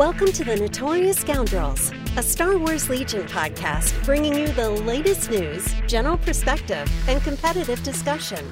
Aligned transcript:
Welcome 0.00 0.32
to 0.32 0.44
the 0.44 0.56
Notorious 0.56 1.18
Scoundrels, 1.18 1.92
a 2.16 2.22
Star 2.22 2.56
Wars 2.56 2.88
Legion 2.88 3.26
podcast 3.26 4.02
bringing 4.06 4.34
you 4.34 4.48
the 4.48 4.70
latest 4.70 5.30
news, 5.30 5.74
general 5.86 6.16
perspective, 6.16 6.90
and 7.06 7.22
competitive 7.22 7.82
discussion. 7.82 8.42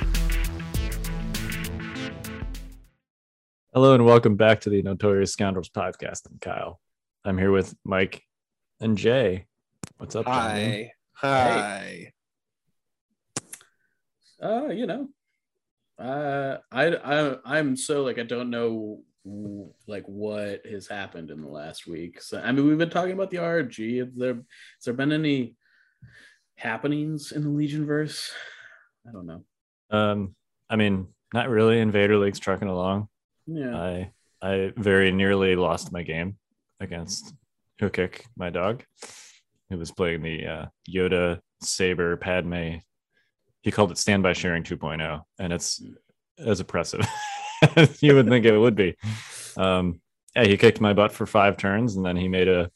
Hello 3.73 3.95
and 3.95 4.05
welcome 4.05 4.37
back 4.37 4.61
to 4.61 4.69
the 4.69 4.83
Notorious 4.83 5.33
Scoundrels 5.33 5.71
podcast. 5.71 6.27
I'm 6.31 6.39
Kyle. 6.39 6.81
I'm 7.25 7.39
here 7.39 7.51
with 7.51 7.75
Mike 7.83 8.23
and 8.79 8.99
Jay. 8.99 9.47
What's 9.97 10.17
up? 10.17 10.27
gentlemen? 10.27 10.91
Hi. 11.15 12.13
Hi. 14.43 14.43
Uh, 14.43 14.67
you 14.67 14.87
know, 14.87 15.09
uh, 15.99 16.59
I 16.71 16.89
I 16.95 17.37
I'm 17.43 17.75
so 17.75 18.05
like 18.05 18.19
I 18.19 18.25
don't 18.25 18.51
know 18.51 18.69
w- 18.69 19.03
like 19.87 20.05
what 20.07 20.65
has 20.67 20.87
happened 20.87 21.31
in 21.31 21.41
the 21.41 21.49
last 21.49 21.87
week. 21.87 22.21
So 22.23 22.41
I 22.41 22.53
mean, 22.53 22.67
we've 22.67 22.79
been 22.79 22.91
talking 22.91 23.13
about 23.13 23.31
the 23.31 23.39
RG. 23.39 23.99
Have 23.99 24.17
there 24.17 24.35
has 24.35 24.85
there 24.85 24.95
been 24.95 25.13
any 25.13 25.57
happenings 26.57 27.33
in 27.33 27.43
the 27.43 27.49
Legion 27.49 27.87
verse? 27.87 28.31
I 29.07 29.13
don't 29.13 29.27
know. 29.27 29.45
Um, 29.91 30.35
I 30.69 30.77
mean, 30.77 31.09
not 31.33 31.49
really. 31.49 31.81
Invader 31.81 32.19
League's 32.19 32.39
trucking 32.39 32.69
along. 32.69 33.09
Yeah, 33.47 33.77
I 33.77 34.13
I 34.43 34.73
very 34.77 35.11
nearly 35.11 35.57
lost 35.57 35.93
my 35.93 36.03
game 36.03 36.39
against 36.81 37.35
Hookik, 37.81 38.23
my 38.37 38.51
dog, 38.51 38.85
who 39.71 39.79
was 39.79 39.91
playing 39.91 40.23
the 40.23 40.47
uh, 40.47 40.67
Yoda 40.89 41.41
Saber 41.61 42.17
Padme. 42.17 42.77
He 43.63 43.71
called 43.71 43.91
it 43.91 43.99
Standby 43.99 44.35
Sharing 44.35 44.63
2.0, 44.63 45.23
and 45.39 45.53
it's 45.53 45.83
as 46.39 46.61
oppressive. 46.61 47.07
you 48.01 48.15
would 48.15 48.29
think 48.29 48.45
it 48.45 48.57
would 48.57 48.75
be. 48.75 48.97
Um, 49.57 50.01
yeah, 50.37 50.45
he 50.45 50.57
kicked 50.57 50.81
my 50.81 50.93
butt 50.93 51.13
for 51.13 51.27
five 51.27 51.57
turns, 51.57 51.97
and 51.97 52.05
then 52.05 52.17
he 52.17 52.29
made 52.29 52.49
a 52.49 52.71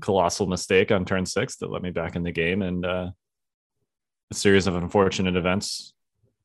colossal 0.00 0.46
mistake 0.46 0.90
on 0.90 1.04
turn 1.04 1.24
six 1.26 1.56
that 1.56 1.70
let 1.70 1.82
me 1.82 1.90
back 1.90 2.16
in 2.16 2.22
the 2.22 2.32
game, 2.32 2.62
and 2.62 2.84
uh, 2.84 3.10
a 4.30 4.34
series 4.34 4.66
of 4.66 4.74
unfortunate 4.76 5.36
events 5.36 5.94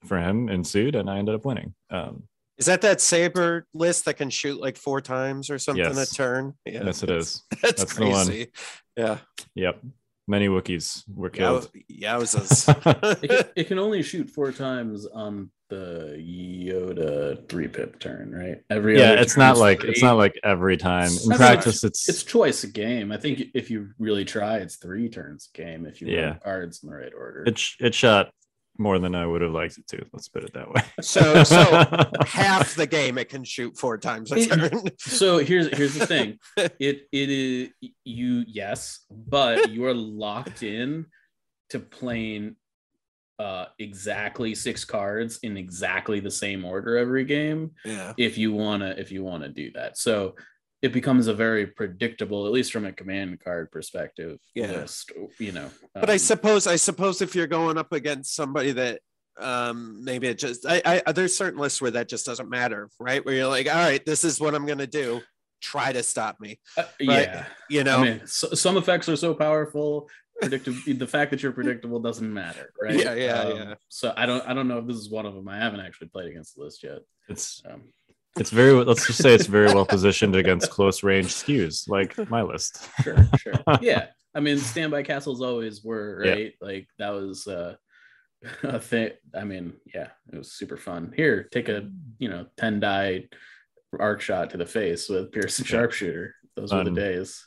for 0.06 0.18
him 0.20 0.50
ensued, 0.50 0.96
and 0.96 1.10
I 1.10 1.18
ended 1.18 1.36
up 1.36 1.46
winning. 1.46 1.74
Um, 1.90 2.24
Is 2.58 2.68
that 2.68 2.82
that 2.82 3.02
saber 3.02 3.66
list 3.74 4.06
that 4.06 4.16
can 4.16 4.30
shoot 4.30 4.60
like 4.60 4.78
four 4.78 5.02
times 5.02 5.50
or 5.50 5.58
something 5.60 5.84
Yes. 5.84 6.12
a 6.12 6.16
turn? 6.16 6.54
Yeah, 6.66 6.84
yes, 6.86 7.04
it 7.04 7.10
is. 7.10 7.44
That's, 7.62 7.84
That's 7.84 7.94
the 7.96 8.06
one. 8.06 8.26
crazy. 8.28 8.52
Yeah. 8.96 9.18
Yep, 9.56 9.82
many 10.28 10.48
Wookiees 10.48 11.04
were 11.14 11.30
Yow- 11.34 11.60
killed. 11.62 11.72
Yowzas. 11.92 13.20
it, 13.24 13.30
can, 13.30 13.46
it 13.56 13.68
can 13.68 13.80
only 13.80 14.02
shoot 14.04 14.30
four 14.30 14.52
times 14.52 15.06
on 15.08 15.50
the 15.70 16.16
Yoda 16.18 17.48
three 17.50 17.68
pip 17.68 18.00
turn, 18.00 18.32
right? 18.32 18.58
Every 18.70 18.98
yeah, 19.00 19.12
other 19.12 19.22
it's 19.22 19.36
not 19.38 19.58
like 19.58 19.82
three. 19.82 19.90
it's 19.92 20.02
not 20.02 20.18
like 20.18 20.34
every 20.44 20.78
time. 20.78 21.08
In 21.10 21.30
That's 21.30 21.38
practice, 21.38 21.84
not- 21.84 21.90
it's 21.90 22.08
it's 22.10 22.24
choice 22.24 22.64
a 22.64 22.68
game. 22.68 23.12
I 23.12 23.18
think 23.18 23.42
if 23.54 23.70
you 23.70 23.90
really 24.00 24.26
try, 24.26 24.58
it's 24.58 24.78
three 24.78 25.10
turns 25.10 25.50
a 25.54 25.58
game 25.58 25.86
if 25.86 26.02
you 26.02 26.08
Yeah. 26.08 26.22
run 26.30 26.40
cards 26.44 26.84
in 26.84 26.90
the 26.90 26.96
right 26.96 27.12
order. 27.18 27.44
it 27.46 27.62
it 27.80 27.94
shot 27.96 28.30
more 28.78 29.00
than 29.00 29.16
I 29.16 29.26
would 29.26 29.42
have 29.42 29.52
liked 29.52 29.78
it 29.78 29.88
to. 29.88 30.06
Let's 30.14 30.28
put 30.28 30.44
it 30.44 30.54
that 30.54 30.72
way. 30.72 30.82
so 31.02 31.44
so 31.44 31.84
half 32.26 32.76
the 32.76 32.88
game 32.88 33.18
it 33.18 33.30
can 33.30 33.44
shoot 33.44 33.78
four 33.78 33.98
times 33.98 34.32
a 34.32 34.46
turn. 34.46 34.90
so 34.98 35.38
here's 35.38 35.76
here's 35.76 35.94
the 35.94 36.06
thing 36.06 36.38
it 36.80 37.08
it 37.12 37.30
is 37.30 37.70
you 38.04 38.44
yes 38.48 39.06
but 39.10 39.72
you 39.72 39.86
are 39.86 39.94
locked 39.94 40.64
in 40.64 41.06
to 41.70 41.80
playing 41.80 42.56
uh 43.40 43.66
exactly 43.80 44.56
six 44.56 44.84
cards 44.84 45.40
in 45.44 45.58
exactly 45.58 46.20
the 46.20 46.32
same 46.32 46.66
order 46.66 46.98
every 46.98 47.24
game 47.24 47.72
yeah. 47.86 48.14
if 48.18 48.38
you 48.38 48.52
want 48.52 48.82
to 48.82 49.00
if 49.00 49.12
you 49.12 49.24
want 49.24 49.44
to 49.44 49.50
do 49.50 49.72
that 49.72 49.98
so 49.98 50.36
it 50.82 50.94
becomes 50.94 51.28
a 51.28 51.34
very 51.34 51.66
predictable 51.66 52.46
at 52.46 52.52
least 52.52 52.72
from 52.72 52.86
a 52.86 52.92
command 52.94 53.40
card 53.40 53.72
perspective 53.72 54.38
Yeah. 54.56 54.72
list 54.74 55.12
you 55.40 55.52
know 55.52 55.70
But 55.94 56.10
I 56.10 56.14
um, 56.14 56.20
suppose 56.20 56.68
I 56.68 56.76
suppose 56.76 57.22
if 57.22 57.36
you're 57.36 57.48
going 57.48 57.78
up 57.78 57.92
against 57.94 58.36
somebody 58.36 58.72
that 58.74 59.02
um 59.40 60.04
maybe 60.04 60.28
it 60.28 60.40
just 60.40 60.66
I, 60.68 61.02
I 61.06 61.12
there's 61.12 61.36
certain 61.38 61.60
lists 61.60 61.82
where 61.82 61.92
that 61.92 62.10
just 62.10 62.26
doesn't 62.26 62.50
matter, 62.50 62.90
right? 63.00 63.24
Where 63.24 63.36
you're 63.36 63.48
like, 63.48 63.68
all 63.68 63.76
right, 63.76 64.04
this 64.06 64.24
is 64.24 64.40
what 64.40 64.56
I'm 64.56 64.66
gonna 64.66 64.88
do. 64.88 65.22
Try 65.62 65.92
to 65.92 66.04
stop 66.04 66.40
me. 66.40 66.60
uh, 66.78 66.84
right? 66.84 66.90
yeah 67.00 67.46
You 67.70 67.84
know, 67.84 68.00
I 68.00 68.04
mean, 68.04 68.22
so, 68.26 68.50
some 68.50 68.78
effects 68.78 69.10
are 69.10 69.16
so 69.16 69.34
powerful. 69.34 70.10
Predictable. 70.40 70.78
the 70.86 71.08
fact 71.08 71.32
that 71.32 71.42
you're 71.42 71.52
predictable 71.52 72.00
doesn't 72.00 72.32
matter, 72.32 72.72
right? 72.82 72.94
Um, 72.94 73.00
Yeah, 73.00 73.14
yeah, 73.16 73.54
yeah. 73.54 73.74
So 73.90 74.14
I 74.16 74.28
don't, 74.28 74.48
I 74.48 74.54
don't 74.54 74.68
know 74.68 74.78
if 74.78 74.86
this 74.86 74.98
is 74.98 75.10
one 75.10 75.26
of 75.26 75.34
them. 75.34 75.48
I 75.48 75.58
haven't 75.58 75.80
actually 75.80 76.10
played 76.10 76.28
against 76.30 76.56
the 76.56 76.64
list 76.64 76.84
yet. 76.84 77.00
It's 77.28 77.64
Um, 77.68 77.86
it's 78.40 78.50
very 78.52 78.72
let's 78.74 79.06
just 79.08 79.22
say 79.22 79.34
it's 79.34 79.48
very 79.48 79.68
well 79.74 79.86
positioned 79.86 80.36
against 80.36 80.70
close 80.72 81.04
range 81.04 81.28
skews 81.28 81.88
like 81.90 82.18
my 82.30 82.42
list. 82.42 82.88
sure, 83.04 83.28
sure. 83.38 83.54
Yeah. 83.82 84.08
I 84.36 84.40
mean, 84.40 84.58
standby 84.60 85.04
castles 85.04 85.42
always 85.42 85.84
were 85.84 86.24
Yeah. 86.26 86.32
right. 86.34 86.54
Like 86.62 86.88
that 87.00 87.10
was 87.10 87.48
uh, 87.48 87.76
a 88.64 88.80
thing. 88.80 89.12
I 89.36 89.44
mean, 89.44 89.74
yeah, 89.94 90.10
it 90.32 90.38
was 90.38 90.52
super 90.52 90.78
fun. 90.78 91.14
Here, 91.16 91.48
take 91.52 91.70
a 91.70 91.90
you 92.20 92.30
know 92.30 92.46
ten 92.58 92.80
die 92.80 93.30
arc 94.00 94.22
shot 94.22 94.52
to 94.52 94.58
the 94.58 94.66
face 94.66 95.10
with 95.10 95.32
Pearson 95.32 95.66
Yeah. 95.66 95.70
sharpshooter. 95.72 96.36
Those 96.56 96.74
were 96.74 96.84
the 96.84 96.92
days. 96.92 97.46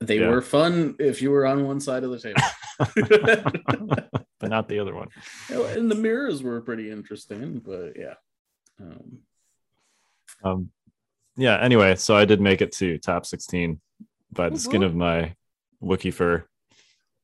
They 0.00 0.18
Yeah. 0.20 0.30
were 0.30 0.42
fun 0.42 0.96
if 0.98 1.22
you 1.22 1.30
were 1.30 1.46
on 1.46 1.64
one 1.64 1.80
side 1.80 2.04
of 2.04 2.10
the 2.10 2.18
table. 2.18 2.40
but 4.40 4.50
not 4.50 4.68
the 4.68 4.78
other 4.80 4.94
one. 4.94 5.08
And 5.50 5.90
the 5.90 5.94
mirrors 5.94 6.42
were 6.42 6.60
pretty 6.60 6.90
interesting, 6.90 7.60
but 7.64 7.92
yeah. 7.96 8.14
Um, 8.80 9.18
Um, 10.44 10.70
yeah. 11.36 11.56
Anyway, 11.58 11.96
so 11.96 12.16
I 12.16 12.24
did 12.24 12.40
make 12.40 12.60
it 12.60 12.72
to 12.72 12.98
top 12.98 13.26
16 13.26 13.80
by 14.32 14.48
the 14.48 14.58
skin 14.58 14.82
of 14.82 14.94
my 14.94 15.34
Wookiee 15.82 16.14
fur, 16.14 16.44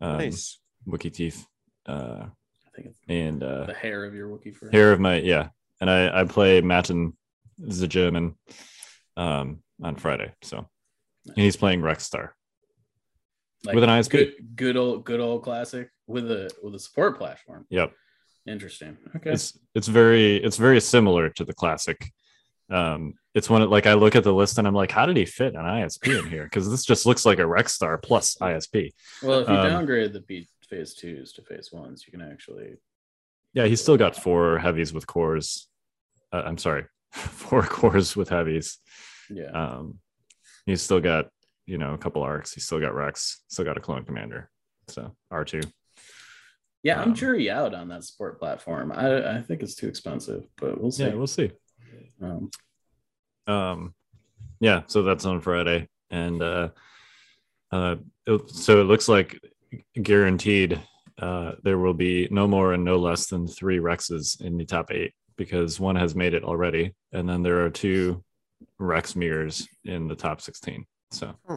um, 0.01 0.19
nice. 0.19 0.59
Wookiee 0.87 1.12
teeth, 1.12 1.47
uh, 1.87 2.25
I 2.27 2.83
think 2.83 2.95
and 3.09 3.43
uh, 3.43 3.65
the 3.67 3.75
hair 3.75 4.05
of 4.05 4.15
your 4.15 4.28
Wookiee 4.28 4.55
friend. 4.55 4.75
hair 4.75 4.93
of 4.93 5.01
my 5.01 5.19
yeah. 5.21 5.49
And 5.81 5.89
I 5.89 6.21
I 6.21 6.25
play 6.25 6.61
Matten 6.61 7.17
the 7.59 7.87
German 7.87 8.34
um 9.17 9.62
on 9.83 9.97
Friday, 9.97 10.33
so 10.43 10.69
and 11.27 11.37
he's 11.37 11.57
playing 11.57 11.83
Rex 11.83 12.05
Star. 12.05 12.34
Like, 13.65 13.75
with 13.75 13.84
an 13.84 13.91
ISP. 13.91 14.11
Good, 14.11 14.33
good 14.55 14.77
old, 14.77 15.05
good 15.05 15.21
old 15.21 15.43
classic 15.43 15.91
with 16.07 16.31
a 16.31 16.51
with 16.62 16.75
a 16.75 16.78
support 16.78 17.19
platform. 17.19 17.67
Yep. 17.71 17.93
Interesting. 18.47 18.97
Okay. 19.17 19.33
it's 19.33 19.59
it's 19.75 19.89
very 19.89 20.37
it's 20.37 20.57
very 20.57 20.81
similar 20.81 21.28
to 21.31 21.45
the 21.45 21.53
classic 21.53 22.12
um 22.71 23.15
it's 23.34 23.49
one 23.49 23.62
of 23.62 23.71
like 23.71 23.87
i 23.87 23.95
look 23.95 24.15
at 24.15 24.25
the 24.25 24.33
list 24.33 24.59
and 24.59 24.67
i'm 24.69 24.75
like 24.75 24.91
how 24.91 25.06
did 25.06 25.17
he 25.17 25.25
fit 25.25 25.55
an 25.55 25.65
isp 25.65 26.06
in 26.06 26.29
here 26.29 26.45
because 26.45 26.71
this 26.71 26.84
just 26.84 27.06
looks 27.06 27.25
like 27.25 27.39
a 27.39 27.47
rex 27.47 27.73
star 27.73 27.97
plus 27.97 28.37
isp 28.43 28.91
well, 29.23 29.41
if 29.41 29.49
you 29.49 29.55
um, 29.55 29.67
downgrade 29.69 30.12
the 30.12 30.21
P- 30.21 30.49
phase 30.69 30.93
twos 30.95 31.33
to 31.33 31.43
phase 31.43 31.73
ones, 31.73 32.05
you 32.07 32.11
can 32.12 32.21
actually. 32.21 32.75
yeah 33.55 33.65
he's 33.65 33.81
still 33.81 33.97
got 33.97 34.15
four 34.15 34.59
heavies 34.59 34.93
with 34.93 35.07
cores 35.07 35.69
uh, 36.33 36.43
i'm 36.45 36.59
sorry 36.59 36.84
four 37.12 37.62
cores 37.62 38.15
with 38.15 38.28
heavies 38.28 38.78
Yeah. 39.31 39.51
um 39.53 39.99
he's 40.67 40.83
still 40.83 41.01
got 41.01 41.28
you 41.65 41.78
know 41.78 41.95
a 41.95 41.99
couple 41.99 42.23
arcs 42.23 42.53
he's 42.53 42.65
still 42.67 42.81
got 42.81 42.95
rex 42.95 43.43
still 43.49 43.65
got 43.65 43.78
a 43.78 43.81
clone 43.81 44.05
commander 44.05 44.51
so 44.89 45.15
r2 45.33 45.71
yeah, 46.84 47.03
I'm 47.03 47.09
um, 47.09 47.15
jury 47.15 47.51
out 47.51 47.75
on 47.75 47.89
that 47.89 48.05
support 48.05 48.39
platform. 48.39 48.93
I 48.93 49.39
I 49.39 49.43
think 49.43 49.65
it's 49.65 49.75
too 49.75 49.89
expensive, 49.89 50.45
but 50.61 50.81
we'll 50.81 50.93
see. 50.93 51.07
yeah 51.07 51.15
we'll 51.15 51.27
see 51.27 51.51
um, 52.22 52.50
um 53.47 53.94
yeah 54.60 54.82
so 54.87 55.03
that's 55.03 55.25
on 55.25 55.41
friday 55.41 55.88
and 56.10 56.43
uh 56.43 56.69
uh 57.72 57.97
it- 58.26 58.50
so 58.50 58.81
it 58.81 58.84
looks 58.84 59.09
like 59.09 59.38
guaranteed 60.03 60.81
uh 61.21 61.53
there 61.62 61.78
will 61.78 61.94
be 61.94 62.28
no 62.31 62.47
more 62.47 62.72
and 62.72 62.84
no 62.84 62.97
less 62.97 63.27
than 63.27 63.47
three 63.47 63.78
rexes 63.78 64.41
in 64.41 64.56
the 64.56 64.65
top 64.65 64.91
eight 64.91 65.12
because 65.37 65.78
one 65.81 65.97
has 65.97 66.15
made 66.15 66.34
it 66.34 66.44
already 66.44 66.93
and 67.12 67.28
then 67.28 67.43
there 67.43 67.65
are 67.65 67.71
two 67.71 68.22
rex 68.78 69.15
mirrors 69.16 69.66
in 69.84 70.09
the 70.09 70.15
top 70.16 70.41
16 70.41 70.84
so 71.10 71.34
Hmm. 71.47 71.57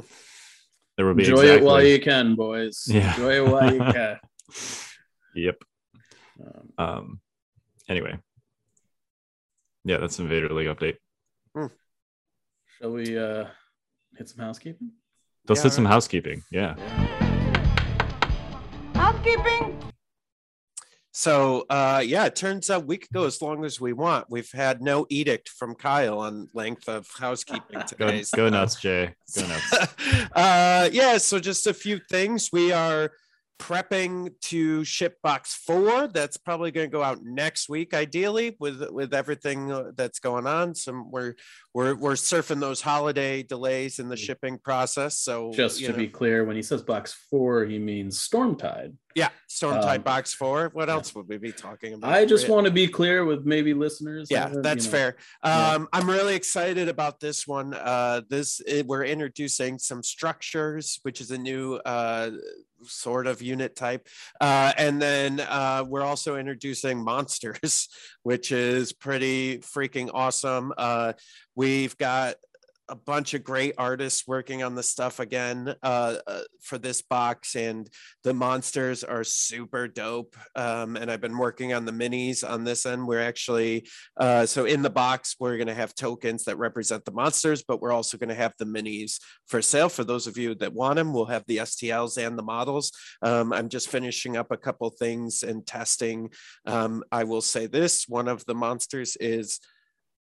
there 0.98 1.06
will 1.06 1.14
be 1.16 1.24
enjoy 1.24 1.42
exactly, 1.42 1.58
it 1.58 1.64
while 1.64 1.84
you 1.84 2.00
can, 2.00 2.36
boys. 2.36 2.84
Yeah. 2.88 3.12
Enjoy 3.16 3.34
it 3.38 3.48
while 3.52 3.74
you 3.74 3.80
can. 3.94 4.18
yep 5.36 5.58
Um, 6.40 6.70
um 6.78 7.20
anyway 7.90 8.18
yeah 9.84 9.98
that's 9.98 10.20
invader 10.20 10.50
league 10.54 10.68
update 10.68 10.98
shall 12.80 12.92
we 12.92 13.18
uh 13.18 13.46
hit 14.18 14.28
some 14.30 14.40
housekeeping? 14.44 14.92
let's 15.48 15.60
Yeah, 15.60 15.64
hit 15.64 15.74
some 15.74 15.86
housekeeping 15.86 16.44
yeah 16.52 16.76
Housekeeping. 18.96 19.78
So 21.12 21.66
uh 21.70 22.02
yeah, 22.06 22.26
it 22.26 22.36
turns 22.36 22.70
out 22.70 22.86
we 22.88 22.98
could 22.98 23.12
go 23.12 23.26
as 23.26 23.42
long 23.42 23.66
as 23.66 23.80
we 23.82 23.94
want. 23.94 24.28
We've 24.30 24.50
had 24.52 24.82
no 24.82 25.06
edict 25.10 25.50
from 25.50 25.76
Kyle 25.76 26.20
on 26.20 26.48
length 26.54 26.88
of 26.88 27.08
housekeeping 27.20 27.62
go, 27.74 27.82
today. 27.84 28.18
go 28.36 28.48
so- 28.48 28.50
nuts 28.50 28.76
jay 28.80 29.14
go 29.36 29.48
nuts 29.48 29.74
uh 30.36 30.90
yeah, 30.92 31.18
so 31.18 31.40
just 31.40 31.68
a 31.68 31.74
few 31.74 32.00
things. 32.10 32.50
We 32.54 32.72
are 32.72 33.12
prepping 33.62 34.34
to 34.42 34.84
ship 34.84 35.18
box 35.22 35.54
four. 35.54 36.08
That's 36.08 36.38
probably 36.38 36.72
going 36.72 36.90
to 36.90 36.92
go 36.92 37.04
out 37.04 37.20
next 37.24 37.70
week, 37.70 37.94
ideally, 37.94 38.56
with 38.60 38.84
with 38.90 39.14
everything 39.14 39.72
uh, 39.72 39.92
that's 39.96 40.20
going 40.20 40.48
on. 40.48 40.74
Some 40.74 41.12
we're 41.12 41.36
we're 41.74 41.96
we're 41.96 42.14
surfing 42.14 42.60
those 42.60 42.82
holiday 42.82 43.44
delays 43.44 44.00
in 44.00 44.10
the 44.10 44.18
shipping 44.18 44.58
process. 44.58 45.20
So 45.20 45.52
Just 45.52 45.80
to 45.80 45.92
know, 45.92 45.98
be 45.98 46.08
clear, 46.08 46.44
when 46.44 46.56
he 46.56 46.64
says 46.64 46.82
box 46.82 47.14
four, 47.30 47.66
he 47.66 47.78
means 47.78 48.28
Stormtide. 48.28 48.94
yeah, 49.16 49.30
Stormtide 49.48 49.98
um, 49.98 50.02
box 50.02 50.34
four. 50.34 50.72
What 50.74 50.88
yeah. 50.88 50.96
else 50.96 51.14
would 51.14 51.28
we 51.28 51.38
be 51.38 51.52
talking 51.52 51.94
about? 51.94 52.12
I 52.12 52.26
just 52.26 52.50
want 52.50 52.66
to 52.66 52.72
be 52.72 52.88
clear 52.88 53.26
with 53.26 53.46
maybe 53.46 53.74
listeners. 53.74 54.28
yeah 54.32 54.50
you 54.52 54.62
that's 54.62 54.86
know. 54.86 54.92
fair 54.92 55.16
yeah. 55.46 55.74
um 55.74 55.88
i'm 55.94 56.10
really 56.10 56.36
excited 56.36 56.88
about 56.88 57.20
this 57.20 57.46
one 57.46 57.74
uh 57.74 58.22
this 58.30 58.62
it, 58.66 58.86
we're 58.88 59.04
introducing 59.04 59.78
some 59.78 60.02
structures 60.02 61.00
which 61.04 61.22
is 61.22 61.32
a 61.32 61.38
new 61.38 61.76
uh 61.86 62.32
sort 62.86 63.28
of 63.28 63.42
unit 63.42 63.76
type. 63.76 64.08
Uh 64.40 64.74
and 64.78 65.02
then 65.02 65.40
uh 65.40 65.84
we're 65.88 66.04
also 66.04 66.38
introducing 66.38 67.04
monsters 67.04 67.90
which 68.24 68.52
is 68.52 68.94
pretty 68.94 69.60
freaking 69.60 70.10
awesome. 70.14 70.74
Uh 70.78 71.14
we've 71.56 71.98
got 71.98 72.36
a 72.90 72.96
bunch 72.96 73.34
of 73.34 73.44
great 73.44 73.74
artists 73.78 74.28
working 74.28 74.64
on 74.64 74.76
the 74.76 74.84
stuff 74.84 75.20
again 75.20 75.74
uh, 75.82 76.16
uh, 76.28 76.42
for 76.62 76.78
this 76.78 77.02
box, 77.02 77.56
and 77.56 77.90
the 78.24 78.34
monsters 78.34 79.04
are 79.04 79.24
super 79.24 79.88
dope. 79.88 80.36
Um, 80.56 80.96
and 80.96 81.10
I've 81.10 81.22
been 81.22 81.38
working 81.38 81.74
on 81.74 81.86
the 81.86 81.92
minis 81.92 82.48
on 82.48 82.64
this 82.64 82.86
end. 82.86 83.08
We're 83.08 83.22
actually 83.22 83.88
uh, 84.18 84.46
so 84.46 84.66
in 84.66 84.82
the 84.82 84.90
box, 84.90 85.36
we're 85.40 85.58
going 85.58 85.68
to 85.68 85.74
have 85.74 85.96
tokens 85.96 86.44
that 86.46 86.58
represent 86.58 87.06
the 87.06 87.12
monsters, 87.12 87.64
but 87.64 87.82
we're 87.82 87.94
also 87.94 88.18
going 88.18 88.30
to 88.30 88.36
have 88.36 88.54
the 88.58 88.66
minis 88.66 89.20
for 89.48 89.62
sale. 89.62 89.90
For 89.90 90.04
those 90.04 90.28
of 90.28 90.38
you 90.38 90.56
that 90.56 90.74
want 90.74 90.96
them, 90.96 91.14
we'll 91.14 91.26
have 91.26 91.46
the 91.48 91.58
STLs 91.58 92.18
and 92.18 92.38
the 92.38 92.44
models. 92.44 92.92
Um, 93.22 93.54
I'm 93.54 93.70
just 93.70 93.90
finishing 93.90 94.38
up 94.38 94.52
a 94.52 94.58
couple 94.58 94.90
things 94.90 95.44
and 95.44 95.66
testing. 95.66 96.32
Um, 96.66 97.04
I 97.12 97.24
will 97.24 97.42
say 97.42 97.68
this 97.68 98.06
one 98.08 98.28
of 98.28 98.46
the 98.46 98.56
monsters 98.56 99.16
is 99.20 99.60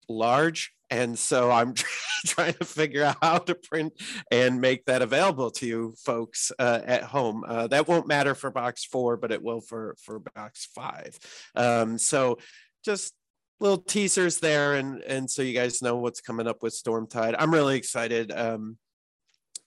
large. 0.08 0.75
And 0.90 1.18
so 1.18 1.52
I'm 1.52 1.74
trying 2.26 2.54
to 2.54 2.66
figure 2.66 3.04
out 3.04 3.18
how 3.22 3.38
to 3.40 3.56
print 3.56 3.94
and 4.32 4.62
make 4.62 4.86
that 4.86 5.02
available 5.02 5.52
to 5.52 5.66
you 5.66 5.94
folks 6.04 6.52
uh, 6.60 6.82
at 6.86 7.04
home. 7.04 7.44
Uh, 7.48 7.68
that 7.68 7.88
won't 7.88 8.08
matter 8.08 8.36
for 8.36 8.52
box 8.52 8.86
four, 8.86 9.18
but 9.18 9.32
it 9.32 9.42
will 9.42 9.62
for, 9.62 9.96
for 10.02 10.20
box 10.20 10.68
five. 10.74 11.18
Um, 11.56 11.98
so 11.98 12.38
just 12.84 13.14
little 13.60 13.78
teasers 13.78 14.40
there. 14.40 14.76
And, 14.76 15.02
and 15.02 15.30
so 15.30 15.42
you 15.42 15.54
guys 15.54 15.82
know 15.82 15.98
what's 15.98 16.22
coming 16.22 16.48
up 16.48 16.62
with 16.62 16.74
Storm 16.74 17.08
Tide. 17.08 17.36
I'm 17.38 17.54
really 17.54 17.78
excited. 17.78 18.32
Um, 18.32 18.78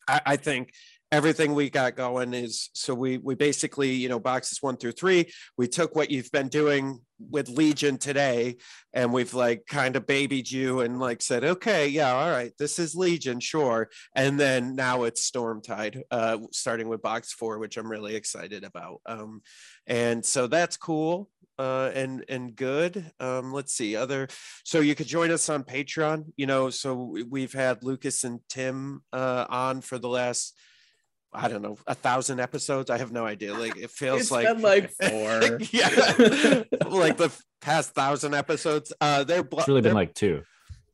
I, 0.07 0.21
I 0.25 0.37
think 0.37 0.73
everything 1.11 1.55
we 1.55 1.71
got 1.71 1.97
going 1.97 2.35
is 2.35 2.71
so 2.75 2.95
we 2.95 3.19
we 3.19 3.35
basically 3.35 3.91
you 3.91 4.09
know 4.09 4.21
boxes 4.21 4.59
one 4.61 4.77
through 4.77 4.93
three 4.93 5.31
we 5.57 5.67
took 5.67 5.97
what 5.97 6.11
you've 6.11 6.31
been 6.33 6.49
doing 6.49 7.01
with 7.31 7.49
legion 7.49 7.97
today 7.97 8.57
and 8.93 9.13
we've 9.13 9.35
like 9.35 9.65
kind 9.67 9.97
of 9.97 10.07
babied 10.07 10.51
you 10.51 10.81
and 10.81 11.01
like 11.01 11.23
said 11.23 11.45
okay 11.45 11.89
yeah 11.89 12.13
all 12.13 12.31
right 12.31 12.53
this 12.59 12.79
is 12.79 12.95
legion 12.95 13.41
sure 13.41 13.89
and 14.15 14.39
then 14.39 14.77
now 14.77 15.05
it's 15.05 15.29
stormtide 15.29 16.03
uh 16.11 16.37
starting 16.53 16.89
with 16.89 17.03
box 17.03 17.33
four 17.33 17.59
which 17.59 17.77
i'm 17.77 17.91
really 17.91 18.15
excited 18.15 18.63
about 18.63 19.01
um 19.07 19.41
and 19.87 20.25
so 20.25 20.47
that's 20.47 20.77
cool 20.77 21.29
uh, 21.59 21.91
and 21.95 22.25
and 22.29 22.55
good. 22.55 23.11
Um, 23.19 23.53
let's 23.53 23.75
see 23.75 23.97
other. 23.97 24.29
So 24.65 24.81
you 24.81 24.95
could 24.95 25.09
join 25.09 25.31
us 25.31 25.49
on 25.49 25.65
Patreon. 25.65 26.27
You 26.37 26.47
know, 26.47 26.71
so 26.71 26.95
we- 26.95 27.25
we've 27.25 27.53
had 27.53 27.83
Lucas 27.83 28.25
and 28.25 28.41
Tim 28.49 29.03
uh, 29.13 29.47
on 29.49 29.81
for 29.81 29.99
the 29.99 30.09
last, 30.09 30.55
I 31.33 31.49
don't 31.49 31.63
know, 31.63 31.77
a 31.87 31.95
thousand 31.95 32.41
episodes. 32.41 32.91
I 32.91 32.99
have 32.99 33.13
no 33.13 33.27
idea. 33.27 33.55
Like 33.55 33.77
it 33.77 33.91
feels 34.01 34.23
It's 34.23 34.31
like 34.31 34.47
been 34.47 34.63
like 34.63 34.91
four. 35.03 35.59
yeah, 35.73 35.89
like 36.89 37.17
the 37.19 37.31
past 37.61 37.95
thousand 37.95 38.35
episodes. 38.35 38.93
Uh, 39.01 39.25
they're 39.25 39.43
blo- 39.43 39.59
It's 39.61 39.69
really 39.69 39.81
been 39.83 39.91
they're- 39.91 39.95
like 39.95 40.15
two. 40.15 40.43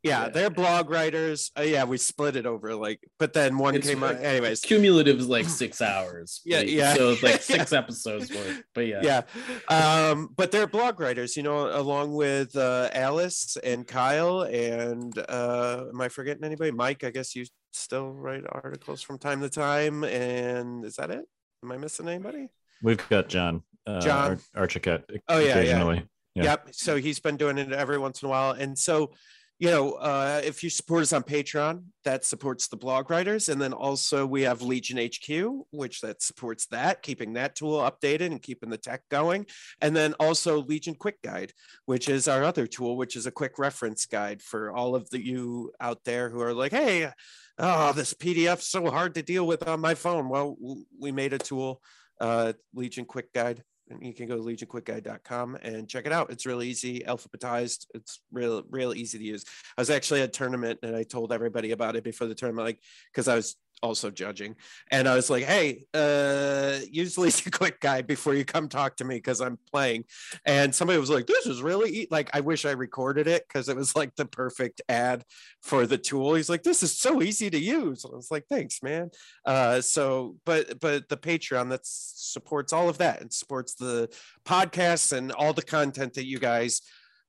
Yeah, 0.05 0.25
Yeah. 0.25 0.29
they're 0.29 0.51
blog 0.51 0.91
writers. 0.91 1.51
Uh, 1.59 1.63
yeah, 1.63 1.83
we 1.85 1.97
split 1.97 2.37
it 2.37 2.47
over 2.47 2.75
like, 2.77 3.01
but 3.19 3.33
then 3.33 3.59
one 3.59 3.75
It's 3.75 3.89
came 3.89 4.05
out. 4.05 4.15
like- 4.17 4.23
Anyways, 4.25 4.61
Cumulative 4.61 5.19
is 5.19 5.27
like 5.29 5.47
six 5.47 5.81
hours. 5.91 6.41
Yeah, 6.45 6.59
like, 6.59 6.71
yeah. 6.71 6.95
So 6.95 7.11
it's 7.11 7.23
like 7.23 7.33
Yeah. 7.33 7.39
six 7.59 7.73
episodes 7.73 8.31
worth. 8.31 8.63
But 8.75 8.87
yeah. 8.87 9.01
yeah 9.03 9.23
um 9.69 10.29
but 10.37 10.51
they're 10.53 10.67
blog 10.67 11.01
writers 11.01 11.37
you 11.37 11.43
know 11.43 11.69
along 11.77 12.13
with 12.13 12.55
uh 12.57 12.89
alice 12.93 13.57
and 13.65 13.87
kyle 13.87 14.43
and 14.43 15.17
uh 15.29 15.85
am 15.93 16.01
i 16.01 16.09
forgetting 16.09 16.45
anybody 16.45 16.71
mike 16.71 17.03
i 17.05 17.11
guess 17.11 17.35
you 17.35 17.45
still 17.73 18.11
write 18.13 18.43
articles 18.51 19.01
from 19.03 19.19
time 19.19 19.41
to 19.41 19.49
time 19.49 20.05
and 20.05 20.85
is 20.85 20.97
that 20.97 21.11
it 21.11 21.25
am 21.63 21.73
i 21.73 21.77
missing 21.77 22.09
anybody 22.09 22.49
We've 22.83 23.09
got 23.09 23.29
John. 23.29 23.63
Uh, 23.87 24.01
John. 24.01 24.41
Ar- 24.55 24.67
Archicat. 24.67 25.05
Oh, 25.29 25.39
yeah, 25.39 25.61
yeah. 25.61 26.01
Yeah. 26.35 26.43
Yep. 26.45 26.69
So 26.73 26.97
he's 26.97 27.19
been 27.21 27.37
doing 27.39 27.57
it 27.57 27.73
every 27.73 27.97
once 27.97 28.21
in 28.23 28.27
a 28.27 28.29
while. 28.31 28.51
And 28.51 28.77
so, 28.79 29.13
you 29.59 29.71
know, 29.71 29.93
uh, 29.93 30.41
if 30.45 30.63
you 30.65 30.71
support 30.71 31.03
us 31.03 31.13
on 31.13 31.23
Patreon, 31.23 31.85
that 32.05 32.25
supports 32.25 32.67
the 32.67 32.77
blog 32.77 33.09
writers. 33.09 33.49
And 33.49 33.61
then 33.61 33.73
also 33.73 34.27
we 34.27 34.43
have 34.43 34.63
Legion 34.63 34.99
HQ, 34.99 35.67
which 35.71 36.01
that 36.01 36.23
supports 36.23 36.67
that, 36.67 37.03
keeping 37.03 37.35
that 37.35 37.55
tool 37.55 37.79
updated 37.79 38.27
and 38.27 38.43
keeping 38.43 38.69
the 38.69 38.77
tech 38.77 39.03
going. 39.11 39.47
And 39.81 39.95
then 39.95 40.15
also 40.15 40.63
Legion 40.63 40.97
Quick 40.97 41.23
Guide, 41.23 41.53
which 41.87 42.09
is 42.09 42.27
our 42.27 42.43
other 42.43 42.67
tool, 42.67 42.97
which 42.97 43.15
is 43.15 43.27
a 43.27 43.31
quick 43.31 43.59
reference 43.59 44.07
guide 44.07 44.43
for 44.43 44.73
all 44.73 44.97
of 44.97 45.09
the 45.11 45.25
you 45.25 45.73
out 45.81 46.01
there 46.05 46.31
who 46.31 46.41
are 46.41 46.53
like, 46.53 46.73
hey, 46.73 47.11
oh, 47.59 47.93
this 47.93 48.13
PDF's 48.13 48.67
so 48.67 48.91
hard 48.91 49.15
to 49.15 49.23
deal 49.23 49.47
with 49.47 49.69
on 49.69 49.81
my 49.81 49.95
phone. 49.95 50.29
Well, 50.29 50.57
we 50.99 51.13
made 51.13 51.33
a 51.33 51.39
tool, 51.39 51.81
uh, 52.21 52.55
Legion 52.75 53.05
Quick 53.05 53.33
Guide 53.33 53.63
you 54.01 54.15
can 54.15 54.27
go 54.27 54.37
to 54.37 54.43
legionquickguide.com 54.43 55.57
and 55.63 55.89
check 55.89 56.07
it 56.07 56.13
out. 56.13 56.31
It's 56.31 56.47
really 56.47 56.69
easy, 56.69 57.01
alphabetized. 57.01 57.87
It's 57.95 58.21
real, 58.33 58.63
real 58.71 58.95
easy 58.95 59.19
to 59.19 59.25
use. 59.25 59.45
I 59.77 59.81
was 59.81 59.91
actually 59.91 60.23
at 60.23 60.29
a 60.29 60.33
tournament 60.33 60.79
and 60.83 60.97
I 60.97 61.03
told 61.03 61.33
everybody 61.33 61.73
about 61.73 61.97
it 61.97 62.05
before 62.05 62.27
the 62.27 62.35
tournament, 62.35 62.67
like 62.67 62.81
because 63.13 63.29
I 63.29 63.37
was 63.37 63.57
also 63.83 64.11
judging, 64.11 64.57
and 64.91 65.09
I 65.09 65.15
was 65.15 65.31
like, 65.31 65.45
"Hey, 65.45 65.85
uh, 65.95 66.79
use 66.91 67.19
Legion 67.19 67.51
Quick 67.53 67.81
Guide 67.81 68.07
before 68.07 68.35
you 68.35 68.45
come 68.45 68.69
talk 68.69 68.97
to 68.97 69.05
me 69.05 69.17
because 69.17 69.41
I'm 69.41 69.59
playing." 69.71 70.05
And 70.47 70.75
somebody 70.75 70.99
was 70.99 71.11
like, 71.11 71.27
"This 71.27 71.47
is 71.47 71.63
really 71.63 71.91
e-. 71.91 72.09
like 72.11 72.31
I 72.35 72.41
wish 72.41 72.65
I 72.65 72.73
recorded 72.73 73.27
it 73.27 73.45
because 73.47 73.69
it 73.69 73.77
was 73.77 73.95
like 73.95 74.15
the 74.17 74.27
perfect 74.27 74.83
ad 74.89 75.25
for 75.63 75.87
the 75.87 75.99
tool." 75.99 76.35
He's 76.35 76.51
like, 76.51 76.63
"This 76.63 76.83
is 76.83 76.99
so 76.99 77.23
easy 77.23 77.51
to 77.51 77.59
use." 77.59 78.05
I 78.05 78.15
was 78.15 78.31
like, 78.31 78.45
"Thanks, 78.49 78.83
man." 78.83 79.11
Uh, 79.45 79.81
so, 79.81 80.37
but 80.45 80.81
but 80.81 81.09
the 81.09 81.17
Patreon 81.17 81.71
that 81.71 81.81
supports 81.85 82.73
all 82.73 82.89
of 82.89 82.99
that 82.99 83.21
and 83.21 83.33
supports 83.33 83.75
the 83.75 84.09
podcasts 84.45 85.13
and 85.17 85.33
all 85.33 85.53
the 85.53 85.63
content 85.63 86.15
that 86.15 86.27
you 86.27 86.39
guys 86.39 86.81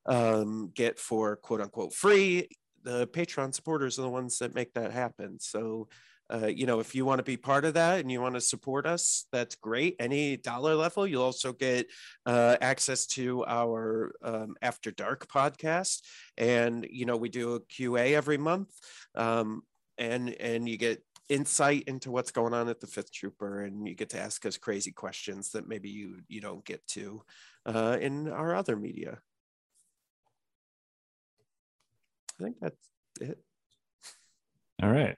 um, 0.06 0.72
get 0.74 1.00
for 1.00 1.36
quote 1.38 1.62
unquote 1.62 1.94
free. 1.94 2.48
The 2.84 3.08
Patreon 3.08 3.54
supporters 3.54 3.98
are 3.98 4.04
the 4.04 4.10
ones 4.10 4.38
that 4.40 4.54
make 4.54 4.74
that 4.74 4.92
happen. 4.92 5.40
So, 5.40 5.88
uh, 6.34 6.48
you 6.48 6.66
know, 6.66 6.80
if 6.80 6.96
you 6.96 7.06
want 7.06 7.20
to 7.20 7.24
be 7.24 7.38
part 7.38 7.66
of 7.66 7.76
that 7.76 8.00
and 8.00 8.12
you 8.12 8.20
want 8.20 8.36
to 8.36 8.42
support 8.42 8.86
us, 8.86 9.26
that's 9.32 9.56
great. 9.56 9.96
Any 10.00 10.38
dollar 10.38 10.76
level, 10.76 11.06
you'll 11.06 11.24
also 11.24 11.54
get 11.54 11.88
uh, 12.26 12.58
access 12.62 13.06
to 13.08 13.46
our 13.46 14.14
um, 14.24 14.56
After 14.62 14.92
Dark 14.92 15.28
podcast, 15.28 16.02
and 16.38 16.88
you 16.90 17.06
know, 17.06 17.18
we 17.18 17.30
do 17.30 17.56
a 17.56 17.60
QA 17.60 18.14
every 18.14 18.38
month, 18.38 18.70
um, 19.14 19.62
and 19.98 20.30
and 20.30 20.68
you 20.68 20.78
get 20.78 21.04
insight 21.30 21.84
into 21.88 22.12
what's 22.12 22.32
going 22.32 22.54
on 22.54 22.70
at 22.70 22.80
the 22.80 22.88
Fifth 22.88 23.12
Trooper, 23.12 23.62
and 23.62 23.88
you 23.88 23.94
get 23.94 24.10
to 24.10 24.20
ask 24.20 24.46
us 24.46 24.58
crazy 24.58 24.92
questions 24.92 25.52
that 25.52 25.68
maybe 25.68 25.90
you 25.90 26.22
you 26.28 26.42
don't 26.42 26.66
get 26.66 26.86
to 26.88 27.22
uh, 27.68 27.98
in 28.02 28.30
our 28.30 28.56
other 28.56 28.76
media. 28.76 29.20
I 32.40 32.44
think 32.44 32.58
that's 32.60 32.90
it. 33.22 33.40
All 34.84 34.92
right. 34.92 35.16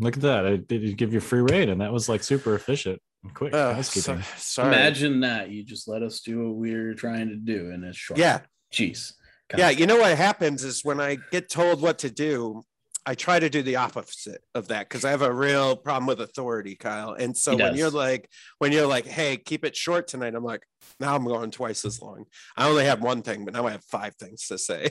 Look 0.00 0.16
at 0.16 0.22
that. 0.22 0.46
I 0.46 0.56
did 0.56 0.96
give 0.96 1.12
you 1.12 1.18
a 1.18 1.22
free 1.22 1.40
raid, 1.42 1.68
and 1.68 1.80
that 1.80 1.92
was 1.92 2.08
like 2.08 2.22
super 2.22 2.54
efficient 2.54 3.00
and 3.24 3.34
quick 3.34 3.52
Uh, 3.54 3.80
so- 3.82 4.18
sorry. 4.36 4.68
Imagine 4.68 5.20
that. 5.20 5.50
You 5.50 5.64
just 5.64 5.86
let 5.88 6.02
us 6.02 6.20
do 6.20 6.48
what 6.48 6.56
we 6.56 6.74
were 6.74 6.94
trying 6.94 7.28
to 7.28 7.36
do 7.36 7.70
in 7.70 7.84
a 7.84 7.92
short. 7.92 8.18
Yeah. 8.18 8.40
Jeez. 8.72 9.12
Yeah, 9.56 9.68
you 9.68 9.86
know 9.86 9.98
what 9.98 10.16
happens 10.16 10.64
is 10.64 10.82
when 10.82 10.98
I 10.98 11.18
get 11.30 11.50
told 11.50 11.82
what 11.82 11.98
to 11.98 12.10
do, 12.10 12.62
I 13.04 13.14
try 13.14 13.38
to 13.38 13.50
do 13.50 13.62
the 13.62 13.76
opposite 13.76 14.40
of 14.54 14.68
that 14.68 14.88
because 14.88 15.04
I 15.04 15.10
have 15.10 15.20
a 15.20 15.30
real 15.32 15.76
problem 15.76 16.06
with 16.06 16.22
authority, 16.22 16.74
Kyle. 16.74 17.12
And 17.12 17.36
so 17.36 17.54
when 17.66 17.76
you're 17.76 17.90
like, 17.90 18.30
when 18.60 18.72
you're 18.72 18.86
like, 18.86 19.04
hey, 19.04 19.36
keep 19.36 19.66
it 19.66 19.76
short 19.76 20.08
tonight, 20.08 20.34
I'm 20.34 20.44
like, 20.44 20.62
now 21.00 21.14
I'm 21.14 21.26
going 21.26 21.50
twice 21.50 21.84
as 21.84 22.00
long. 22.00 22.24
I 22.56 22.66
only 22.66 22.86
have 22.86 23.02
one 23.02 23.20
thing, 23.20 23.44
but 23.44 23.52
now 23.52 23.66
I 23.66 23.72
have 23.72 23.84
five 23.84 24.14
things 24.14 24.46
to 24.46 24.56
say. 24.56 24.88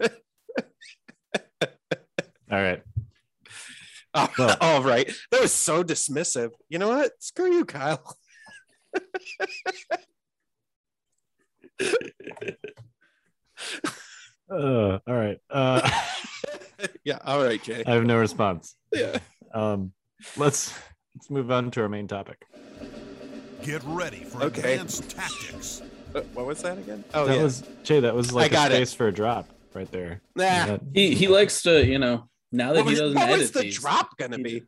All 0.00 0.08
right. 2.50 2.82
Oh, 4.14 4.28
Well- 4.38 4.56
all 4.60 4.82
right. 4.82 5.10
That 5.30 5.40
was 5.42 5.52
so 5.52 5.84
dismissive. 5.84 6.50
You 6.68 6.78
know 6.78 6.88
what? 6.88 7.12
Screw 7.20 7.52
you, 7.52 7.64
Kyle. 7.64 8.02
Uh, 14.50 14.98
all 15.06 15.14
right. 15.14 15.38
Uh, 15.50 15.88
yeah. 17.04 17.18
All 17.24 17.42
right, 17.42 17.62
Jay. 17.62 17.82
I 17.86 17.92
have 17.94 18.04
no 18.06 18.18
response. 18.18 18.76
Yeah. 18.92 19.18
Um, 19.52 19.92
let's 20.36 20.74
let's 21.14 21.28
move 21.30 21.50
on 21.50 21.70
to 21.72 21.82
our 21.82 21.88
main 21.88 22.06
topic. 22.08 22.44
Get 23.62 23.82
ready 23.84 24.24
for 24.24 24.44
Okay. 24.44 24.74
advanced 24.74 25.10
tactics. 25.10 25.82
Uh, 26.14 26.22
what 26.32 26.46
was 26.46 26.62
that 26.62 26.78
again? 26.78 27.04
Oh 27.12 27.26
that 27.26 27.36
yeah. 27.36 27.42
was 27.42 27.62
Jay. 27.82 28.00
That 28.00 28.14
was 28.14 28.32
like 28.32 28.50
a 28.52 28.54
got 28.54 28.72
it. 28.72 28.76
space 28.76 28.94
for 28.94 29.08
a 29.08 29.12
drop 29.12 29.48
right 29.74 29.90
there. 29.92 30.22
Nah. 30.34 30.44
That- 30.66 30.80
He 30.94 31.14
he 31.14 31.28
likes 31.28 31.60
to, 31.62 31.84
you 31.84 31.98
know, 31.98 32.28
now 32.52 32.72
that 32.72 32.84
What 32.84 32.86
he 32.86 32.90
was, 32.92 32.98
doesn't 33.00 33.14
what 33.18 33.28
edit 33.28 33.38
was 33.40 33.50
the 33.52 33.60
these, 33.60 33.78
drop 33.78 34.16
gonna 34.18 34.38
be? 34.38 34.62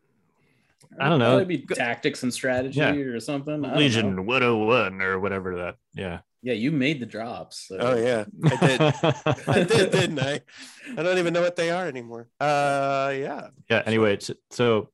I 0.99 1.09
don't 1.09 1.19
know. 1.21 1.37
It'd 1.37 1.49
be 1.49 1.59
tactics 1.59 2.23
and 2.25 2.33
strategy 2.35 2.79
Yeah. 2.79 2.93
or 2.93 3.21
something. 3.21 3.55
I 3.65 3.69
don't 3.69 3.75
know. 3.75 3.79
Legion 3.79 4.27
101 4.27 5.01
or 5.03 5.21
whatever 5.21 5.57
that. 5.59 5.77
Yeah. 5.95 6.21
Yeah, 6.43 6.55
you 6.55 6.73
made 6.73 7.01
the 7.01 7.07
drops. 7.07 7.69
so- 7.69 7.77
Oh 7.79 7.97
yeah, 7.97 8.25
I 8.45 8.67
did. 8.67 8.81
I 9.49 9.65
did, 9.65 9.91
didn't 9.91 10.19
I? 10.19 10.41
I 10.97 11.03
don't 11.03 11.19
even 11.19 11.33
know 11.35 11.43
what 11.43 11.55
they 11.57 11.71
are 11.71 11.87
anymore. 11.87 12.29
Uh, 12.41 13.13
yeah. 13.17 13.49
yeah. 13.69 13.83
Anyway, 13.87 14.17
t- 14.17 14.35
so 14.51 14.89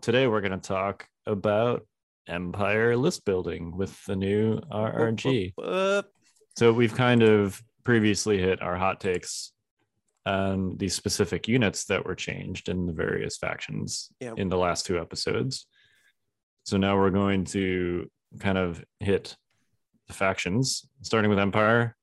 today 0.00 0.26
we're 0.28 0.40
going 0.40 0.58
to 0.58 0.68
talk 0.68 1.06
about 1.26 1.86
Empire 2.28 2.96
list 2.96 3.24
building 3.24 3.76
with 3.76 4.02
the 4.06 4.14
new 4.16 4.58
RRG. 4.72 5.52
Uh, 5.62 6.02
So 6.56 6.72
we've 6.72 6.94
kind 6.94 7.22
of 7.22 7.60
previously 7.84 8.38
hit 8.38 8.62
our 8.62 8.76
hot 8.76 9.00
takes 9.00 9.52
on 10.26 10.76
the 10.76 10.88
specific 10.88 11.46
units 11.48 11.84
that 11.86 12.04
were 12.04 12.14
changed 12.14 12.68
in 12.68 12.84
the 12.86 12.92
various 12.92 13.38
factions 13.38 14.10
Yeah. 14.20 14.34
in 14.36 14.48
the 14.48 14.58
last 14.58 14.84
two 14.84 14.98
episodes. 14.98 15.66
So 16.64 16.76
now 16.76 16.96
we're 16.98 17.10
going 17.10 17.44
to 17.46 18.10
kind 18.40 18.58
of 18.58 18.84
hit 19.00 19.36
the 20.08 20.12
factions, 20.14 20.84
starting 21.02 21.30
with 21.30 21.38
Empire, 21.38 21.96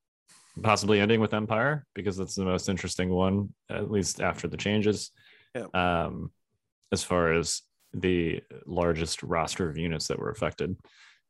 possibly 0.62 1.00
ending 1.01 1.20
with 1.20 1.34
Empire 1.34 1.86
because 1.96 2.15
that's 2.15 2.36
the 2.36 2.46
most 2.46 2.70
interesting 2.70 3.10
one, 3.10 3.53
at 3.70 3.92
least 3.92 4.22
after 4.22 4.48
the 4.48 4.58
changes. 4.58 5.12
Yeah. 5.53 5.65
Um, 5.74 6.32
as 6.92 7.03
far 7.03 7.34
as 7.34 7.62
the 7.94 8.42
largest 8.65 9.22
roster 9.22 9.70
of 9.70 9.77
units 9.77 10.08
that 10.08 10.18
were 10.20 10.30
affected. 10.32 10.75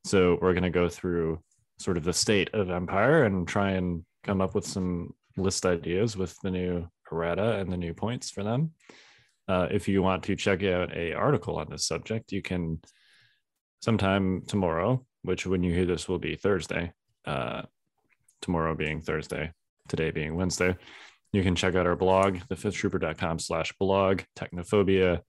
So 0.05 0.37
we're 0.41 0.53
going 0.53 0.63
to 0.63 0.69
go 0.69 0.89
through 0.89 1.41
sort 1.79 1.97
of 1.97 2.03
the 2.03 2.13
state 2.13 2.49
of 2.53 2.69
Empire 2.69 3.23
and 3.23 3.47
try 3.47 3.71
and 3.71 4.03
come 4.23 4.41
up 4.41 4.53
with 4.55 4.65
some 4.65 5.13
list 5.37 5.65
ideas 5.65 6.15
with 6.15 6.37
the 6.41 6.51
new 6.51 6.87
errata 7.11 7.59
and 7.59 7.71
the 7.71 7.77
new 7.77 7.93
points 7.93 8.29
for 8.29 8.43
them. 8.43 8.71
Uh, 9.47 9.67
if 9.71 9.87
you 9.87 10.01
want 10.01 10.23
to 10.23 10.35
check 10.35 10.63
out 10.63 10.95
a 10.95 11.13
article 11.13 11.57
on 11.57 11.69
this 11.69 11.85
subject, 11.85 12.31
you 12.31 12.41
can 12.41 12.79
sometime 13.81 14.41
tomorrow, 14.47 15.05
which 15.23 15.45
when 15.45 15.63
you 15.63 15.73
hear 15.73 15.85
this 15.85 16.07
will 16.07 16.19
be 16.19 16.35
Thursday. 16.35 16.91
Uh, 17.25 17.63
tomorrow 18.41 18.75
being 18.75 19.01
Thursday, 19.01 19.51
today 19.87 20.11
being 20.11 20.35
Wednesday. 20.35 20.75
You 21.31 21.41
can 21.41 21.55
check 21.55 21.75
out 21.75 21.87
our 21.87 21.95
blog, 21.95 22.37
thefifthtrooper.com 22.51 23.39
slash 23.39 23.73
blog, 23.79 24.21
technophobia 24.37 25.21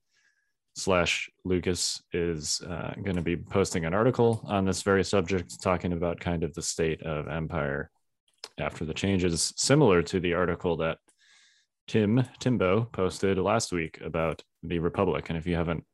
slash 0.77 1.31
Lucas 1.45 2.03
is 2.13 2.61
uh, 2.69 2.93
going 3.03 3.17
to 3.17 3.23
be 3.23 3.37
posting 3.37 3.85
an 3.85 3.95
article 3.95 4.45
on 4.45 4.65
this 4.65 4.83
very 4.83 5.05
subject, 5.05 5.63
talking 5.63 5.93
about 5.93 6.21
kind 6.21 6.43
of 6.43 6.53
the 6.53 6.63
state 6.63 7.03
of 7.03 7.29
Empire 7.29 7.91
after 8.59 8.85
the 8.85 8.95
changes, 8.95 9.53
similar 9.57 10.03
to 10.03 10.21
the 10.21 10.35
article 10.35 10.77
that 10.79 10.99
Tim 11.87 12.25
Timbo 12.39 12.85
posted 12.85 13.39
last 13.39 13.73
week 13.73 14.01
about 14.03 14.43
the 14.63 14.79
Republic. 14.79 15.27
And 15.29 15.39
if 15.39 15.47
you 15.47 15.57
haven't 15.57 15.85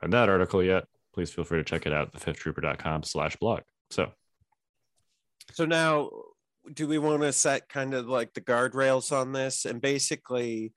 read 0.00 0.12
that 0.12 0.28
article 0.28 0.62
yet, 0.62 0.84
please 1.14 1.30
feel 1.30 1.44
free 1.44 1.58
to 1.58 1.64
check 1.64 1.86
it 1.86 1.92
out, 1.92 2.12
thefifthtrooper.com 2.12 3.02
slash 3.02 3.36
blog. 3.36 3.62
So 3.90 4.12
so 5.52 5.64
now, 5.64 6.10
do 6.72 6.86
we 6.86 6.98
want 6.98 7.22
to 7.22 7.32
set 7.32 7.68
kind 7.68 7.94
of 7.94 8.06
like 8.06 8.32
the 8.32 8.40
guardrails 8.40 9.12
on 9.12 9.32
this? 9.32 9.64
And 9.64 9.80
basically, 9.80 10.72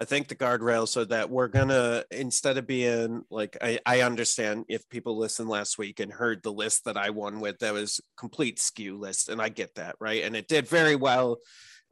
I 0.00 0.06
think 0.06 0.28
the 0.28 0.34
guardrails 0.34 0.88
so 0.88 1.04
that 1.04 1.28
we're 1.28 1.48
gonna 1.48 2.04
instead 2.10 2.56
of 2.56 2.66
being 2.66 3.22
like 3.30 3.58
I, 3.60 3.78
I 3.84 4.00
understand 4.00 4.64
if 4.68 4.88
people 4.88 5.18
listened 5.18 5.50
last 5.50 5.76
week 5.76 6.00
and 6.00 6.10
heard 6.10 6.42
the 6.42 6.52
list 6.52 6.86
that 6.86 6.96
I 6.96 7.10
won 7.10 7.40
with 7.40 7.58
that 7.58 7.74
was 7.74 8.00
complete 8.16 8.58
skew 8.58 8.96
list, 8.96 9.28
and 9.28 9.42
I 9.42 9.50
get 9.50 9.74
that 9.74 9.96
right, 10.00 10.22
and 10.24 10.34
it 10.34 10.48
did 10.48 10.66
very 10.66 10.96
well, 10.96 11.36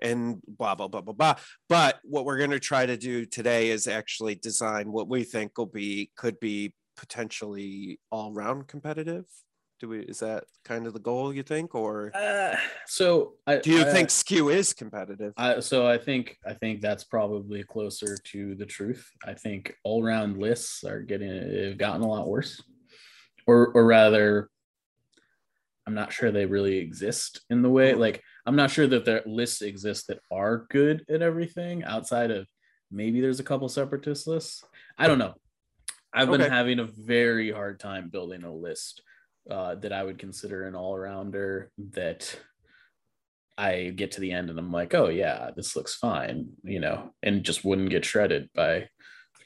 and 0.01 0.41
blah 0.47 0.75
blah 0.75 0.89
blah 0.89 1.03
blah 1.03 1.13
blah. 1.13 1.35
But 1.69 2.01
what 2.03 2.25
we're 2.25 2.39
gonna 2.39 2.59
try 2.59 2.87
to 2.87 2.97
do 2.97 3.27
today 3.27 3.69
is 3.69 3.87
actually 3.87 4.37
design 4.37 4.91
what 4.91 5.09
we 5.09 5.25
think 5.25 5.59
will 5.59 5.67
be 5.67 6.11
could 6.17 6.41
be 6.41 6.73
potentially 6.97 8.01
all 8.11 8.33
round 8.33 8.69
competitive. 8.69 9.27
Do 9.81 9.89
we? 9.89 10.01
Is 10.01 10.19
that 10.21 10.45
kind 10.65 10.87
of 10.89 10.93
the 10.93 10.99
goal 10.99 11.33
you 11.33 11.45
think, 11.45 11.73
or 11.75 12.11
Uh, 12.15 12.57
so 12.87 13.35
I, 13.47 13.59
do 13.59 13.71
you 13.71 13.83
I- 13.83 13.85
think 13.93 14.11
skew 14.11 14.49
is 14.49 14.73
competitive? 14.73 15.33
I, 15.37 15.61
so 15.61 15.87
I 15.87 15.99
think 15.99 16.37
I 16.45 16.55
think 16.55 16.81
that's 16.81 17.05
probably 17.05 17.63
closer 17.63 18.17
to 18.17 18.55
the 18.57 18.67
truth. 18.67 19.09
I 19.25 19.35
think 19.35 19.75
all 19.85 20.03
round 20.03 20.39
lists 20.39 20.83
are 20.83 21.01
getting 21.03 21.31
have 21.65 21.79
gotten 21.79 22.03
a 22.03 22.09
lot 22.09 22.27
worse, 22.29 22.61
or 23.47 23.69
or 23.69 23.87
rather, 23.87 24.51
I'm 25.87 25.95
not 25.95 26.13
sure 26.13 26.33
they 26.33 26.47
really 26.47 26.79
exist 26.79 27.43
in 27.49 27.63
the 27.63 27.71
way. 27.71 27.95
Like 27.95 28.21
I'm 28.47 28.57
not 28.57 28.73
sure 28.73 28.89
that 28.89 29.05
there 29.05 29.23
lists 29.27 29.63
exist 29.63 30.09
that 30.09 30.19
are 30.33 30.67
good 30.71 31.05
at 31.09 31.23
everything 31.23 31.85
outside 31.85 32.33
of 32.33 32.49
maybe 32.91 33.21
there's 33.21 33.39
a 33.41 33.45
couple 33.45 33.69
separatist 33.69 34.27
lists. 34.27 34.65
I 34.99 35.07
don't 35.07 35.19
know. 35.19 35.35
I've 36.13 36.31
been 36.31 36.41
Okay. 36.41 36.51
having 36.51 36.81
a 36.81 36.85
very 36.85 37.53
hard 37.53 37.79
time 37.79 38.09
building 38.09 38.43
a 38.43 38.53
list 38.53 39.03
uh, 39.51 39.75
that 39.77 39.93
I 39.93 40.03
would 40.03 40.19
consider 40.19 40.65
an 40.65 40.75
all 40.75 40.99
rounder 40.99 41.71
that 41.93 42.39
I 43.57 43.93
get 43.95 44.13
to 44.13 44.21
the 44.21 44.33
end 44.33 44.51
and 44.51 44.59
I'm 44.59 44.71
like, 44.71 44.95
oh 44.95 45.09
yeah, 45.09 45.51
this 45.57 45.75
looks 45.75 45.95
fine, 45.95 46.51
you 46.63 46.81
know, 46.81 47.11
and 47.23 47.43
just 47.43 47.65
wouldn't 47.65 47.91
get 47.91 48.05
shredded 48.05 48.51
by, 48.55 48.89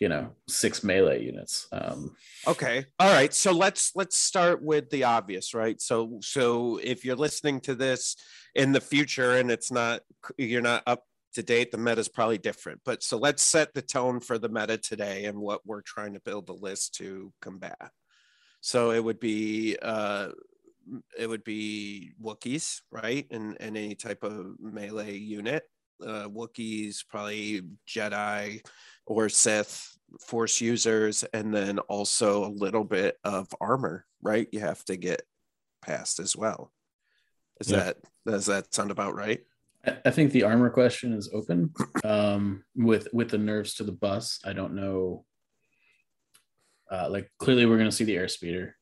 you 0.00 0.08
know, 0.08 0.32
six 0.48 0.84
melee 0.84 1.24
units. 1.24 1.66
Um, 1.72 2.14
Okay. 2.46 2.84
All 2.98 3.12
right. 3.12 3.32
So 3.32 3.52
let's 3.52 3.92
let's 3.94 4.18
start 4.18 4.62
with 4.62 4.90
the 4.90 5.04
obvious, 5.04 5.54
right? 5.54 5.80
So 5.80 6.18
so 6.20 6.78
if 6.82 7.04
you're 7.04 7.16
listening 7.16 7.60
to 7.60 7.74
this 7.74 8.16
in 8.54 8.72
the 8.72 8.80
future 8.80 9.36
and 9.36 9.50
it's 9.50 9.70
not 9.70 10.00
you're 10.36 10.60
not 10.60 10.82
up 10.86 11.04
to 11.34 11.42
date, 11.42 11.70
the 11.70 11.78
meta 11.78 12.00
is 12.00 12.08
probably 12.08 12.38
different. 12.38 12.80
But 12.84 13.02
so 13.02 13.16
let's 13.16 13.42
set 13.42 13.72
the 13.72 13.80
tone 13.82 14.20
for 14.20 14.38
the 14.38 14.48
meta 14.48 14.76
today 14.76 15.24
and 15.24 15.38
what 15.38 15.64
we're 15.64 15.82
trying 15.82 16.14
to 16.14 16.20
build 16.20 16.46
the 16.46 16.54
list 16.54 16.96
to 16.96 17.32
combat. 17.40 17.90
So 18.62 18.92
it 18.92 19.04
would 19.04 19.20
be 19.20 19.76
uh 19.82 20.28
it 21.18 21.28
would 21.28 21.44
be 21.44 22.12
Wookiees, 22.22 22.80
right? 22.90 23.26
And 23.30 23.56
and 23.60 23.76
any 23.76 23.94
type 23.94 24.22
of 24.24 24.56
melee 24.58 25.16
unit. 25.18 25.64
Uh 26.00 26.28
Wookiees, 26.28 27.04
probably 27.06 27.62
Jedi 27.86 28.64
or 29.06 29.28
Sith 29.28 29.88
force 30.20 30.60
users 30.60 31.24
and 31.32 31.52
then 31.54 31.78
also 31.80 32.44
a 32.44 32.52
little 32.52 32.84
bit 32.84 33.16
of 33.24 33.48
armor 33.60 34.04
right 34.22 34.46
you 34.52 34.60
have 34.60 34.84
to 34.84 34.96
get 34.96 35.22
past 35.80 36.20
as 36.20 36.36
well 36.36 36.70
is 37.60 37.70
Yeah. 37.70 37.78
that 37.78 37.96
does 38.26 38.46
that 38.46 38.74
sound 38.74 38.90
about 38.90 39.14
right 39.14 39.40
I, 39.86 39.96
I 40.04 40.10
think 40.10 40.32
the 40.32 40.44
armor 40.44 40.70
question 40.70 41.12
is 41.12 41.30
open 41.32 41.72
um, 42.04 42.62
with 42.76 43.08
with 43.12 43.30
the 43.30 43.38
nerves 43.38 43.74
to 43.74 43.84
the 43.84 43.92
bus. 43.92 44.38
I 44.44 44.52
don't 44.52 44.74
know. 44.74 45.24
Uh, 46.92 47.08
like 47.10 47.30
clearly, 47.38 47.64
we're 47.64 47.78
going 47.78 47.88
to 47.88 47.96
see 47.96 48.04
the 48.04 48.16
airspeeder, 48.16 48.72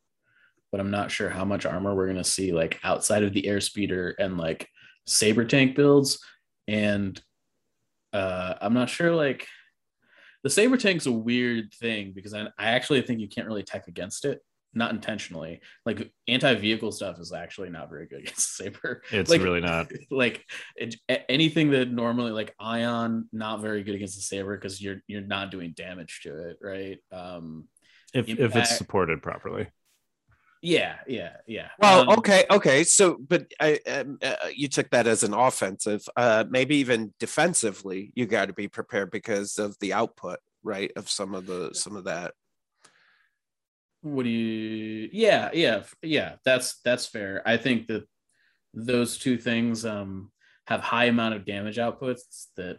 but 0.72 0.80
I'm 0.80 0.90
not 0.90 1.12
sure 1.12 1.30
how 1.30 1.44
much 1.44 1.64
armor 1.64 1.94
we're 1.94 2.06
going 2.06 2.16
to 2.16 2.24
see 2.24 2.52
like 2.52 2.80
outside 2.82 3.22
of 3.22 3.32
the 3.32 3.42
airspeeder 3.42 4.14
and 4.18 4.36
like 4.36 4.68
saber 5.06 5.44
tank 5.44 5.76
builds. 5.76 6.18
And 6.66 7.20
uh, 8.12 8.54
I'm 8.60 8.74
not 8.74 8.90
sure 8.90 9.14
like 9.14 9.46
the 10.42 10.50
saber 10.50 10.76
tank's 10.76 11.06
a 11.06 11.12
weird 11.12 11.72
thing 11.74 12.12
because 12.12 12.34
I, 12.34 12.46
I 12.58 12.70
actually 12.70 13.02
think 13.02 13.20
you 13.20 13.28
can't 13.28 13.46
really 13.46 13.62
tech 13.62 13.86
against 13.86 14.24
it 14.24 14.40
not 14.72 14.92
intentionally 14.92 15.60
like 15.84 16.12
anti-vehicle 16.28 16.92
stuff 16.92 17.18
is 17.18 17.32
actually 17.32 17.70
not 17.70 17.90
very 17.90 18.06
good 18.06 18.20
against 18.22 18.56
saber 18.56 19.02
it's 19.10 19.28
Like- 19.30 19.42
really 19.42 19.60
not. 19.60 19.90
like 20.10 20.44
it, 20.76 20.94
anything 21.28 21.70
that 21.72 21.90
normally 21.90 22.30
like 22.30 22.54
ion 22.60 23.28
not 23.32 23.60
very 23.60 23.82
good 23.82 23.96
against 23.96 24.14
the 24.16 24.22
saber 24.22 24.56
because 24.56 24.80
you're 24.80 25.02
you're 25.08 25.22
not 25.22 25.50
doing 25.50 25.72
damage 25.72 26.20
to 26.22 26.48
it 26.50 26.58
right 26.62 26.98
um 27.12 27.66
If, 28.12 28.28
if 28.28 28.56
it's 28.56 28.76
supported 28.76 29.22
properly. 29.22 29.68
yeah 30.62 30.96
yeah 31.06 31.36
yeah. 31.46 31.68
Well 31.78 32.10
Um, 32.10 32.18
okay 32.18 32.44
okay 32.50 32.84
so 32.84 33.16
but 33.16 33.46
i 33.60 33.78
um, 33.86 34.18
uh, 34.22 34.34
you 34.54 34.68
took 34.68 34.90
that 34.90 35.06
as 35.06 35.22
an 35.22 35.32
offensive 35.32 36.02
uh 36.16 36.44
maybe 36.50 36.76
even 36.76 37.14
defensively 37.18 38.12
you 38.14 38.26
got 38.26 38.46
to 38.46 38.52
be 38.52 38.68
prepared 38.68 39.10
because 39.10 39.58
of 39.58 39.76
the 39.80 39.94
output 39.94 40.38
right 40.62 40.92
of 40.96 41.08
some 41.08 41.34
of 41.34 41.46
the 41.46 41.70
some 41.72 41.96
of 41.96 42.04
that. 42.04 42.34
What 44.02 44.24
do 44.24 44.30
you 44.30 45.08
yeah 45.12 45.50
yeah 45.52 45.82
yeah 46.02 46.36
that's 46.44 46.80
that's 46.84 47.06
fair. 47.06 47.42
I 47.46 47.56
think 47.56 47.86
that 47.88 48.04
those 48.74 49.18
two 49.18 49.36
things 49.36 49.84
um 49.84 50.30
have 50.66 50.80
high 50.80 51.06
amount 51.06 51.34
of 51.34 51.44
damage 51.44 51.76
outputs 51.76 52.46
that 52.56 52.78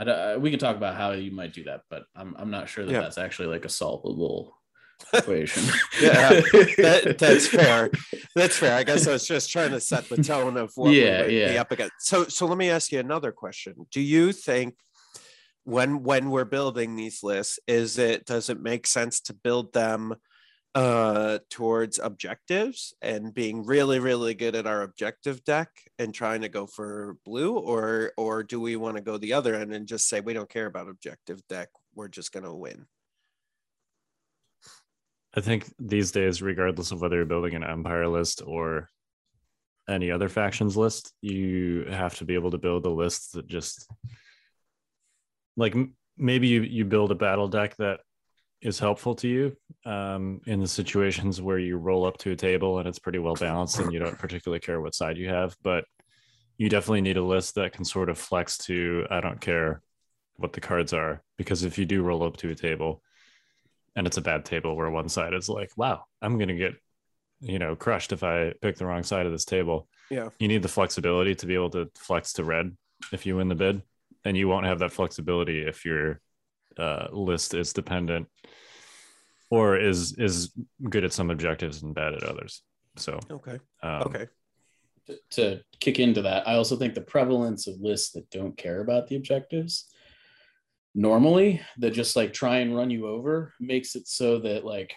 I 0.00 0.04
don't- 0.04 0.40
we 0.40 0.50
can 0.50 0.58
talk 0.58 0.76
about 0.76 0.96
how 0.96 1.12
you 1.12 1.30
might 1.30 1.52
do 1.52 1.64
that 1.64 1.82
but 1.90 2.04
i'm, 2.16 2.34
I'm 2.38 2.50
not 2.50 2.68
sure 2.68 2.84
that 2.84 2.92
Yeah. 2.92 3.00
that's 3.02 3.18
actually 3.18 3.48
like 3.48 3.64
a 3.66 3.68
solvable 3.68 4.56
equation 5.14 5.62
Yeah, 6.00 6.40
that, 6.78 7.16
that's 7.18 7.46
fair. 7.48 7.90
That's 8.36 8.56
fair. 8.58 8.76
I 8.76 8.82
guess 8.84 9.06
I 9.08 9.12
was 9.12 9.26
just 9.26 9.50
trying 9.50 9.70
to 9.70 9.80
set 9.80 10.08
the 10.10 10.22
tone 10.22 10.56
of 10.58 10.72
what 10.76 10.92
Yeah, 10.92 11.26
we 11.26 11.40
yeah. 11.40 11.60
up 11.60 11.72
against. 11.72 11.94
So, 12.00 12.24
so 12.24 12.44
let 12.46 12.58
me 12.58 12.68
ask 12.70 12.92
you 12.92 12.98
another 13.00 13.32
question. 13.32 13.74
Do 13.90 14.00
you 14.00 14.32
think 14.32 14.74
when 15.64 16.02
when 16.02 16.30
we're 16.30 16.44
building 16.44 16.96
these 16.96 17.22
lists 17.22 17.58
is 17.66 17.98
it 17.98 18.24
does 18.26 18.50
it 18.50 18.60
make 18.60 18.86
sense 18.86 19.20
to 19.22 19.32
build 19.34 19.72
them 19.72 20.14
uh 20.76 21.38
towards 21.50 21.98
objectives 21.98 22.94
and 23.02 23.34
being 23.34 23.66
really 23.66 23.98
really 23.98 24.34
good 24.34 24.54
at 24.54 24.68
our 24.68 24.82
objective 24.82 25.42
deck 25.42 25.68
and 25.98 26.14
trying 26.14 26.42
to 26.42 26.48
go 26.48 26.64
for 26.64 27.16
blue 27.24 27.58
or 27.58 28.12
or 28.16 28.44
do 28.44 28.60
we 28.60 28.76
want 28.76 28.96
to 28.96 29.02
go 29.02 29.18
the 29.18 29.32
other 29.32 29.56
end 29.56 29.72
and 29.72 29.88
just 29.88 30.08
say 30.08 30.20
we 30.20 30.32
don't 30.32 30.48
care 30.48 30.66
about 30.66 30.88
objective 30.88 31.40
deck. 31.48 31.68
We're 31.94 32.08
just 32.08 32.32
going 32.32 32.44
to 32.44 32.54
win. 32.54 32.86
I 35.34 35.40
think 35.40 35.72
these 35.78 36.12
days, 36.12 36.42
regardless 36.42 36.90
of 36.90 37.00
whether 37.00 37.16
you're 37.16 37.24
building 37.24 37.54
an 37.54 37.64
empire 37.64 38.08
list 38.08 38.42
or 38.44 38.88
any 39.88 40.10
other 40.10 40.28
factions 40.28 40.76
list, 40.76 41.12
you 41.20 41.86
have 41.88 42.16
to 42.18 42.24
be 42.24 42.34
able 42.34 42.50
to 42.50 42.58
build 42.58 42.86
a 42.86 42.90
list 42.90 43.32
that 43.32 43.46
just 43.46 43.88
like 45.56 45.74
maybe 46.16 46.48
you 46.48 46.62
you 46.62 46.84
build 46.84 47.10
a 47.10 47.16
battle 47.16 47.48
deck 47.48 47.76
that 47.76 48.00
is 48.62 48.78
helpful 48.78 49.14
to 49.14 49.28
you 49.28 49.56
um, 49.86 50.40
in 50.46 50.60
the 50.60 50.68
situations 50.68 51.40
where 51.40 51.58
you 51.58 51.76
roll 51.76 52.04
up 52.04 52.18
to 52.18 52.32
a 52.32 52.36
table 52.36 52.78
and 52.78 52.86
it's 52.86 52.98
pretty 52.98 53.18
well 53.18 53.34
balanced 53.34 53.78
and 53.78 53.92
you 53.92 53.98
don't 53.98 54.18
particularly 54.18 54.60
care 54.60 54.80
what 54.80 54.94
side 54.94 55.16
you 55.16 55.28
have, 55.28 55.56
but 55.62 55.84
you 56.58 56.68
definitely 56.68 57.00
need 57.00 57.16
a 57.16 57.24
list 57.24 57.54
that 57.54 57.72
can 57.72 57.84
sort 57.84 58.10
of 58.10 58.18
flex 58.18 58.58
to 58.58 59.06
I 59.10 59.20
don't 59.20 59.40
care 59.40 59.82
what 60.36 60.52
the 60.52 60.60
cards 60.60 60.92
are 60.92 61.22
because 61.38 61.64
if 61.64 61.78
you 61.78 61.86
do 61.86 62.02
roll 62.02 62.22
up 62.22 62.36
to 62.38 62.50
a 62.50 62.54
table 62.54 63.02
and 63.96 64.06
it's 64.06 64.18
a 64.18 64.22
bad 64.22 64.44
table 64.44 64.76
where 64.76 64.90
one 64.90 65.08
side 65.08 65.32
is 65.32 65.48
like, 65.48 65.70
wow, 65.76 66.04
I'm 66.20 66.36
going 66.36 66.48
to 66.48 66.56
get, 66.56 66.74
you 67.40 67.58
know, 67.58 67.74
crushed 67.76 68.12
if 68.12 68.22
I 68.22 68.52
pick 68.60 68.76
the 68.76 68.86
wrong 68.86 69.02
side 69.02 69.26
of 69.26 69.32
this 69.32 69.46
table. 69.46 69.88
Yeah. 70.10 70.28
You 70.38 70.48
need 70.48 70.62
the 70.62 70.68
flexibility 70.68 71.34
to 71.36 71.46
be 71.46 71.54
able 71.54 71.70
to 71.70 71.90
flex 71.96 72.34
to 72.34 72.44
red 72.44 72.76
if 73.12 73.24
you 73.24 73.36
win 73.36 73.48
the 73.48 73.54
bid. 73.54 73.82
And 74.24 74.36
you 74.36 74.48
won't 74.48 74.66
have 74.66 74.80
that 74.80 74.92
flexibility 74.92 75.62
if 75.62 75.86
your 75.86 76.20
uh, 76.80 77.08
list 77.12 77.54
is 77.54 77.72
dependent 77.72 78.26
or 79.50 79.76
is 79.78 80.14
is 80.18 80.52
good 80.88 81.04
at 81.04 81.12
some 81.12 81.30
objectives 81.30 81.82
and 81.82 81.94
bad 81.94 82.14
at 82.14 82.22
others. 82.22 82.62
So 82.96 83.20
okay 83.30 83.58
um, 83.82 84.02
okay 84.02 84.26
to, 85.06 85.16
to 85.30 85.60
kick 85.80 85.98
into 85.98 86.22
that, 86.22 86.46
I 86.46 86.54
also 86.54 86.76
think 86.76 86.94
the 86.94 87.00
prevalence 87.00 87.66
of 87.66 87.80
lists 87.80 88.12
that 88.12 88.28
don't 88.30 88.56
care 88.56 88.80
about 88.80 89.06
the 89.08 89.16
objectives 89.16 89.86
normally 90.94 91.60
that 91.78 91.92
just 91.92 92.16
like 92.16 92.32
try 92.32 92.58
and 92.58 92.76
run 92.76 92.90
you 92.90 93.06
over 93.06 93.54
makes 93.60 93.94
it 93.94 94.08
so 94.08 94.38
that 94.40 94.64
like 94.64 94.92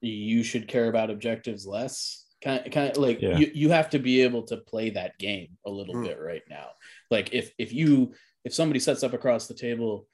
you 0.00 0.42
should 0.42 0.68
care 0.68 0.88
about 0.88 1.10
objectives 1.10 1.66
less 1.66 2.26
kind 2.42 2.64
of, 2.66 2.72
kind 2.72 2.90
of 2.90 2.96
like 2.96 3.20
Yeah. 3.20 3.36
you, 3.36 3.50
you 3.52 3.70
have 3.70 3.90
to 3.90 3.98
be 3.98 4.22
able 4.22 4.42
to 4.44 4.56
play 4.58 4.90
that 4.90 5.18
game 5.18 5.48
a 5.66 5.70
little 5.70 5.94
Hmm. 5.94 6.04
bit 6.04 6.18
right 6.20 6.42
now 6.48 6.68
like 7.10 7.34
if 7.34 7.52
if 7.58 7.72
you 7.72 8.14
if 8.48 8.54
somebody 8.54 8.80
sets 8.80 9.02
up 9.02 9.12
across 9.12 9.46
the 9.46 9.52
table 9.54 10.08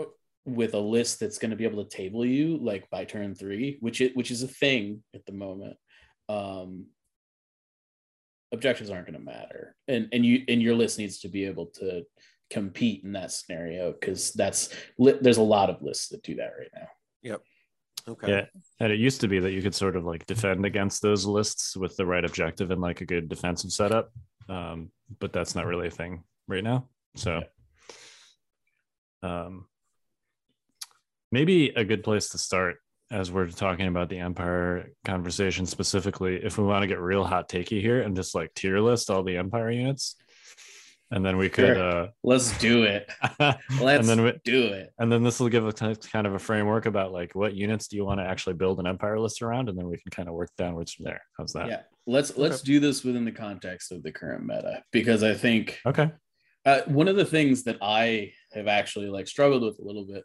uh, 0.00 0.04
with 0.46 0.72
a 0.72 0.78
list 0.78 1.20
that's 1.20 1.38
going 1.38 1.50
to 1.50 1.56
be 1.56 1.64
able 1.64 1.84
to 1.84 1.96
table 1.96 2.24
you 2.24 2.56
like 2.56 2.88
by 2.88 3.04
turn 3.04 3.34
three 3.34 3.76
which 3.80 4.00
it 4.00 4.16
which 4.16 4.30
is 4.30 4.42
a 4.42 4.48
thing 4.48 5.02
at 5.14 5.24
the 5.26 5.32
moment 5.32 5.76
um 6.30 6.86
objectives 8.52 8.88
aren't 8.88 9.06
going 9.06 9.18
to 9.18 9.24
matter 9.24 9.76
and 9.86 10.08
and 10.12 10.24
you 10.24 10.42
and 10.48 10.62
your 10.62 10.74
list 10.74 10.98
needs 10.98 11.18
to 11.18 11.28
be 11.28 11.44
able 11.44 11.66
to 11.66 12.02
compete 12.50 13.04
in 13.04 13.12
that 13.12 13.30
scenario 13.30 13.92
because 13.92 14.32
that's 14.32 14.70
li- 14.98 15.18
there's 15.20 15.42
a 15.46 15.50
lot 15.56 15.68
of 15.68 15.82
lists 15.82 16.08
that 16.08 16.22
do 16.22 16.34
that 16.36 16.52
right 16.58 16.72
now 16.74 16.88
Yep. 17.22 17.40
okay 18.08 18.28
Yeah. 18.32 18.44
And 18.80 18.92
it 18.92 18.98
used 18.98 19.20
to 19.20 19.28
be 19.28 19.40
that 19.40 19.52
you 19.52 19.60
could 19.60 19.74
sort 19.74 19.94
of 19.96 20.04
like 20.06 20.24
defend 20.26 20.64
against 20.64 21.02
those 21.02 21.26
lists 21.26 21.76
with 21.76 21.96
the 21.96 22.06
right 22.06 22.24
objective 22.24 22.70
and 22.70 22.80
like 22.80 23.02
a 23.02 23.06
good 23.06 23.28
defensive 23.28 23.72
setup. 23.72 24.10
Um, 24.48 24.90
but 25.20 25.32
that's 25.32 25.54
not 25.54 25.66
really 25.66 25.88
a 25.88 25.96
thing 26.00 26.24
right 26.48 26.64
now. 26.64 26.88
So 27.16 27.42
um, 29.24 29.66
maybe 31.32 31.70
a 31.70 31.84
good 31.84 32.04
place 32.04 32.28
to 32.30 32.38
start 32.38 32.76
as 33.10 33.30
we're 33.30 33.48
talking 33.48 33.86
about 33.86 34.08
the 34.08 34.18
Empire 34.18 34.90
conversation 35.04 35.66
specifically, 35.66 36.36
if 36.42 36.58
we 36.58 36.64
want 36.64 36.82
to 36.82 36.86
get 36.86 37.00
real 37.00 37.24
hot 37.24 37.48
takey 37.48 37.80
here 37.80 38.00
and 38.00 38.16
just 38.16 38.34
like 38.34 38.52
tier 38.54 38.80
list 38.80 39.10
all 39.10 39.22
the 39.22 39.36
Empire 39.36 39.70
units. 39.70 40.16
And 41.10 41.24
then 41.24 41.36
we 41.36 41.48
could 41.48 41.76
uh 41.76 42.08
let's 42.24 42.56
do 42.58 42.84
it 42.84 43.08
and 43.38 43.56
let's 43.80 44.08
then 44.08 44.24
we, 44.24 44.32
do 44.42 44.64
it 44.64 44.90
and 44.98 45.12
then 45.12 45.22
this 45.22 45.38
will 45.38 45.50
give 45.50 45.64
a 45.66 45.72
kind 45.72 46.00
kind 46.10 46.26
of 46.26 46.34
a 46.34 46.38
framework 46.38 46.86
about 46.86 47.12
like 47.12 47.34
what 47.34 47.54
units 47.54 47.86
do 47.88 47.96
you 47.96 48.04
want 48.04 48.18
to 48.18 48.24
actually 48.26 48.54
build 48.54 48.80
an 48.80 48.86
empire 48.86 49.20
list 49.20 49.42
around, 49.42 49.68
and 49.68 49.78
then 49.78 49.86
we 49.86 49.96
can 49.98 50.10
kind 50.10 50.28
of 50.28 50.34
work 50.34 50.50
downwards 50.58 50.92
from 50.92 51.04
there. 51.04 51.20
How's 51.38 51.52
that? 51.52 51.68
yeah 51.68 51.82
let's 52.06 52.36
let's 52.36 52.62
do 52.62 52.80
this 52.80 53.04
within 53.04 53.24
the 53.24 53.32
context 53.32 53.92
of 53.92 54.02
the 54.02 54.10
current 54.10 54.44
meta 54.44 54.82
because 54.92 55.22
i 55.22 55.34
think 55.34 55.78
Okay. 55.86 56.10
uh, 56.66 56.80
one 56.86 57.08
of 57.08 57.16
the 57.16 57.24
things 57.24 57.62
that 57.64 57.78
I 57.80 58.32
have 58.54 58.68
actually 58.68 59.08
like 59.08 59.28
struggled 59.28 59.62
with 59.62 59.78
a 59.78 59.84
little 59.84 60.06
bit 60.06 60.24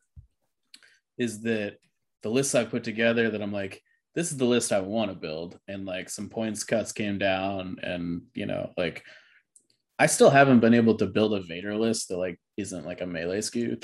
is 1.17 1.41
that 1.41 1.77
the 2.23 2.29
lists 2.29 2.55
I've 2.55 2.69
put 2.69 2.83
together 2.83 3.29
that 3.29 3.41
I'm 3.41 3.51
like, 3.51 3.81
this 4.15 4.31
is 4.31 4.37
the 4.37 4.45
list 4.45 4.71
I 4.71 4.79
want 4.79 5.11
to 5.11 5.15
build, 5.15 5.59
and 5.67 5.85
like 5.85 6.09
some 6.09 6.29
points 6.29 6.63
cuts 6.63 6.91
came 6.91 7.19
down, 7.19 7.77
and 7.81 8.23
you 8.33 8.45
know, 8.45 8.71
like 8.77 9.03
I 9.99 10.07
still 10.07 10.29
haven't 10.29 10.61
been 10.61 10.73
able 10.73 10.95
to 10.95 11.05
build 11.05 11.33
a 11.33 11.41
Vader 11.41 11.75
list 11.77 12.07
that 12.07 12.17
like 12.17 12.39
isn't 12.57 12.85
like 12.85 13.01
a 13.01 13.05
melee 13.05 13.41
skew. 13.41 13.77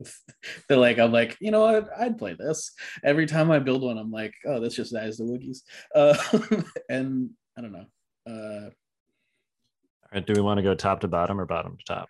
that 0.68 0.78
like 0.78 0.98
I'm 0.98 1.12
like, 1.12 1.36
you 1.40 1.50
know 1.50 1.60
what, 1.60 1.88
I'd 1.98 2.18
play 2.18 2.36
this. 2.38 2.72
Every 3.04 3.26
time 3.26 3.50
I 3.50 3.58
build 3.58 3.82
one, 3.82 3.98
I'm 3.98 4.10
like, 4.10 4.32
oh, 4.46 4.60
this 4.60 4.74
just 4.74 4.92
dies 4.92 5.18
the 5.18 5.24
Wookiees. 5.24 5.62
Uh, 5.94 6.62
and 6.88 7.30
I 7.58 7.60
don't 7.60 7.72
know. 7.72 7.86
Uh, 8.28 8.64
All 8.66 10.10
right. 10.12 10.26
Do 10.26 10.34
we 10.34 10.40
want 10.40 10.58
to 10.58 10.62
go 10.62 10.74
top 10.74 11.00
to 11.00 11.08
bottom 11.08 11.40
or 11.40 11.46
bottom 11.46 11.76
to 11.76 11.84
top? 11.84 12.08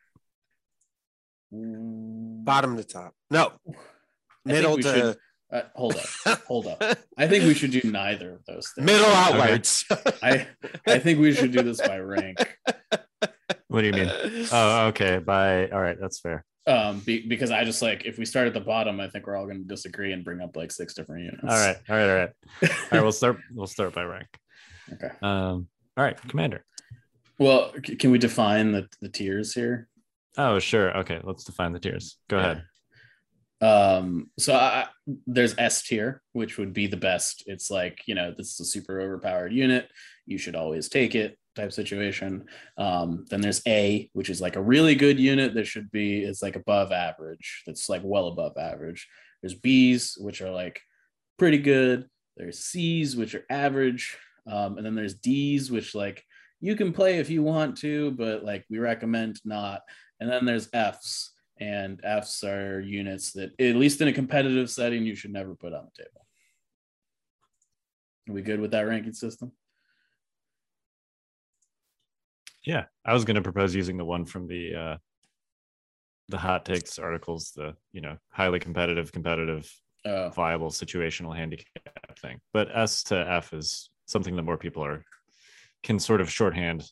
Bottom 1.53 2.77
to 2.77 2.85
top 2.85 3.13
no 3.31 3.53
middle 4.45 4.77
to 4.77 4.83
should- 4.83 5.17
Uh, 5.53 5.63
hold 5.77 5.95
up, 5.95 6.41
hold 6.45 6.67
up. 6.67 6.83
I 7.17 7.29
think 7.29 7.45
we 7.45 7.55
should 7.55 7.71
do 7.71 7.81
neither 7.85 8.35
of 8.35 8.45
those 8.47 8.69
things. 8.75 8.85
middle 8.85 9.07
outwards 9.07 9.85
I 10.21 10.49
I 10.89 10.99
think 10.99 11.21
we 11.21 11.33
should 11.33 11.53
do 11.53 11.63
this 11.63 11.81
by 11.81 11.99
rank, 12.01 12.39
What 13.69 13.83
do 13.83 13.87
you 13.87 13.93
mean? 13.93 14.11
Oh, 14.51 14.87
okay. 14.89 15.19
By 15.19 15.69
all 15.69 15.81
right, 15.81 15.97
that's 16.01 16.19
fair. 16.19 16.45
um, 16.67 16.99
be, 17.01 17.25
because 17.29 17.53
I 17.53 17.63
just 17.63 17.81
like 17.81 18.05
if 18.05 18.19
we 18.19 18.25
start 18.25 18.49
at 18.49 18.55
the 18.55 18.61
bottom, 18.61 18.99
I 18.99 19.09
think 19.09 19.27
we're 19.29 19.37
all 19.37 19.45
going 19.47 19.63
to 19.63 19.69
disagree 19.69 20.13
and 20.13 20.25
bring 20.25 20.41
up 20.41 20.57
like 20.57 20.73
six 20.73 20.95
different 20.95 21.23
units. 21.27 21.45
All 21.45 21.51
right, 21.51 21.77
all 21.89 21.97
right, 21.97 22.09
all 22.11 22.17
right. 22.17 22.31
All 22.63 22.69
right, 22.91 23.03
we'll 23.03 23.13
start. 23.13 23.39
We'll 23.55 23.69
start 23.69 23.95
by 23.95 24.03
rank. 24.03 24.27
Okay. 24.95 25.11
Um. 25.23 25.69
All 25.97 26.03
right, 26.05 26.21
commander. 26.29 26.65
Well, 27.39 27.73
c- 27.87 27.95
can 27.95 28.11
we 28.11 28.19
define 28.19 28.73
the 28.73 28.89
the 29.01 29.09
tiers 29.09 29.55
here? 29.55 29.87
Oh, 30.37 30.59
sure. 30.59 30.97
Okay, 30.99 31.21
let's 31.23 31.45
define 31.45 31.73
the 31.73 31.81
tiers. 31.81 32.19
Go 32.29 32.39
ahead. 32.39 32.65
Um, 33.61 34.31
so 34.39 34.55
I, 34.55 34.87
there's 35.27 35.55
S 35.57 35.83
tier, 35.83 36.23
which 36.33 36.59
would 36.59 36.73
be 36.73 36.87
the 36.87 36.97
best. 36.97 37.45
It's 37.47 37.71
like, 37.71 38.03
you 38.07 38.15
know, 38.15 38.35
this 38.37 38.53
is 38.53 38.61
a 38.61 38.65
super 38.65 39.01
overpowered 39.01 39.53
unit. 39.53 39.89
You 40.27 40.37
should 40.37 40.57
always 40.57 40.89
take 40.89 41.15
it 41.15 41.39
type 41.55 41.73
situation. 41.73 42.45
Um, 42.77 43.25
then 43.31 43.41
there's 43.41 43.63
A, 43.67 44.11
which 44.13 44.29
is 44.29 44.43
like 44.43 44.57
a 44.57 44.63
really 44.63 44.95
good 44.95 45.19
unit 45.19 45.55
that 45.55 45.67
should 45.67 45.91
be, 45.91 46.23
it's 46.23 46.43
like 46.43 46.57
above 46.57 46.93
average. 46.93 47.63
That's 47.67 47.89
like 47.89 48.03
well 48.05 48.29
above 48.29 48.59
average. 48.59 49.09
There's 49.41 49.55
B's, 49.55 50.19
which 50.21 50.43
are 50.43 50.51
like 50.51 50.81
pretty 51.39 51.59
good. 51.59 52.07
There's 52.37 52.59
C's, 52.59 53.17
which 53.17 53.35
are 53.35 53.47
average. 53.49 54.19
Um, 54.47 54.77
and 54.77 54.85
then 54.85 54.95
there's 54.95 55.15
D's, 55.15 55.71
which 55.71 55.95
like 55.95 56.23
you 56.61 56.77
can 56.77 56.93
play 56.93 57.19
if 57.19 57.31
you 57.31 57.43
want 57.43 57.79
to, 57.79 58.11
but 58.13 58.45
like 58.45 58.67
we 58.69 58.79
recommend 58.79 59.41
not. 59.45 59.81
And 60.21 60.31
then 60.31 60.45
there's 60.45 60.69
F's, 60.73 61.33
and 61.59 62.01
F's 62.03 62.43
are 62.45 62.81
units 62.81 63.33
that, 63.33 63.59
at 63.61 63.77
least 63.77 64.01
in 64.01 64.09
a 64.09 64.13
competitive 64.13 64.71
setting, 64.71 65.05
you 65.05 65.15
should 65.15 65.33
never 65.33 65.55
put 65.55 65.73
on 65.73 65.85
the 65.87 66.03
table. 66.03 66.27
Are 68.29 68.33
we 68.33 68.43
good 68.43 68.61
with 68.61 68.73
that 68.73 68.87
ranking 68.87 69.13
system? 69.13 69.53
Yeah, 72.65 72.87
I 73.05 73.15
was 73.15 73.25
going 73.25 73.37
to 73.37 73.43
propose 73.43 73.75
using 73.75 73.97
the 73.97 74.05
one 74.05 74.25
from 74.25 74.49
the 74.49 74.75
uh, 74.75 74.97
the 76.29 76.39
hot 76.39 76.65
takes 76.65 76.99
articles, 76.99 77.53
the 77.55 77.77
you 77.93 78.01
know 78.01 78.17
highly 78.31 78.59
competitive, 78.59 79.13
competitive, 79.13 79.73
Oh, 80.07 80.29
viable 80.29 80.71
situational 80.71 81.35
handicap 81.35 82.17
thing. 82.21 82.39
But 82.53 82.69
S 82.73 83.03
to 83.05 83.29
F 83.29 83.53
is 83.53 83.91
something 84.07 84.37
that 84.37 84.43
more 84.43 84.57
people 84.57 84.85
are 84.85 85.05
can 85.83 85.99
sort 85.99 86.21
of 86.21 86.31
shorthand 86.31 86.89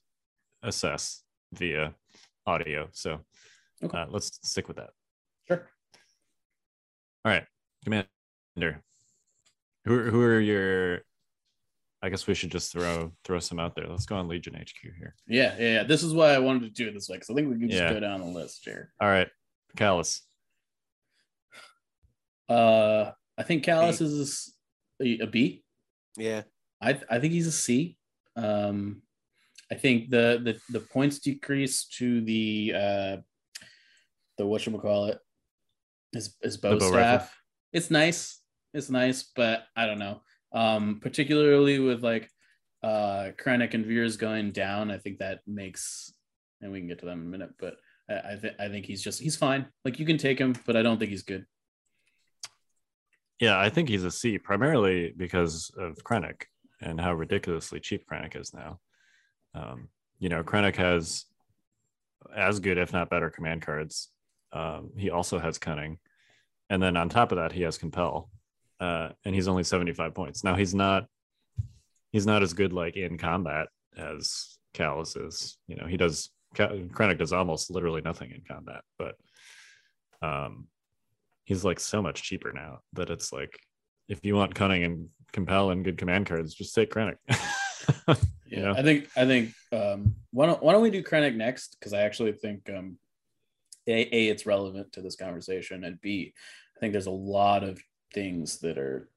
assess 0.65 1.23
via 1.53 1.95
audio. 2.47 2.89
So 2.93 3.21
Okay. 3.83 3.99
uh, 3.99 4.07
let's 4.09 4.39
stick 4.43 4.69
with 4.69 4.77
that. 4.77 4.91
sure. 5.49 5.69
All 7.25 7.33
right, 7.33 7.45
Commander. 7.85 8.83
Who 9.85 9.99
are, 9.99 10.11
who 10.11 10.23
are 10.23 10.41
your? 10.41 11.01
I 12.03 12.11
guess 12.11 12.27
we 12.27 12.35
should 12.35 12.51
just 12.51 12.71
throw 12.73 13.13
throw 13.25 13.39
some 13.39 13.59
out 13.59 13.75
there. 13.75 13.87
Let's 13.89 14.05
go 14.07 14.17
on 14.17 14.29
Legion 14.29 14.55
HQ 14.55 14.95
here. 14.97 15.15
Yeah, 15.27 15.55
yeah, 15.59 15.73
yeah. 15.75 15.83
This 15.85 16.03
is 16.03 16.13
why 16.15 16.35
I 16.35 16.39
wanted 16.39 16.61
to 16.63 16.71
do 16.71 16.89
it 16.89 16.93
this 16.95 17.09
way 17.09 17.17
because 17.17 17.31
I 17.31 17.35
think 17.35 17.49
we 17.49 17.59
can 17.59 17.69
just 17.71 17.83
Yeah. 17.83 17.93
go 17.93 18.01
down 18.01 18.21
the 18.21 18.27
list 18.27 18.63
here. 18.65 18.93
All 19.01 19.09
right, 19.09 19.29
Kallus. 19.77 20.21
Uh, 22.49 23.13
I 23.39 23.43
think 23.43 23.65
Kallus 23.65 24.01
is 24.03 24.55
a, 25.03 25.19
a 25.21 25.27
B. 25.27 25.65
yeah 26.17 26.43
I 26.81 27.01
I 27.11 27.19
think 27.19 27.33
he's 27.33 27.47
a 27.47 27.53
C. 27.53 27.97
Um, 28.37 29.01
I 29.71 29.77
think 29.77 30.11
the 30.11 30.41
the 30.43 30.79
the 30.79 30.85
points 30.85 31.19
decrease 31.19 31.87
to 31.99 32.21
the 32.21 32.73
uh, 32.75 33.17
the 34.39 34.47
what 34.47 34.61
should 34.61 34.73
we 34.73 34.79
call 34.79 35.07
it 35.07 35.19
his 36.13 36.35
his 36.43 36.57
bow 36.57 36.79
bow 36.79 36.89
staff. 36.89 37.21
rifle? 37.23 37.29
It's 37.73 37.91
nice. 37.91 38.41
It's 38.73 38.91
nice, 38.91 39.31
but 39.35 39.65
I 39.77 39.87
don't 39.87 39.99
know. 39.99 40.21
Um, 40.53 41.01
particularly 41.01 41.79
with 41.79 42.03
like 42.03 42.31
uh 42.83 43.31
Krennic 43.39 43.75
and 43.75 43.87
Veers 43.87 44.17
going 44.17 44.53
down, 44.53 44.91
I 44.91 44.99
think 44.99 45.19
that 45.19 45.41
makes 45.47 46.13
and 46.61 46.73
we 46.73 46.81
can 46.81 46.89
get 46.89 46.99
to 47.01 47.07
them 47.07 47.21
in 47.21 47.27
a 47.27 47.31
minute, 47.31 47.51
but 47.59 47.77
I, 48.09 48.33
I 48.33 48.37
think 48.37 48.55
I 48.59 48.69
think 48.69 48.87
he's 48.87 49.03
just 49.03 49.21
he's 49.21 49.37
fine. 49.37 49.67
Like 49.85 49.99
you 49.99 50.07
can 50.07 50.19
take 50.19 50.39
him, 50.39 50.57
but 50.67 50.77
I 50.77 50.83
don't 50.83 50.99
think 50.99 51.11
he's 51.11 51.23
good. 51.23 51.47
Yeah, 53.41 53.59
I 53.59 53.69
think 53.69 53.89
he's 53.89 54.05
a 54.05 54.11
C 54.11 54.39
primarily 54.39 55.13
because 55.17 55.71
of 55.77 55.97
Krennic 56.05 56.45
and 56.81 57.01
how 57.01 57.15
ridiculously 57.15 57.81
cheap 57.81 58.07
Krennic 58.11 58.41
is 58.41 58.55
now. 58.55 58.81
Um, 59.55 59.89
you 60.19 60.29
know, 60.29 60.43
Krennic 60.43 60.77
has 60.77 61.27
as 62.35 62.61
good, 62.61 62.79
if 62.79 62.93
not 62.93 63.11
better, 63.11 63.31
command 63.31 63.63
cards. 63.63 64.11
Um, 64.53 64.91
he 64.97 65.11
also 65.11 65.39
has 65.39 65.59
cunning, 65.59 65.99
and 66.71 66.83
then 66.83 66.97
on 66.97 67.09
top 67.09 67.33
of 67.33 67.39
that, 67.39 67.53
he 67.53 67.63
has 67.63 67.79
compel, 67.79 68.31
uh, 68.81 69.11
and 69.25 69.35
he's 69.35 69.49
only 69.49 69.65
seventy 69.65 69.93
five 69.93 70.15
points. 70.15 70.45
Now 70.45 70.55
he's 70.55 70.75
not 70.75 71.07
he's 72.13 72.27
not 72.27 72.43
as 72.43 72.53
good 72.53 72.73
like 72.73 72.97
in 72.97 73.19
combat 73.19 73.69
as 73.97 74.59
Kallus 74.75 75.17
is. 75.27 75.59
You 75.67 75.77
know, 75.77 75.87
he 75.87 75.97
does 75.97 76.31
Krennic 76.55 77.19
does 77.19 77.33
almost 77.33 77.71
literally 77.71 78.01
nothing 78.01 78.31
in 78.31 78.43
combat, 78.47 78.83
but 78.99 79.17
um, 80.23 80.69
he's 81.45 81.65
like 81.65 81.81
so 81.81 82.01
much 82.01 82.23
cheaper 82.23 82.53
now 82.53 82.79
that 82.93 83.11
it's 83.11 83.33
like 83.33 83.59
if 84.09 84.25
you 84.25 84.37
want 84.37 84.55
cunning 84.55 84.85
and 84.85 85.09
compel 85.33 85.71
and 85.71 85.85
good 85.85 85.99
command 85.99 86.27
cards, 86.27 86.55
just 86.55 86.75
take 86.75 86.93
Krennic. 86.93 87.17
you 88.47 88.61
know? 88.61 88.73
I 88.73 88.83
think 88.83 89.09
I 89.17 89.27
think 89.27 89.53
um, 89.73 90.15
why 90.31 90.47
don't 90.47 90.63
why 90.63 90.73
don't 90.73 90.83
we 90.83 90.91
do 90.91 91.03
Krennic 91.03 91.35
next? 91.35 91.77
Because 91.79 91.93
I 91.93 92.03
actually 92.03 92.33
think 92.33 92.69
um, 92.71 92.99
a, 93.87 94.15
a 94.15 94.29
it's 94.29 94.47
relevant 94.47 94.93
to 94.93 95.03
this 95.03 95.17
conversation, 95.17 95.85
and 95.85 96.01
b 96.01 96.33
I 96.77 96.81
think 96.81 96.93
there's 96.93 97.07
a 97.07 97.11
lot 97.11 97.65
of 97.65 97.81
things 98.13 98.59
that 98.59 98.79
are 98.79 99.09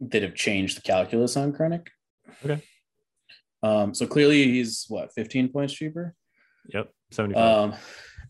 that 0.00 0.22
have 0.22 0.34
changed 0.34 0.76
the 0.76 0.82
calculus 0.82 1.36
on 1.36 1.52
Krennic. 1.52 1.88
Okay. 2.44 2.62
Um, 3.62 3.94
so 3.94 4.06
clearly 4.06 4.44
he's 4.44 4.84
what 4.88 5.12
15 5.14 5.48
points 5.48 5.72
cheaper. 5.72 6.14
Yep, 6.68 6.92
seventy 7.10 7.34
five. 7.34 7.58
Um, 7.58 7.74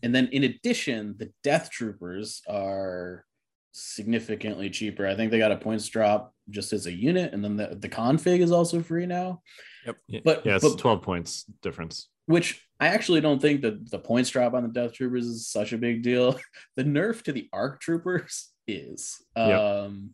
and 0.03 0.13
then 0.13 0.27
in 0.27 0.43
addition, 0.43 1.15
the 1.17 1.31
Death 1.43 1.69
Troopers 1.71 2.41
are 2.47 3.25
significantly 3.71 4.69
cheaper. 4.69 5.07
I 5.07 5.15
think 5.15 5.31
they 5.31 5.37
got 5.37 5.51
a 5.51 5.57
points 5.57 5.87
drop 5.87 6.33
just 6.49 6.73
as 6.73 6.85
a 6.85 6.91
unit, 6.91 7.33
and 7.33 7.43
then 7.43 7.55
the, 7.57 7.77
the 7.79 7.89
config 7.89 8.39
is 8.39 8.51
also 8.51 8.81
free 8.81 9.05
now. 9.05 9.41
Yep. 9.85 10.23
but- 10.23 10.45
yeah, 10.45 10.55
it's 10.55 10.67
but- 10.67 10.77
twelve 10.79 11.01
points 11.01 11.45
difference. 11.61 12.09
Which 12.25 12.61
I 12.77 12.87
actually 12.87 13.21
don't 13.21 13.41
think 13.41 13.61
that 13.61 13.89
the 13.89 13.99
points 13.99 14.29
drop 14.31 14.53
on 14.53 14.63
the 14.63 14.69
Death 14.69 14.91
Troopers 14.91 15.25
is 15.25 15.47
such 15.47 15.71
a 15.71 15.77
big 15.77 16.03
deal. 16.03 16.37
The 16.75 16.83
nerf 16.83 17.21
to 17.23 17.31
the 17.31 17.47
Arc 17.53 17.79
Troopers 17.79 18.49
is. 18.67 19.15
Yep. 19.37 19.59
Um, 19.59 20.09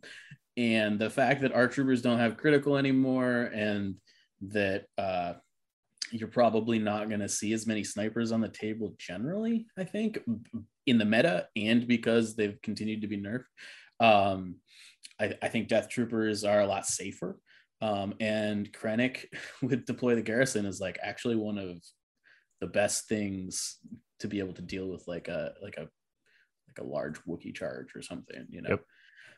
and 0.55 0.99
the 0.99 1.09
fact 1.09 1.41
that 1.41 1.53
Arc 1.53 1.73
Troopers 1.73 2.03
don't 2.03 2.19
have 2.19 2.37
critical 2.37 2.77
anymore 2.77 3.49
and 3.53 3.95
that 4.41 4.85
uh, 4.99 5.33
you're 6.11 6.27
probably 6.27 6.77
not 6.77 7.07
going 7.09 7.21
to 7.21 7.27
see 7.27 7.51
as 7.53 7.65
many 7.65 7.83
snipers 7.83 8.31
on 8.31 8.41
the 8.41 8.49
table 8.49 8.93
generally, 8.99 9.65
I 9.75 9.83
think, 9.83 10.19
in 10.85 10.99
the 10.99 11.05
meta 11.05 11.47
and 11.55 11.87
because 11.87 12.35
they've 12.35 12.61
continued 12.61 13.01
to 13.01 13.07
be 13.07 13.17
nerfed. 13.17 13.45
Um, 13.99 14.57
I, 15.23 15.33
I 15.41 15.47
think 15.47 15.67
Death 15.67 15.89
Troopers 15.89 16.43
are 16.43 16.61
a 16.61 16.67
lot 16.67 16.85
safer. 16.85 17.37
Um, 17.81 18.13
and 18.19 18.71
Krennic 18.71 19.25
with 19.61 19.85
Deploy 19.85 20.15
the 20.15 20.21
Garrison 20.21 20.65
is 20.65 20.79
like 20.79 20.99
actually 21.01 21.35
one 21.35 21.57
of 21.57 21.77
the 22.61 22.67
best 22.67 23.07
things 23.07 23.77
to 24.19 24.27
be 24.27 24.39
able 24.39 24.53
to 24.53 24.61
deal 24.61 24.87
with 24.87 25.07
like 25.07 25.27
a 25.27 25.53
like 25.61 25.77
a 25.77 25.81
like 25.81 26.79
a 26.79 26.83
large 26.83 27.19
Wookiee 27.25 27.55
charge 27.55 27.95
or 27.95 28.01
something, 28.01 28.45
you 28.49 28.61
know. 28.61 28.79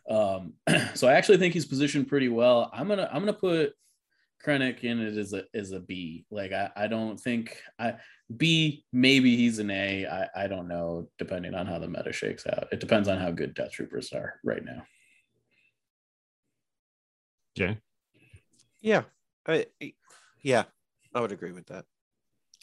Um, 0.08 0.54
so 0.94 1.08
I 1.08 1.14
actually 1.14 1.38
think 1.38 1.54
he's 1.54 1.66
positioned 1.66 2.08
pretty 2.08 2.30
well. 2.30 2.70
I'm 2.74 2.88
gonna 2.88 3.10
I'm 3.12 3.22
gonna 3.22 3.34
put 3.34 3.74
Krennic 4.46 4.84
in 4.84 5.02
it 5.02 5.18
as 5.18 5.34
a 5.34 5.44
as 5.54 5.72
a 5.72 5.80
B. 5.80 6.26
Like 6.30 6.52
I, 6.52 6.70
I 6.76 6.88
don't 6.88 7.20
think 7.20 7.58
I 7.80 7.96
B 8.38 8.86
maybe 8.94 9.36
he's 9.36 9.60
an 9.60 9.72
A. 9.72 10.06
I, 10.06 10.44
I 10.44 10.48
don't 10.48 10.68
know, 10.68 11.10
depending 11.18 11.56
on 11.56 11.66
how 11.66 11.80
the 11.80 11.88
meta 11.88 12.14
shakes 12.14 12.46
out. 12.46 12.68
It 12.72 12.80
depends 12.80 13.08
on 13.08 13.18
how 13.18 13.32
good 13.32 13.54
Death 13.56 13.72
Troopers 13.72 14.14
are 14.14 14.40
right 14.44 14.64
now. 14.64 14.84
Jay, 17.56 17.78
Yeah. 18.82 19.04
I, 19.48 19.68
yeah, 20.42 20.64
I 21.14 21.22
would 21.22 21.32
agree 21.32 21.52
with 21.52 21.68
that. 21.68 21.86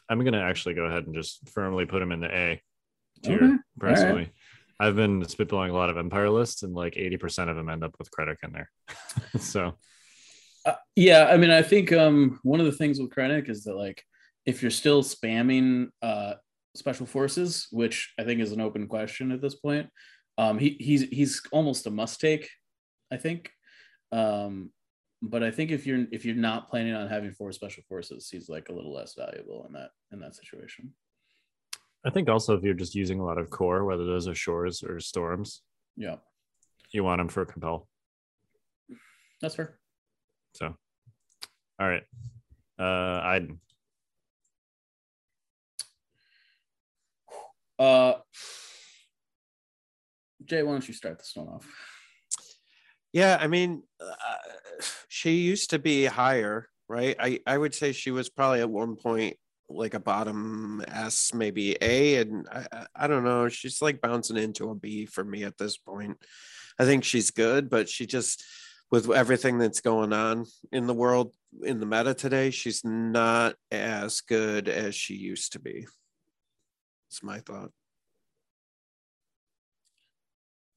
I'm 0.09 0.23
gonna 0.23 0.43
actually 0.43 0.75
go 0.75 0.85
ahead 0.85 1.07
and 1.07 1.15
just 1.15 1.49
firmly 1.49 1.87
put 1.87 2.03
him 2.03 2.13
in 2.13 2.21
the 2.21 2.35
A 2.35 2.63
tier 3.23 3.45
Okay, 3.45 3.57
personally. 3.79 4.33
I've 4.79 4.97
been 4.97 5.23
spitballing 5.23 5.71
a 5.71 5.75
lot 5.75 5.91
of 5.91 5.97
Empire 5.97 6.29
lists, 6.29 6.63
and 6.65 6.75
like 6.75 6.95
80% 6.95 7.49
of 7.49 7.57
them 7.57 7.69
end 7.69 7.85
up 7.85 7.95
with 7.99 8.11
Krennic 8.11 8.39
in 8.43 8.53
there. 8.53 8.71
so 9.39 9.79
Uh, 10.67 10.75
yeah, 10.95 11.29
I 11.31 11.37
mean, 11.37 11.51
I 11.51 11.63
think 11.63 11.93
um, 11.93 12.39
one 12.43 12.61
of 12.61 12.67
the 12.67 12.73
things 12.73 13.01
with 13.01 13.11
Krennic 13.11 13.49
is 13.49 13.65
that 13.65 13.77
like 13.77 14.05
if 14.45 14.61
you're 14.61 14.71
still 14.71 15.03
spamming 15.03 15.89
uh, 16.03 16.35
special 16.75 17.07
forces, 17.07 17.69
which 17.71 18.13
I 18.19 18.25
think 18.25 18.41
is 18.41 18.53
an 18.53 18.61
open 18.61 18.87
question 18.89 19.33
at 19.33 19.41
this 19.41 19.55
point, 19.55 19.89
um, 20.37 20.59
he 20.59 20.77
he's 20.81 21.03
he's 21.03 21.41
almost 21.53 21.87
a 21.87 21.91
must 21.91 22.21
take, 22.21 22.51
I 23.11 23.17
think. 23.17 23.51
Um, 24.11 24.71
but 25.23 25.43
I 25.45 25.51
think 25.53 25.71
if 25.71 25.87
you're 25.87 26.05
if 26.11 26.25
you're 26.25 26.35
not 26.35 26.69
planning 26.69 26.95
on 26.95 27.09
having 27.09 27.33
four 27.33 27.53
special 27.53 27.85
forces, 27.89 28.29
he's 28.29 28.49
like 28.49 28.69
a 28.69 28.73
little 28.73 28.93
less 28.93 29.15
valuable 29.15 29.65
in 29.67 29.73
that 29.75 29.91
in 30.11 30.19
that 30.21 30.35
situation. 30.35 30.93
I 32.05 32.11
think 32.11 32.29
also 32.29 32.57
if 32.57 32.65
you're 32.65 32.75
just 32.75 32.97
using 32.97 33.21
a 33.21 33.25
lot 33.25 33.39
of 33.39 33.49
core, 33.49 33.85
whether 33.85 34.05
those 34.05 34.27
are 34.27 34.35
shores 34.35 34.83
or 34.83 34.99
storms, 34.99 35.63
Yeah, 35.97 36.17
you 36.91 37.05
want 37.05 37.21
them 37.21 37.29
for 37.29 37.45
compel. 37.45 37.89
that's 39.41 39.55
fair. 39.55 39.79
So, 40.55 40.75
all 41.79 41.89
right. 41.89 42.03
Uh, 42.79 42.83
I 42.83 43.47
Uh, 47.79 48.15
Jay, 50.45 50.63
why 50.63 50.73
don't 50.73 50.87
you 50.87 50.95
start 50.95 51.19
this 51.19 51.33
one 51.35 51.49
off? 51.49 51.67
Yeah, 53.13 53.37
I 53.41 53.47
mean, 53.47 53.83
uh, 54.01 54.15
she 55.09 55.33
used 55.37 55.71
to 55.71 55.79
be 55.79 56.05
higher, 56.07 56.69
right? 56.89 57.17
I 57.19 57.41
I 57.47 57.57
would 57.59 57.75
say 57.75 57.93
she 57.93 58.11
was 58.11 58.29
probably 58.31 58.61
at 58.61 58.71
one 58.71 58.97
point 58.97 59.37
like 59.69 59.95
a 59.95 60.01
bottom 60.01 60.85
S, 60.89 61.33
maybe 61.35 61.77
A, 61.81 62.17
and 62.17 62.47
I 62.51 62.67
I- 62.73 62.87
I 62.95 63.07
don't 63.07 63.25
know. 63.25 63.49
She's 63.49 63.81
like 63.83 64.01
bouncing 64.01 64.37
into 64.37 64.71
a 64.71 64.75
B 64.75 65.07
for 65.07 65.25
me 65.25 65.45
at 65.45 65.59
this 65.59 65.77
point. 65.79 66.19
I 66.79 66.85
think 66.85 67.05
she's 67.05 67.31
good, 67.31 67.69
but 67.71 67.89
she 67.89 68.07
just 68.07 68.45
with 68.91 69.11
everything 69.11 69.59
that's 69.59 69.81
going 69.81 70.13
on 70.13 70.45
in 70.71 70.87
the 70.87 70.95
world 70.95 71.35
in 71.63 71.81
the 71.81 71.87
meta 71.87 72.13
today, 72.15 72.51
she's 72.51 72.85
not 72.85 73.57
as 73.71 74.21
good 74.21 74.69
as 74.69 74.95
she 74.95 75.15
used 75.15 75.53
to 75.53 75.59
be. 75.61 75.87
It's 77.11 77.23
my 77.23 77.41
thought. 77.41 77.73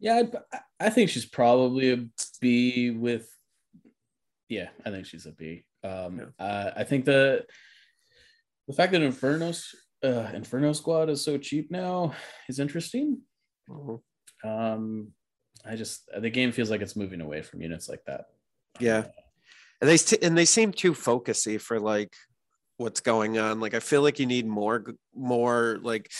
Yeah, 0.06 0.22
I, 0.54 0.60
I 0.86 0.90
think 0.92 1.10
she's 1.10 1.26
probably 1.26 1.92
a 1.92 2.06
B 2.40 2.92
with. 2.92 3.28
Yeah, 4.48 4.70
I 4.86 4.92
think 4.92 5.08
she's 5.08 5.26
a 5.26 5.32
B. 5.32 5.64
Um, 5.84 6.32
uh, 6.38 6.70
I 6.78 6.84
think 6.84 7.06
the 7.06 7.44
the 8.68 8.74
fact 8.76 8.92
that 8.92 9.02
Inferno's 9.02 9.74
uh, 10.04 10.30
Inferno 10.32 10.74
Squad 10.74 11.10
is 11.10 11.24
so 11.24 11.40
cheap 11.40 11.72
now 11.72 12.14
is 12.48 12.60
interesting. 12.60 13.22
Mhm. 13.68 14.00
Um, 14.44 15.08
I 15.66 15.76
just 15.76 16.08
the 16.16 16.30
game 16.30 16.52
feels 16.52 16.70
like 16.70 16.82
it's 16.82 16.96
moving 16.96 17.22
away 17.22 17.42
from 17.42 17.64
units 17.64 17.90
like 17.90 18.04
that. 18.06 18.26
Yeah. 18.80 19.06
and 19.82 19.90
they 19.90 19.98
st- 19.98 20.24
and 20.24 20.38
they 20.38 20.46
seem 20.46 20.72
too 20.72 20.94
focusy 20.94 21.60
for 21.60 21.80
like 21.80 22.14
what's 22.78 23.00
going 23.00 23.38
on 23.40 23.62
like 23.62 23.74
i 23.74 23.80
feel 23.80 24.02
like 24.02 24.20
you 24.20 24.26
need 24.26 24.46
more 24.46 24.84
more 25.16 25.80
like 25.82 26.12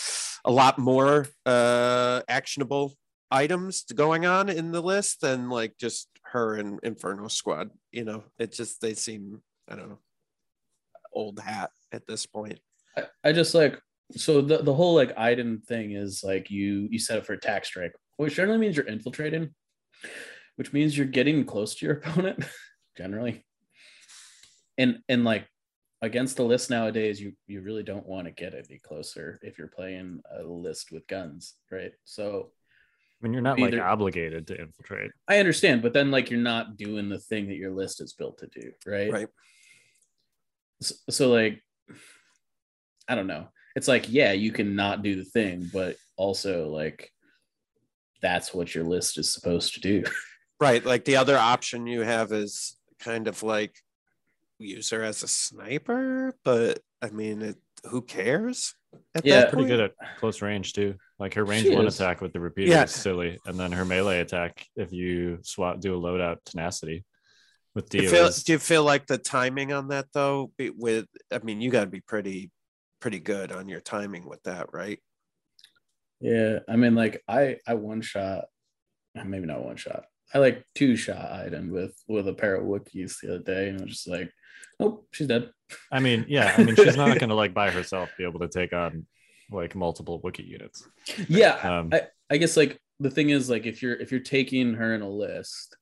a 0.46 0.50
lot 0.50 0.78
more 0.78 1.26
uh 1.44 2.22
actionable 2.28 2.96
items 3.30 3.84
going 3.94 4.26
on 4.26 4.48
in 4.48 4.72
the 4.72 4.82
list 4.82 5.20
than 5.20 5.48
like 5.48 5.76
just 5.78 6.08
her 6.22 6.56
and 6.56 6.78
inferno 6.82 7.28
squad 7.28 7.70
you 7.92 8.04
know 8.04 8.24
it 8.38 8.52
just 8.52 8.80
they 8.80 8.94
seem 8.94 9.40
i 9.68 9.74
don't 9.74 9.88
know 9.88 9.98
old 11.12 11.40
hat 11.40 11.70
at 11.92 12.06
this 12.06 12.26
point 12.26 12.58
I, 12.96 13.04
I 13.24 13.32
just 13.32 13.54
like 13.54 13.80
so 14.12 14.40
the, 14.40 14.58
the 14.58 14.74
whole 14.74 14.94
like 14.94 15.16
Iden 15.18 15.60
thing 15.66 15.92
is 15.92 16.22
like 16.22 16.50
you 16.50 16.88
you 16.90 16.98
set 16.98 17.18
it 17.18 17.26
for 17.26 17.32
attack 17.32 17.64
strike, 17.64 17.92
which 18.16 18.34
generally 18.34 18.58
means 18.58 18.76
you're 18.76 18.86
infiltrating, 18.86 19.54
which 20.56 20.72
means 20.72 20.96
you're 20.96 21.06
getting 21.06 21.44
close 21.44 21.74
to 21.76 21.86
your 21.86 21.94
opponent 22.04 22.44
generally. 22.96 23.44
And 24.78 24.98
and 25.08 25.24
like 25.24 25.46
against 26.02 26.36
the 26.36 26.44
list 26.44 26.70
nowadays, 26.70 27.20
you 27.20 27.32
you 27.46 27.62
really 27.62 27.82
don't 27.82 28.06
want 28.06 28.26
to 28.26 28.32
get 28.32 28.54
any 28.54 28.78
closer 28.78 29.38
if 29.42 29.58
you're 29.58 29.68
playing 29.68 30.20
a 30.38 30.42
list 30.44 30.92
with 30.92 31.06
guns, 31.08 31.54
right? 31.70 31.92
So 32.04 32.52
mean, 33.22 33.32
you're 33.32 33.42
not 33.42 33.58
like 33.58 33.72
Either- 33.72 33.84
obligated 33.84 34.46
to 34.48 34.60
infiltrate. 34.60 35.10
I 35.28 35.38
understand, 35.38 35.82
but 35.82 35.92
then 35.92 36.10
like 36.10 36.30
you're 36.30 36.40
not 36.40 36.76
doing 36.76 37.08
the 37.08 37.18
thing 37.18 37.48
that 37.48 37.56
your 37.56 37.72
list 37.72 38.00
is 38.00 38.12
built 38.12 38.38
to 38.38 38.46
do, 38.46 38.72
right? 38.86 39.10
right 39.12 39.28
so, 40.82 40.94
so 41.08 41.30
like 41.30 41.62
i 43.08 43.14
don't 43.14 43.26
know 43.26 43.48
it's 43.76 43.88
like 43.88 44.12
yeah 44.12 44.32
you 44.32 44.52
can 44.52 44.76
not 44.76 45.02
do 45.02 45.16
the 45.16 45.24
thing 45.24 45.70
but 45.72 45.96
also 46.18 46.68
like 46.68 47.10
that's 48.20 48.52
what 48.52 48.74
your 48.74 48.84
list 48.84 49.16
is 49.16 49.32
supposed 49.32 49.72
to 49.74 49.80
do 49.80 50.04
Right. 50.58 50.82
Like 50.84 51.04
the 51.04 51.16
other 51.16 51.36
option 51.36 51.86
you 51.86 52.00
have 52.00 52.32
is 52.32 52.78
kind 52.98 53.28
of 53.28 53.42
like 53.42 53.74
use 54.58 54.88
her 54.88 55.02
as 55.02 55.22
a 55.22 55.28
sniper, 55.28 56.34
but 56.44 56.78
I 57.02 57.10
mean, 57.10 57.42
it, 57.42 57.56
who 57.90 58.00
cares? 58.00 58.74
At 59.14 59.26
Yeah. 59.26 59.40
that 59.40 59.52
Pretty 59.52 59.68
good 59.68 59.80
at 59.80 59.92
close 60.18 60.40
range 60.40 60.72
too. 60.72 60.94
Like 61.18 61.34
her 61.34 61.44
range 61.44 61.66
She 61.66 61.74
one 61.74 61.86
is. 61.86 61.98
attack 61.98 62.20
with 62.20 62.32
the 62.32 62.40
repeater 62.40 62.70
Yeah. 62.70 62.84
is 62.84 62.92
silly, 62.92 63.38
and 63.46 63.58
then 63.58 63.72
her 63.72 63.84
melee 63.84 64.20
attack 64.20 64.66
if 64.76 64.92
you 64.92 65.38
swap 65.42 65.80
do 65.80 65.96
a 65.96 66.00
loadout 66.00 66.38
tenacity 66.44 67.04
with 67.74 67.88
Do 67.88 67.98
you 67.98 68.08
feel, 68.10 68.26
is... 68.26 68.42
do 68.42 68.52
you 68.52 68.58
feel 68.58 68.84
like 68.84 69.06
the 69.06 69.18
timing 69.18 69.72
on 69.72 69.88
that 69.88 70.06
though? 70.12 70.52
With, 70.58 71.06
I 71.32 71.38
mean, 71.38 71.60
you 71.60 71.70
got 71.70 71.80
to 71.82 71.86
be 71.90 72.00
pretty, 72.00 72.50
pretty 73.00 73.18
good 73.18 73.52
on 73.52 73.68
your 73.68 73.80
timing 73.80 74.26
with 74.28 74.42
that, 74.42 74.72
right? 74.72 74.98
yeah 76.20 76.60
i 76.66 76.76
mean 76.76 76.94
like 76.94 77.22
i 77.28 77.58
i 77.66 77.74
one 77.74 78.00
shot 78.00 78.44
uh, 79.18 79.24
maybe 79.24 79.46
not 79.46 79.62
one 79.62 79.76
shot 79.76 80.06
i 80.32 80.38
like 80.38 80.64
two 80.74 80.96
shot 80.96 81.30
Iden 81.30 81.70
with 81.70 81.94
with 82.08 82.26
a 82.28 82.32
pair 82.32 82.54
of 82.54 82.64
Wookiees 82.64 83.20
the 83.20 83.34
other 83.34 83.42
day 83.42 83.68
and 83.68 83.80
i 83.80 83.82
was 83.84 83.92
just 83.92 84.08
like 84.08 84.32
oh 84.80 85.04
she's 85.12 85.26
dead 85.26 85.50
I 85.90 85.98
mean, 85.98 86.24
yeah, 86.28 86.54
I 86.56 86.62
mean, 86.62 86.76
she's 86.76 86.96
not 86.96 87.18
going 87.18 87.28
to 87.28 87.34
like 87.34 87.52
by 87.52 87.70
herself 87.70 88.08
be 88.16 88.22
able 88.24 88.38
to 88.38 88.48
take 88.48 88.72
on 88.72 89.04
like 89.50 89.74
multiple 89.74 90.20
Wookiee 90.22 90.48
units. 90.48 90.88
yeah 91.28 91.78
Um, 91.78 91.90
I, 91.92 92.02
I 92.30 92.36
guess 92.36 92.56
like 92.56 92.78
the 93.00 93.10
thing 93.10 93.30
is 93.30 93.50
like 93.50 93.66
if 93.66 93.82
you're 93.82 93.96
if 93.96 94.10
you're 94.10 94.20
taking 94.20 94.74
her 94.74 94.94
in 94.94 95.02
a 95.02 95.08
list 95.08 95.76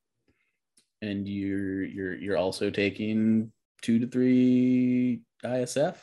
and 1.01 1.27
you're 1.27 1.83
you're 1.83 2.15
you're 2.15 2.37
also 2.37 2.69
taking 2.69 3.51
two 3.81 3.99
to 3.99 4.07
three 4.07 5.21
ISF. 5.43 5.97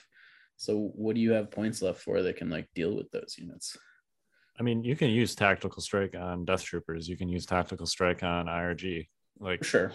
So 0.57 0.93
what 0.95 1.17
do 1.17 1.21
you 1.21 1.33
have 1.33 1.51
points 1.51 1.83
left 1.83 2.01
for 2.01 2.23
that 2.23 2.37
can 2.37 2.49
like 2.49 2.69
deal 2.75 2.95
with 2.95 3.11
those 3.11 3.35
units? 3.37 3.77
I 4.59 4.63
mean, 4.63 4.85
you 4.85 4.95
can 4.95 5.11
use 5.11 5.35
tactical 5.35 5.83
strike 5.83 6.15
on 6.15 6.45
Death 6.45 6.63
Troopers. 6.63 7.09
You 7.09 7.17
can 7.17 7.29
use 7.29 7.47
tactical 7.47 7.87
strike 7.87 8.23
on 8.23 8.47
IRG. 8.47 9.09
Like, 9.41 9.65
sure. 9.65 9.93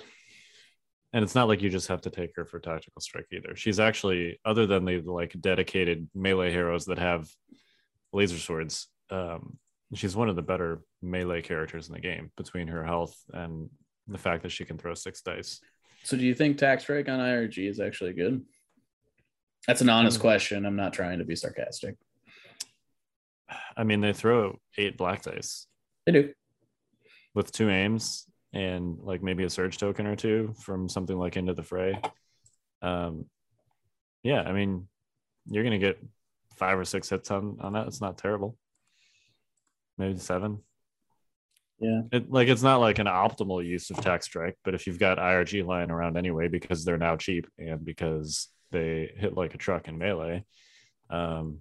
And 1.14 1.24
it's 1.24 1.36
not 1.36 1.48
like 1.48 1.62
you 1.62 1.70
just 1.70 1.88
have 1.88 2.02
to 2.02 2.10
take 2.10 2.36
her 2.36 2.46
for 2.46 2.60
tactical 2.60 3.02
strike 3.02 3.28
either. 3.32 3.56
She's 3.56 3.80
actually, 3.80 4.40
other 4.44 4.68
than 4.68 4.84
the 4.86 5.00
like 5.02 5.34
dedicated 5.40 6.08
melee 6.14 6.52
heroes 6.52 6.86
that 6.86 7.00
have 7.00 7.30
laser 8.12 8.38
swords, 8.38 8.88
um, 9.10 9.58
she's 9.94 10.16
one 10.16 10.28
of 10.30 10.36
the 10.36 10.42
better 10.42 10.82
melee 11.02 11.42
characters 11.42 11.88
in 11.88 11.94
the 11.94 12.02
game 12.02 12.32
between 12.36 12.68
her 12.68 12.84
health 12.84 13.16
and 13.34 13.70
the 14.08 14.18
fact 14.18 14.44
that 14.44 14.52
she 14.52 14.66
can 14.66 14.78
throw 14.78 14.94
six 14.94 15.22
dice. 15.22 15.62
So 16.04 16.18
do 16.18 16.26
you 16.26 16.36
think 16.36 16.58
tac 16.58 16.82
strike 16.82 17.08
on 17.10 17.20
IRG 17.20 17.70
is 17.70 17.80
actually 17.80 18.14
good? 18.14 18.42
That's 19.66 19.82
an 19.82 19.90
honest 19.90 20.18
Um, 20.18 20.22
question. 20.22 20.66
I'm 20.66 20.76
not 20.76 20.94
trying 20.94 21.20
to 21.20 21.26
be 21.26 21.36
sarcastic. 21.36 21.96
I 23.78 23.84
mean, 23.84 24.02
they 24.02 24.14
throw 24.14 24.60
eight 24.78 24.98
black 24.98 25.24
dice 25.24 25.68
They 26.06 26.12
do. 26.12 26.34
with 27.34 27.52
two 27.52 27.70
aims 27.70 28.26
and 28.58 28.98
like 29.04 29.22
maybe 29.22 29.44
a 29.44 29.50
surge 29.52 29.78
token 29.78 30.08
or 30.08 30.16
two 30.16 30.52
from 30.62 30.90
something 30.90 31.16
like 31.16 31.38
into 31.38 31.54
the 31.54 31.62
fray. 31.62 32.02
Um, 32.82 33.26
yeah, 34.24 34.42
I 34.42 34.52
mean, 34.52 34.88
you're 35.46 35.64
gonna 35.64 35.78
get 35.78 36.00
five 36.56 36.80
or 36.80 36.84
six 36.84 37.08
hits 37.08 37.30
on 37.30 37.58
on 37.62 37.74
that. 37.74 37.86
It's 37.86 38.02
not 38.02 38.18
terrible. 38.18 38.58
Maybe 40.00 40.18
seven. 40.18 40.64
Yeah. 41.80 42.02
It 42.12 42.32
like 42.32 42.48
it's 42.48 42.64
not 42.64 42.80
like 42.80 42.98
an 42.98 43.06
optimal 43.06 43.64
use 43.64 43.92
of 43.92 43.98
tac 43.98 44.24
strike, 44.24 44.58
but 44.64 44.74
if 44.74 44.88
you've 44.88 44.98
got 44.98 45.20
IRG 45.20 45.64
lying 45.64 45.92
around 45.92 46.18
anyway 46.18 46.48
because 46.48 46.84
they're 46.84 46.98
now 46.98 47.16
cheap 47.16 47.46
and 47.60 47.86
because 47.86 48.48
they 48.72 49.14
hit 49.16 49.38
like 49.38 49.54
a 49.54 49.60
truck 49.60 49.88
in 49.88 50.00
melee, 50.00 50.44
um, 51.12 51.60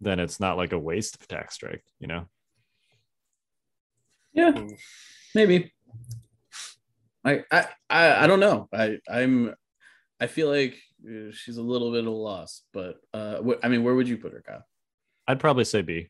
then 0.00 0.20
it's 0.20 0.40
not 0.40 0.56
like 0.56 0.72
a 0.72 0.78
waste 0.78 1.16
of 1.16 1.28
tac 1.28 1.52
strike, 1.52 1.84
you 2.00 2.06
know. 2.06 2.24
Yeah, 4.32 4.66
maybe. 5.34 5.70
I, 7.24 7.44
I 7.50 7.66
I 7.90 8.24
I 8.24 8.26
don't 8.26 8.40
know. 8.40 8.68
I 8.72 8.98
I'm 9.10 9.54
I 10.20 10.26
feel 10.26 10.48
like 10.48 10.76
uh, 11.04 11.30
she's 11.32 11.56
a 11.58 11.62
little 11.62 11.90
bit 11.92 12.00
of 12.00 12.06
a 12.06 12.10
loss, 12.10 12.62
but 12.72 12.96
uh, 13.12 13.42
wh- 13.42 13.58
I 13.62 13.68
mean, 13.68 13.82
where 13.84 13.94
would 13.94 14.08
you 14.08 14.16
put 14.18 14.32
her, 14.32 14.42
Kyle? 14.46 14.64
I'd 15.26 15.40
probably 15.40 15.64
say 15.64 15.82
B, 15.82 16.08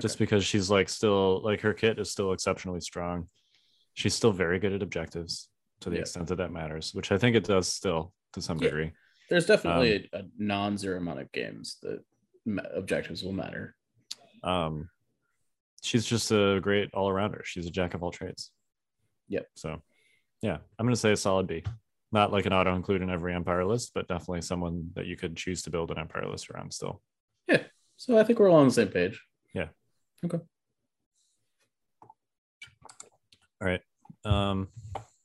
just 0.00 0.18
because 0.18 0.44
she's 0.44 0.70
like 0.70 0.88
still 0.88 1.42
like 1.42 1.60
her 1.62 1.74
kit 1.74 1.98
is 1.98 2.10
still 2.10 2.32
exceptionally 2.32 2.80
strong. 2.80 3.28
She's 3.94 4.14
still 4.14 4.32
very 4.32 4.58
good 4.58 4.72
at 4.72 4.82
objectives 4.82 5.48
to 5.80 5.90
the 5.90 5.96
Yeah. 5.96 6.00
extent 6.02 6.28
that 6.28 6.36
that 6.36 6.52
matters, 6.52 6.94
which 6.94 7.10
I 7.12 7.18
think 7.18 7.36
it 7.36 7.44
does 7.44 7.68
still 7.68 8.12
to 8.34 8.40
some 8.42 8.58
Yeah. 8.58 8.68
degree. 8.68 8.92
There's 9.30 9.46
definitely 9.46 10.08
a, 10.12 10.18
a 10.18 10.22
non-zero 10.38 10.98
amount 10.98 11.20
of 11.20 11.32
games 11.32 11.78
that 11.82 12.04
objectives 12.74 13.22
will 13.24 13.32
matter. 13.32 13.74
Um, 14.42 14.90
she's 15.82 16.04
just 16.04 16.30
a 16.30 16.60
great 16.62 16.90
all 16.92 17.08
arounder. 17.10 17.44
She's 17.44 17.66
a 17.66 17.70
jack 17.70 17.94
of 17.94 18.02
all 18.02 18.10
trades. 18.10 18.50
Yep. 19.28 19.46
So, 19.54 19.82
yeah, 20.42 20.58
I'm 20.78 20.86
gonna 20.86 20.96
say 20.96 21.12
a 21.12 21.16
solid 21.16 21.46
B. 21.46 21.64
Not 22.12 22.32
like 22.32 22.46
an 22.46 22.52
auto 22.52 22.74
include 22.74 23.02
in 23.02 23.10
every 23.10 23.34
Empire 23.34 23.64
list, 23.64 23.90
but 23.94 24.06
definitely 24.06 24.42
someone 24.42 24.90
that 24.94 25.06
you 25.06 25.16
could 25.16 25.36
choose 25.36 25.62
to 25.62 25.70
build 25.70 25.90
an 25.90 25.98
Empire 25.98 26.28
list 26.28 26.48
around 26.50 26.72
still. 26.72 27.02
Yeah. 27.48 27.62
So 27.96 28.16
I 28.18 28.24
think 28.24 28.38
we're 28.38 28.50
all 28.50 28.58
on 28.58 28.68
the 28.68 28.74
same 28.74 28.88
page. 28.88 29.20
Yeah. 29.52 29.68
Okay. 30.24 30.38
All 33.60 33.68
right. 33.68 33.80
Um, 34.24 34.68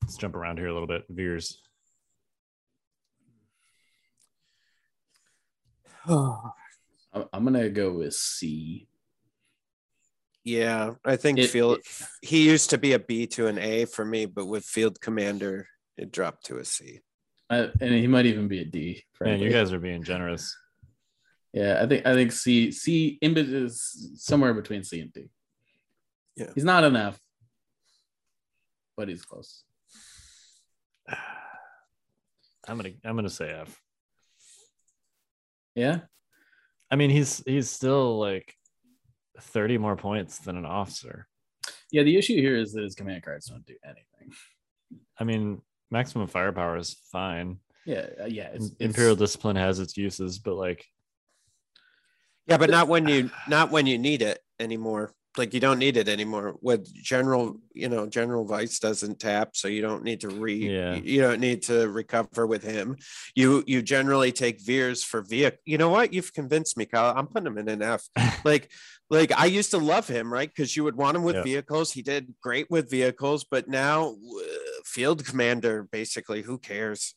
let's 0.01 0.17
jump 0.17 0.35
around 0.35 0.57
here 0.57 0.67
a 0.67 0.73
little 0.73 0.87
bit. 0.87 1.03
Veers. 1.09 1.61
I'm, 6.07 7.25
I'm 7.33 7.43
gonna 7.43 7.69
go 7.69 7.93
with 7.93 8.13
C. 8.13 8.87
Yeah, 10.49 10.95
I 11.05 11.15
think 11.15 11.37
It- 11.39 11.49
field. 11.51 11.77
it- 11.79 11.85
he 12.21 12.45
used 12.49 12.69
to 12.71 12.77
be 12.77 12.93
a 12.93 12.99
B 12.99 13.27
to 13.27 13.47
an 13.47 13.57
A 13.59 13.85
for 13.85 14.03
me, 14.03 14.25
but 14.25 14.45
with 14.47 14.65
field 14.65 14.99
commander, 14.99 15.67
it 15.97 16.11
dropped 16.11 16.45
to 16.45 16.57
a 16.57 16.65
C. 16.65 17.01
Uh, 17.51 17.67
and 17.81 17.93
he 17.93 18.07
might 18.07 18.25
even 18.25 18.47
be 18.47 18.59
a 18.61 18.65
D. 18.65 19.03
Man, 19.21 19.39
you 19.39 19.51
guys 19.51 19.71
are 19.73 19.79
being 19.79 20.03
generous. 20.03 20.55
Yeah, 21.53 21.81
I 21.83 21.87
think 21.87 22.05
I 22.05 22.13
think 22.13 22.31
C 22.31 22.71
C 22.71 23.17
in 23.21 23.33
bet- 23.33 23.45
is 23.49 24.13
somewhere 24.17 24.53
between 24.53 24.83
C 24.83 24.99
and 25.01 25.11
D. 25.13 25.29
Yeah. 26.35 26.51
he's 26.55 26.63
not 26.63 26.83
an 26.83 26.95
F, 26.95 27.19
but 28.95 29.07
he's 29.09 29.25
close. 29.25 29.63
I'm 32.67 32.77
gonna 32.77 32.93
I'm 33.03 33.15
gonna 33.15 33.29
say 33.29 33.49
F. 33.51 33.81
Yeah, 35.75 36.01
I 36.91 36.95
mean, 36.95 37.09
he's 37.09 37.43
he's 37.45 37.69
still 37.69 38.19
like 38.19 38.55
30 39.39 39.77
more 39.77 39.95
points 39.95 40.39
than 40.39 40.57
an 40.57 40.65
officer. 40.65 41.27
yeah. 41.91 42.03
The 42.03 42.17
issue 42.17 42.35
here 42.35 42.55
is 42.57 42.73
that 42.73 42.83
his 42.83 42.95
command 42.95 43.23
cards 43.23 43.47
don't 43.47 43.65
do 43.65 43.75
anything. 43.83 44.33
I 45.19 45.23
mean, 45.23 45.61
maximum 45.91 46.27
firepower 46.27 46.77
is 46.77 46.93
fine. 47.11 47.59
Yeah, 47.85 48.07
uh, 48.21 48.25
yeah. 48.25 48.49
It's, 48.53 48.69
Imperial 48.79 49.13
it's- 49.13 49.29
discipline 49.29 49.55
has 49.55 49.79
its 49.79 49.97
uses, 49.97 50.39
but 50.39 50.55
like 50.55 50.85
Yeah, 52.47 52.57
but 52.57 52.69
not 52.69 52.87
when 52.87 53.07
you 53.07 53.29
not 53.47 53.71
when 53.71 53.85
you 53.85 53.97
need 53.97 54.21
it 54.21 54.39
anymore. 54.59 55.13
Like 55.37 55.53
you 55.53 55.59
don't 55.59 55.77
need 55.79 55.95
it 55.95 56.09
anymore. 56.09 56.55
With 56.59 56.91
general, 56.93 57.61
you 57.73 57.87
know, 57.87 58.07
General 58.07 58.45
Weiss 58.45 58.79
doesn't 58.79 59.19
tap, 59.19 59.49
so 59.55 59.67
you 59.67 59.81
don't 59.81 60.03
need 60.03 60.21
to 60.21 60.29
re. 60.29 60.55
Yeah. 60.55 60.95
You 60.95 61.21
don't 61.21 61.39
need 61.39 61.61
to 61.63 61.87
recover 61.87 62.47
with 62.47 62.63
him. 62.63 62.97
You 63.35 63.63
you 63.67 63.81
generally 63.83 64.31
take 64.31 64.59
Veers 64.59 65.03
for 65.03 65.21
vehicle. 65.21 65.59
You 65.65 65.77
know 65.77 65.89
what? 65.89 66.13
You've 66.13 66.33
convinced 66.33 66.77
me, 66.77 66.85
Kyle. 66.85 67.13
I'm 67.15 67.27
putting 67.27 67.45
him 67.47 67.59
in 67.59 67.69
an 67.69 67.81
F. 67.83 68.07
like 68.43 68.71
like 69.11 69.31
I 69.39 69.45
used 69.45 69.69
to 69.71 69.77
love 69.77 70.07
him, 70.07 70.33
right? 70.33 70.49
Because 70.49 70.75
you 70.75 70.83
would 70.83 70.95
want 70.95 71.15
him 71.15 71.23
with 71.23 71.35
Yeah. 71.35 71.43
vehicles. 71.43 71.91
He 71.91 72.01
did 72.01 72.33
great 72.41 72.69
with 72.71 72.89
vehicles, 72.89 73.43
but 73.49 73.67
now 73.67 74.09
uh, 74.15 74.43
field 74.83 75.23
commander, 75.25 75.87
basically, 75.91 76.41
who 76.41 76.57
cares? 76.57 77.13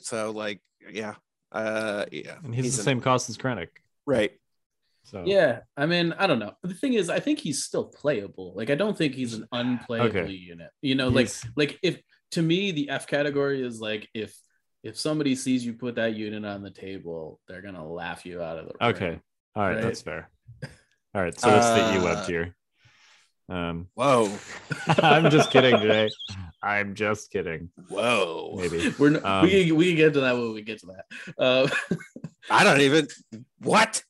So 0.00 0.32
like, 0.32 0.60
yeah, 0.90 1.14
uh, 1.52 2.06
yeah, 2.10 2.34
and 2.42 2.52
he's, 2.52 2.76
the 2.76 2.80
an- 2.82 2.84
same 2.84 3.00
cost 3.00 3.30
as 3.30 3.38
Krennic. 3.38 3.68
right. 4.06 4.32
So 5.04 5.22
Yeah, 5.26 5.60
I 5.76 5.86
mean, 5.86 6.14
I 6.18 6.26
don't 6.26 6.38
know. 6.38 6.52
The 6.62 6.74
thing 6.74 6.94
is, 6.94 7.10
I 7.10 7.20
think 7.20 7.38
he's 7.38 7.62
still 7.62 7.84
playable. 7.84 8.54
Like, 8.56 8.70
I 8.70 8.74
don't 8.74 8.96
think 8.96 9.14
he's 9.14 9.34
an 9.34 9.46
unplayable 9.52 10.08
Okay. 10.20 10.32
unit. 10.32 10.70
You 10.82 10.94
know, 10.94 11.08
like, 11.08 11.26
He's- 11.26 11.46
like 11.56 11.78
if 11.82 12.00
to 12.32 12.42
me 12.42 12.72
the 12.72 12.88
F 12.90 13.06
category 13.06 13.62
is 13.64 13.80
like 13.80 14.08
if 14.14 14.34
if 14.82 14.98
somebody 14.98 15.34
sees 15.34 15.64
you 15.64 15.72
put 15.74 15.94
that 15.94 16.14
unit 16.14 16.44
on 16.44 16.62
the 16.62 16.70
table, 16.70 17.40
they're 17.48 17.62
gonna 17.62 17.86
laugh 17.86 18.26
you 18.26 18.42
out 18.42 18.58
of 18.58 18.66
the 18.66 18.72
room. 18.80 18.94
okay. 18.94 19.20
All 19.54 19.62
right, 19.62 19.74
Right. 19.76 19.82
that's 19.82 20.02
fair. 20.02 20.30
All 21.14 21.22
right, 21.22 21.38
so 21.38 21.48
it's 21.54 21.68
the 21.68 21.94
E 21.94 21.98
Uh, 21.98 22.04
web 22.04 22.26
tier. 22.26 22.56
Um 23.48 23.88
Whoa. 23.94 24.30
I'm 24.98 25.30
just 25.30 25.50
kidding, 25.50 25.80
Jay. 25.80 26.10
I'm 26.62 26.94
just 26.94 27.30
kidding. 27.30 27.68
Whoa. 27.88 28.54
Maybe. 28.56 28.94
We're 28.98 29.10
not, 29.10 29.24
Um, 29.24 29.44
we 29.44 29.66
can, 29.66 29.76
we 29.76 29.86
can 29.88 29.96
get 29.96 30.14
to 30.14 30.20
that 30.20 30.32
when 30.34 30.54
we 30.54 30.62
get 30.62 30.80
to 30.80 30.86
that. 30.86 31.04
Uh, 31.38 31.68
I 32.50 32.64
don't 32.64 32.80
even 32.80 33.08
what 33.60 34.02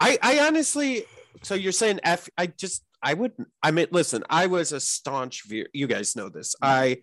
I 0.00 0.18
I 0.22 0.40
honestly 0.46 1.04
so 1.42 1.54
you're 1.54 1.72
saying 1.72 2.00
F 2.02 2.28
I 2.36 2.46
just 2.46 2.82
I 3.02 3.14
would 3.14 3.32
I 3.62 3.70
mean 3.70 3.86
listen, 3.90 4.24
I 4.28 4.46
was 4.46 4.72
a 4.72 4.80
staunch 4.80 5.44
Veer 5.46 5.68
you 5.72 5.86
guys 5.86 6.16
know 6.16 6.28
this. 6.28 6.54
I 6.60 6.98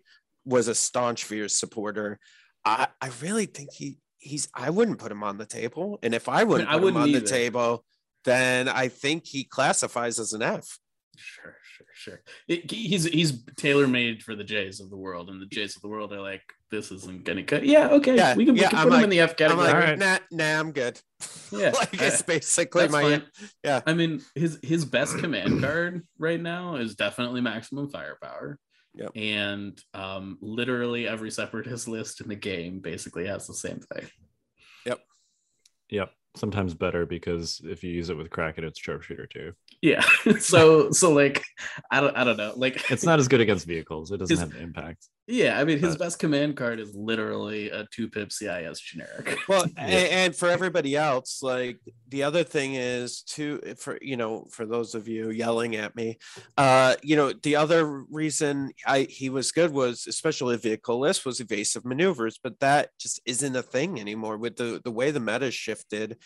was 0.46 0.68
a 0.68 0.76
staunch 0.76 1.26
Veer 1.26 1.48
supporter. 1.48 2.20
I 2.66 2.88
I 3.02 3.10
really 3.22 3.46
think 3.46 3.72
he 3.74 3.98
he's 4.18 4.48
I 4.56 4.70
wouldn't 4.70 5.00
put 5.00 5.12
him 5.12 5.24
on 5.24 5.38
the 5.38 5.46
table. 5.46 6.00
And 6.02 6.14
if 6.14 6.30
I 6.30 6.44
wouldn't 6.44 6.70
I 6.70 6.74
put 6.74 6.78
him 6.78 6.84
wouldn't 6.84 7.04
on 7.04 7.12
the 7.12 7.22
table, 7.22 7.86
then 8.26 8.68
I 8.70 8.88
think 8.88 9.26
he 9.28 9.44
classifies 9.44 10.20
as 10.20 10.34
an 10.34 10.42
F. 10.42 10.80
Sure, 11.16 11.56
sure, 11.64 11.86
sure. 11.94 12.22
It- 12.48 12.72
he's 12.72 13.04
he's 13.06 13.44
tailor 13.56 13.88
made 13.88 14.24
for 14.24 14.36
the 14.36 14.44
Jays 14.44 14.80
of 14.80 14.90
the 14.90 14.98
world, 14.98 15.30
and 15.30 15.42
the 15.42 15.46
Jays 15.46 15.76
of 15.76 15.82
the 15.82 15.88
world 15.88 16.12
are 16.14 16.22
like, 16.22 16.42
this 16.72 16.92
isn't 16.92 17.24
gonna 17.24 17.44
cut. 17.44 17.64
Yeah, 17.66 17.90
okay, 17.90 18.16
Yeah, 18.16 18.36
we 18.36 18.46
can, 18.46 18.56
we 18.56 18.62
can 18.62 18.76
I'm 18.76 18.90
put 18.90 18.98
him 18.98 19.04
in 19.04 19.10
the 19.12 19.20
F 19.20 19.32
I'm 19.32 19.36
category. 19.36 19.66
like, 19.68 19.76
Alright. 19.76 20.00
nah, 20.00 20.18
nah, 20.32 20.60
I'm 20.60 20.72
good. 20.72 21.00
Yeah, 21.52 21.70
like 21.70 22.02
I- 22.02 22.06
it's 22.08 22.22
basically 22.24 22.88
my 22.88 23.02
fine. 23.04 23.24
yeah. 23.64 23.82
I 23.86 23.94
mean, 23.94 24.22
his 24.34 24.58
his 24.64 24.86
best 24.86 25.20
command 25.20 25.62
card 25.62 26.06
right 26.18 26.42
now 26.42 26.78
is 26.78 26.96
definitely 26.96 27.42
maximum 27.42 27.90
firepower. 27.92 28.58
Yep. 28.96 29.12
And 29.16 29.80
um, 29.94 30.38
literally 30.42 31.08
every 31.08 31.30
separatist 31.32 31.88
list 31.88 32.22
in 32.22 32.28
the 32.28 32.36
game 32.36 32.80
basically 32.80 33.28
has 33.28 33.46
the 33.48 33.54
same 33.54 33.80
thing. 33.94 34.08
Yep. 34.88 35.00
Yep. 35.90 36.12
Sometimes 36.36 36.74
better 36.74 37.06
because 37.06 37.62
if 37.64 37.84
you 37.84 37.92
use 37.92 38.10
it 38.10 38.18
with 38.18 38.30
Kraken, 38.30 38.64
it's 38.64 38.80
sharpshooter 38.80 39.28
too. 39.28 39.54
Yeah. 39.82 40.04
so 40.40 40.92
so 40.92 41.12
like 41.12 41.44
I 41.92 42.02
don't 42.02 42.16
I 42.18 42.24
don't 42.24 42.38
know. 42.38 42.54
Like 42.56 42.90
It's 42.90 43.04
not 43.04 43.20
as 43.20 43.28
good 43.28 43.42
against 43.42 43.68
vehicles. 43.68 44.12
It 44.12 44.18
doesn't 44.18 44.38
have 44.38 44.52
the 44.52 44.62
impact. 44.62 45.08
Yeah, 45.28 45.60
I 45.60 45.64
mean 45.64 45.80
his 45.80 45.96
best 45.96 46.20
command 46.20 46.58
card 46.58 46.80
is 46.80 46.94
literally 46.96 47.70
a 47.70 47.86
two 47.92 48.10
pip 48.10 48.32
CIS 48.32 48.80
generic. 48.80 49.38
Well, 49.48 49.66
Yeah. 49.78 49.84
and 49.86 50.36
for 50.36 50.50
everybody 50.50 50.96
else, 50.98 51.42
like 51.42 51.80
the 52.10 52.24
other 52.24 52.44
thing 52.44 52.76
is 52.76 53.22
to 53.36 53.60
for 53.78 53.98
you 54.02 54.18
know 54.18 54.48
for 54.52 54.66
those 54.66 54.96
of 54.96 55.08
you 55.08 55.30
yelling 55.30 55.76
at 55.78 55.96
me, 55.96 56.18
uh, 56.58 56.96
you 57.04 57.16
know 57.16 57.32
the 57.32 57.56
other 57.56 58.04
reason 58.10 58.72
I 58.86 59.04
he 59.10 59.30
was 59.30 59.52
good 59.52 59.72
was 59.72 60.06
especially 60.08 60.58
vehicle 60.58 61.00
list 61.00 61.26
was 61.26 61.40
evasive 61.40 61.86
maneuvers, 61.86 62.38
but 62.44 62.60
that 62.60 62.90
just 63.00 63.22
isn't 63.26 63.56
a 63.56 63.64
thing 63.64 64.00
anymore 64.00 64.38
with 64.38 64.58
the 64.58 64.82
the 64.84 64.92
way 64.92 65.12
the 65.12 65.20
meta 65.20 65.52
shifted. 65.52 66.18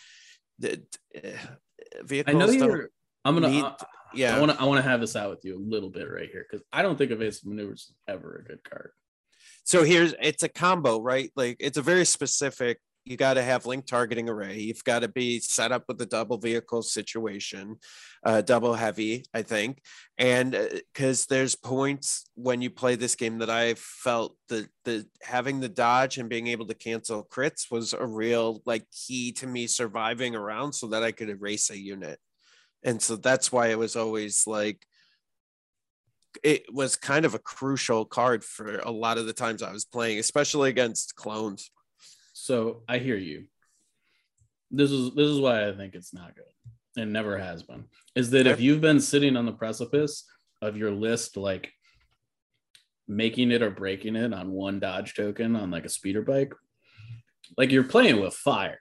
The 0.58 0.82
uh, 1.16 2.22
I 2.26 2.32
know 2.32 2.50
you're 2.50 2.90
I'm 3.24 3.34
gonna 3.34 3.48
need- 3.50 3.64
I- 3.64 3.76
yeah. 4.14 4.36
I 4.36 4.40
want 4.40 4.52
to 4.52 4.60
I 4.60 4.64
want 4.64 4.82
to 4.82 4.88
have 4.88 5.00
this 5.00 5.16
out 5.16 5.30
with 5.30 5.44
you 5.44 5.56
a 5.56 5.58
little 5.58 5.90
bit 5.90 6.10
right 6.10 6.28
here 6.30 6.46
because 6.48 6.64
I 6.72 6.82
don't 6.82 6.96
think 6.96 7.10
evasive 7.10 7.46
maneuvers 7.46 7.92
ever 8.06 8.44
a 8.44 8.48
good 8.48 8.62
card. 8.64 8.90
so 9.64 9.82
here's 9.84 10.14
it's 10.20 10.42
a 10.42 10.48
combo 10.48 11.00
right 11.00 11.30
like 11.36 11.56
it's 11.60 11.78
a 11.78 11.82
very 11.82 12.04
specific 12.04 12.80
you 13.04 13.16
got 13.16 13.34
to 13.34 13.42
have 13.42 13.64
link 13.64 13.86
targeting 13.86 14.28
array 14.28 14.58
you've 14.58 14.84
got 14.84 15.00
to 15.00 15.08
be 15.08 15.40
set 15.40 15.72
up 15.72 15.84
with 15.88 16.00
a 16.02 16.06
double 16.06 16.36
vehicle 16.36 16.82
situation 16.82 17.76
uh 18.24 18.40
double 18.42 18.74
heavy 18.74 19.24
i 19.32 19.40
think 19.42 19.80
and 20.18 20.52
because 20.92 21.26
there's 21.26 21.54
points 21.54 22.26
when 22.34 22.60
you 22.60 22.68
play 22.70 22.96
this 22.96 23.14
game 23.14 23.38
that 23.38 23.48
i 23.50 23.74
felt 23.74 24.36
that 24.48 24.68
the 24.84 25.06
having 25.22 25.60
the 25.60 25.68
dodge 25.68 26.18
and 26.18 26.28
being 26.28 26.48
able 26.48 26.66
to 26.66 26.74
cancel 26.74 27.24
crits 27.24 27.70
was 27.70 27.94
a 27.94 28.06
real 28.06 28.60
like 28.66 28.84
key 28.90 29.32
to 29.32 29.46
me 29.46 29.66
surviving 29.66 30.34
around 30.34 30.72
so 30.72 30.86
that 30.88 31.02
i 31.02 31.12
could 31.12 31.30
erase 31.30 31.70
a 31.70 31.78
unit 31.78 32.18
and 32.84 33.00
so 33.00 33.16
that's 33.16 33.50
why 33.50 33.68
it 33.68 33.78
was 33.78 33.96
always 33.96 34.46
like 34.46 34.84
it 36.42 36.72
was 36.72 36.96
kind 36.96 37.24
of 37.24 37.34
a 37.34 37.38
crucial 37.38 38.04
card 38.04 38.44
for 38.44 38.78
a 38.78 38.90
lot 38.90 39.18
of 39.18 39.26
the 39.26 39.32
times 39.32 39.62
I 39.62 39.72
was 39.72 39.84
playing, 39.84 40.18
especially 40.18 40.70
against 40.70 41.16
clones. 41.16 41.70
So 42.32 42.82
I 42.88 42.98
hear 42.98 43.16
you. 43.16 43.46
This 44.70 44.90
is 44.90 45.14
this 45.14 45.28
is 45.28 45.40
why 45.40 45.68
I 45.68 45.74
think 45.74 45.94
it's 45.94 46.14
not 46.14 46.34
good. 46.36 47.02
It 47.02 47.06
never 47.06 47.38
has 47.38 47.62
been. 47.62 47.84
Is 48.14 48.30
that 48.30 48.46
if 48.46 48.60
you've 48.60 48.80
been 48.80 49.00
sitting 49.00 49.36
on 49.36 49.46
the 49.46 49.52
precipice 49.52 50.24
of 50.60 50.76
your 50.76 50.90
list, 50.90 51.36
like 51.36 51.72
making 53.06 53.50
it 53.50 53.62
or 53.62 53.70
breaking 53.70 54.16
it 54.16 54.34
on 54.34 54.50
one 54.50 54.80
dodge 54.80 55.14
token 55.14 55.56
on 55.56 55.70
like 55.70 55.84
a 55.84 55.88
speeder 55.88 56.22
bike, 56.22 56.52
like 57.56 57.70
you're 57.70 57.84
playing 57.84 58.20
with 58.20 58.34
fire. 58.34 58.80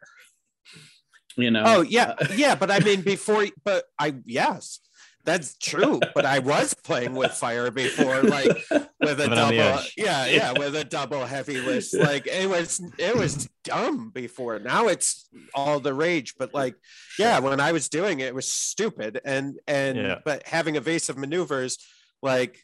You 1.38 1.52
know? 1.52 1.63
Oh 1.65 1.82
yeah, 1.82 2.15
Uh, 2.19 2.28
yeah, 2.36 2.56
but 2.56 2.71
I 2.71 2.80
mean 2.80 3.02
before, 3.02 3.45
but 3.63 3.86
I 4.00 4.15
yes, 4.26 4.80
that's 5.23 5.58
true. 5.58 6.00
But 6.15 6.26
I 6.26 6.39
was 6.39 6.73
playing 6.73 7.13
with 7.13 7.32
fire 7.32 7.69
before, 7.69 8.23
like 8.23 8.47
with 8.71 9.19
a 9.19 9.28
Living 9.28 9.38
on 9.38 9.50
the 9.52 9.58
double, 9.58 9.80
edge. 9.80 9.93
yeah, 9.97 10.26
yeah, 10.26 10.52
with 10.54 10.76
a 10.76 10.84
double 10.84 11.26
heavy 11.26 11.60
list. 11.60 11.93
Like 11.93 12.26
it 12.28 12.50
was, 12.50 12.82
it 12.97 13.15
was 13.15 13.47
dumb 13.63 14.10
before. 14.10 14.58
Now 14.60 14.88
it's 14.88 15.28
all 15.54 15.80
the 15.80 15.93
rage. 15.93 16.36
But 16.39 16.54
like, 16.54 16.76
yeah, 17.19 17.39
when 17.39 17.60
I 17.60 17.71
was 17.73 17.89
doing 17.89 18.19
it, 18.21 18.28
it 18.28 18.36
was 18.36 18.52
stupid. 18.52 19.19
And 19.26 19.60
and 19.67 19.97
Yeah. 19.97 20.19
but 20.26 20.47
having 20.47 20.76
evasive 20.76 21.17
maneuvers, 21.17 21.78
like, 22.21 22.58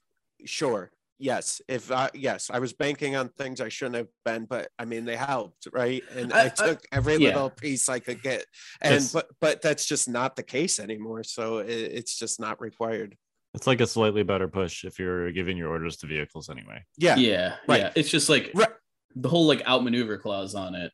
sure. 0.46 0.90
Yes, 1.24 1.62
if 1.70 1.90
I 1.90 2.10
yes, 2.14 2.50
I 2.52 2.60
was 2.60 2.74
banking 2.74 3.16
on 3.16 3.30
things 3.30 3.62
I 3.62 3.70
shouldn't 3.70 3.96
have 3.96 4.08
been, 4.26 4.44
but 4.44 4.68
I 4.78 4.84
mean 4.84 5.06
they 5.06 5.16
helped, 5.16 5.70
right? 5.72 6.04
And 6.14 6.34
I- 6.34 6.42
I, 6.42 6.46
I- 6.48 6.50
took 6.50 6.82
every 6.92 7.14
yeah. 7.16 7.30
little 7.30 7.50
piece 7.50 7.88
I 7.88 8.00
could 8.00 8.22
get, 8.22 8.46
and 8.82 8.96
Yes. 8.96 9.14
but 9.14 9.28
but 9.40 9.62
that's 9.62 9.86
just 9.86 10.10
not 10.10 10.36
the 10.36 10.44
case 10.44 10.82
anymore. 10.82 11.24
So 11.24 11.60
it, 11.60 11.70
it's 11.70 12.20
just 12.20 12.42
not 12.42 12.60
required. 12.60 13.16
It's 13.54 13.68
like 13.68 13.80
a 13.80 13.88
slightly 13.88 14.24
better 14.24 14.50
push 14.50 14.84
if 14.84 15.00
you're 15.00 15.32
giving 15.32 15.56
your 15.56 15.70
orders 15.70 15.96
to 15.98 16.08
vehicles 16.08 16.50
anyway. 16.50 16.84
Yeah, 16.98 17.16
yeah, 17.16 17.56
Right. 17.70 17.80
yeah. 17.84 17.92
It's 17.96 18.10
just 18.10 18.28
like 18.28 18.52
Right. 18.54 18.68
the 19.16 19.30
whole 19.30 19.48
like 19.48 19.66
outmaneuver 19.66 20.18
clause 20.18 20.56
on 20.56 20.76
it, 20.76 20.92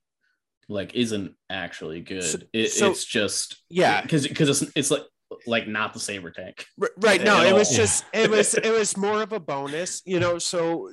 like 0.68 0.94
isn't 0.94 1.34
actually 1.50 2.02
good. 2.02 2.24
So- 2.24 2.38
it, 2.54 2.68
so- 2.68 2.92
it's 2.92 3.04
just 3.04 3.64
yeah. 3.72 4.02
because 4.04 4.28
because 4.28 4.62
it's 4.62 4.72
it's 4.76 4.92
like 4.92 5.02
like 5.46 5.68
not 5.68 5.94
the 5.94 6.00
saber 6.00 6.32
tank. 6.32 6.66
Right 6.98 7.24
no 7.24 7.44
it 7.44 7.54
was 7.54 7.70
just 7.70 8.06
it 8.14 8.30
was 8.30 8.54
it 8.54 8.72
was 8.78 8.98
more 8.98 9.22
of 9.22 9.32
a 9.32 9.40
bonus 9.40 10.02
you 10.06 10.20
know 10.20 10.40
so 10.40 10.92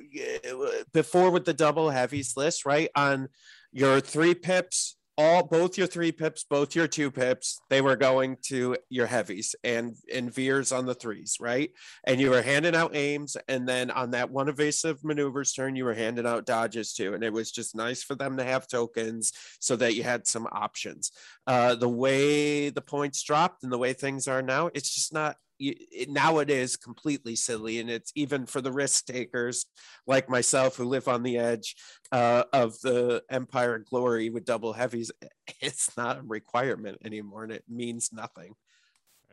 before 0.93 1.31
with 1.31 1.45
the 1.45 1.53
double 1.53 1.89
heavies 1.89 2.33
list 2.35 2.65
right 2.65 2.89
on 2.95 3.29
your 3.71 3.99
three 3.99 4.35
pips 4.35 4.96
all 5.17 5.43
both 5.43 5.77
your 5.77 5.87
three 5.87 6.11
pips 6.11 6.43
both 6.43 6.75
your 6.75 6.87
two 6.87 7.09
pips 7.09 7.59
they 7.69 7.81
were 7.81 7.95
going 7.95 8.37
to 8.41 8.75
your 8.89 9.07
heavies 9.07 9.55
and 9.63 9.95
and 10.13 10.33
veers 10.33 10.71
on 10.71 10.85
the 10.85 10.93
threes 10.93 11.37
right 11.39 11.71
and 12.05 12.19
you 12.21 12.29
were 12.29 12.41
handing 12.41 12.75
out 12.75 12.95
aims 12.95 13.35
and 13.47 13.67
then 13.67 13.89
on 13.91 14.11
that 14.11 14.29
one 14.29 14.47
evasive 14.47 15.03
maneuvers 15.03 15.53
turn 15.53 15.75
you 15.75 15.85
were 15.85 15.93
handing 15.93 16.27
out 16.27 16.45
dodges 16.45 16.93
too 16.93 17.13
and 17.13 17.23
it 17.23 17.33
was 17.33 17.51
just 17.51 17.75
nice 17.75 18.03
for 18.03 18.15
them 18.15 18.37
to 18.37 18.43
have 18.43 18.67
tokens 18.67 19.33
so 19.59 19.75
that 19.75 19.95
you 19.95 20.03
had 20.03 20.27
some 20.27 20.47
options 20.51 21.11
uh, 21.47 21.75
the 21.75 21.89
way 21.89 22.69
the 22.69 22.81
points 22.81 23.23
dropped 23.23 23.63
and 23.63 23.71
the 23.71 23.77
way 23.77 23.93
things 23.93 24.27
are 24.27 24.41
now, 24.41 24.69
it's 24.73 24.93
just 24.93 25.13
not. 25.13 25.37
You- 25.57 25.75
It, 25.91 26.09
now 26.09 26.39
it 26.39 26.49
is 26.49 26.75
completely 26.77 27.35
silly, 27.35 27.79
and 27.79 27.89
it's 27.89 28.11
even 28.15 28.45
for 28.45 28.61
the 28.61 28.71
risk 28.71 29.05
takers 29.05 29.65
like 30.05 30.29
myself 30.29 30.75
who 30.75 30.85
live 30.85 31.07
on 31.07 31.23
the 31.23 31.37
edge 31.37 31.75
uh, 32.11 32.43
of 32.53 32.79
the 32.81 33.23
empire 33.29 33.79
glory 33.79 34.29
with 34.29 34.45
double 34.45 34.73
heavies. 34.73 35.11
It's 35.61 35.95
not 35.97 36.19
a 36.19 36.21
requirement 36.23 36.97
anymore, 37.03 37.43
and 37.43 37.51
it 37.53 37.63
means 37.67 38.11
nothing. 38.13 38.49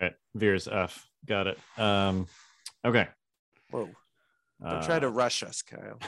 All 0.00 0.06
right. 0.08 0.14
Veers 0.34 0.66
F. 0.68 1.06
Got 1.26 1.48
it. 1.48 1.58
Um, 1.76 2.26
okay. 2.84 3.08
Whoa! 3.70 3.88
Don't 4.62 4.82
try 4.84 4.98
to 5.00 5.08
Uh, 5.08 5.10
rush 5.10 5.42
us, 5.42 5.62
Kyle. 5.62 5.98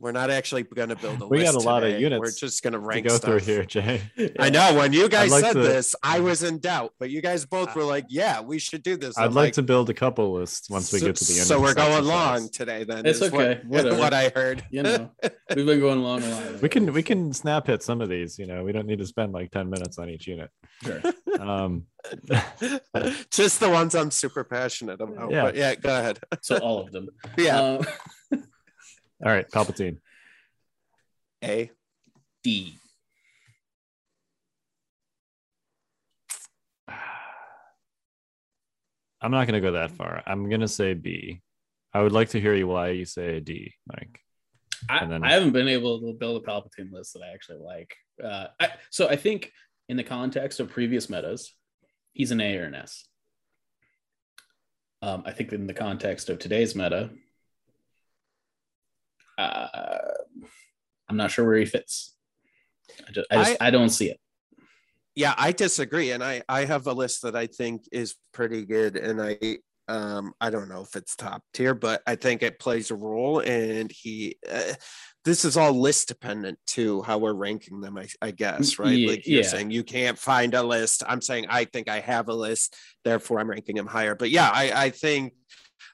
We're 0.00 0.12
not 0.12 0.30
actually 0.30 0.62
going 0.62 0.88
to 0.88 0.96
build 0.96 1.20
a 1.20 1.26
list. 1.26 1.30
We 1.30 1.42
got 1.44 1.54
list 1.54 1.66
a 1.66 1.68
lot 1.68 1.84
of 1.84 2.00
units 2.00 2.20
We're 2.20 2.30
just 2.48 2.62
going 2.62 2.72
to 2.72 2.78
to 2.80 2.84
rank 2.86 3.06
go 3.06 3.16
stuff. 3.16 3.24
through 3.28 3.40
here, 3.40 3.64
Jay. 3.64 4.00
I 4.38 4.48
know 4.48 4.74
when 4.74 4.94
you 4.94 5.08
guys 5.10 5.30
like 5.30 5.44
said 5.44 5.52
to- 5.52 5.58
this, 5.60 5.94
I 6.02 6.20
was 6.20 6.42
in 6.42 6.58
doubt, 6.58 6.94
but 6.98 7.10
you 7.10 7.20
guys 7.20 7.44
both 7.44 7.74
were 7.76 7.84
like, 7.84 8.06
"Yeah, 8.08 8.40
we 8.40 8.58
should 8.58 8.82
do 8.82 8.96
this." 8.96 9.18
I'd 9.18 9.26
I'm 9.26 9.34
like, 9.34 9.52
to 9.54 9.62
build 9.62 9.90
a 9.90 9.94
couple 9.94 10.32
lists 10.32 10.70
once 10.70 10.90
we 10.92 11.00
get 11.00 11.16
to 11.16 11.24
the 11.24 11.38
end. 11.38 11.46
So 11.46 11.60
we're 11.60 11.74
going 11.74 11.88
exercise. 11.92 12.06
long 12.06 12.48
today. 12.48 12.84
Then 12.84 13.04
It's 13.04 13.20
is 13.20 13.30
what- 13.30 13.46
okay. 13.46 13.60
What, 13.66 14.14
I 14.14 14.30
heard. 14.34 14.64
You 14.70 14.82
know, 14.84 15.10
we've 15.54 15.66
been 15.66 15.80
going 15.80 15.98
along 15.98 16.22
a 16.22 16.28
lot. 16.30 16.62
We 16.62 16.68
can 16.70 16.92
we 16.92 17.02
can 17.02 17.32
snap 17.34 17.66
hit 17.66 17.82
some 17.82 18.00
of 18.00 18.08
these. 18.08 18.38
You 18.38 18.46
know, 18.46 18.64
we 18.64 18.72
don't 18.72 18.86
need 18.86 19.00
to 19.00 19.06
spend 19.06 19.32
like 19.32 19.50
ten 19.50 19.68
minutes 19.68 19.98
on 19.98 20.08
each 20.08 20.26
unit. 20.26 20.50
Sure. 20.82 21.02
Um, 21.40 21.86
Just 23.30 23.60
the 23.60 23.68
ones 23.70 23.94
I'm 23.94 24.10
super 24.10 24.44
passionate 24.44 25.00
about. 25.00 25.30
Yeah. 25.30 25.42
But 25.44 25.54
yeah, 25.56 25.74
go 25.74 25.88
ahead. 25.98 26.18
So 26.42 26.58
all 26.58 26.80
of 26.80 26.92
them. 26.92 27.08
Yeah. 27.38 27.78
Uh, 28.32 28.36
all 29.24 29.30
right, 29.32 29.48
Palpatine. 29.50 29.98
A. 31.44 31.70
D. 32.42 32.74
I'm 39.22 39.30
not 39.30 39.46
going 39.46 39.60
to 39.60 39.66
go 39.66 39.72
that 39.72 39.90
far. 39.92 40.22
I'm 40.26 40.48
going 40.48 40.60
to 40.62 40.68
say 40.68 40.94
B. 40.94 41.42
I 41.92 42.02
would 42.02 42.12
like 42.12 42.30
to 42.30 42.40
hear 42.40 42.54
you 42.54 42.66
why 42.68 42.90
you 42.90 43.04
say 43.04 43.40
D, 43.40 43.74
Mike. 43.86 44.20
I, 44.88 44.98
And 44.98 45.12
then- 45.12 45.24
I 45.24 45.32
haven't 45.32 45.52
been 45.52 45.68
able 45.68 46.00
to 46.00 46.12
build 46.14 46.42
a 46.42 46.46
Palpatine 46.46 46.90
list 46.92 47.12
that 47.14 47.22
I 47.22 47.32
actually 47.34 47.58
like. 47.58 47.94
Uh, 48.22 48.46
I, 48.58 48.70
so 48.90 49.08
I 49.08 49.16
think 49.16 49.52
in 49.88 49.96
the 49.96 50.04
context 50.04 50.60
of 50.60 50.70
previous 50.70 51.10
metas, 51.10 51.52
he's 52.12 52.30
an 52.30 52.40
A 52.40 52.56
or 52.56 52.64
an 52.64 52.74
S. 52.74 53.06
Um, 55.02 55.22
I 55.26 55.32
think 55.32 55.52
in 55.52 55.66
the 55.66 55.74
context 55.74 56.28
of 56.30 56.38
today's 56.38 56.74
meta, 56.74 57.10
uh, 59.40 59.98
I'm 61.08 61.16
not 61.16 61.30
sure 61.30 61.44
where 61.44 61.56
he 61.56 61.64
fits. 61.64 62.14
I 63.08 63.12
just, 63.12 63.26
I, 63.30 63.36
just, 63.36 63.62
I, 63.62 63.70
don't 63.70 63.88
see 63.88 64.10
it. 64.10 64.20
Yeah, 65.14 65.34
I 65.36 65.52
disagree, 65.52 66.12
and 66.12 66.22
I 66.22 66.42
I 66.48 66.64
have 66.64 66.86
a 66.86 66.92
list 66.92 67.22
that 67.22 67.36
I 67.36 67.46
think 67.46 67.82
is 67.92 68.14
pretty 68.32 68.64
good, 68.64 68.96
and 68.96 69.20
I 69.20 69.58
um 69.88 70.32
I 70.40 70.50
don't 70.50 70.68
know 70.68 70.82
if 70.82 70.94
it's 70.96 71.16
top 71.16 71.42
tier, 71.52 71.74
but 71.74 72.02
I 72.06 72.14
think 72.14 72.42
it 72.42 72.58
plays 72.58 72.90
a 72.90 72.94
role, 72.94 73.40
and 73.40 73.90
he 73.90 74.36
uh, 74.50 74.74
this 75.24 75.44
is 75.44 75.56
all 75.56 75.72
list 75.72 76.08
dependent 76.08 76.58
to 76.68 77.02
how 77.02 77.18
we're 77.18 77.34
ranking 77.34 77.80
them, 77.80 77.98
I, 77.98 78.08
I 78.22 78.30
guess, 78.30 78.78
right? 78.78 78.96
Ye- 78.96 79.08
like 79.08 79.26
you're 79.26 79.42
yeah. 79.42 79.48
saying 79.48 79.70
you 79.70 79.84
can't 79.84 80.18
find 80.18 80.54
a 80.54 80.62
list. 80.62 81.02
I'm 81.06 81.20
saying 81.20 81.46
I 81.48 81.64
think 81.64 81.88
I 81.88 82.00
have 82.00 82.28
a 82.28 82.34
list, 82.34 82.74
therefore 83.04 83.40
I'm 83.40 83.50
ranking 83.50 83.76
them 83.76 83.86
higher. 83.86 84.14
But 84.14 84.30
yeah, 84.30 84.50
I, 84.52 84.72
I 84.84 84.90
think 84.90 85.34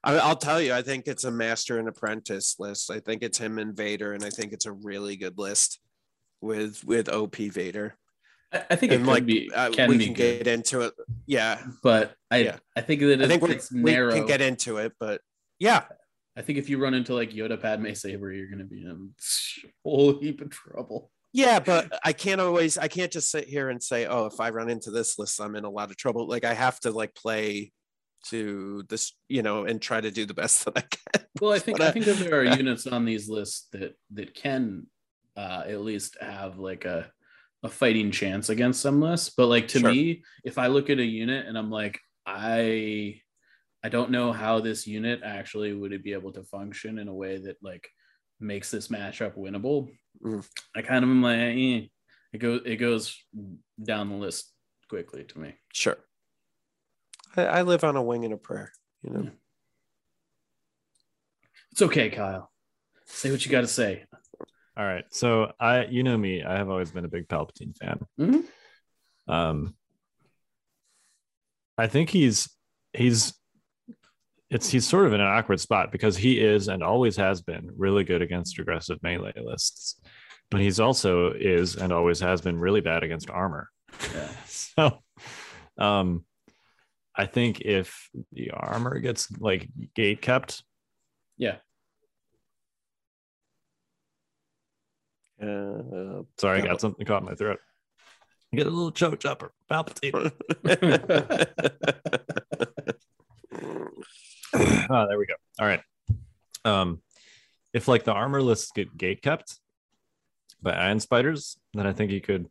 I, 0.07 0.19
I'll 0.19 0.37
tell 0.37 0.61
you, 0.61 0.73
I 0.73 0.83
think 0.83 1.09
it's 1.09 1.25
a 1.25 1.31
master 1.33 1.79
and 1.79 1.89
apprentice 1.89 2.55
list. 2.61 2.91
I 2.93 3.01
think 3.01 3.23
it's 3.23 3.39
him 3.39 3.59
and 3.59 3.77
Vader, 3.77 4.13
and 4.13 4.25
I 4.25 4.31
think 4.31 4.53
it's 4.53 4.67
a 4.67 4.73
really 4.73 5.17
good 5.17 5.37
list 5.37 5.81
with 6.41 6.85
with 6.85 7.09
OP 7.09 7.37
Vader. 7.37 7.97
I, 8.53 8.65
I 8.71 8.77
think 8.77 8.93
it 8.93 8.97
And 8.97 9.05
could 9.05 9.11
like 9.11 9.27
be 9.27 9.51
uh, 9.53 9.71
can 9.71 9.89
we 9.89 9.99
be 9.99 10.05
can 10.07 10.15
good, 10.15 10.45
get 10.45 10.47
into 10.47 10.83
it. 10.83 10.95
Yeah, 11.27 11.61
but 11.83 12.15
I 12.31 12.37
Yeah. 12.39 12.59
I 12.77 12.83
think 12.83 13.01
that 13.01 13.21
I 13.21 13.25
it, 13.25 13.27
think 13.27 13.43
we, 13.43 13.51
it's 13.51 13.73
we 13.73 13.83
narrow. 13.83 14.13
can 14.13 14.27
get 14.27 14.41
into 14.41 14.77
it, 14.77 14.93
but 15.01 15.21
yeah, 15.59 15.85
I 16.37 16.43
think 16.43 16.59
if 16.59 16.71
you 16.71 16.79
run 16.79 16.95
into 16.95 17.13
like 17.13 17.31
Yoda 17.33 17.61
Padme 17.61 17.93
Saber, 17.93 18.33
you're 18.33 18.49
gonna 18.49 18.65
be 18.65 18.83
in 18.83 18.91
a 18.91 19.69
whole 19.83 20.21
heap 20.21 20.41
of 20.41 20.51
trouble. 20.51 21.11
Yeah, 21.33 21.59
but 21.59 21.99
I 22.05 22.13
can't 22.13 22.41
always 22.41 22.79
I 22.79 22.87
can't 22.89 23.11
just 23.11 23.31
sit 23.31 23.49
here 23.49 23.71
and 23.71 23.83
say, 23.83 24.07
oh, 24.07 24.27
if 24.27 24.39
I 24.39 24.51
run 24.51 24.71
into 24.71 24.91
this 24.93 25.19
list, 25.19 25.41
I'm 25.41 25.57
in 25.57 25.65
a 25.65 25.71
lot 25.71 25.91
of 25.91 25.97
trouble. 25.97 26.29
Like 26.29 26.45
I 26.45 26.55
have 26.55 26.79
to 26.81 26.93
like 26.93 27.15
play 27.15 27.73
to 28.31 28.85
this, 28.89 29.13
you 29.29 29.43
know, 29.43 29.65
and 29.65 29.81
try 29.81 30.01
to 30.01 30.11
do 30.11 30.27
the 30.27 30.35
best 30.35 30.65
that 30.67 30.77
I 30.77 30.83
can. 30.83 31.27
Well, 31.41 31.53
I 31.53 31.59
think 31.59 31.81
uh, 31.81 31.85
I 31.85 31.91
think 31.93 32.05
that 32.07 32.19
there 32.19 32.41
are 32.41 32.45
units 32.57 32.87
on 32.87 33.05
these 33.05 33.29
lists 33.29 33.69
that 33.73 33.95
that 34.15 34.35
can 34.35 34.87
uh, 35.37 35.65
at 35.67 35.81
least 35.81 36.17
have 36.21 36.59
like 36.59 36.85
a 36.85 37.11
a 37.63 37.69
fighting 37.69 38.11
chance 38.11 38.49
against 38.49 38.81
some 38.81 39.01
lists. 39.01 39.33
But 39.37 39.47
like 39.47 39.69
to 39.69 39.81
Sure. 39.81 39.91
me, 39.91 40.23
if 40.45 40.59
I 40.59 40.69
look 40.69 40.91
at 40.91 40.99
a 40.99 41.05
unit 41.05 41.47
and 41.47 41.57
I'm 41.59 41.71
like, 41.71 41.99
I 42.25 43.21
I 43.83 43.89
don't 43.89 44.11
know 44.11 44.33
how 44.33 44.61
this 44.61 44.87
unit 44.87 45.21
actually 45.25 45.73
would 45.73 46.03
be 46.03 46.13
able 46.13 46.33
to 46.33 46.43
function 46.43 46.99
in 46.99 47.09
a 47.09 47.15
way 47.15 47.39
that 47.39 47.57
like 47.63 47.89
makes 48.41 48.71
this 48.71 48.89
matchup 48.89 49.37
winnable. 49.37 49.91
Mm. 50.25 50.47
I 50.75 50.83
kind 50.83 51.05
of 51.05 51.11
am 51.11 51.23
like, 51.23 51.39
eh. 51.39 51.87
it 52.33 52.39
goes 52.39 52.61
it 52.65 52.77
goes 52.77 53.17
down 53.83 54.09
the 54.09 54.17
list 54.17 54.53
quickly 54.89 55.25
to 55.25 55.39
me. 55.39 55.55
Sure. 55.73 55.97
I, 57.37 57.45
I 57.45 57.63
live 57.63 57.85
on 57.85 57.97
a 57.97 58.03
wing 58.03 58.25
and 58.25 58.35
a 58.35 58.37
prayer, 58.37 58.73
you 59.03 59.11
know. 59.11 59.23
Yeah. 59.25 59.31
It's 61.73 61.83
okay, 61.83 62.11
Kyle. 62.11 62.51
Say 63.07 63.31
what 63.31 63.45
you 63.45 63.53
got 63.53 63.61
to 63.61 63.69
say. 63.69 64.05
All 64.77 64.85
right. 64.85 65.05
So 65.11 65.53
I, 65.61 65.85
you 65.87 66.03
know 66.03 66.17
me, 66.17 66.43
I 66.43 66.57
have 66.57 66.69
always 66.69 66.91
been 66.91 67.05
a 67.05 67.09
big 67.09 67.29
Palpatine 67.29 67.77
fan. 67.77 68.01
Mhm. 68.19 68.45
Um, 69.29 69.75
I 71.79 71.87
think 71.87 72.11
he's 72.11 72.49
he's 72.93 73.35
it's 74.51 74.69
he's 74.69 74.87
sort 74.87 75.07
of 75.07 75.13
in 75.13 75.21
an 75.21 75.27
awkward 75.27 75.61
spot 75.61 75.93
because 75.93 76.17
he 76.17 76.39
is 76.39 76.69
and 76.69 76.83
always 76.83 77.17
has 77.17 77.43
been 77.43 77.71
really 77.77 78.05
good 78.05 78.23
against 78.23 78.59
aggressive 78.59 78.99
melee 79.03 79.33
lists, 79.37 80.01
but 80.51 80.61
he's 80.61 80.79
also 80.81 81.33
is 81.33 81.77
and 81.77 81.93
always 81.93 82.21
has 82.21 82.41
been 82.41 82.59
really 82.59 82.81
bad 82.81 83.03
against 83.03 83.31
armor. 83.31 83.69
Yeah. 84.15 84.29
so, 84.47 85.03
um, 85.79 86.25
I 87.17 87.27
think 87.27 87.61
if 87.63 88.11
the 88.33 88.51
armor 88.51 88.99
gets 88.99 89.31
like 89.39 89.69
gate 89.95 90.21
kept, 90.21 90.63
Yeah. 91.39 91.57
Uh, 95.43 96.23
sorry, 96.39 96.63
I 96.63 96.67
got 96.67 96.81
something 96.81 97.05
caught 97.07 97.23
in 97.23 97.29
my 97.29 97.35
throat. 97.35 97.59
I 98.53 98.57
get 98.57 98.67
a 98.67 98.71
little 98.71 98.91
choke 98.93 99.21
chopper, 99.21 99.53
Palpatine. 99.71 100.33
oh, 104.89 105.07
there 105.09 105.19
we 105.19 105.27
go. 105.27 105.35
All 105.59 105.67
right. 105.67 105.81
Um, 106.65 107.03
if 107.73 107.89
like 107.89 108.05
the 108.05 108.13
armor 108.13 108.41
lists 108.43 108.73
get 108.73 108.97
gate 108.97 109.23
kept 109.23 109.59
by 110.63 110.73
iron 110.73 111.01
spiders, 111.01 111.59
then 111.75 111.87
I 111.87 111.93
think 111.93 112.11
he 112.11 112.21
could 112.21 112.47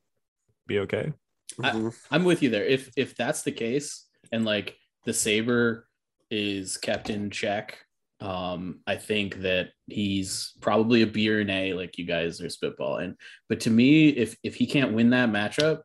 be 0.68 0.80
okay. 0.80 1.14
mhm. 1.58 1.96
I'm 2.12 2.24
with 2.24 2.44
you 2.44 2.50
there. 2.50 2.66
If 2.66 2.92
if 2.96 3.16
that's 3.16 3.42
the 3.42 3.52
case, 3.52 4.05
and 4.32 4.46
like 4.46 4.78
the 5.06 5.14
saber 5.14 5.88
is 6.32 6.78
kept 6.78 7.10
in 7.10 7.30
check, 7.30 7.78
um, 8.22 8.80
I 8.88 8.96
think 8.96 9.42
that 9.42 9.70
he's 9.88 10.54
probably 10.62 11.02
a 11.02 11.08
B 11.08 11.30
or 11.30 11.40
an 11.40 11.50
A, 11.50 11.74
like 11.74 11.98
you 11.98 12.06
guys 12.06 12.42
are 12.42 12.48
spitballing. 12.48 13.16
But 13.50 13.60
to 13.62 13.70
me, 13.70 14.10
if 14.10 14.36
if 14.44 14.56
he 14.56 14.66
can't 14.66 14.94
win 14.94 15.10
that 15.12 15.30
matchup 15.30 15.82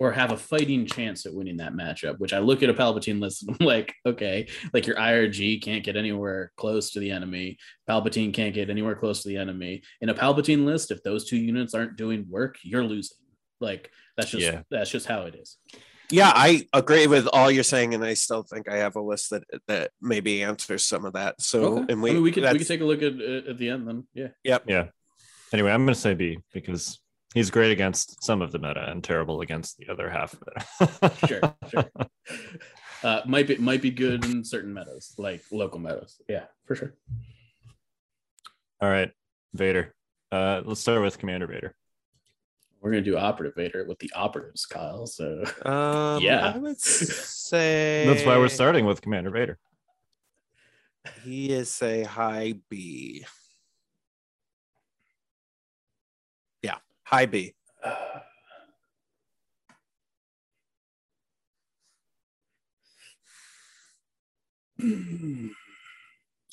or 0.00 0.10
have 0.10 0.32
a 0.32 0.36
fighting 0.36 0.84
chance 0.86 1.26
at 1.26 1.34
winning 1.34 1.58
that 1.58 1.74
matchup, 1.74 2.18
which 2.18 2.32
I 2.32 2.38
look 2.38 2.62
at 2.62 2.70
a 2.70 2.74
Palpatine 2.74 3.20
list 3.20 3.44
and 3.46 3.56
I'm 3.60 3.66
like, 3.66 3.94
okay, 4.04 4.48
like 4.72 4.86
your 4.86 4.96
IRG 4.96 5.62
can't 5.62 5.84
get 5.84 5.96
anywhere 5.96 6.50
close 6.56 6.90
to 6.92 7.00
the 7.00 7.10
enemy. 7.10 7.58
Palpatine 7.88 8.34
can't 8.34 8.54
get 8.54 8.70
anywhere 8.70 8.96
close 8.96 9.22
to 9.22 9.28
the 9.28 9.36
enemy. 9.36 9.82
In 10.00 10.08
a 10.08 10.14
Palpatine 10.14 10.64
list, 10.64 10.90
if 10.90 11.02
those 11.02 11.28
two 11.28 11.36
units 11.36 11.74
aren't 11.74 11.96
doing 11.96 12.26
work, 12.28 12.56
you're 12.64 12.82
losing. 12.82 13.18
Like 13.60 13.90
that's 14.16 14.30
just 14.30 14.44
Yeah. 14.44 14.62
that's 14.70 14.90
just 14.90 15.06
how 15.06 15.22
it 15.22 15.36
is. 15.36 15.58
Yeah, 16.10 16.32
I 16.34 16.66
agree 16.72 17.06
with 17.06 17.26
all 17.32 17.50
you're 17.50 17.62
saying, 17.64 17.94
and 17.94 18.04
I 18.04 18.14
still 18.14 18.42
think 18.42 18.68
I 18.68 18.76
have 18.78 18.96
a 18.96 19.00
list 19.02 19.30
that 19.30 19.44
that 19.68 19.90
maybe 20.00 20.42
answers 20.42 20.84
some 20.84 21.04
of 21.04 21.14
that. 21.14 21.40
So, 21.40 21.78
Okay. 21.78 21.92
and 21.92 22.02
we 22.02 22.10
I 22.10 22.14
mean, 22.14 22.22
we 22.22 22.30
could 22.32 22.42
we 22.42 22.46
that's- 22.46 22.58
could 22.58 22.68
take 22.68 22.80
a 22.80 22.84
look 22.84 23.02
at 23.02 23.14
uh, 23.14 23.50
at 23.50 23.58
the 23.58 23.68
end 23.70 23.88
then. 23.88 24.06
Yeah. 24.14 24.28
Yep. 24.44 24.64
Yeah. 24.68 24.88
Anyway, 25.52 25.70
I'm 25.70 25.84
going 25.84 25.94
to 25.94 26.00
say 26.00 26.14
B 26.14 26.38
because 26.54 26.98
he's 27.34 27.50
great 27.50 27.72
against 27.72 28.22
some 28.24 28.40
of 28.42 28.52
the 28.52 28.58
meta 28.58 28.90
and 28.90 29.02
terrible 29.04 29.40
against 29.42 29.76
the 29.78 29.88
other 29.90 30.08
half 30.10 30.34
of 30.34 30.42
it. 30.48 31.12
Sure. 31.28 31.40
sure. 31.70 31.90
Uh, 33.04 33.20
might 33.26 33.48
be 33.48 33.56
might 33.56 33.82
be 33.82 33.90
good 33.90 34.24
in 34.26 34.44
certain 34.44 34.72
metas, 34.72 35.12
like 35.18 35.42
local 35.50 35.80
metas. 35.80 36.20
Yeah, 36.28 36.44
for 36.66 36.76
sure. 36.76 36.94
All 38.80 38.88
right, 38.88 39.10
Vader. 39.54 39.92
Uh, 40.30 40.62
let's 40.64 40.80
start 40.82 41.02
with 41.02 41.18
Commander 41.18 41.48
Vader. 41.48 41.74
We're 42.82 42.90
gonna 42.90 43.02
do 43.02 43.16
operative 43.16 43.54
Vader 43.54 43.84
with 43.86 44.00
the 44.00 44.10
operatives, 44.12 44.66
Kyle. 44.66 45.06
So 45.06 45.44
Um, 45.64 46.20
Yeah. 46.20 46.52
I 46.54 46.58
would 46.58 46.80
say 46.80 48.04
That's 48.06 48.26
why 48.26 48.36
we're 48.36 48.48
starting 48.48 48.84
with 48.86 49.00
Commander 49.00 49.30
Vader. 49.30 49.58
He 51.22 51.52
is 51.52 51.80
a 51.80 52.02
high 52.02 52.54
B. 52.68 53.24
Yeah, 56.62 56.78
high 57.04 57.26
B. 57.26 57.54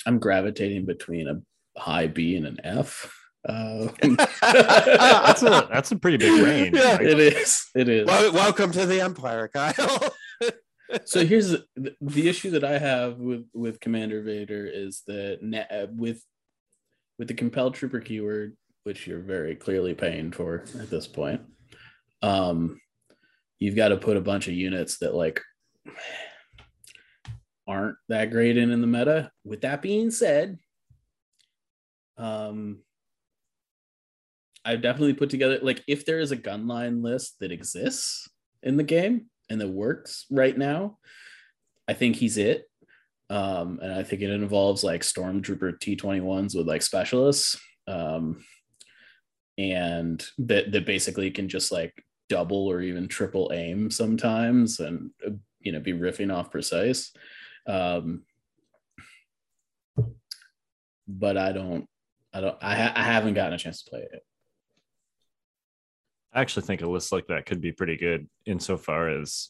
I'm 0.05 0.19
gravitating 0.19 0.85
between 0.85 1.27
a 1.27 1.41
high 1.79 2.07
B 2.07 2.35
and 2.35 2.45
an 2.45 2.57
F. 2.63 3.18
Uh, 3.47 3.87
That's 4.41 5.43
a 5.43 5.67
that's 5.71 5.91
a 5.91 5.95
pretty 5.95 6.17
big 6.17 6.43
range. 6.43 6.75
Yeah. 6.75 6.97
right? 6.97 7.05
it 7.05 7.19
is. 7.19 7.65
It 7.73 7.87
is. 7.87 8.05
Well, 8.05 8.33
welcome 8.33 8.71
to 8.73 8.85
the 8.85 8.99
Empire, 9.01 9.47
Kyle. 9.47 10.13
so 11.05 11.25
here's 11.25 11.51
the, 11.51 11.95
the 12.01 12.27
issue 12.27 12.51
that 12.51 12.63
I 12.65 12.77
have 12.77 13.17
with 13.17 13.45
with 13.53 13.79
Commander 13.79 14.21
Vader 14.23 14.65
is 14.65 15.03
that 15.07 15.39
na- 15.41 15.63
uh, 15.71 15.87
with 15.95 16.21
with 17.17 17.29
the 17.29 17.33
compelled 17.33 17.75
trooper 17.75 18.01
keyword, 18.01 18.57
which 18.83 19.07
you're 19.07 19.19
very 19.19 19.55
clearly 19.55 19.93
paying 19.93 20.31
for 20.31 20.65
at 20.79 20.89
this 20.89 21.07
point, 21.07 21.41
um, 22.21 22.79
you've 23.59 23.75
got 23.75 23.89
to 23.89 23.97
put 23.97 24.17
a 24.17 24.21
bunch 24.21 24.47
of 24.49 24.53
units 24.53 24.97
that 24.99 25.15
like 25.15 25.41
aren't 27.67 27.95
that 28.09 28.31
great 28.31 28.57
in 28.57 28.71
in 28.71 28.81
the 28.81 28.87
meta. 28.87 29.31
With 29.45 29.61
that 29.61 29.81
being 29.81 30.11
said, 30.11 30.57
um, 32.17 32.79
I've 34.65 34.81
definitely 34.81 35.13
put 35.13 35.29
together 35.29 35.59
like 35.61 35.83
if 35.87 36.05
there 36.05 36.19
is 36.19 36.31
a 36.31 36.35
gun 36.35 36.67
line 36.67 37.01
list 37.01 37.39
that 37.39 37.51
exists 37.51 38.29
in 38.61 38.77
the 38.77 38.83
game 38.83 39.27
and 39.49 39.59
that 39.61 39.69
works 39.69 40.25
right 40.29 40.57
now, 40.57 40.97
I 41.87 41.93
think 41.93 42.15
he's 42.15 42.37
it. 42.37 42.69
Um, 43.29 43.79
and 43.81 43.93
I 43.93 44.03
think 44.03 44.21
it 44.21 44.29
involves 44.29 44.83
like 44.83 45.01
stormtrooper 45.01 45.79
T21s 45.79 46.55
with 46.55 46.67
like 46.67 46.81
specialists. 46.81 47.59
Um, 47.87 48.43
and 49.57 50.25
that 50.37 50.71
that 50.71 50.85
basically 50.85 51.29
can 51.31 51.49
just 51.49 51.71
like 51.71 51.93
double 52.29 52.67
or 52.67 52.81
even 52.81 53.07
triple 53.07 53.51
aim 53.53 53.91
sometimes 53.91 54.79
and 54.79 55.11
you 55.59 55.71
know 55.71 55.79
be 55.79 55.93
riffing 55.93 56.33
off 56.33 56.51
precise. 56.51 57.11
Um, 57.67 58.23
but 61.07 61.37
I 61.37 61.51
don't 61.51 61.87
I 62.33 62.41
don't 62.41 62.57
I, 62.61 62.75
ha- 62.75 62.93
I 62.95 63.03
haven't 63.03 63.33
gotten 63.33 63.53
a 63.53 63.57
chance 63.57 63.83
to 63.83 63.89
play 63.89 64.07
it. 64.11 64.23
I 66.33 66.41
actually 66.41 66.65
think 66.65 66.81
a 66.81 66.89
list 66.89 67.11
like 67.11 67.27
that 67.27 67.45
could 67.45 67.61
be 67.61 67.71
pretty 67.71 67.97
good 67.97 68.27
insofar 68.45 69.09
as 69.09 69.49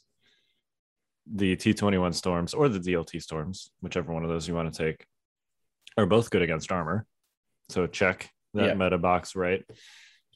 the 1.31 1.55
T21 1.55 2.13
storms 2.13 2.53
or 2.53 2.69
the 2.69 2.79
DLT 2.79 3.21
storms, 3.21 3.69
whichever 3.81 4.13
one 4.13 4.23
of 4.23 4.29
those 4.29 4.47
you 4.47 4.55
want 4.55 4.73
to 4.73 4.83
take, 4.83 5.05
are 5.97 6.05
both 6.05 6.29
good 6.29 6.41
against 6.41 6.71
armor. 6.71 7.05
So 7.69 7.85
check 7.87 8.31
that 8.53 8.67
Yeah. 8.67 8.73
meta 8.73 8.97
box 8.97 9.35
right. 9.35 9.63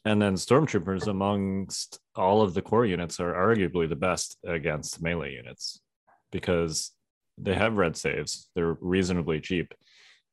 And 0.05 0.21
then 0.21 0.35
stormtroopers 0.35 1.07
amongst 1.07 1.99
all 2.15 2.41
of 2.41 2.53
the 2.53 2.61
core 2.61 2.85
units 2.85 3.19
are 3.21 3.33
arguably 3.33 3.87
the 3.87 3.95
best 3.95 4.37
against 4.43 5.01
melee 5.01 5.33
units 5.33 5.81
because 6.31 6.91
they 7.37 7.55
have 7.55 7.77
red 7.77 7.95
saves. 7.95 8.49
They're 8.53 8.77
reasonably 8.81 9.39
cheap. 9.39 9.73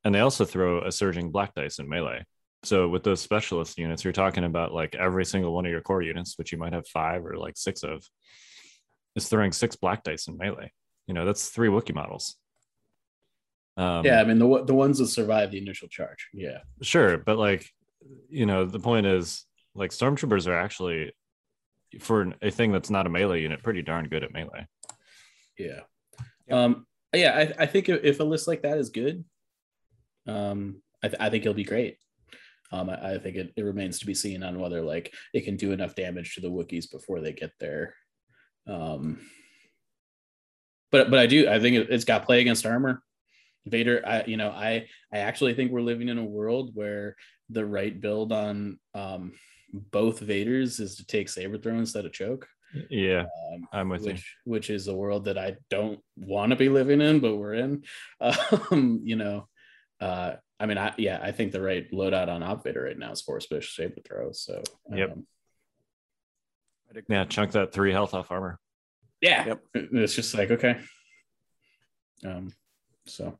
And 0.04 0.14
they 0.14 0.20
also 0.20 0.44
throw 0.44 0.82
a 0.82 0.90
surging 0.90 1.30
black 1.30 1.54
dice 1.54 1.78
in 1.78 1.88
melee. 1.88 2.24
So 2.62 2.88
with 2.88 3.04
those 3.04 3.20
specialist 3.20 3.78
units, 3.78 4.04
you're 4.04 4.12
talking 4.12 4.44
about 4.44 4.72
like 4.72 4.94
every 4.94 5.24
single 5.24 5.54
one 5.54 5.64
of 5.64 5.72
your 5.72 5.80
core 5.80 6.02
units, 6.02 6.36
which 6.36 6.52
you 6.52 6.58
might 6.58 6.74
have 6.74 6.86
five 6.86 7.24
or 7.24 7.36
like 7.36 7.56
six 7.56 7.82
of, 7.82 8.04
is 9.16 9.28
throwing 9.28 9.52
six 9.52 9.76
black 9.76 10.02
dice 10.02 10.28
in 10.28 10.36
melee. 10.36 10.70
You 11.06 11.14
know, 11.14 11.24
that's 11.24 11.48
three 11.48 11.68
Wookiee 11.68 11.94
models. 11.94 12.36
Um, 13.76 14.04
yeah, 14.04 14.20
I 14.20 14.24
mean 14.24 14.38
the 14.38 14.64
the 14.64 14.74
ones 14.74 14.98
that 14.98 15.06
survive 15.06 15.52
the 15.52 15.58
initial 15.58 15.88
charge. 15.88 16.28
Yeah, 16.34 16.58
sure, 16.82 17.16
but 17.16 17.38
like, 17.38 17.66
you 18.28 18.44
know, 18.44 18.66
the 18.66 18.78
point 18.80 19.06
is 19.06 19.46
like 19.74 19.90
stormtroopers 19.90 20.46
are 20.46 20.58
actually 20.58 21.12
for 22.00 22.34
a 22.42 22.50
thing 22.50 22.72
that's 22.72 22.90
not 22.90 23.06
a 23.06 23.10
melee 23.10 23.40
unit, 23.40 23.62
pretty 23.62 23.80
darn 23.82 24.06
good 24.08 24.22
at 24.22 24.32
melee. 24.32 24.66
yeah, 25.58 25.80
Yep. 26.46 26.56
um, 26.58 26.86
yeah. 27.14 27.52
I, 27.58 27.62
I 27.62 27.66
think 27.66 27.88
if 27.88 28.04
if 28.04 28.20
a 28.20 28.24
list 28.24 28.46
like 28.46 28.62
that 28.62 28.76
is 28.76 28.90
good, 28.90 29.24
um, 30.26 30.82
I, 31.02 31.08
th- 31.08 31.20
I 31.20 31.30
think 31.30 31.44
it'll 31.44 31.54
be 31.54 31.64
great. 31.64 31.96
Um, 32.72 32.90
I, 32.90 33.14
I 33.14 33.18
think 33.18 33.36
it, 33.36 33.52
it 33.56 33.62
remains 33.62 33.98
to 33.98 34.06
be 34.06 34.14
seen 34.14 34.42
on 34.42 34.58
whether 34.60 34.80
like 34.82 35.12
it 35.34 35.44
can 35.44 35.56
do 35.56 35.72
enough 35.72 35.94
damage 35.94 36.34
to 36.34 36.40
the 36.40 36.50
Wookiees 36.50 36.90
before 36.90 37.20
they 37.20 37.32
get 37.32 37.52
there. 37.58 37.94
Um, 38.66 39.20
but 40.92 41.10
but 41.10 41.18
I 41.18 41.26
do 41.26 41.48
I 41.48 41.60
think 41.60 41.76
it, 41.76 41.88
it's 41.90 42.04
got 42.04 42.26
play 42.26 42.40
against 42.40 42.66
armor. 42.66 43.02
Vader, 43.66 44.02
I 44.06 44.24
you 44.24 44.36
know 44.36 44.50
I 44.50 44.86
I 45.12 45.18
actually 45.18 45.54
think 45.54 45.70
we're 45.70 45.80
living 45.82 46.08
in 46.08 46.18
a 46.18 46.24
world 46.24 46.70
where 46.74 47.16
the 47.48 47.64
right 47.64 47.98
build 48.00 48.32
on 48.32 48.78
um, 48.94 49.32
both 49.72 50.20
Vaders 50.20 50.80
is 50.80 50.96
to 50.96 51.06
take 51.06 51.28
saber 51.28 51.58
throw 51.58 51.74
instead 51.76 52.04
of 52.06 52.12
choke, 52.12 52.46
Yeah, 52.88 53.26
um, 53.52 53.68
I'm 53.72 53.88
with 53.88 54.02
you. 54.02 54.12
which 54.12 54.36
which 54.44 54.70
is 54.70 54.88
a 54.88 54.94
world 54.94 55.24
that 55.26 55.38
I 55.38 55.56
don't 55.68 56.00
want 56.16 56.50
to 56.50 56.56
be 56.56 56.68
living 56.68 57.00
in, 57.00 57.20
but 57.20 57.36
we're 57.36 57.54
in. 57.54 57.84
Um, 58.70 59.00
you 59.04 59.16
know, 59.16 59.48
uh, 60.00 60.34
I 60.60 60.66
mean, 60.66 60.76
I 60.78 60.92
yeah, 60.98 61.18
I 61.22 61.32
think 61.32 61.52
the 61.52 61.60
right 61.62 61.90
loadout 61.90 62.28
on 62.28 62.42
Op 62.42 62.62
Vader 62.64 62.82
right 62.82 62.98
now 62.98 63.10
is 63.12 63.22
force 63.22 63.46
push 63.46 63.74
saber 63.74 64.00
throw. 64.06 64.30
So 64.32 64.62
Yep. 64.94 65.12
um, 65.12 65.26
Yeah, 67.08 67.24
chunk 67.24 67.52
that 67.52 67.72
three 67.72 67.92
health 67.92 68.12
off 68.14 68.30
armor. 68.30 68.60
yeah, 69.22 69.46
Yep. 69.46 69.62
it's 69.74 70.14
just 70.14 70.34
like 70.34 70.50
okay. 70.50 70.78
Um, 72.24 72.52
so 73.06 73.38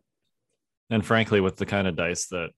And 0.89 1.05
frankly, 1.05 1.41
with 1.43 1.57
the 1.57 1.66
kind 1.66 1.87
of 1.87 1.95
dice 1.95 2.27
that 2.29 2.51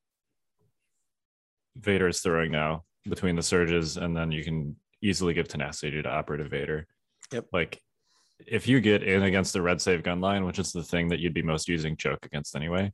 Vader 1.77 2.09
is 2.09 2.21
throwing 2.21 2.53
now 2.53 2.85
between 3.09 3.35
the 3.35 3.43
surges, 3.43 3.97
and 3.97 4.17
then 4.17 4.31
you 4.31 4.45
can 4.45 4.77
easily 5.03 5.35
give 5.35 5.49
tenacity 5.49 6.01
to 6.03 6.09
operative 6.09 6.49
Vader. 6.51 6.87
Yep. 7.33 7.47
Like 7.53 7.81
if 8.47 8.69
you 8.69 8.81
get 8.81 9.03
in 9.03 9.23
against 9.25 9.53
the 9.53 9.63
red 9.63 9.81
save 9.81 10.03
gun 10.05 10.21
line, 10.21 10.45
which 10.45 10.59
is 10.61 10.71
the 10.73 10.85
thing 10.85 11.09
that 11.09 11.19
you'd 11.19 11.35
be 11.35 11.43
most 11.43 11.69
using 11.69 11.97
choke 11.97 12.25
against 12.25 12.55
anyway, 12.55 12.93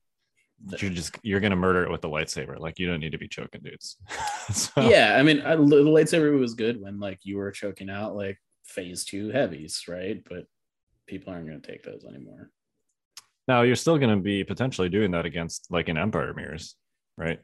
you're 0.78 0.90
just 0.90 1.16
you're 1.22 1.40
gonna 1.40 1.56
murder 1.56 1.84
it 1.84 1.90
with 1.90 2.00
the 2.00 2.08
lightsaber. 2.08 2.58
Like 2.58 2.78
you 2.78 2.86
don't 2.86 3.00
need 3.00 3.12
to 3.12 3.18
be 3.18 3.28
choking 3.28 3.60
dudes. 3.62 3.96
So- 4.52 4.88
yeah, 4.88 5.16
I 5.18 5.22
mean, 5.22 5.40
I, 5.42 5.56
the 5.56 5.62
lightsaber 5.62 6.38
was 6.38 6.54
good 6.54 6.80
when 6.80 6.98
like 6.98 7.18
you 7.22 7.36
were 7.36 7.50
choking 7.50 7.90
out 7.90 8.16
like 8.16 8.38
phase 8.64 9.04
two 9.04 9.28
heavies, 9.30 9.84
right? 9.88 10.22
But 10.28 10.44
people 11.06 11.32
aren't 11.32 11.46
going 11.46 11.60
to 11.60 11.66
take 11.70 11.82
those 11.82 12.04
anymore. 12.08 12.50
Now 13.46 13.62
you're 13.62 13.76
still 13.76 13.98
going 13.98 14.14
to 14.16 14.22
be 14.22 14.44
potentially 14.44 14.88
doing 14.88 15.10
that 15.12 15.26
against 15.26 15.70
like 15.70 15.88
an 15.88 15.98
Empire 15.98 16.32
mirrors, 16.34 16.76
right? 17.16 17.40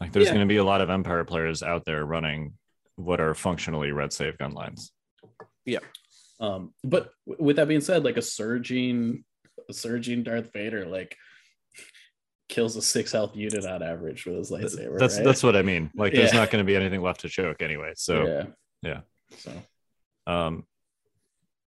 Like 0.00 0.12
there's 0.12 0.26
Yeah. 0.26 0.34
going 0.34 0.48
to 0.48 0.52
be 0.52 0.56
a 0.58 0.64
lot 0.64 0.80
of 0.80 0.88
Empire 0.90 1.24
players 1.24 1.62
out 1.62 1.84
there 1.84 2.04
running 2.04 2.54
what 2.96 3.20
are 3.20 3.34
functionally 3.34 3.92
red 3.92 4.12
save 4.12 4.38
gun 4.38 4.52
lines. 4.52 4.92
Yeah. 5.66 5.78
Um, 6.40 6.72
but 6.84 7.10
with 7.26 7.56
that 7.56 7.68
being 7.68 7.80
said, 7.80 8.04
like 8.04 8.16
a 8.16 8.22
surging, 8.22 9.24
a 9.68 9.72
surging 9.72 10.22
Darth 10.22 10.50
Vader, 10.52 10.86
like 10.86 11.16
kills 12.48 12.76
a 12.76 12.82
six 12.82 13.12
health 13.12 13.36
unit 13.36 13.64
on 13.66 13.82
average 13.82 14.26
with 14.26 14.36
his 14.36 14.50
lightsaber. 14.50 14.98
That's 14.98 15.16
right? 15.16 15.24
that's 15.24 15.42
what 15.42 15.56
I 15.56 15.62
mean. 15.62 15.90
Like 15.94 16.12
there's 16.12 16.32
not 16.32 16.50
going 16.50 16.64
to 16.64 16.66
be 16.66 16.76
anything 16.76 17.02
left 17.02 17.20
to 17.20 17.28
choke 17.28 17.62
anyway. 17.62 17.92
So 17.96 18.26
yeah, 18.26 18.44
yeah. 18.82 19.00
So 19.38 19.52
um 20.26 20.64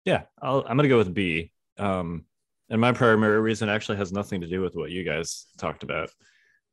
yeah, 0.05 0.23
I'll, 0.43 0.61
I'm 0.61 0.77
going 0.77 0.85
to 0.85 0.89
go 0.89 0.99
with 0.99 1.15
B. 1.15 1.53
Um 1.79 2.25
and 2.71 2.81
my 2.81 2.93
primary 2.93 3.41
reason 3.41 3.69
actually 3.69 3.99
has 3.99 4.13
nothing 4.13 4.41
to 4.41 4.47
do 4.47 4.61
with 4.61 4.75
what 4.75 4.91
you 4.91 5.05
guys 5.05 5.47
talked 5.59 5.83
about. 5.83 6.11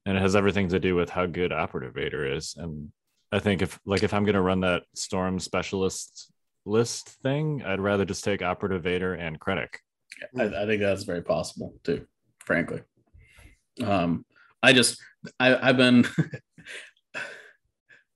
And 0.06 0.18
it 0.18 0.22
has 0.22 0.36
everything 0.36 0.70
to 0.70 0.80
do 0.80 0.96
with 0.96 1.10
how 1.10 1.28
good 1.28 1.54
operative 1.54 1.94
Vader 1.94 2.26
is 2.26 2.56
and 2.58 2.92
I 3.32 3.40
think 3.40 3.62
if 3.62 3.80
like 3.86 4.04
if 4.04 4.14
I'm 4.14 4.26
going 4.26 4.36
to 4.36 4.42
run 4.42 4.62
that 4.62 4.84
storm 4.94 5.40
specialist 5.40 6.32
list 6.66 7.10
thing, 7.24 7.64
I'd 7.66 7.80
rather 7.80 8.06
just 8.06 8.24
take 8.24 8.42
operative 8.42 8.84
Vader 8.84 9.14
and 9.14 9.40
Krennic. 9.40 9.76
I, 10.38 10.44
I 10.44 10.66
think 10.66 10.82
that's 10.82 11.04
very 11.04 11.22
possible 11.22 11.74
too, 11.84 12.06
frankly. 12.40 12.82
Um, 13.84 14.26
I 14.62 14.74
just 14.74 15.02
I 15.40 15.70
I've 15.70 15.78
been 15.78 16.08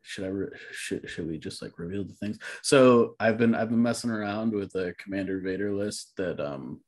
should 0.02 0.26
I 0.26 0.28
re- 0.28 0.58
should 0.72 1.10
should 1.10 1.28
we 1.28 1.38
just 1.38 1.62
like 1.62 1.78
reveal 1.78 2.04
the 2.04 2.14
things? 2.14 2.40
So 2.62 3.16
I've 3.20 3.38
been 3.38 3.56
I've 3.56 3.70
been 3.70 3.82
messing 3.82 4.12
around 4.12 4.54
with 4.54 4.76
a 4.76 4.94
Commander 4.98 5.40
Vader 5.40 5.74
list 5.74 6.14
that 6.18 6.40
um 6.40 6.82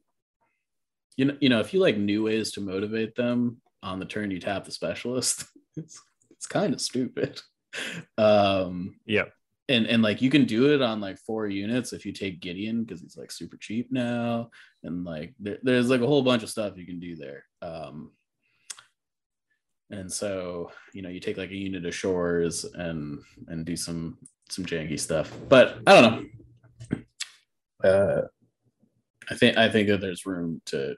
you 1.15 1.25
know 1.25 1.37
you 1.39 1.49
know 1.49 1.59
if 1.59 1.73
you 1.73 1.79
like 1.79 1.97
new 1.97 2.23
ways 2.23 2.51
to 2.53 2.61
motivate 2.61 3.15
them 3.15 3.61
on 3.83 3.99
the 3.99 4.05
turn 4.05 4.31
you 4.31 4.39
tap 4.39 4.65
the 4.65 4.71
specialist, 4.71 5.45
it's 5.77 6.01
it's 6.31 6.47
kind 6.47 6.73
of 6.73 6.81
stupid. 6.81 7.39
Um 8.17 8.95
yeah 9.05 9.25
and 9.69 9.85
and 9.85 10.01
like 10.01 10.21
you 10.21 10.29
can 10.29 10.45
do 10.45 10.73
it 10.73 10.81
on 10.81 11.01
like 11.01 11.17
four 11.19 11.47
units 11.47 11.93
if 11.93 12.05
you 12.05 12.13
take 12.13 12.39
Gideon 12.39 12.83
because 12.83 13.01
he's 13.01 13.17
like 13.17 13.31
super 13.31 13.57
cheap 13.57 13.91
now, 13.91 14.49
and 14.83 15.03
like 15.03 15.35
there, 15.39 15.57
there's 15.61 15.89
like 15.89 16.01
a 16.01 16.07
whole 16.07 16.21
bunch 16.21 16.43
of 16.43 16.49
stuff 16.49 16.77
you 16.77 16.85
can 16.85 16.99
do 16.99 17.15
there. 17.15 17.43
Um, 17.61 18.11
and 19.89 20.11
so 20.11 20.71
you 20.93 21.01
know 21.01 21.09
you 21.09 21.19
take 21.19 21.37
like 21.37 21.51
a 21.51 21.55
unit 21.55 21.85
of 21.85 21.95
shores 21.95 22.65
and 22.65 23.19
and 23.47 23.65
do 23.65 23.75
some 23.75 24.17
some 24.49 24.65
janky 24.65 24.99
stuff, 24.99 25.31
but 25.49 25.79
I 25.85 26.01
don't 26.01 26.29
know. 27.83 27.89
Uh, 27.89 28.21
I 29.29 29.35
think 29.35 29.57
I 29.57 29.69
think 29.69 29.89
that 29.89 30.01
there's 30.01 30.25
room 30.25 30.61
to 30.67 30.95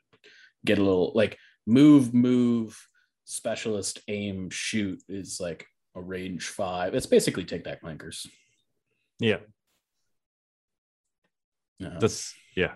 get 0.66 0.78
a 0.78 0.84
little 0.84 1.12
like 1.16 1.38
move 1.66 2.14
move 2.14 2.80
specialist 3.26 4.02
aim 4.08 4.50
shoot 4.50 5.02
is 5.08 5.40
like 5.40 5.66
a 5.96 6.02
range 6.02 6.48
five. 6.48 6.96
It's 6.96 7.06
basically 7.06 7.46
take 7.46 7.64
that 7.66 7.82
clankers. 7.82 8.28
Yeah. 9.20 9.38
No. 11.80 11.98
That's 12.00 12.34
yeah. 12.56 12.74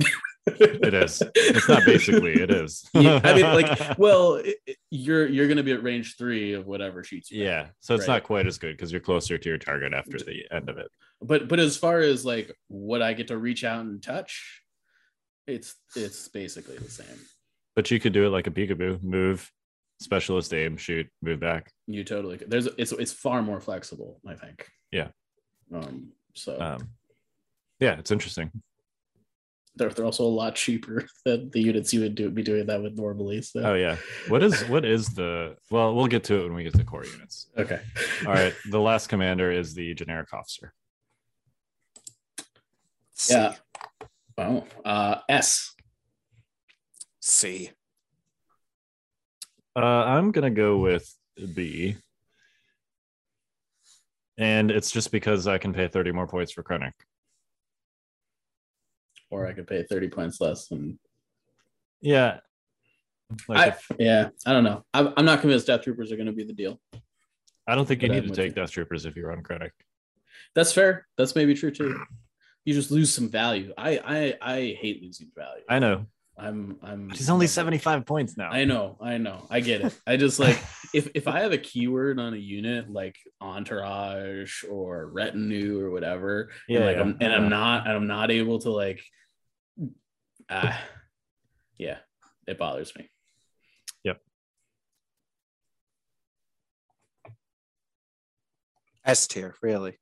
It 0.46 0.94
is. 0.94 1.22
It's 1.34 1.68
not 1.68 1.84
basically, 1.84 2.32
it 2.34 2.50
is. 2.50 2.88
Yeah, 2.94 3.20
I 3.22 3.34
mean, 3.34 3.42
like, 3.44 3.98
well, 3.98 4.34
it, 4.36 4.56
it- 4.66 4.76
you're 4.90 5.26
you're 5.28 5.46
gonna 5.48 5.62
be 5.62 5.72
at 5.72 5.82
range 5.82 6.16
three 6.16 6.54
of 6.54 6.66
whatever 6.66 7.04
shoots. 7.04 7.30
you 7.30 7.44
yeah. 7.44 7.68
So 7.80 7.94
it's 7.94 8.08
Right. 8.08 8.14
not 8.14 8.24
quite 8.24 8.46
as 8.46 8.58
good 8.58 8.76
because 8.76 8.90
you're 8.90 9.00
closer 9.00 9.38
to 9.38 9.48
your 9.48 9.58
target 9.58 9.92
after 9.94 10.18
the 10.18 10.44
end 10.50 10.68
of 10.68 10.78
it. 10.78 10.88
but 11.20 11.46
but 11.48 11.60
as 11.60 11.76
far 11.76 11.98
as 12.00 12.24
like 12.24 12.54
what 12.68 13.00
I 13.02 13.12
get 13.12 13.28
to 13.28 13.36
reach 13.38 13.62
out 13.64 13.84
and 13.84 14.02
touch, 14.02 14.62
it's 15.46 15.74
it's 15.94 16.26
basically 16.28 16.78
the 16.78 16.90
same. 16.90 17.06
But 17.76 17.90
you 17.90 18.00
could 18.00 18.12
do 18.12 18.26
it 18.26 18.30
like 18.30 18.46
a 18.48 18.50
peekaboo, 18.50 19.02
move, 19.02 19.48
specialist 20.00 20.52
aim, 20.54 20.76
shoot, 20.76 21.06
move 21.22 21.38
back. 21.38 21.70
You 21.86 22.02
totally 22.02 22.38
could. 22.38 22.50
there's 22.50 22.66
it's 22.66 22.92
it's 22.92 23.12
far 23.12 23.42
more 23.42 23.60
flexible. 23.60 24.20
I 24.26 24.34
think. 24.34 24.66
Yeah. 24.90 25.08
Um. 25.72 26.08
So 26.34 26.58
Um, 26.60 26.88
yeah, 27.78 27.98
it's 27.98 28.10
interesting. 28.10 28.50
They're 29.76 29.90
they're 29.90 30.04
also 30.04 30.24
a 30.24 30.26
lot 30.26 30.54
cheaper 30.54 31.06
than 31.24 31.50
the 31.50 31.60
units 31.60 31.92
you 31.92 32.00
would 32.00 32.14
do 32.14 32.30
be 32.30 32.42
doing 32.42 32.66
that 32.66 32.82
with 32.82 32.96
normally. 32.96 33.42
So 33.42 33.60
Oh 33.62 33.74
yeah. 33.74 33.96
What 34.28 34.42
is 34.42 34.62
what 34.68 34.84
is 34.84 35.08
the 35.14 35.56
well, 35.70 35.94
we'll 35.94 36.06
get 36.06 36.24
to 36.24 36.40
it 36.40 36.44
when 36.44 36.54
we 36.54 36.64
get 36.64 36.74
to 36.74 36.84
core 36.84 37.04
units. 37.04 37.48
okay. 37.56 37.80
All 38.26 38.32
right. 38.32 38.54
The 38.70 38.80
last 38.80 39.08
commander 39.08 39.50
is 39.50 39.74
the 39.74 39.94
generic 39.94 40.32
officer. 40.32 40.72
C. 43.12 43.34
Yeah. 43.34 43.54
Wow. 44.36 44.64
Uh. 44.84 45.16
S. 45.28 45.74
C. 47.20 47.70
Uh, 49.76 49.80
I'm 49.80 50.32
gonna 50.32 50.50
go 50.50 50.78
with 50.78 51.14
B. 51.54 51.96
And 54.36 54.70
it's 54.70 54.90
just 54.90 55.12
because 55.12 55.46
I 55.46 55.58
can 55.58 55.74
pay 55.74 55.86
30 55.86 56.12
more 56.12 56.26
points 56.26 56.50
for 56.50 56.62
Krennic. 56.62 56.92
Or 59.30 59.46
I 59.46 59.52
could 59.52 59.66
pay 59.66 59.82
thirty 59.84 60.08
points 60.08 60.40
less 60.40 60.70
and 60.70 60.98
Yeah. 62.00 62.40
Like 63.48 63.58
I, 63.58 63.66
if- 63.68 63.86
yeah, 63.98 64.28
I 64.44 64.52
don't 64.52 64.64
know. 64.64 64.84
I'm, 64.92 65.12
I'm 65.16 65.24
not 65.24 65.40
convinced 65.40 65.68
Death 65.68 65.82
Troopers 65.82 66.10
are 66.10 66.16
going 66.16 66.26
to 66.26 66.32
be 66.32 66.42
the 66.44 66.52
deal. 66.52 66.80
I 67.66 67.76
don't 67.76 67.86
think 67.86 68.02
you 68.02 68.08
need 68.08 68.24
I'm 68.24 68.28
to 68.30 68.34
take 68.34 68.56
you. 68.56 68.62
Death 68.62 68.72
Troopers 68.72 69.06
if 69.06 69.14
you're 69.14 69.30
on 69.30 69.42
Krennic. 69.44 69.70
That's 70.56 70.72
fair. 70.72 71.06
That's 71.16 71.36
maybe 71.36 71.54
true 71.54 71.70
too. 71.70 72.00
You 72.64 72.74
just 72.74 72.90
lose 72.90 73.12
some 73.14 73.28
value. 73.28 73.72
I 73.78 73.98
I, 74.42 74.54
I 74.54 74.76
hate 74.80 75.02
losing 75.02 75.28
value. 75.36 75.62
I 75.68 75.78
know. 75.78 76.06
I'm 76.36 76.78
I'm. 76.82 77.08
But 77.08 77.18
he's 77.18 77.30
only 77.30 77.46
75 77.46 78.04
points 78.06 78.36
now. 78.36 78.50
I 78.50 78.64
know. 78.64 78.96
I 79.00 79.18
know. 79.18 79.46
I 79.50 79.60
get 79.60 79.82
it. 79.82 79.96
I 80.06 80.16
just 80.16 80.40
like 80.40 80.58
if 80.94 81.08
if 81.14 81.28
I 81.28 81.40
have 81.40 81.52
a 81.52 81.58
keyword 81.58 82.18
on 82.18 82.34
a 82.34 82.38
unit 82.38 82.90
like 82.90 83.16
entourage 83.40 84.64
or 84.68 85.06
retinue 85.06 85.80
or 85.80 85.90
whatever, 85.90 86.50
Yeah, 86.68 86.78
and 86.78 86.86
like 86.86 86.96
yeah. 86.96 87.02
I'm, 87.02 87.16
and 87.20 87.32
I'm 87.32 87.48
not 87.48 87.86
and 87.86 87.96
I'm 87.96 88.06
not 88.06 88.30
able 88.30 88.58
to 88.60 88.70
like, 88.70 89.02
ah, 90.50 90.80
yeah, 91.78 91.98
it 92.46 92.58
bothers 92.58 92.94
me. 92.96 93.08
Yep. 94.04 94.20
S 99.04 99.26
tier, 99.26 99.54
really. 99.62 99.98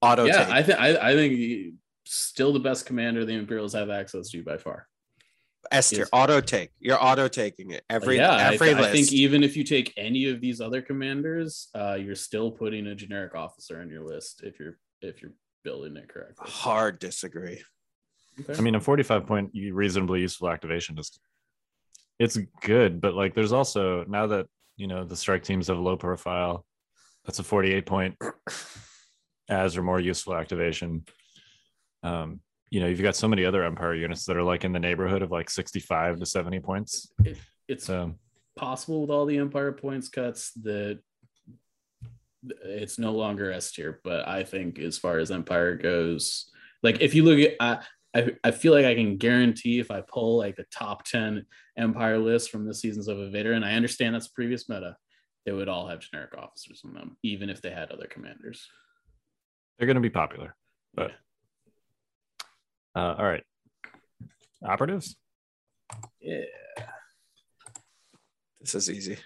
Auto 0.00 0.24
yeah. 0.24 0.48
I 0.50 0.62
think 0.62 0.80
I, 0.80 1.10
I 1.10 1.14
think 1.14 1.34
he- 1.34 1.74
still 2.04 2.52
the 2.52 2.58
best 2.58 2.86
commander 2.86 3.24
the 3.24 3.34
Imperials 3.34 3.72
have 3.74 3.88
access 3.88 4.28
to 4.30 4.42
by 4.42 4.58
far. 4.58 4.88
S 5.70 5.90
tier, 5.90 6.08
auto 6.12 6.40
take. 6.40 6.70
You're 6.80 7.02
auto 7.02 7.28
taking 7.28 7.70
it 7.70 7.84
every 7.88 8.16
yeah, 8.16 8.48
I, 8.48 8.56
th- 8.56 8.60
list. 8.60 8.80
I 8.80 8.92
think 8.92 9.12
even 9.12 9.44
if 9.44 9.56
you 9.56 9.62
take 9.62 9.94
any 9.96 10.28
of 10.28 10.40
these 10.40 10.60
other 10.60 10.82
commanders, 10.82 11.68
uh, 11.74 11.94
you're 11.94 12.16
still 12.16 12.50
putting 12.50 12.88
a 12.88 12.94
generic 12.96 13.36
officer 13.36 13.80
on 13.80 13.88
your 13.88 14.02
list 14.04 14.42
if 14.42 14.58
you're 14.58 14.78
if 15.00 15.22
you're 15.22 15.34
building 15.62 15.96
it 15.96 16.08
correctly. 16.08 16.50
Hard 16.50 16.98
disagree. 16.98 17.62
Okay. 18.40 18.54
I 18.58 18.60
mean, 18.60 18.74
a 18.74 18.80
45 18.80 19.26
point 19.26 19.50
reasonably 19.54 20.20
useful 20.20 20.50
activation 20.50 20.98
is 20.98 21.18
it's 22.18 22.38
good, 22.62 23.00
but 23.00 23.14
like 23.14 23.34
there's 23.34 23.52
also 23.52 24.04
now 24.04 24.26
that 24.28 24.46
you 24.76 24.86
know 24.86 25.04
the 25.04 25.16
strike 25.16 25.42
teams 25.42 25.68
have 25.68 25.78
low 25.78 25.96
profile, 25.96 26.64
that's 27.24 27.38
a 27.38 27.42
48 27.42 27.86
point 27.86 28.16
as 29.48 29.76
or 29.76 29.82
more 29.82 30.00
useful 30.00 30.34
activation. 30.34 31.04
Um, 32.02 32.40
you 32.70 32.80
know, 32.80 32.86
you've 32.86 33.02
got 33.02 33.16
so 33.16 33.28
many 33.28 33.44
other 33.44 33.64
Empire 33.64 33.94
units 33.94 34.24
that 34.24 34.36
are 34.36 34.42
like 34.42 34.64
in 34.64 34.72
the 34.72 34.80
neighborhood 34.80 35.22
of 35.22 35.30
like 35.30 35.50
65 35.50 36.18
to 36.18 36.26
70 36.26 36.60
points. 36.60 37.12
it's 37.68 37.84
So 37.86 38.14
possible 38.56 39.02
with 39.02 39.10
all 39.10 39.26
the 39.26 39.38
Empire 39.38 39.72
points 39.72 40.08
cuts 40.08 40.52
that 40.62 41.00
it's 42.64 42.98
no 42.98 43.12
longer 43.12 43.52
S 43.52 43.72
tier, 43.72 44.00
but 44.02 44.26
I 44.26 44.42
think 44.42 44.78
as 44.78 44.98
far 44.98 45.18
as 45.18 45.30
Empire 45.30 45.76
goes, 45.76 46.50
like 46.82 47.00
if 47.00 47.14
you 47.14 47.24
look 47.24 47.38
at, 47.38 47.56
I, 47.60 47.84
I, 48.14 48.32
I 48.44 48.50
feel 48.50 48.72
like 48.72 48.84
I 48.84 48.94
can 48.94 49.16
guarantee 49.16 49.78
if 49.78 49.90
I 49.90 50.02
pull 50.02 50.36
like 50.38 50.56
the 50.56 50.66
top 50.70 51.04
10 51.04 51.46
Empire 51.78 52.18
lists 52.18 52.48
from 52.48 52.66
the 52.66 52.74
seasons 52.74 53.08
of 53.08 53.16
Evader, 53.16 53.54
and 53.56 53.64
I 53.64 53.74
understand 53.74 54.14
that's 54.14 54.28
previous 54.28 54.68
meta, 54.68 54.96
they 55.46 55.52
would 55.52 55.68
all 55.68 55.88
have 55.88 56.00
generic 56.00 56.36
officers 56.36 56.82
in 56.84 56.92
them, 56.92 57.16
even 57.22 57.48
if 57.50 57.62
they 57.62 57.70
had 57.70 57.90
other 57.90 58.06
commanders. 58.06 58.68
they're 59.78 59.86
going 59.86 59.96
to 59.96 60.00
be 60.02 60.10
popular. 60.10 60.54
But 60.94 61.12
uh, 62.94 63.14
all 63.18 63.24
right, 63.24 63.42
operatives. 64.64 65.16
Yeah. 66.20 66.42
This 68.60 68.74
is 68.74 68.90
easy. 68.90 69.16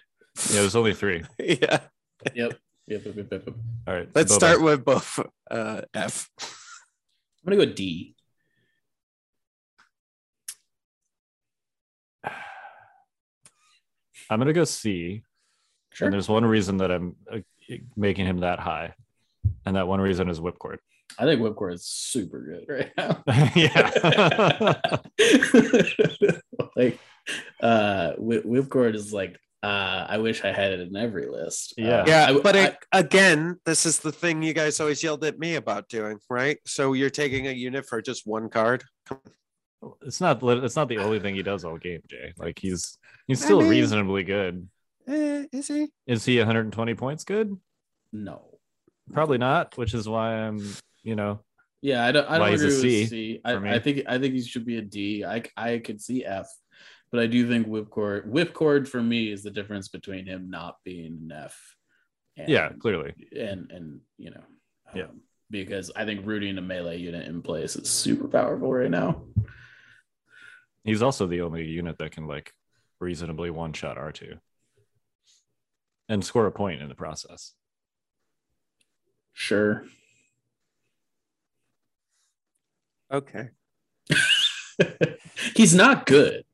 Yeah, 0.51 0.61
there's 0.61 0.77
only 0.77 0.95
three. 0.95 1.25
yeah. 1.39 1.81
Yep. 2.35 2.35
Yep. 2.35 2.59
yep, 2.87 3.05
yep, 3.05 3.17
yep, 3.17 3.29
yep. 3.33 3.49
All 3.87 3.95
right, 3.95 4.09
Let's 4.15 4.33
Boba. 4.33 4.37
start 4.37 4.63
with 4.63 4.85
both 4.85 5.19
uh, 5.51 5.83
F. 5.95 6.31
I'm 6.41 7.53
gonna 7.53 7.67
go 7.67 7.73
D. 7.73 8.16
I'm 14.31 14.39
gonna 14.39 14.53
go 14.53 14.65
C. 14.65 15.23
Sure. 15.93 16.07
And 16.07 16.13
there's 16.13 16.29
one 16.29 16.45
reason 16.45 16.77
that 16.79 16.91
I'm 16.91 17.17
uh, 17.33 17.39
making 17.97 18.27
him 18.27 18.41
that 18.41 18.59
high, 18.59 18.95
and 19.65 19.77
that 19.77 19.89
one 19.89 20.01
reason 20.01 20.29
is 20.29 20.41
whipcord. 20.41 20.79
I 21.19 21.25
think 21.25 21.41
whipcord 21.41 21.75
is 21.75 21.85
super 21.87 22.41
good 22.41 22.65
right 22.69 22.91
now. 22.99 23.23
yeah, 23.55 23.91
like 26.77 26.99
uh 27.63 28.13
Whipcord 28.19 28.95
is 28.95 29.13
like 29.13 29.37
uh 29.63 30.07
I 30.09 30.19
wish 30.19 30.45
I 30.45 30.53
had 30.53 30.73
it 30.73 30.81
in 30.81 30.97
every 30.97 31.27
list. 31.29 31.75
Yeah. 31.77 32.03
Uh, 32.03 32.05
Yeah, 32.07 32.27
I- 32.31 32.39
but 32.41 32.57
I- 32.57 32.65
it, 32.67 32.77
again, 32.93 33.59
this 33.65 33.87
is 33.87 33.99
the 34.01 34.13
thing 34.13 34.43
you 34.43 34.53
guys 34.53 34.81
always 34.81 35.03
yelled 35.03 35.25
at 35.25 35.39
me 35.39 35.55
about 35.55 35.89
doing, 35.89 36.19
right? 36.29 36.59
So 36.67 36.93
you're 36.93 37.11
taking 37.11 37.47
a 37.47 37.53
unit 37.53 37.87
for 37.87 38.03
just 38.03 38.27
one 38.27 38.49
card. 38.49 38.85
It's 40.03 40.21
not. 40.21 40.43
It's 40.43 40.77
not 40.77 40.89
the 40.89 40.99
only 40.99 41.21
thing 41.21 41.35
he 41.35 41.43
does 41.43 41.65
all 41.65 41.79
game, 41.79 42.03
Jay. 42.09 42.33
Like 42.39 42.59
he's 42.59 42.99
he's 43.27 43.43
I 43.43 43.45
still 43.45 43.61
mean- 43.61 43.71
reasonably 43.71 44.23
good. 44.25 44.69
Eh, 45.09 45.45
is 45.53 45.69
he? 45.69 45.89
Is 46.07 46.25
he 46.25 46.39
120 46.39 46.95
points 46.95 47.25
good? 47.25 47.57
no. 48.13 48.43
Probably 49.13 49.39
not. 49.39 49.77
Which 49.79 49.95
is 49.95 50.09
why 50.09 50.33
I'm, 50.35 50.59
you 51.05 51.15
know, 51.15 51.39
Yeah, 51.81 52.05
I 52.05 52.11
don't 52.11 52.29
I 52.29 52.39
don't 52.39 52.55
agree 52.55 52.67
with 52.67 52.81
C. 53.11 53.41
I, 53.45 53.53
for 53.55 53.61
me. 53.61 53.71
I 53.71 53.79
think 53.79 54.03
I 54.09 54.19
think 54.19 54.35
he 54.35 54.43
should 54.43 54.67
be 54.67 54.79
a 54.79 54.83
D. 54.83 55.25
I 55.25 55.45
I 55.57 55.79
could 55.79 56.01
see 56.01 56.25
F, 56.25 56.49
but 57.13 57.21
I 57.21 57.27
do 57.29 57.47
think 57.49 57.69
Whipcord 57.69 58.27
Whipcord 58.29 58.89
for 58.89 59.01
me 59.01 59.31
is 59.31 59.45
the 59.45 59.53
difference 59.53 59.87
between 59.87 60.27
him 60.27 60.51
not 60.51 60.79
being 60.85 61.19
an 61.31 61.33
F. 61.33 61.77
And, 62.37 62.49
yeah, 62.49 62.71
clearly. 62.81 63.15
and 63.39 63.71
and 63.71 64.01
you 64.19 64.31
know 64.33 64.43
Yeah. 64.93 65.05
um, 65.05 65.21
because 65.53 65.93
I 65.95 66.05
think 66.05 66.27
rooting 66.27 66.59
a 66.59 66.61
melee 66.61 66.99
unit 66.99 67.29
in 67.29 67.43
place 67.43 67.77
is 67.77 67.89
super 67.89 68.27
powerful 68.27 68.73
right 68.73 68.91
now. 68.91 69.23
He's 70.87 71.03
also 71.03 71.27
the 71.27 71.43
only 71.43 71.65
unit 71.67 71.99
that 71.99 72.13
can 72.13 72.27
like 72.27 72.53
reasonably 73.01 73.51
one 73.51 73.73
shot 73.75 73.97
R2 73.99 74.39
and 76.09 76.25
score 76.25 76.47
a 76.47 76.53
point 76.53 76.81
in 76.81 76.89
the 76.89 76.95
process. 76.95 77.53
Sure. 79.35 79.85
Okay. 83.13 83.49
He's 85.55 85.75
not 85.75 86.07
good, 86.07 86.45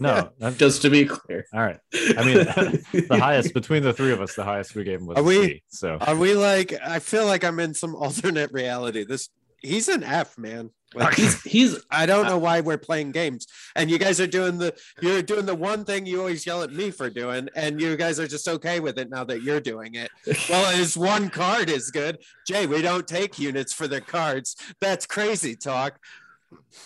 No, 0.00 0.30
that- 0.38 0.56
just 0.56 0.82
to 0.82 0.90
be 0.90 1.04
clear. 1.06 1.46
all 1.52 1.60
right. 1.60 1.78
I 1.94 2.24
mean, 2.24 2.36
the 3.08 3.18
highest 3.18 3.54
between 3.54 3.82
the 3.82 3.92
three 3.92 4.12
of 4.12 4.20
us, 4.20 4.34
the 4.34 4.44
highest 4.44 4.74
we 4.74 4.84
gave 4.84 5.00
him 5.00 5.06
was 5.06 5.18
Are 5.18 5.22
we- 5.22 5.42
C, 5.46 5.62
So 5.68 5.98
Are 6.00 6.16
we 6.16 6.34
like? 6.34 6.74
I 6.84 6.98
feel 6.98 7.26
like 7.26 7.44
I'm 7.44 7.60
in 7.60 7.74
some 7.74 7.94
alternate 7.94 8.52
reality. 8.52 9.04
This 9.04 9.28
he's 9.60 9.88
an 9.88 10.02
F, 10.02 10.36
man. 10.38 10.70
Like, 10.94 11.14
he's 11.14 11.40
he's 11.54 11.78
I 11.90 12.06
don't 12.06 12.26
know 12.26 12.38
why 12.38 12.60
we're 12.60 12.78
playing 12.78 13.12
games, 13.12 13.46
and 13.76 13.90
you 13.90 13.98
guys 13.98 14.20
are 14.20 14.26
doing 14.26 14.58
the 14.58 14.74
you're 15.00 15.22
doing 15.22 15.46
the 15.46 15.54
one 15.54 15.84
thing 15.84 16.06
you 16.06 16.18
always 16.18 16.44
yell 16.44 16.62
at 16.62 16.72
me 16.72 16.90
for 16.90 17.08
doing, 17.10 17.48
and 17.54 17.80
you 17.80 17.96
guys 17.96 18.18
are 18.18 18.26
just 18.26 18.48
okay 18.48 18.80
with 18.80 18.98
it 18.98 19.08
now 19.10 19.24
that 19.24 19.42
you're 19.42 19.60
doing 19.60 19.94
it. 19.94 20.10
Well, 20.48 20.74
his 20.74 20.96
one 20.96 21.30
card 21.30 21.70
is 21.70 21.90
good. 21.90 22.18
Jay, 22.46 22.66
we 22.66 22.82
don't 22.82 23.06
take 23.06 23.38
units 23.38 23.72
for 23.72 23.86
their 23.86 24.00
cards. 24.00 24.56
That's 24.80 25.06
crazy 25.06 25.54
talk. 25.54 25.98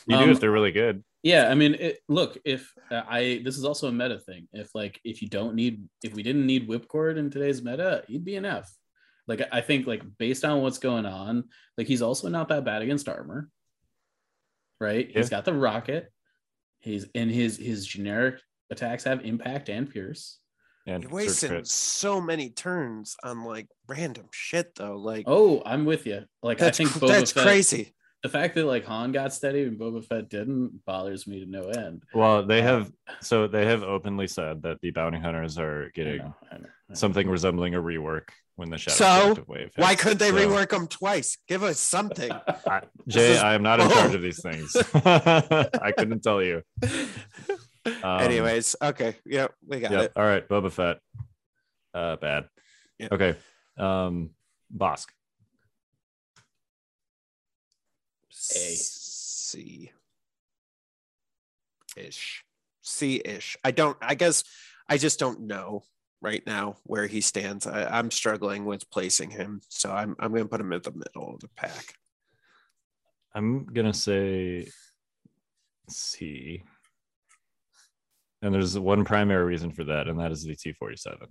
you 0.07 0.17
do 0.19 0.25
Um, 0.25 0.31
if 0.31 0.41
they're 0.41 0.51
really 0.51 0.73
good. 0.73 1.03
yeah. 1.23 1.49
I 1.51 1.55
mean, 1.55 1.75
it, 1.75 2.01
look, 2.09 2.37
if 2.45 2.73
uh, 2.91 3.03
I 3.09 3.41
this 3.45 3.57
is 3.57 3.65
also 3.65 3.89
a 3.89 3.93
meta 3.93 4.19
thing. 4.19 4.49
If 4.53 4.75
like 4.75 5.01
if 5.05 5.23
you 5.23 5.29
don't 5.29 5.55
need 5.55 5.83
if 6.03 6.15
we 6.15 6.23
didn't 6.23 6.45
need 6.47 6.69
whipcord 6.69 7.17
in 7.17 7.31
today's 7.31 7.63
meta, 7.63 8.05
he'd 8.07 8.25
be 8.25 8.37
an 8.37 8.45
F. 8.45 8.71
Like 9.27 9.49
I 9.51 9.63
think 9.63 9.87
like 9.87 10.03
based 10.19 10.45
on 10.45 10.61
what's 10.61 10.79
going 10.79 11.07
on, 11.07 11.45
like 11.79 11.87
he's 11.87 12.03
also 12.03 12.29
not 12.29 12.49
that 12.49 12.65
bad 12.67 12.83
against 12.83 13.09
armor. 13.09 13.49
Right? 14.85 15.11
he's 15.13 15.31
got 15.31 15.45
the 15.45 15.55
rocket. 15.55 16.11
He's 16.81 17.05
in 17.15 17.29
his 17.29 17.57
his 17.57 17.87
generic 17.87 18.41
attacks 18.71 19.05
have 19.05 19.25
impact 19.25 19.69
and 19.69 19.91
pierce. 19.91 20.39
And 20.87 21.03
You're 21.03 21.13
wasting 21.13 21.65
so 21.65 22.21
many 22.21 22.51
turns 22.51 23.17
on 23.25 23.45
like 23.45 23.69
random 23.89 24.27
shit 24.33 24.75
though. 24.75 24.97
Like 24.97 25.25
Oh, 25.27 25.63
I'm 25.65 25.87
with 25.87 26.07
you. 26.07 26.25
Like 26.43 26.59
that's 26.59 26.79
I 26.79 26.85
think 26.85 26.93
cr- 26.95 26.99
Boba 26.99 27.09
that's 27.09 27.33
Fett, 27.33 27.45
crazy. 27.45 27.95
The 28.25 28.31
fact 28.31 28.55
that 28.55 28.65
like 28.65 28.87
Han 28.87 29.13
got 29.13 29.33
steady 29.35 29.65
and 29.65 29.79
Boba 29.79 30.03
Fett 30.03 30.31
didn't 30.31 30.83
bothers 30.87 31.27
me 31.27 31.41
to 31.45 31.47
no 31.47 31.65
end. 31.69 32.03
Well, 32.15 32.45
they 32.47 32.61
Um, 32.61 32.65
have 32.67 32.93
so 33.21 33.47
they 33.47 33.67
have 33.67 33.83
openly 33.83 34.27
said 34.29 34.63
that 34.63 34.81
the 34.81 34.91
bounty 34.93 35.19
hunters 35.19 35.59
are 35.59 35.85
I 35.85 35.89
getting 35.95 36.17
know, 36.19 36.35
I 36.51 36.55
know, 36.57 36.65
I 36.65 36.69
know. 36.89 36.95
something 36.95 37.29
resembling 37.29 37.75
a 37.75 37.83
rework 37.83 38.31
when 38.57 38.71
the 38.71 38.79
shadow 38.79 38.95
So, 38.97 39.21
Collective 39.21 39.49
wave. 39.49 39.71
Why 39.77 39.95
couldn't 39.95 40.19
they 40.21 40.31
So, 40.31 40.37
rework 40.37 40.71
them 40.71 40.87
twice? 40.87 41.37
Give 41.49 41.63
us 41.63 41.79
something. 41.79 42.33
I, 42.67 42.81
Jay, 43.09 43.33
is 43.33 43.41
I 43.43 43.53
am 43.55 43.63
not 43.63 43.81
in 43.81 43.91
charge 43.91 44.15
of 44.19 44.23
these 44.23 44.41
things. 44.41 44.75
I 44.95 45.93
couldn't 45.95 46.23
tell 46.23 46.43
you. 46.43 46.63
Um, 47.87 48.21
Anyways, 48.21 48.75
okay. 48.81 49.17
Yep, 49.27 49.53
we 49.69 49.81
got 49.81 49.91
Yep. 49.93 50.01
it. 50.03 50.13
All 50.17 50.25
right, 50.25 50.49
Boba 50.49 50.73
Fett. 50.73 50.99
Uh, 51.93 52.17
bad. 52.17 52.49
Yeah. 52.99 53.09
Okay. 53.13 53.35
Um, 53.77 54.31
Bosk. 54.75 55.09
A. 58.51 58.75
C 58.77 59.91
ish. 61.97 62.45
C 62.83 63.23
ish. 63.25 63.57
I 63.65 63.71
don't, 63.71 63.97
I 64.01 64.15
guess 64.15 64.45
I 64.89 64.99
just 64.99 65.19
don't 65.19 65.43
know 65.43 65.85
right 66.21 66.43
now 66.47 66.77
where 66.85 67.07
he 67.07 67.21
stands. 67.21 67.67
I, 67.67 67.85
I'm 67.85 68.11
struggling 68.11 68.65
with 68.65 68.91
placing 68.91 69.31
him. 69.31 69.61
So 69.69 69.91
I'm, 69.93 70.17
I'm 70.19 70.31
going 70.31 70.45
to 70.45 70.49
put 70.49 70.61
him 70.61 70.73
at 70.73 70.83
the 70.83 70.93
middle 70.93 71.35
of 71.35 71.41
the 71.41 71.49
pack. 71.57 71.95
I'm 73.35 73.65
gonna 73.65 73.93
say 73.93 74.69
C. 75.89 76.63
And 78.43 78.55
there's 78.55 78.79
one 78.79 79.05
primary 79.05 79.45
reason 79.45 79.73
for 79.73 79.85
that, 79.85 80.07
and 80.07 80.21
that 80.21 80.31
is 80.31 80.45
the 80.45 80.55
T47. 80.55 81.27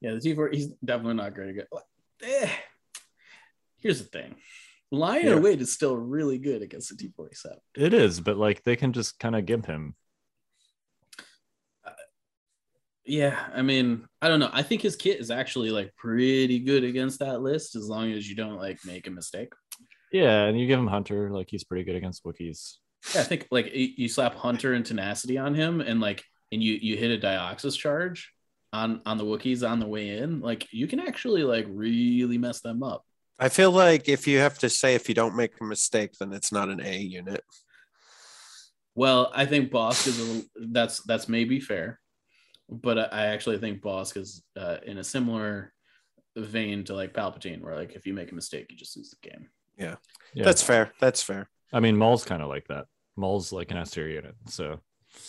Yeah, 0.00 0.12
the 0.12 0.20
T4, 0.20 0.54
he's 0.54 0.68
definitely 0.84 1.14
not 1.14 1.34
great 1.34 1.50
again. 1.50 1.66
Eh. 2.22 2.48
Here's 3.78 4.00
the 4.00 4.08
thing. 4.08 4.36
Lion 4.90 5.26
Yeah. 5.26 5.32
Await 5.34 5.60
is 5.60 5.72
still 5.72 5.96
really 5.96 6.38
good 6.38 6.62
against 6.62 6.96
the 6.96 7.08
T47. 7.08 7.56
It 7.76 7.94
is, 7.94 8.20
but 8.20 8.36
like 8.36 8.62
they 8.64 8.76
can 8.76 8.92
just 8.92 9.18
kind 9.18 9.36
of 9.36 9.46
gimp 9.46 9.66
him. 9.66 9.94
Uh, 11.84 11.92
yeah, 13.04 13.48
I 13.54 13.62
mean, 13.62 14.06
I 14.20 14.28
don't 14.28 14.40
know. 14.40 14.50
I 14.52 14.62
think 14.62 14.82
his 14.82 14.96
kit 14.96 15.20
is 15.20 15.30
actually 15.30 15.70
like 15.70 15.94
pretty 15.96 16.58
good 16.58 16.84
against 16.84 17.20
that 17.20 17.40
list 17.40 17.76
as 17.76 17.88
long 17.88 18.10
as 18.12 18.28
you 18.28 18.34
don't 18.34 18.56
like 18.56 18.78
make 18.84 19.06
a 19.06 19.10
mistake. 19.10 19.52
Yeah, 20.12 20.44
and 20.46 20.58
you 20.58 20.66
give 20.66 20.78
him 20.78 20.88
Hunter, 20.88 21.30
like 21.30 21.48
he's 21.50 21.64
pretty 21.64 21.84
good 21.84 21.96
against 21.96 22.24
Wookiees. 22.24 22.76
Yeah, 23.14 23.20
I 23.20 23.24
think 23.24 23.46
like 23.50 23.70
you 23.72 24.08
slap 24.08 24.34
Hunter 24.34 24.74
and 24.74 24.84
Tenacity 24.84 25.38
on 25.38 25.54
him 25.54 25.80
and 25.80 26.00
like 26.00 26.24
and 26.52 26.62
you 26.62 26.74
you 26.74 26.96
hit 26.96 27.12
a 27.12 27.24
Dioxis 27.24 27.78
charge, 27.78 28.32
on 28.72 29.00
on 29.06 29.18
the 29.18 29.24
Wookiees 29.24 29.68
on 29.68 29.80
the 29.80 29.86
way 29.86 30.18
in, 30.18 30.40
like 30.40 30.66
you 30.72 30.86
can 30.86 31.00
actually 31.00 31.42
like 31.42 31.66
really 31.68 32.38
mess 32.38 32.60
them 32.60 32.82
up. 32.82 33.04
I 33.40 33.48
feel 33.48 33.72
like 33.72 34.08
if 34.08 34.26
you 34.28 34.38
have 34.38 34.58
to 34.58 34.68
say 34.68 34.94
if 34.94 35.08
you 35.08 35.14
don't 35.14 35.34
make 35.34 35.52
a 35.60 35.64
mistake, 35.64 36.12
then 36.20 36.32
it's 36.32 36.52
not 36.52 36.68
an 36.68 36.80
A 36.80 36.98
unit. 36.98 37.42
Well, 38.94 39.32
I 39.34 39.46
think 39.46 39.70
Bossk 39.72 40.06
is 40.06 40.18
a 40.20 40.24
little, 40.24 40.42
that's 40.72 41.02
that's 41.04 41.28
maybe 41.28 41.58
fair, 41.58 41.98
but 42.68 42.98
I, 42.98 43.04
I 43.04 43.26
actually 43.26 43.58
think 43.58 43.80
Bossk 43.82 44.16
is 44.16 44.42
uh, 44.56 44.78
in 44.84 44.98
a 44.98 45.04
similar 45.04 45.72
vein 46.36 46.84
to 46.84 46.94
like 46.94 47.14
Palpatine, 47.14 47.62
where 47.62 47.76
like 47.76 47.94
if 47.94 48.06
you 48.06 48.14
make 48.14 48.30
a 48.30 48.34
mistake, 48.34 48.66
you 48.70 48.76
just 48.76 48.96
lose 48.96 49.10
the 49.10 49.28
game. 49.30 49.48
Yeah. 49.78 49.96
That's 50.44 50.62
fair. 50.62 50.92
That's 51.00 51.22
fair. 51.22 51.48
I 51.72 51.80
mean, 51.80 51.96
Maul's 51.96 52.24
kind 52.24 52.42
of 52.42 52.48
like 52.48 52.66
that. 52.68 52.86
Maul's 53.16 53.52
like 53.52 53.70
an 53.70 53.78
S 53.78 53.92
tier 53.92 54.08
unit. 54.08 54.34
So 54.48 54.80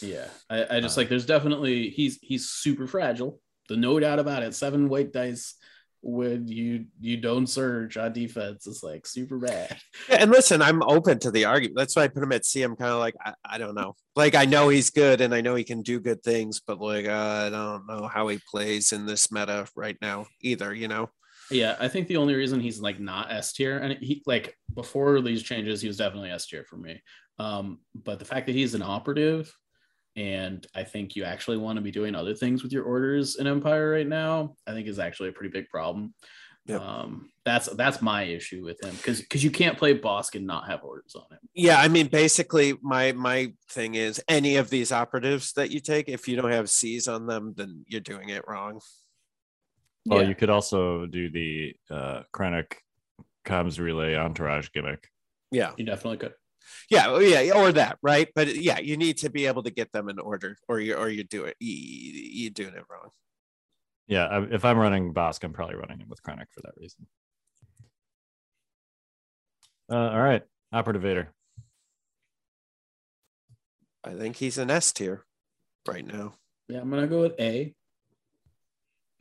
Yeah, 0.01 0.27
I, 0.49 0.77
I 0.77 0.79
just 0.79 0.97
Uh, 0.97 1.01
like 1.01 1.09
there's 1.09 1.25
definitely 1.25 1.89
he's 1.89 2.19
he's 2.21 2.49
super 2.49 2.87
fragile. 2.87 3.39
The 3.69 3.77
no 3.77 3.99
doubt 3.99 4.19
about 4.19 4.43
it. 4.43 4.53
Seven 4.55 4.89
white 4.89 5.13
dice 5.13 5.55
when 6.01 6.47
you 6.47 6.85
you 6.99 7.17
don't 7.17 7.47
surge 7.47 7.95
on 7.95 8.11
defense 8.11 8.65
is 8.65 8.81
like 8.83 9.05
super 9.05 9.37
bad. 9.37 9.77
Yeah, 10.09 10.17
and 10.21 10.31
listen, 10.31 10.61
I'm 10.61 10.81
open 10.83 11.19
to 11.19 11.31
the 11.31 11.45
argument. 11.45 11.77
That's 11.77 11.95
why 11.95 12.03
I 12.03 12.07
put 12.07 12.23
him 12.23 12.31
at 12.31 12.45
C. 12.45 12.63
I'm 12.63 12.75
kind 12.75 12.91
of 12.91 12.99
like, 12.99 13.15
I, 13.23 13.33
I 13.45 13.57
don't 13.57 13.75
know. 13.75 13.95
Like, 14.15 14.35
I 14.35 14.45
know 14.45 14.69
he's 14.69 14.89
good 14.89 15.21
and 15.21 15.33
I 15.33 15.41
know 15.41 15.55
he 15.55 15.63
can 15.63 15.83
do 15.83 15.99
good 15.99 16.23
things, 16.23 16.59
but 16.59 16.79
like, 16.79 17.05
uh, 17.05 17.43
I 17.45 17.49
don't 17.49 17.87
know 17.87 18.07
how 18.07 18.27
he 18.27 18.39
plays 18.49 18.91
in 18.91 19.05
this 19.05 19.31
meta 19.31 19.67
right 19.75 19.97
now 20.01 20.25
either, 20.41 20.73
you 20.73 20.87
know? 20.87 21.09
Yeah, 21.51 21.75
I 21.79 21.87
think 21.87 22.07
the 22.07 22.17
only 22.17 22.33
reason 22.33 22.59
he's 22.59 22.79
like 22.79 22.99
not 22.99 23.31
S 23.31 23.53
tier, 23.53 23.77
and 23.77 23.97
he 24.01 24.23
like 24.25 24.55
before 24.73 25.21
these 25.21 25.43
changes, 25.43 25.81
he 25.81 25.87
was 25.87 25.97
definitely 25.97 26.31
S 26.31 26.47
tier 26.47 26.63
for 26.63 26.77
me. 26.77 27.01
Um, 27.39 27.79
but 27.93 28.19
the 28.19 28.25
fact 28.25 28.45
that 28.47 28.55
he's 28.55 28.73
an 28.73 28.81
operative, 28.81 29.53
and 30.15 30.65
I 30.75 30.83
think 30.83 31.15
you 31.15 31.23
actually 31.23 31.57
want 31.57 31.77
to 31.77 31.81
be 31.81 31.91
doing 31.91 32.15
other 32.15 32.33
things 32.35 32.63
with 32.63 32.71
your 32.71 32.83
orders 32.83 33.37
in 33.37 33.47
Empire 33.47 33.91
right 33.91 34.07
now, 34.07 34.55
I 34.67 34.73
think 34.73 34.87
is 34.87 34.99
actually 34.99 35.29
a 35.29 35.33
pretty 35.33 35.51
big 35.51 35.69
problem. 35.69 36.13
Yep. 36.67 36.81
Um, 36.81 37.31
that's 37.43 37.67
that's 37.69 38.03
my 38.03 38.21
issue 38.23 38.63
with 38.63 38.83
him 38.83 38.93
because 38.95 39.19
because 39.19 39.43
you 39.43 39.49
can't 39.49 39.77
play 39.79 39.97
Bossk 39.97 40.35
and 40.35 40.45
not 40.45 40.67
have 40.67 40.83
orders 40.83 41.15
on 41.15 41.23
him. 41.31 41.39
Yeah, 41.55 41.79
I 41.81 41.87
mean, 41.87 42.05
basically, 42.07 42.75
my 42.83 43.13
my 43.13 43.53
thing 43.71 43.95
is 43.95 44.21
any 44.27 44.57
of 44.57 44.69
these 44.69 44.91
operatives 44.91 45.53
that 45.53 45.71
you 45.71 45.79
take, 45.79 46.07
if 46.07 46.27
you 46.27 46.35
don't 46.35 46.51
have 46.51 46.69
C's 46.69 47.07
on 47.07 47.25
them, 47.25 47.53
then 47.57 47.83
you're 47.87 47.99
doing 47.99 48.29
it 48.29 48.43
wrong. 48.47 48.79
well, 50.05 50.21
Yeah. 50.21 50.27
you 50.29 50.35
could 50.35 50.51
also 50.51 51.07
do 51.07 51.31
the 51.31 51.73
uh 51.89 52.23
Krennic 52.31 52.73
comms 53.43 53.79
relay 53.79 54.15
entourage 54.15 54.69
gimmick. 54.71 55.07
Yeah, 55.51 55.71
You 55.77 55.85
definitely 55.85 56.17
could. 56.17 56.33
Yeah, 56.89 57.07
oh, 57.07 57.19
yeah, 57.19 57.53
or 57.53 57.71
that, 57.71 57.97
right? 58.01 58.27
But 58.35 58.55
yeah, 58.55 58.79
you 58.79 58.97
need 58.97 59.17
to 59.19 59.29
be 59.29 59.45
able 59.45 59.63
to 59.63 59.71
get 59.71 59.91
them 59.91 60.09
in 60.09 60.19
order, 60.19 60.57
or 60.67 60.79
you 60.79 60.95
or 60.95 61.09
you 61.09 61.23
do 61.23 61.45
it, 61.45 61.55
you, 61.59 61.73
you're 61.73 62.51
doing 62.51 62.73
it 62.73 62.83
wrong. 62.89 63.09
Yeah, 64.07 64.45
if 64.51 64.65
I'm 64.65 64.77
running 64.77 65.13
Bossk, 65.13 65.43
I'm 65.43 65.53
probably 65.53 65.75
running 65.75 66.01
it 66.01 66.07
with 66.09 66.21
Krennic 66.21 66.47
for 66.51 66.61
that 66.63 66.73
reason. 66.77 67.07
Uh, 69.89 70.09
all 70.09 70.21
right, 70.21 70.43
Operative 70.73 71.01
Vader. 71.01 71.29
I 74.03 74.13
think 74.13 74.35
he's 74.35 74.57
an 74.57 74.71
S 74.71 74.91
tier 74.91 75.25
right 75.87 76.05
now. 76.05 76.33
Yeah, 76.67 76.81
I'm 76.81 76.89
gonna 76.89 77.07
go 77.07 77.21
with 77.21 77.39
A. 77.39 77.73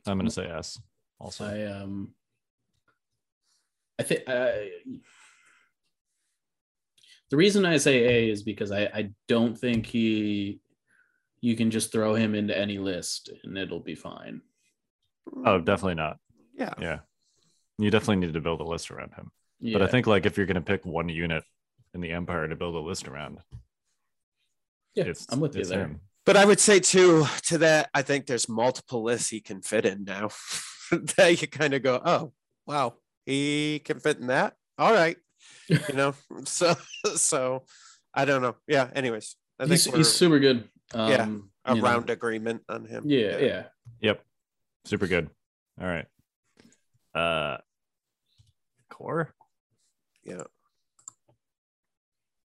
I'm 0.05 0.17
gonna 0.17 0.31
say 0.31 0.47
S. 0.47 0.79
Also, 1.19 1.45
I 1.45 1.65
um 1.65 2.13
I 3.99 4.03
think 4.03 4.23
I 4.27 4.71
the 7.31 7.37
reason 7.37 7.65
I 7.65 7.77
say 7.77 8.03
A 8.03 8.29
is 8.29 8.43
because 8.43 8.71
I, 8.71 8.83
I 8.93 9.09
don't 9.27 9.57
think 9.57 9.85
he 9.85 10.59
you 11.39 11.55
can 11.55 11.71
just 11.71 11.91
throw 11.91 12.13
him 12.13 12.35
into 12.35 12.55
any 12.55 12.77
list 12.77 13.31
and 13.43 13.57
it'll 13.57 13.79
be 13.79 13.95
fine. 13.95 14.41
oh, 15.45 15.59
definitely 15.59 15.95
not. 15.95 16.19
Yeah, 16.53 16.73
Yeah, 16.79 16.99
you 17.79 17.89
definitely 17.89 18.27
need 18.27 18.33
to 18.33 18.41
build 18.41 18.59
a 18.59 18.65
list 18.65 18.91
around 18.91 19.13
him. 19.15 19.31
Yeah. 19.59 19.73
But 19.73 19.81
I 19.83 19.87
think 19.87 20.05
like 20.05 20.25
if 20.25 20.37
you're 20.37 20.45
gonna 20.45 20.61
pick 20.61 20.85
one 20.85 21.09
unit 21.09 21.43
in 21.93 22.01
the 22.01 22.11
Empire 22.11 22.47
to 22.47 22.55
build 22.55 22.75
a 22.75 22.79
list 22.79 23.07
around, 23.07 23.39
yeah, 24.93 25.05
it's 25.05 25.25
I'm 25.29 25.39
with 25.39 25.55
you 25.55 25.63
there. 25.63 25.79
him. 25.79 26.01
But 26.25 26.37
I 26.37 26.45
would 26.45 26.59
say 26.59 26.79
too 26.79 27.25
to 27.43 27.59
that, 27.59 27.89
I 27.93 28.01
think 28.01 28.27
there's 28.27 28.49
multiple 28.49 29.03
lists 29.03 29.29
he 29.29 29.39
can 29.39 29.61
fit 29.61 29.85
in 29.85 30.03
now. 30.03 30.29
that 30.91 31.41
you 31.41 31.47
kind 31.47 31.73
of 31.73 31.81
go, 31.81 32.01
oh 32.03 32.33
wow, 32.67 32.95
he 33.25 33.79
can 33.79 33.99
fit 34.01 34.19
in 34.19 34.27
that. 34.27 34.55
All 34.77 34.93
right, 34.93 35.17
you 35.67 35.93
know. 35.93 36.13
So 36.45 36.75
so 37.15 37.63
I 38.13 38.25
don't 38.25 38.41
know. 38.41 38.55
Yeah. 38.67 38.89
Anyways, 38.93 39.35
I 39.59 39.63
think 39.63 39.73
He's, 39.73 39.85
he's 39.85 40.11
super 40.11 40.39
good. 40.39 40.67
Um, 40.93 41.09
Yeah, 41.09 41.25
you 41.75 41.81
know. 41.81 41.87
around 41.87 42.09
agreement 42.09 42.63
on 42.67 42.85
him. 42.85 43.03
Yeah, 43.05 43.37
yeah. 43.37 43.63
Yep, 44.01 44.23
super 44.85 45.07
good. 45.07 45.29
All 45.79 45.87
right, 45.87 46.05
uh, 47.15 47.57
core. 48.89 49.33
Yeah. 50.23 50.35
All 50.37 50.45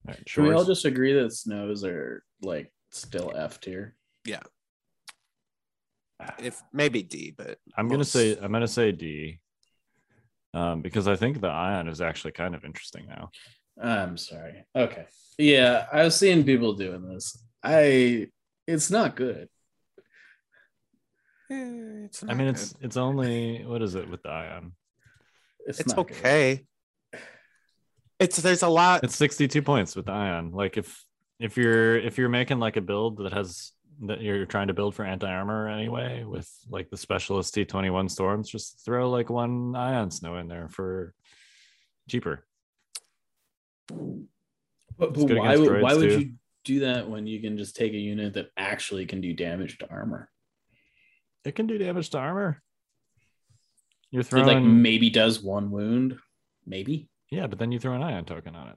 right, 0.07 0.25
Can 0.25 0.43
we 0.43 0.53
all 0.53 0.65
just 0.65 0.85
agree 0.85 1.13
that 1.13 1.33
snows 1.33 1.83
are 1.83 2.23
like 2.41 2.71
still 2.91 3.33
F 3.35 3.59
tier? 3.59 3.95
Yeah. 4.25 4.43
If 6.39 6.61
maybe 6.73 7.03
D, 7.03 7.33
but 7.35 7.59
I'm 7.77 7.87
gonna 7.87 8.05
say 8.05 8.37
I'm 8.41 8.51
gonna 8.51 8.67
say 8.67 8.91
D, 8.91 9.39
um, 10.53 10.81
because 10.81 11.07
I 11.07 11.15
think 11.15 11.41
the 11.41 11.47
ion 11.47 11.87
is 11.87 12.01
actually 12.01 12.31
kind 12.31 12.55
of 12.55 12.63
interesting 12.63 13.07
now. 13.07 13.29
I'm 13.81 14.17
sorry. 14.17 14.65
Okay. 14.75 15.05
Yeah, 15.37 15.85
I've 15.91 16.13
seen 16.13 16.43
people 16.43 16.73
doing 16.73 17.07
this. 17.07 17.37
I 17.63 18.27
it's 18.65 18.89
not 18.89 19.15
good. 19.15 19.49
eh, 21.51 22.05
it's 22.05 22.23
I 22.23 22.27
not 22.27 22.37
mean, 22.37 22.47
good. 22.47 22.55
it's 22.55 22.75
it's 22.81 22.97
only 22.97 23.63
what 23.65 23.81
is 23.81 23.95
it 23.95 24.09
with 24.09 24.23
the 24.23 24.29
ion? 24.29 24.73
It's, 25.65 25.79
it's 25.79 25.95
not 25.95 26.07
good. 26.07 26.17
okay. 26.17 26.65
It's 28.19 28.37
there's 28.37 28.63
a 28.63 28.67
lot. 28.67 29.03
It's 29.03 29.15
62 29.15 29.61
points 29.61 29.95
with 29.95 30.05
the 30.07 30.11
ion. 30.13 30.51
Like 30.51 30.77
if 30.77 31.03
if 31.39 31.55
you're 31.55 31.97
if 31.97 32.17
you're 32.17 32.29
making 32.29 32.59
like 32.59 32.77
a 32.77 32.81
build 32.81 33.17
that 33.17 33.33
has 33.33 33.73
that 34.05 34.21
you're 34.21 34.45
trying 34.45 34.67
to 34.67 34.73
build 34.73 34.95
for 34.95 35.03
anti 35.03 35.27
armor 35.27 35.67
anyway 35.69 36.23
with 36.23 36.49
like 36.69 36.89
the 36.89 36.97
specialist 36.97 37.55
T21 37.55 38.09
storms, 38.11 38.49
just 38.49 38.83
throw 38.85 39.09
like 39.09 39.29
one 39.29 39.75
ion 39.75 40.11
snow 40.11 40.37
in 40.37 40.47
there 40.47 40.69
for 40.69 41.13
cheaper. 42.09 42.45
But, 43.89 45.13
but 45.13 45.15
why 45.15 45.57
would 45.57 45.81
why 45.81 45.93
droids, 45.93 45.97
would 45.97 46.09
too. 46.09 46.19
you 46.19 46.33
do 46.63 46.79
that 46.81 47.09
when 47.09 47.27
you 47.27 47.39
can 47.41 47.57
just 47.57 47.75
take 47.75 47.93
a 47.93 47.97
unit 47.97 48.33
that 48.33 48.51
actually 48.57 49.05
can 49.05 49.21
do 49.21 49.33
damage 49.33 49.77
to 49.79 49.89
armor? 49.89 50.29
It 51.45 51.55
can 51.55 51.67
do 51.67 51.77
damage 51.77 52.09
to 52.11 52.17
armor. 52.17 52.61
You're 54.11 54.21
It 54.21 54.27
throwing 54.27 54.47
like 54.47 54.63
maybe 54.63 55.09
does 55.09 55.41
one 55.41 55.71
wound, 55.71 56.17
maybe. 56.65 57.09
yeah, 57.29 57.47
but 57.47 57.59
then 57.59 57.71
you 57.71 57.79
throw 57.79 57.93
an 57.93 58.03
ion 58.03 58.25
token 58.25 58.55
on 58.55 58.69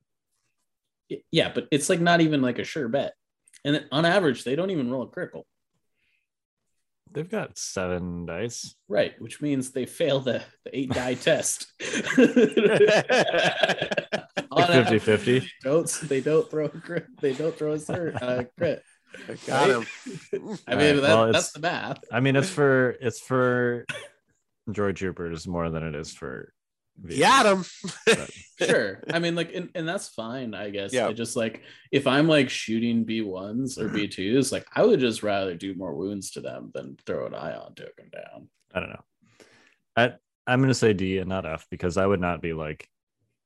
it. 1.11 1.25
Yeah, 1.33 1.51
but 1.53 1.67
it's 1.71 1.89
like 1.89 2.01
not 2.01 2.21
even 2.21 2.43
like 2.43 2.59
a 2.59 2.65
sure 2.65 2.89
bet. 2.89 3.15
And 3.65 3.85
on 3.93 4.05
average, 4.05 4.45
they 4.45 4.57
don't 4.57 4.71
even 4.71 4.91
roll 4.91 5.03
a 5.03 5.07
critical. 5.07 5.47
They've 7.13 7.29
got 7.29 7.59
seven 7.59 8.25
dice. 8.27 8.77
Right, 8.89 9.15
which 9.21 9.43
means 9.43 9.71
they 9.71 9.85
fail 9.87 10.21
the, 10.21 10.43
the 10.65 10.79
eight 10.79 10.91
die 10.91 11.15
test. 11.21 11.73
On 14.53 14.67
50 14.67 14.99
50. 14.99 15.51
Don't 15.63 15.89
they 16.05 16.21
don't 16.21 16.51
throw 16.51 16.67
a 16.67 16.69
crit? 16.69 17.07
They 17.21 17.33
don't 17.33 17.57
throw 17.57 17.73
a 17.73 17.77
cert, 17.77 18.21
uh, 18.21 18.45
crit. 18.59 18.83
I 19.29 19.35
got 19.47 19.71
him. 19.71 19.87
I 20.67 20.77
mean, 20.77 20.95
right, 20.95 21.01
that, 21.01 21.03
well, 21.03 21.33
that's 21.33 21.53
the 21.53 21.61
math. 21.61 21.99
I 22.13 22.21
mean, 22.21 22.37
it's 22.37 22.51
for 22.51 22.91
it's 23.01 23.21
for 23.21 23.87
droid 24.69 24.97
troopers 24.97 25.49
more 25.49 25.71
than 25.71 25.83
it 25.83 25.95
is 25.95 26.13
for. 26.13 26.53
Got 27.19 27.47
him. 27.47 27.65
But- 28.07 28.31
Sure. 28.61 29.03
I 29.11 29.21
mean, 29.21 29.35
like, 29.35 29.55
and, 29.55 29.71
and 29.75 29.89
that's 29.89 30.09
fine, 30.09 30.53
I 30.53 30.69
guess. 30.69 30.93
Yeah. 30.93 31.07
I 31.07 31.15
just 31.15 31.35
like 31.35 31.63
if 31.91 32.07
I'm 32.07 32.29
like 32.29 32.51
shooting 32.51 33.07
B1s 33.07 33.79
or 33.79 33.89
mm-hmm. 33.89 33.97
B2s, 33.97 34.53
like 34.53 34.67
I 34.75 34.85
would 34.85 35.01
just 35.01 35.23
rather 35.23 35.55
do 35.55 35.75
more 35.75 35.95
wounds 35.95 36.33
to 36.33 36.43
them 36.43 36.71
than 36.75 36.99
throw 37.07 37.27
an 37.27 37.35
ion 37.35 37.75
token 37.75 38.11
down. 38.13 38.49
I 38.75 38.81
don't 38.81 38.91
know. 38.91 39.05
I 39.97 40.13
I'm 40.47 40.61
gonna 40.61 40.75
say 40.75 40.93
D 40.93 41.19
and 41.19 41.29
not 41.29 41.47
F 41.47 41.67
because 41.71 41.97
I 41.97 42.07
would 42.07 42.21
not 42.21 42.43
be 42.43 42.53
like, 42.53 42.87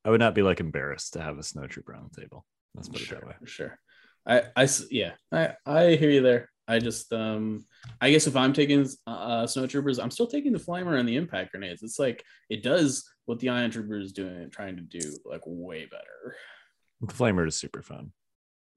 I 0.05 0.11
would 0.11 0.21
not 0.21 0.35
be 0.35 0.43
like 0.43 0.59
embarrassed 0.59 1.13
to 1.13 1.23
have 1.23 1.39
a 1.39 1.43
snow 1.43 1.67
trooper 1.67 1.95
on 1.95 2.09
the 2.13 2.21
table. 2.21 2.45
Let's 2.75 2.89
put 2.89 3.03
it 3.03 3.11
that 3.11 3.27
way. 3.27 3.35
Sure, 3.45 3.79
I 4.27 4.43
I 4.57 4.69
yeah, 4.91 5.13
I, 5.31 5.55
I 5.65 5.95
hear 5.95 6.11
you 6.11 6.23
there. 6.23 6.51
I 6.67 6.79
just, 6.79 7.13
um, 7.13 7.67
I 8.01 8.11
guess 8.11 8.27
if 8.27 8.37
I'm 8.37 8.53
taking 8.53 8.89
uh, 9.07 9.47
snow 9.47 9.67
troopers, 9.67 9.99
I'm 9.99 10.11
still 10.11 10.27
taking 10.27 10.53
the 10.53 10.59
flamer 10.59 10.99
and 10.99 11.09
the 11.09 11.17
impact 11.17 11.51
grenades. 11.53 11.83
It's 11.83 11.99
like 11.99 12.25
it 12.49 12.63
does 12.63 13.05
what 13.27 13.39
the 13.39 13.51
ion 13.51 13.71
trooper 13.71 13.99
is 13.99 14.13
doing, 14.13 14.51
trying 14.51 14.77
to 14.77 14.83
do 14.83 15.01
like 15.25 15.43
way 15.45 15.85
better. 15.87 16.37
The 17.03 17.13
flamer 17.13 17.47
is 17.47 17.57
super 17.57 17.83
fun. 17.83 18.13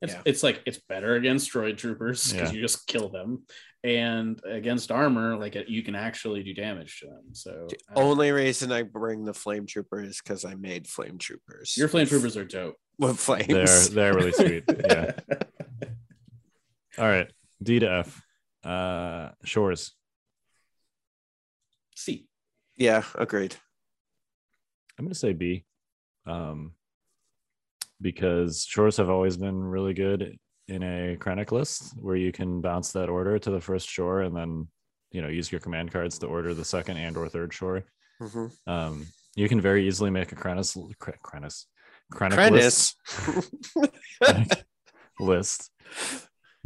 It's, 0.01 0.13
Yeah. 0.13 0.21
it's 0.25 0.43
like 0.43 0.61
it's 0.65 0.79
better 0.89 1.15
against 1.15 1.51
droid 1.51 1.77
troopers 1.77 2.31
because 2.33 2.49
Yeah. 2.51 2.55
you 2.55 2.61
just 2.61 2.85
kill 2.87 3.09
them, 3.09 3.43
and 3.83 4.39
against 4.45 4.91
armor, 4.91 5.37
like 5.37 5.55
you 5.67 5.81
can 5.81 5.95
actually 5.95 6.43
do 6.43 6.53
damage 6.53 6.99
to 6.99 7.07
them. 7.07 7.23
So 7.33 7.67
The 7.69 7.77
I- 7.89 8.01
only 8.01 8.31
reason 8.31 8.71
I 8.71 8.83
bring 8.83 9.23
the 9.23 9.33
flame 9.33 9.65
trooper 9.65 10.01
is 10.03 10.21
because 10.21 10.43
I 10.45 10.55
made 10.55 10.87
flame 10.87 11.17
troopers. 11.17 11.75
your 11.77 11.87
flame 11.87 12.05
troopers 12.07 12.35
are 12.37 12.45
dope. 12.45 12.75
with 12.99 13.17
flames. 13.19 13.47
They're 13.47 14.11
they're 14.11 14.13
really 14.13 14.33
sweet. 14.33 14.63
Yeah. 14.67 15.11
All 16.97 17.05
right. 17.05 17.31
D 17.61 17.79
to 17.79 17.91
F. 17.91 18.21
Uh, 18.63 19.29
Shores. 19.43 19.93
C. 21.95 22.27
Yeah, 22.75 23.03
agreed. 23.15 23.55
I'm 24.97 25.05
going 25.05 25.13
to 25.13 25.19
say 25.19 25.33
B, 25.33 25.63
um, 26.25 26.73
because 28.01 28.65
shores 28.67 28.97
have 28.97 29.09
always 29.09 29.37
been 29.37 29.63
really 29.63 29.93
good 29.93 30.37
in 30.67 30.83
a 30.83 31.15
Krennic 31.17 31.51
list 31.51 31.93
where 31.99 32.15
you 32.15 32.31
can 32.31 32.61
bounce 32.61 32.91
that 32.91 33.09
order 33.09 33.39
to 33.39 33.49
the 33.51 33.61
first 33.61 33.87
shore 33.87 34.21
and 34.21 34.35
then 34.35 34.67
you 35.11 35.21
know 35.21 35.27
use 35.29 35.51
your 35.51 35.61
command 35.61 35.91
cards 35.91 36.19
to 36.19 36.27
order 36.27 36.53
the 36.53 36.65
second 36.65 36.97
and 36.97 37.15
or 37.15 37.29
third 37.29 37.53
shore. 37.53 37.85
Mhm. 38.21 38.51
Um, 38.67 39.05
you 39.35 39.47
can 39.47 39.61
very 39.61 39.87
easily 39.87 40.09
make 40.09 40.31
a 40.31 40.35
Krennis, 40.35 40.75
Kren- 40.99 41.19
Krennis, 41.23 41.65
Krennic 42.11 42.51
list, 42.51 42.95
list 45.19 45.71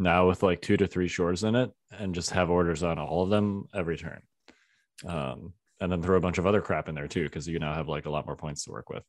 now 0.01 0.27
with 0.27 0.43
like 0.43 0.61
two 0.61 0.77
to 0.77 0.87
three 0.87 1.07
shores 1.07 1.43
in 1.43 1.55
it 1.55 1.71
and 1.91 2.15
just 2.15 2.31
have 2.31 2.49
orders 2.49 2.83
on 2.83 2.99
all 2.99 3.23
of 3.23 3.29
them 3.29 3.67
every 3.73 3.97
turn. 3.97 4.21
Um, 5.05 5.53
and 5.79 5.91
then 5.91 6.03
throw 6.03 6.17
a 6.17 6.21
bunch 6.21 6.37
of 6.37 6.45
other 6.45 6.61
crap 6.61 6.89
in 6.89 6.95
there 6.95 7.07
too, 7.07 7.23
because 7.23 7.47
you 7.47 7.57
now 7.57 7.73
have 7.73 7.87
like 7.87 8.05
a 8.05 8.09
lot 8.09 8.25
more 8.27 8.35
points 8.35 8.65
to 8.65 8.71
work 8.71 8.89
with. 8.89 9.03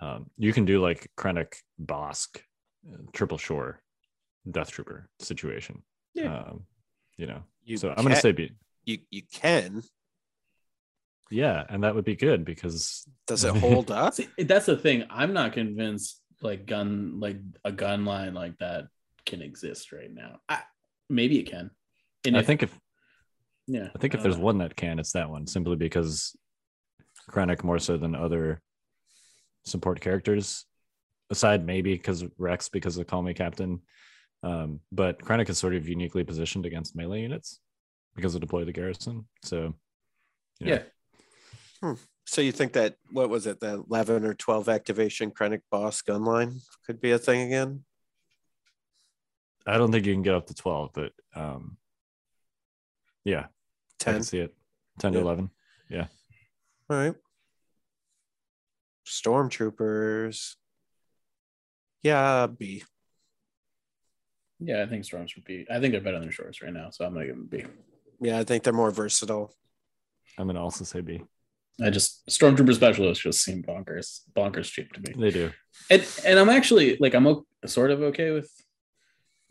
Um, 0.00 0.30
you 0.36 0.52
can 0.52 0.64
do 0.64 0.80
like 0.82 1.08
Krennic 1.16 1.54
Bossk, 1.80 2.38
uh, 2.92 2.96
triple 3.12 3.38
shore, 3.38 3.80
Death 4.50 4.70
Trooper 4.70 5.08
situation. 5.20 5.82
Yeah. 6.14 6.38
Um, 6.38 6.64
you 7.16 7.26
know, 7.26 7.42
You 7.64 7.76
so 7.76 7.90
I'm 7.90 8.02
going 8.02 8.14
to 8.14 8.20
say 8.20 8.32
B. 8.32 8.50
you 8.84 8.98
you 9.10 9.22
can. 9.32 9.82
Yeah. 11.30 11.64
And 11.68 11.82
that 11.84 11.94
would 11.94 12.04
be 12.04 12.16
good 12.16 12.44
because 12.44 13.04
Does 13.26 13.44
it 13.44 13.56
hold 13.56 13.90
up? 13.92 14.14
See, 14.14 14.28
that's 14.38 14.66
the 14.66 14.76
thing. 14.76 15.04
I'm 15.10 15.32
not 15.32 15.52
convinced 15.52 16.20
like 16.42 16.66
gun 16.66 17.18
like 17.20 17.38
a 17.64 17.72
gun 17.72 18.04
line 18.04 18.34
like 18.34 18.58
that 18.58 18.88
can 19.26 19.42
exist 19.42 19.92
right 19.92 20.12
now. 20.12 20.38
I, 20.48 20.60
maybe 21.10 21.38
it 21.38 21.50
can. 21.50 21.70
And 22.24 22.36
I 22.36 22.40
if- 22.40 22.46
think 22.46 22.62
if 22.62 22.78
yeah, 23.68 23.88
I 23.94 23.98
think 23.98 24.14
if 24.14 24.18
don't 24.18 24.22
there's 24.22 24.38
one 24.38 24.58
that 24.58 24.76
can, 24.76 24.98
it's 25.00 25.12
that 25.12 25.28
one, 25.28 25.46
simply 25.46 25.74
because 25.74 26.36
Krennic 27.28 27.64
more 27.64 27.80
so 27.80 27.96
than 27.96 28.14
other 28.14 28.62
support 29.64 30.00
characters, 30.00 30.64
aside 31.30 31.66
maybe 31.66 31.92
because 31.92 32.24
Rex 32.38 32.68
because 32.68 32.96
of 32.96 33.08
Call 33.08 33.22
Me 33.22 33.34
Captain. 33.34 33.80
Um, 34.44 34.80
but 34.92 35.18
Krennic 35.20 35.48
is 35.48 35.58
sort 35.58 35.74
of 35.74 35.88
uniquely 35.88 36.22
positioned 36.22 36.64
against 36.66 36.94
melee 36.94 37.22
units 37.22 37.58
because 38.14 38.36
of 38.36 38.40
deploy 38.40 38.64
the 38.64 38.72
garrison. 38.72 39.26
So 39.42 39.74
you 40.60 40.66
know, 40.68 40.78
yeah, 41.82 41.94
So 42.26 42.40
you 42.40 42.52
think 42.52 42.72
that 42.74 42.94
what 43.10 43.30
was 43.30 43.46
it, 43.48 43.58
the 43.58 43.84
eleven 43.88 44.24
or 44.24 44.34
twelve 44.34 44.68
activation 44.68 45.32
Krennic 45.32 45.62
Bossk 45.72 46.04
gun 46.06 46.24
line 46.24 46.60
could 46.86 47.00
be 47.00 47.10
a 47.10 47.18
thing 47.18 47.46
again? 47.46 47.84
I 49.66 49.78
don't 49.78 49.90
think 49.90 50.06
you 50.06 50.12
can 50.14 50.22
get 50.22 50.34
up 50.34 50.46
to 50.46 50.54
12, 50.54 50.90
but 50.94 51.12
um 51.34 51.76
yeah, 53.24 53.40
I 53.40 53.48
Ten. 53.98 54.14
can 54.14 54.22
see 54.22 54.38
it. 54.38 54.54
10 55.00 55.12
to 55.14 55.18
11. 55.18 55.50
Yeah. 55.90 56.06
11. 56.88 56.88
All 56.90 56.96
right. 56.96 57.14
Stormtroopers. 59.06 60.54
Yeah, 62.02 62.46
B. 62.46 62.84
yeah. 64.60 64.82
I 64.82 64.86
think 64.86 65.04
storms 65.04 65.34
would 65.34 65.44
be. 65.44 65.66
I 65.70 65.80
think 65.80 65.92
they're 65.92 66.00
better 66.00 66.20
than 66.20 66.30
shorts 66.30 66.62
right 66.62 66.72
now, 66.72 66.90
so 66.90 67.04
I'm 67.04 67.12
gonna 67.14 67.26
give 67.26 67.34
them 67.36 67.48
a 67.52 67.56
B. 67.56 67.64
Yeah, 68.20 68.38
I 68.38 68.44
think 68.44 68.62
they're 68.62 68.72
more 68.72 68.90
versatile. 68.92 69.52
I'm 70.38 70.46
gonna 70.46 70.62
also 70.62 70.84
say 70.84 71.00
B. 71.00 71.22
I 71.82 71.90
just 71.90 72.26
stormtrooper 72.28 72.74
specialists 72.74 73.22
just 73.24 73.42
seem 73.44 73.62
bonkers, 73.62 74.20
bonkers 74.34 74.70
cheap 74.70 74.92
to 74.92 75.00
me. 75.00 75.14
They 75.18 75.30
do. 75.30 75.50
And 75.90 76.06
and 76.24 76.38
I'm 76.38 76.48
actually 76.48 76.96
like 77.00 77.14
I'm 77.14 77.26
o- 77.26 77.46
sort 77.66 77.90
of 77.90 78.02
okay 78.02 78.30
with 78.30 78.50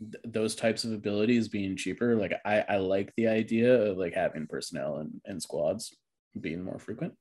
th- 0.00 0.22
those 0.24 0.54
types 0.54 0.84
of 0.84 0.92
abilities 0.92 1.48
being 1.48 1.76
cheaper. 1.76 2.16
Like 2.16 2.34
I 2.44 2.64
I 2.68 2.76
like 2.78 3.12
the 3.16 3.28
idea 3.28 3.74
of 3.74 3.98
like 3.98 4.14
having 4.14 4.46
personnel 4.46 4.98
and, 4.98 5.20
and 5.24 5.42
squads 5.42 5.94
being 6.40 6.64
more 6.64 6.78
frequent. 6.78 7.14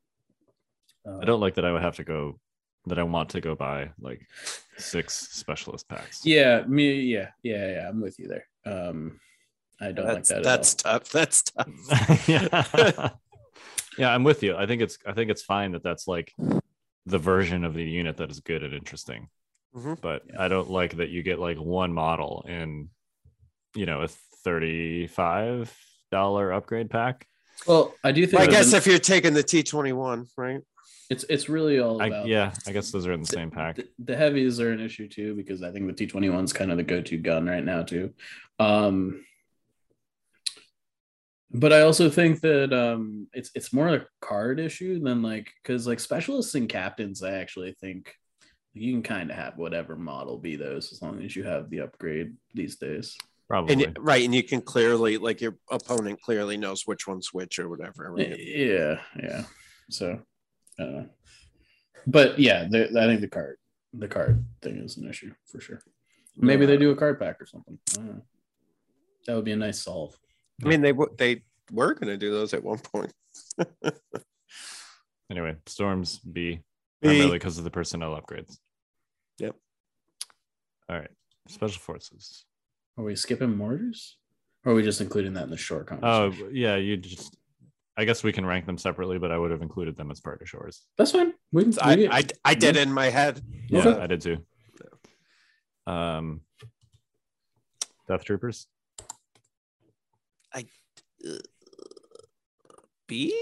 Uh, 1.08 1.20
I 1.20 1.26
don't 1.26 1.40
like 1.40 1.56
that 1.56 1.66
I 1.66 1.72
would 1.72 1.82
have 1.82 1.98
to 1.98 2.04
go 2.04 2.40
that 2.88 3.00
I 3.00 3.04
want 3.04 3.30
to 3.30 3.42
go 3.42 3.56
buy 3.56 3.92
like 4.00 4.28
six 4.78 5.16
specialist 5.32 5.88
packs. 5.90 6.26
Yeah, 6.26 6.64
me. 6.68 7.02
Yeah, 7.02 7.30
yeah, 7.44 7.72
yeah. 7.72 7.90
I'm 7.90 8.02
with 8.02 8.20
you 8.20 8.28
there. 8.28 8.48
Um, 8.66 9.20
I 9.82 9.92
don't 9.92 10.06
That's 10.06 10.32
like 10.32 10.44
that. 10.44 10.44
that's 10.44 10.86
at 10.86 10.86
all. 10.86 11.00
tough. 11.00 11.12
That's 11.12 11.44
tough. 11.44 12.30
yeah. 12.30 13.10
yeah, 13.98 14.14
I'm 14.14 14.24
with 14.24 14.44
you. 14.44 14.56
I 14.56 14.66
think 14.66 14.82
it's 14.82 14.98
I 15.06 15.14
think 15.14 15.32
it's 15.32 15.42
fine 15.44 15.72
that 15.74 15.84
that's 15.84 16.08
like 16.08 16.34
the 17.06 17.18
version 17.20 17.66
of 17.66 17.74
the 17.74 17.84
unit 17.84 18.18
that 18.18 18.32
is 18.32 18.40
good 18.40 18.64
and 18.64 18.74
interesting. 18.74 19.30
Mhm. 19.76 20.00
But 20.02 20.24
I 20.38 20.48
don't 20.48 20.70
like 20.70 20.98
that 20.98 21.10
you 21.10 21.22
get 21.24 21.40
like 21.40 21.58
one 21.58 21.92
model 21.94 22.46
in 22.48 22.90
you 23.76 23.86
know 23.86 24.02
a 24.04 24.08
$35 24.46 25.68
upgrade 26.56 26.90
pack. 26.90 27.28
Well, 27.68 27.94
I 28.04 28.12
do 28.12 28.26
think 28.26 28.40
Well, 28.40 28.48
I 28.50 28.52
guess 28.52 28.72
the- 28.72 28.78
if 28.78 28.88
you're 28.88 29.00
taking 29.00 29.34
the 29.34 29.44
T21, 29.44 30.28
right? 30.38 30.62
it's 31.10 31.24
it's 31.30 31.50
really 31.50 31.80
all 31.80 32.02
I, 32.02 32.08
about 32.08 32.26
yeah, 32.28 32.52
I 32.66 32.72
guess 32.72 32.90
those 32.92 33.06
are 33.06 33.14
in 33.14 33.22
the 33.22 33.28
same 33.28 33.52
pack. 33.52 33.76
The, 33.76 33.88
the 34.00 34.16
heavies 34.18 34.60
are 34.60 34.72
an 34.72 34.80
issue 34.80 35.08
too 35.08 35.36
because 35.36 35.62
I 35.62 35.72
think 35.72 35.86
the 35.88 35.94
T 35.94 36.08
twenty 36.08 36.30
one 36.30 36.44
is 36.44 36.54
kind 36.54 36.72
of 36.72 36.78
the 36.78 36.84
go 36.84 37.00
to 37.02 37.18
gun 37.18 37.46
right 37.48 37.64
now 37.64 37.84
too. 37.84 38.14
Um, 38.60 39.24
but 41.52 41.72
I 41.72 41.82
also 41.82 42.10
think 42.10 42.42
that 42.42 42.74
um, 42.74 43.28
it's 43.34 43.52
it's 43.56 43.72
more 43.72 43.90
a 43.90 44.06
card 44.22 44.60
issue 44.60 45.00
than 45.00 45.22
like 45.22 45.52
because 45.62 45.86
like 45.86 46.00
specialists 46.00 46.56
and 46.56 46.68
captains, 46.68 47.22
I 47.22 47.34
actually 47.34 47.74
think 47.80 48.12
you 48.76 48.92
can 48.92 49.02
kind 49.02 49.32
of 49.32 49.38
have 49.38 49.58
whatever 49.58 49.96
model 49.96 50.38
be 50.38 50.58
those 50.58 50.92
as 50.92 51.02
long 51.02 51.24
as 51.24 51.36
you 51.36 51.44
have 51.44 51.70
the 51.70 51.80
upgrade 51.80 52.34
these 52.54 52.76
days. 52.76 53.18
Probably. 53.48 53.86
And 53.86 53.98
right, 54.00 54.24
and 54.24 54.36
you 54.36 54.44
can 54.44 54.62
clearly 54.62 55.18
like 55.18 55.40
your 55.40 55.56
opponent 55.72 56.22
clearly 56.22 56.58
knows 56.58 56.86
which 56.86 57.08
one's 57.08 57.34
which 57.34 57.58
or 57.58 57.70
whatever. 57.70 58.12
right? 58.12 58.38
Yeah, 58.38 59.00
yeah. 59.18 59.44
So, 59.90 60.20
I. 60.80 61.06
But 62.06 62.38
yeah, 62.38 62.68
the, 62.70 62.90
I 63.00 63.08
think 63.08 63.22
the 63.22 63.28
card, 63.28 63.58
the 63.94 64.08
card 64.08 64.44
thing 64.62 64.78
is 64.78 64.98
an 64.98 65.10
issue 65.10 65.34
for 65.46 65.60
sure. 65.60 65.82
Maybe 66.38 66.66
they 66.66 66.78
do 66.78 66.92
a 66.92 66.96
card 66.96 67.20
pack 67.20 67.42
or 67.42 67.46
something. 67.46 67.80
I 67.94 67.96
don't 67.96 68.08
know. 68.08 68.22
That 69.26 69.36
would 69.36 69.46
be 69.46 69.54
a 69.54 69.58
nice 69.58 69.82
solve. 69.82 70.16
I 70.64 70.68
mean, 70.68 70.82
they 70.82 70.92
w- 70.92 71.16
they 71.18 71.44
were 71.72 71.94
going 71.94 72.10
to 72.10 72.18
do 72.18 72.32
those 72.32 72.54
at 72.54 72.64
one 72.64 72.80
point. 72.80 73.14
anyway, 75.32 75.56
Storms 75.66 76.20
B, 76.20 76.60
B. 77.02 77.08
primarily 77.08 77.40
because 77.40 77.58
of 77.58 77.64
the 77.64 77.72
personnel 77.72 78.20
upgrades. 78.20 78.58
Yep. 79.40 79.56
All 80.90 80.98
right. 80.98 81.10
Special 81.48 81.80
forces. 81.80 82.46
Are 82.98 83.04
we 83.04 83.16
skipping 83.16 83.56
mortars? 83.56 84.18
Or 84.64 84.72
are 84.72 84.76
we 84.76 84.84
just 84.84 85.02
including 85.02 85.34
that 85.34 85.44
in 85.44 85.50
the 85.50 85.58
short 85.58 85.88
Oh 86.02 86.34
yeah, 86.52 86.76
you 86.76 86.98
just. 86.98 87.38
I 87.98 88.04
guess 88.04 88.24
we 88.24 88.34
can 88.34 88.46
rank 88.46 88.66
them 88.66 88.78
separately, 88.78 89.18
but 89.20 89.32
I 89.32 89.38
would 89.38 89.52
have 89.52 89.62
included 89.62 89.96
them 89.96 90.12
as 90.12 90.20
part 90.20 90.42
of 90.42 90.50
shores. 90.50 90.82
That's 90.98 91.12
fine. 91.12 91.34
We, 91.54 91.64
we 91.64 91.78
I, 91.82 91.96
get- 91.96 92.14
I 92.14 92.24
I 92.44 92.54
did 92.56 92.76
it 92.76 92.82
in 92.88 92.92
my 92.92 93.10
head. 93.10 93.42
Yeah, 93.70 93.88
Okay. 93.88 94.02
I 94.02 94.08
did 94.08 94.22
too. 94.22 94.38
Um, 95.88 96.42
Death 98.08 98.24
Troopers. 98.26 98.68
B. 103.08 103.34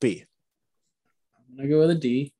B. 0.00 0.24
I'm 1.50 1.56
gonna 1.56 1.68
go 1.68 1.80
with 1.80 1.90
a 1.90 1.94
D. 1.96 2.32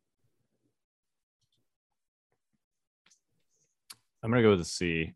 I'm 4.23 4.31
gonna 4.31 4.43
go 4.43 4.51
with 4.51 4.61
a 4.61 4.64
C. 4.64 5.14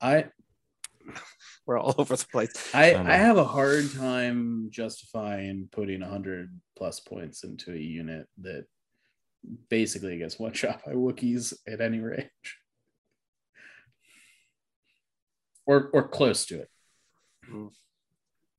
I 0.00 0.26
We're 1.66 1.78
all 1.78 1.94
over 1.98 2.16
the 2.16 2.26
place. 2.30 2.70
I, 2.74 2.92
I. 2.94 3.14
I 3.14 3.16
have 3.16 3.38
a 3.38 3.44
hard 3.44 3.92
time 3.94 4.68
justifying 4.70 5.68
putting 5.72 6.00
100 6.00 6.60
plus 6.76 7.00
points 7.00 7.44
into 7.44 7.72
a 7.72 7.78
unit 7.78 8.26
that 8.42 8.66
basically 9.68 10.18
gets 10.18 10.38
one 10.38 10.52
shot 10.54 10.82
by 10.84 10.92
Wookiees 10.92 11.54
at 11.66 11.80
any 11.80 11.98
range. 11.98 12.30
Or, 15.66 15.90
or 15.92 16.06
close 16.06 16.46
to 16.46 16.60
it. 16.60 16.70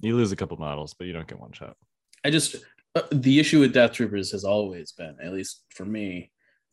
You 0.01 0.15
lose 0.15 0.33
a 0.33 0.35
couple 0.35 0.57
models, 0.57 0.93
but 0.93 1.07
you 1.07 1.13
don't 1.13 1.27
get 1.27 1.39
one 1.39 1.53
shot. 1.53 1.77
I 2.25 2.29
just, 2.29 2.57
uh, 2.95 3.03
the 3.11 3.39
issue 3.39 3.61
with 3.61 3.73
Death 3.73 3.93
Troopers 3.93 4.31
has 4.31 4.43
always 4.43 4.91
been, 4.91 5.15
at 5.23 5.31
least 5.31 5.63
for 5.69 5.85
me, 5.85 6.31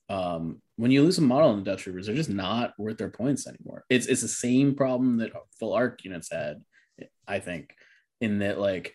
um, 0.09 0.61
when 0.76 0.90
you 0.90 1.02
lose 1.02 1.18
a 1.18 1.22
model 1.22 1.52
in 1.52 1.59
the 1.62 1.70
Death 1.70 1.80
Troopers, 1.80 2.07
they're 2.07 2.14
just 2.14 2.30
not 2.30 2.74
worth 2.78 2.98
their 2.98 3.11
points 3.11 3.46
anymore. 3.46 3.84
It's, 3.88 4.07
it's 4.07 4.22
the 4.22 4.28
same 4.28 4.74
problem 4.74 5.18
that 5.18 5.32
full 5.59 5.72
arc 5.72 6.05
units 6.05 6.30
had, 6.30 6.62
I 7.26 7.38
think, 7.38 7.74
in 8.20 8.40
that 8.40 8.59
like 8.59 8.94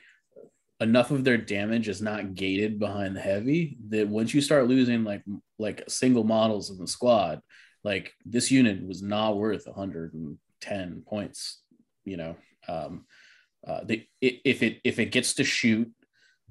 enough 0.80 1.12
of 1.12 1.24
their 1.24 1.38
damage 1.38 1.90
is 1.90 2.02
not 2.02 2.36
gated 2.36 2.80
behind 2.80 3.16
the 3.16 3.22
heavy 3.22 3.78
that 3.90 4.08
once 4.08 4.34
you 4.34 4.42
start 4.42 4.68
losing 4.68 5.04
like 5.04 5.24
like 5.58 5.84
single 5.88 6.24
models 6.24 6.70
in 6.70 6.78
the 6.78 6.88
squad, 6.88 7.42
like 7.84 8.14
this 8.26 8.52
unit 8.52 8.86
was 8.86 9.02
not 9.02 9.38
worth 9.38 9.66
110 9.66 11.04
points. 11.08 11.62
You 12.06 12.18
know, 12.18 12.36
um, 12.68 13.06
uh, 13.68 13.82
they, 13.84 14.08
if 14.22 14.64
it 14.64 14.80
if 14.84 15.00
it 15.00 15.12
gets 15.12 15.34
to 15.36 15.44
shoot 15.44 15.92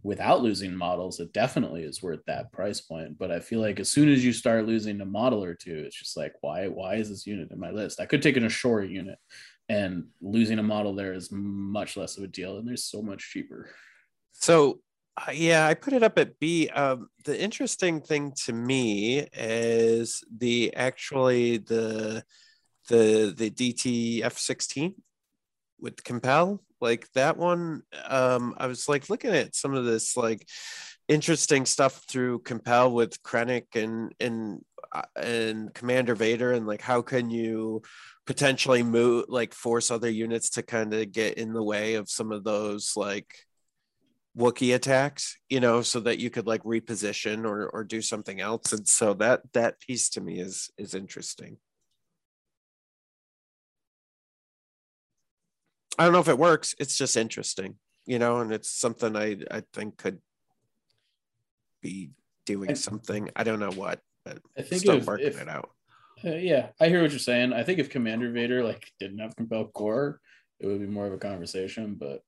without 0.03 0.43
losing 0.43 0.75
models, 0.75 1.21
it 1.21 1.33
definitely 1.33 1.83
is 1.83 2.03
worth 2.03 2.21
that 2.27 2.53
price 2.53 2.81
point. 2.81 3.19
But 3.19 3.31
I 3.31 3.41
feel 3.41 3.61
like 3.61 3.81
as 3.81 3.91
soon 3.91 4.09
as 4.09 4.25
you 4.25 4.33
start 4.33 4.67
losing 4.67 5.01
a 5.01 5.07
model 5.07 5.43
or 5.43 5.55
two, 5.55 5.83
it's 5.87 5.99
just 5.99 6.17
like 6.17 6.35
why 6.41 6.69
why 6.69 6.97
is 6.97 7.09
this 7.09 7.27
unit 7.27 7.51
in 7.51 7.59
my 7.59 7.71
list? 7.71 8.01
I 8.01 8.07
could 8.07 8.23
take 8.23 8.37
an 8.37 8.45
Ashore 8.45 8.83
unit 8.83 9.19
and 9.69 10.05
losing 10.21 10.59
a 10.59 10.63
model 10.63 10.95
there 10.95 11.13
is 11.13 11.31
much 11.31 11.97
less 11.97 12.17
of 12.17 12.25
a 12.25 12.29
deal, 12.29 12.59
and 12.59 12.67
they're 12.67 12.77
so 12.77 13.03
much 13.03 13.31
cheaper. 13.31 13.71
So 14.33 14.81
uh, 15.17 15.33
yeah, 15.33 15.67
I 15.67 15.75
put 15.75 15.93
it 15.93 16.03
up 16.03 16.19
at 16.19 16.39
B. 16.39 16.69
Um, 16.69 17.09
the 17.25 17.41
interesting 17.41 18.01
thing 18.01 18.33
to 18.45 18.53
me 18.53 19.27
is 19.33 20.23
the 20.37 20.75
actually 20.75 21.59
the 21.59 22.23
the 22.89 23.35
the 23.37 23.51
DT 23.51 24.23
F 24.23 24.39
sixteen 24.39 24.95
with 25.81 26.03
Compel. 26.05 26.63
Like 26.81 27.09
that 27.15 27.37
one, 27.37 27.83
um, 28.07 28.55
I 28.59 28.67
was 28.67 28.89
like 28.89 29.11
looking 29.11 29.33
at 29.33 29.55
some 29.55 29.75
of 29.75 29.85
this 29.85 30.17
like 30.17 30.47
interesting 31.09 31.67
stuff 31.67 32.05
through 32.09 32.41
Compel 32.41 32.93
with 32.93 33.23
Krennic 33.23 33.75
and 33.75 34.15
and 34.21 34.61
uh, 34.93 35.03
and 35.17 35.75
Commander 35.75 36.15
Vader, 36.15 36.53
and 36.53 36.67
like 36.67 36.81
how 36.83 37.03
can 37.03 37.31
you 37.31 37.83
potentially 38.27 38.83
move 38.83 39.25
like 39.29 39.55
force 39.55 39.91
other 39.91 40.11
units 40.11 40.51
to 40.51 40.63
kind 40.63 40.93
of 40.95 41.13
get 41.13 41.39
in 41.39 41.53
the 41.53 41.63
way 41.63 41.95
of 41.95 42.11
some 42.11 42.31
of 42.31 42.45
those 42.45 42.93
like 42.97 43.35
Wookiee 44.37 44.75
attacks, 44.75 45.37
you 45.49 45.61
know, 45.61 45.83
so 45.83 46.01
that 46.01 46.19
you 46.19 46.31
could 46.31 46.47
like 46.47 46.63
reposition 46.63 47.45
or 47.45 47.69
or 47.71 47.85
do 47.85 48.01
something 48.01 48.41
else. 48.41 48.73
And 48.73 48.87
so 48.87 49.15
that 49.15 49.41
that 49.53 49.81
piece 49.81 50.11
to 50.11 50.21
me 50.21 50.39
is 50.39 50.71
is 50.79 50.95
interesting. 50.95 51.57
I 55.99 56.05
don't 56.05 56.13
know 56.13 56.21
if 56.21 56.29
it 56.29 56.39
works. 56.39 56.75
It's 56.79 56.97
just 56.97 57.17
interesting, 57.17 57.77
you 58.07 58.19
know, 58.19 58.39
and 58.39 58.53
it's 58.53 58.71
something 58.71 59.17
I 59.17 59.37
I 59.51 59.63
think 59.73 59.97
could 59.99 60.19
be 61.83 62.11
doing 62.47 62.71
I- 62.71 62.75
something. 62.75 63.31
I 63.35 63.45
don't 63.45 63.61
know 63.61 63.73
what, 63.73 64.01
but 64.25 64.39
I 64.57 64.63
think 64.63 64.83
still 64.83 64.99
if- 64.99 65.07
working 65.07 65.27
if- 65.29 65.41
it 65.41 65.49
out. 65.49 65.71
Uh, 66.25 66.31
yeah, 66.35 66.71
I 66.81 66.89
hear 66.89 67.01
what 67.01 67.13
you're 67.13 67.21
saying. 67.21 67.53
I 67.53 67.63
think 67.63 67.79
if 67.79 67.91
Commander 67.91 68.31
Vader 68.33 68.65
like 68.65 68.91
didn't 68.99 69.19
have 69.21 69.37
compel 69.37 69.67
core, 69.69 70.21
it 70.59 70.67
would 70.67 70.81
be 70.81 70.87
more 70.87 71.07
of 71.07 71.13
a 71.13 71.19
conversation. 71.19 71.95
But 71.95 72.23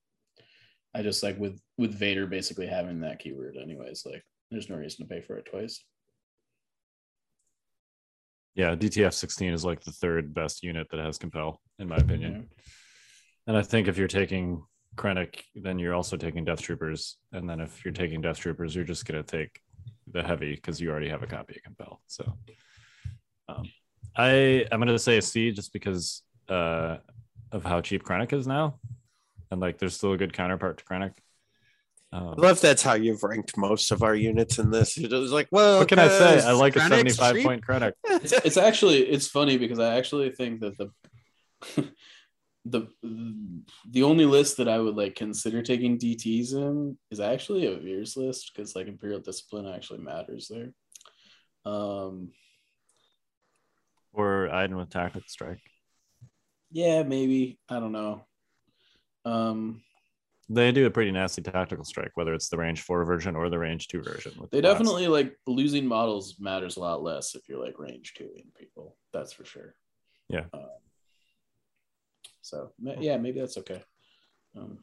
I 0.95 1.03
just 1.03 1.23
like 1.25 1.39
with 1.39 1.61
with 1.77 1.93
Vader 1.95 2.27
basically 2.27 2.67
having 2.69 3.01
that 3.01 3.19
keyword, 3.19 3.57
anyways. 3.57 4.05
Like, 4.07 4.23
there's 4.51 4.69
no 4.69 4.77
reason 4.77 5.07
to 5.07 5.13
pay 5.13 5.21
for 5.23 5.37
it 5.39 5.47
twice. 5.47 5.83
Yeah, 8.55 8.75
DTF 8.75 9.13
16 9.15 9.53
is 9.53 9.65
like 9.65 9.81
the 9.81 9.93
third 9.93 10.35
best 10.35 10.63
unit 10.63 10.89
that 10.91 11.01
has 11.01 11.19
compel, 11.19 11.61
in 11.79 11.89
my 11.89 11.97
opinion. 11.97 12.49
And 13.51 13.59
I 13.59 13.63
think 13.63 13.89
if 13.89 13.99
you're 13.99 14.07
taking 14.07 14.63
Krennic, 14.95 15.43
then 15.57 15.81
you're 15.81 15.93
also 15.93 16.17
taking 16.17 16.45
Death 16.45 16.63
Troopers. 16.63 17.17
And 17.33 17.51
then 17.51 17.59
if 17.59 17.85
you're 17.85 17.91
taking 17.91 18.21
Death 18.21 18.39
Troopers, 18.39 18.77
you're 18.77 18.85
just 18.85 19.07
going 19.07 19.21
to 19.21 19.29
take 19.29 19.59
the 20.07 20.23
heavy 20.23 20.55
because 20.55 20.81
you 20.81 20.89
already 20.89 21.09
have 21.09 21.25
a 21.25 21.27
copy 21.27 21.57
of 21.57 21.63
compel. 21.65 22.01
So 22.07 22.33
um, 23.49 23.65
I 24.17 24.67
I'm 24.71 24.79
going 24.79 24.87
to 24.87 25.01
say 25.01 25.19
a 25.19 25.23
C 25.23 25.51
just 25.51 25.73
because 25.73 26.23
uh, 26.49 26.99
of 27.51 27.65
how 27.65 27.81
cheap 27.81 28.05
Krennic 28.05 28.33
is 28.33 28.47
now. 28.47 28.79
And 29.51 29.61
like 29.61 29.79
there's 29.79 29.97
still 29.97 30.13
a 30.13 30.17
good 30.17 30.33
counterpart 30.33 30.79
to 30.79 30.85
Krennic. 30.85 31.15
Um, 32.13 32.29
I 32.39 32.41
love 32.41 32.61
that's 32.61 32.85
how 32.85 32.95
you've 32.95 33.25
ranked 33.25 33.57
most 33.57 33.91
of 33.91 34.05
our 34.05 34.15
units 34.15 34.61
in 34.61 34.71
this. 34.71 34.97
It 34.97 35.11
was 35.11 35.33
like, 35.33 35.49
well, 35.51 35.81
what 35.81 35.89
can 35.89 35.99
I 35.99 36.07
say? 36.07 36.41
I 36.41 36.53
like 36.53 36.77
a 36.77 36.83
75 36.83 37.35
cheap. 37.35 37.45
point 37.45 37.67
Krennic. 37.67 37.95
It's, 38.05 38.31
it's 38.31 38.57
actually 38.57 38.99
it's 39.09 39.27
funny 39.27 39.59
because 39.59 39.81
I 39.81 39.97
actually 39.97 40.31
think 40.31 40.61
that 40.61 40.79
the 40.79 41.89
the 42.65 42.89
the 43.91 44.03
only 44.03 44.27
list 44.27 44.59
that 44.59 44.69
I 44.69 44.79
would 44.79 44.95
like 44.97 45.15
consider 45.15 45.63
taking 45.63 45.99
DTs 45.99 46.53
in 46.53 46.99
is 47.11 47.19
actually 47.21 47.67
a 47.67 47.77
Veers 47.79 48.17
list 48.17 48.53
because 48.55 48.77
like 48.77 48.87
Imperial 48.87 49.21
Discipline 49.21 49.67
actually 49.67 50.01
matters 50.01 50.49
there. 50.49 50.73
Um, 51.65 52.33
Or 54.13 54.51
Iden 54.51 54.77
with 54.77 54.91
Tactical 54.91 55.27
Strike. 55.29 55.61
yeah, 56.71 57.03
maybe 57.03 57.59
I 57.69 57.81
don't 57.81 57.93
know. 57.93 58.27
Um, 59.25 59.83
They 60.49 60.73
do 60.73 60.87
a 60.87 60.91
pretty 60.91 61.13
nasty 61.13 61.43
tactical 61.43 61.85
strike, 61.85 62.13
whether 62.15 62.35
it's 62.35 62.49
the 62.49 62.57
range 62.59 62.83
four 62.83 63.05
version 63.05 63.37
or 63.37 63.49
the 63.51 63.59
range 63.59 63.89
two 63.89 64.03
version. 64.03 64.33
they 64.51 64.61
definitely 64.61 65.07
like 65.09 65.35
losing 65.47 65.87
models 65.87 66.37
matters 66.41 66.77
a 66.77 66.81
lot 66.81 67.03
less 67.03 67.35
if 67.35 67.49
you're 67.49 67.65
like 67.65 67.79
range 67.79 68.13
two 68.17 68.29
in 68.37 68.45
people. 68.59 68.97
That's 69.13 69.33
for 69.33 69.45
sure. 69.45 69.75
Yeah. 70.29 70.45
Um, 70.53 70.69
so 72.43 72.73
yeah, 72.79 73.17
maybe 73.17 73.41
that's 73.41 73.57
okay. 73.59 73.83
Um, 74.57 74.79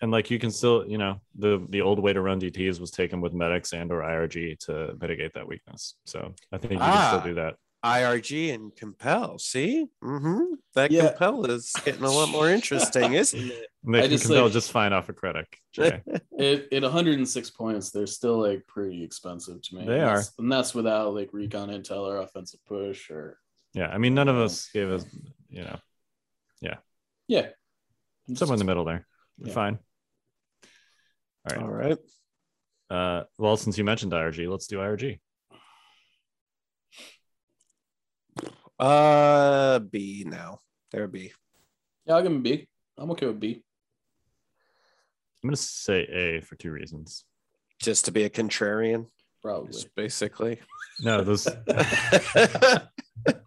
and 0.00 0.10
like 0.10 0.30
you 0.30 0.38
can 0.38 0.50
still, 0.50 0.86
you 0.86 0.98
know, 0.98 1.20
the 1.36 1.64
the 1.70 1.80
old 1.82 1.98
way 1.98 2.12
to 2.12 2.20
run 2.20 2.40
DTs 2.40 2.80
was 2.80 2.90
taken 2.90 3.20
with 3.20 3.32
medics 3.34 3.72
and 3.72 3.90
or 3.90 4.02
IRG 4.02 4.58
to 4.60 4.96
mitigate 5.00 5.34
that 5.34 5.46
weakness. 5.48 5.94
So 6.06 6.34
I 6.52 6.58
think 6.58 6.72
you 6.74 6.78
can 6.78 6.88
Ah. 6.88 7.08
still 7.18 7.28
do 7.30 7.34
that. 7.40 7.56
IRG 7.84 8.52
and 8.54 8.74
compel. 8.74 9.38
See, 9.38 9.86
mm-hmm. 10.02 10.54
that 10.74 10.90
Yeah. 10.90 11.08
compel 11.10 11.44
is 11.46 11.72
getting 11.84 12.02
a 12.02 12.10
lot 12.10 12.28
more 12.28 12.48
interesting, 12.50 13.12
isn't 13.14 13.38
it? 13.40 13.68
And 13.84 13.94
They 13.94 13.98
I 13.98 14.02
can 14.02 14.10
just, 14.10 14.24
compel 14.26 14.44
like- 14.44 14.52
just 14.52 14.72
fine 14.72 14.92
off 14.92 15.08
a 15.08 15.12
Krennic. 15.12 15.46
Jay. 15.72 16.02
at, 16.38 16.72
at 16.72 16.82
106 16.82 17.50
points, 17.50 17.90
they're 17.90 18.06
still 18.08 18.40
like 18.40 18.66
pretty 18.66 19.04
expensive 19.04 19.62
to 19.62 19.74
me. 19.76 19.84
They 19.86 20.00
and 20.00 20.10
are. 20.10 20.22
and 20.38 20.50
that's 20.50 20.74
without 20.74 21.14
like 21.14 21.30
recon 21.32 21.68
intel 21.70 22.02
or 22.02 22.16
offensive 22.18 22.60
push 22.66 23.10
or 23.10 23.38
yeah, 23.74 23.88
I 23.88 23.98
mean, 23.98 24.14
none 24.14 24.28
of 24.28 24.36
us 24.36 24.68
gave 24.72 24.90
us, 24.90 25.04
you 25.48 25.62
know, 25.62 25.78
yeah, 27.28 27.48
somewhere 28.34 28.54
in 28.54 28.58
the 28.58 28.64
middle 28.64 28.84
there. 28.84 29.06
Yeah. 29.38 29.52
Fine. 29.52 29.78
All 31.50 31.56
right. 31.56 31.62
All 31.62 31.70
right. 31.70 31.98
Uh, 32.90 33.24
well, 33.38 33.56
since 33.56 33.78
you 33.78 33.84
mentioned 33.84 34.12
IRG, 34.12 34.50
let's 34.50 34.66
do 34.66 34.78
IRG. 34.78 35.20
Uh, 38.78 39.78
B 39.80 40.24
now. 40.26 40.58
There 40.90 41.06
B. 41.06 41.32
Yeah, 42.06 42.14
I'll 42.14 42.22
give 42.22 42.32
him 42.32 42.42
B. 42.42 42.66
I'm 42.96 43.10
okay 43.10 43.26
with 43.26 43.40
B. 43.40 43.62
I'm 45.42 45.48
gonna 45.48 45.56
say 45.56 46.02
A 46.02 46.40
for 46.40 46.56
two 46.56 46.70
reasons. 46.70 47.24
Just 47.80 48.06
to 48.06 48.12
be 48.12 48.24
a 48.24 48.30
contrarian, 48.30 49.06
Probably. 49.42 49.72
just 49.72 49.94
basically. 49.94 50.58
No, 51.00 51.22
those 51.22 51.46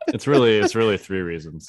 it's 0.07 0.27
really 0.27 0.57
it's 0.57 0.75
really 0.75 0.97
three 0.97 1.21
reasons. 1.21 1.67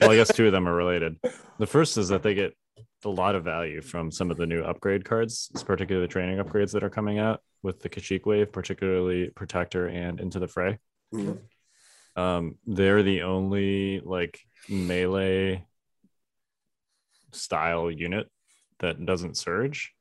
well, 0.00 0.10
I 0.10 0.16
guess 0.16 0.32
two 0.32 0.46
of 0.46 0.52
them 0.52 0.68
are 0.68 0.74
related. 0.74 1.16
The 1.58 1.66
first 1.66 1.98
is 1.98 2.08
that 2.08 2.22
they 2.22 2.34
get 2.34 2.54
a 3.04 3.08
lot 3.08 3.34
of 3.34 3.44
value 3.44 3.80
from 3.80 4.12
some 4.12 4.30
of 4.30 4.36
the 4.36 4.46
new 4.46 4.62
upgrade 4.62 5.04
cards, 5.04 5.50
particularly 5.64 6.06
the 6.06 6.12
training 6.12 6.38
upgrades 6.38 6.72
that 6.72 6.84
are 6.84 6.90
coming 6.90 7.18
out 7.18 7.40
with 7.62 7.80
the 7.80 7.88
Kashyyyk 7.88 8.26
wave, 8.26 8.52
particularly 8.52 9.30
Protector 9.30 9.88
and 9.88 10.20
Into 10.20 10.38
the 10.38 10.48
Fray. 10.48 10.78
Mm. 11.12 11.38
Um, 12.14 12.56
they're 12.66 13.02
the 13.02 13.22
only 13.22 14.00
like 14.00 14.40
melee 14.68 15.64
style 17.32 17.90
unit 17.90 18.28
that 18.78 19.04
doesn't 19.04 19.36
surge. 19.36 19.92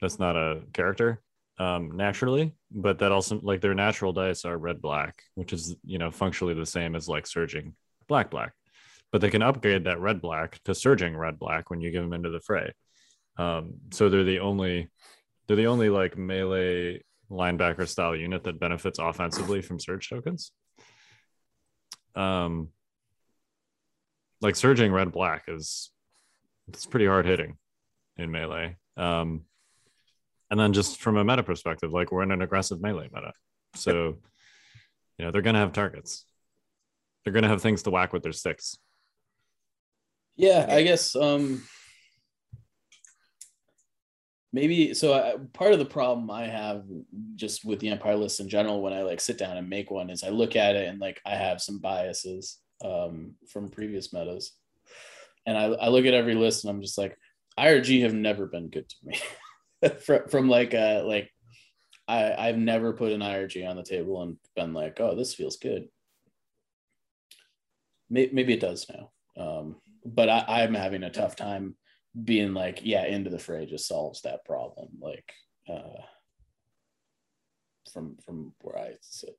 That's 0.00 0.18
not 0.18 0.36
a 0.36 0.62
character 0.72 1.20
um, 1.58 1.96
naturally, 1.96 2.52
but 2.70 2.98
that 2.98 3.12
also 3.12 3.40
like 3.42 3.60
their 3.60 3.74
natural 3.74 4.12
dice 4.12 4.44
are 4.44 4.58
red 4.58 4.80
black, 4.80 5.22
which 5.34 5.52
is 5.52 5.76
you 5.84 5.98
know 5.98 6.10
functionally 6.10 6.54
the 6.54 6.66
same 6.66 6.94
as 6.94 7.08
like 7.08 7.26
surging 7.26 7.74
black 8.08 8.30
black, 8.30 8.52
but 9.12 9.20
they 9.20 9.30
can 9.30 9.42
upgrade 9.42 9.84
that 9.84 10.00
red 10.00 10.20
black 10.20 10.58
to 10.64 10.74
surging 10.74 11.16
red 11.16 11.38
black 11.38 11.70
when 11.70 11.80
you 11.80 11.90
give 11.90 12.02
them 12.02 12.12
into 12.12 12.30
the 12.30 12.40
fray. 12.40 12.72
Um, 13.38 13.74
so 13.90 14.08
they're 14.08 14.24
the 14.24 14.40
only 14.40 14.88
they're 15.46 15.56
the 15.56 15.66
only 15.66 15.88
like 15.88 16.16
melee 16.16 17.02
linebacker 17.30 17.88
style 17.88 18.14
unit 18.14 18.44
that 18.44 18.60
benefits 18.60 18.98
offensively 18.98 19.62
from 19.62 19.80
surge 19.80 20.08
tokens. 20.08 20.52
Um, 22.14 22.68
like 24.40 24.56
surging 24.56 24.92
red 24.92 25.12
black 25.12 25.44
is 25.48 25.90
it's 26.68 26.86
pretty 26.86 27.06
hard 27.06 27.26
hitting 27.26 27.56
in 28.16 28.30
melee. 28.30 28.76
Um, 28.96 29.42
and 30.50 30.58
then 30.58 30.72
just 30.72 31.00
from 31.00 31.16
a 31.16 31.24
meta 31.24 31.42
perspective, 31.42 31.92
like 31.92 32.12
we're 32.12 32.22
in 32.22 32.30
an 32.30 32.42
aggressive 32.42 32.80
melee 32.80 33.10
meta. 33.12 33.32
So, 33.74 34.18
you 35.18 35.24
know, 35.24 35.30
they're 35.30 35.42
going 35.42 35.54
to 35.54 35.60
have 35.60 35.72
targets. 35.72 36.24
They're 37.24 37.32
going 37.32 37.42
to 37.42 37.48
have 37.48 37.62
things 37.62 37.82
to 37.82 37.90
whack 37.90 38.12
with 38.12 38.22
their 38.22 38.32
sticks. 38.32 38.78
Yeah, 40.36 40.66
I 40.68 40.82
guess 40.82 41.16
um 41.16 41.62
maybe 44.52 44.94
so 44.94 45.14
I, 45.14 45.36
part 45.54 45.72
of 45.72 45.78
the 45.78 45.86
problem 45.86 46.30
I 46.30 46.46
have 46.46 46.84
just 47.34 47.64
with 47.64 47.80
the 47.80 47.88
Empire 47.88 48.16
list 48.16 48.40
in 48.40 48.48
general 48.48 48.82
when 48.82 48.92
I 48.92 49.02
like 49.02 49.20
sit 49.20 49.38
down 49.38 49.56
and 49.56 49.68
make 49.68 49.90
one 49.90 50.10
is 50.10 50.22
I 50.22 50.28
look 50.28 50.54
at 50.54 50.76
it 50.76 50.88
and 50.88 51.00
like 51.00 51.20
I 51.24 51.36
have 51.36 51.62
some 51.62 51.78
biases 51.78 52.58
um 52.84 53.34
from 53.48 53.70
previous 53.70 54.12
metas. 54.12 54.52
And 55.46 55.56
I, 55.56 55.64
I 55.64 55.88
look 55.88 56.04
at 56.04 56.14
every 56.14 56.34
list 56.34 56.64
and 56.64 56.70
I'm 56.70 56.82
just 56.82 56.98
like 56.98 57.16
IRG 57.58 58.02
have 58.02 58.14
never 58.14 58.46
been 58.46 58.68
good 58.68 58.88
to 58.88 58.96
me. 59.04 59.18
from, 60.00 60.28
from 60.28 60.48
like 60.48 60.74
uh 60.74 61.02
like 61.04 61.30
I 62.08 62.32
I've 62.34 62.58
never 62.58 62.92
put 62.92 63.12
an 63.12 63.20
IRG 63.20 63.68
on 63.68 63.76
the 63.76 63.82
table 63.82 64.22
and 64.22 64.36
been 64.54 64.72
like, 64.72 65.00
oh, 65.00 65.14
this 65.14 65.34
feels 65.34 65.56
good. 65.56 65.88
Maybe, 68.08 68.32
maybe 68.32 68.52
it 68.54 68.60
does 68.60 68.86
now. 68.88 69.10
Um, 69.36 69.76
but 70.04 70.28
I, 70.28 70.44
I'm 70.62 70.74
having 70.74 71.02
a 71.02 71.10
tough 71.10 71.34
time 71.34 71.76
being 72.24 72.54
like, 72.54 72.80
yeah, 72.84 73.04
into 73.04 73.30
the 73.30 73.38
fray 73.38 73.66
just 73.66 73.88
solves 73.88 74.22
that 74.22 74.44
problem. 74.44 74.88
Like, 75.00 75.32
uh, 75.68 76.00
from 77.92 78.16
from 78.24 78.52
where 78.60 78.78
I 78.78 78.92
sit. 79.00 79.36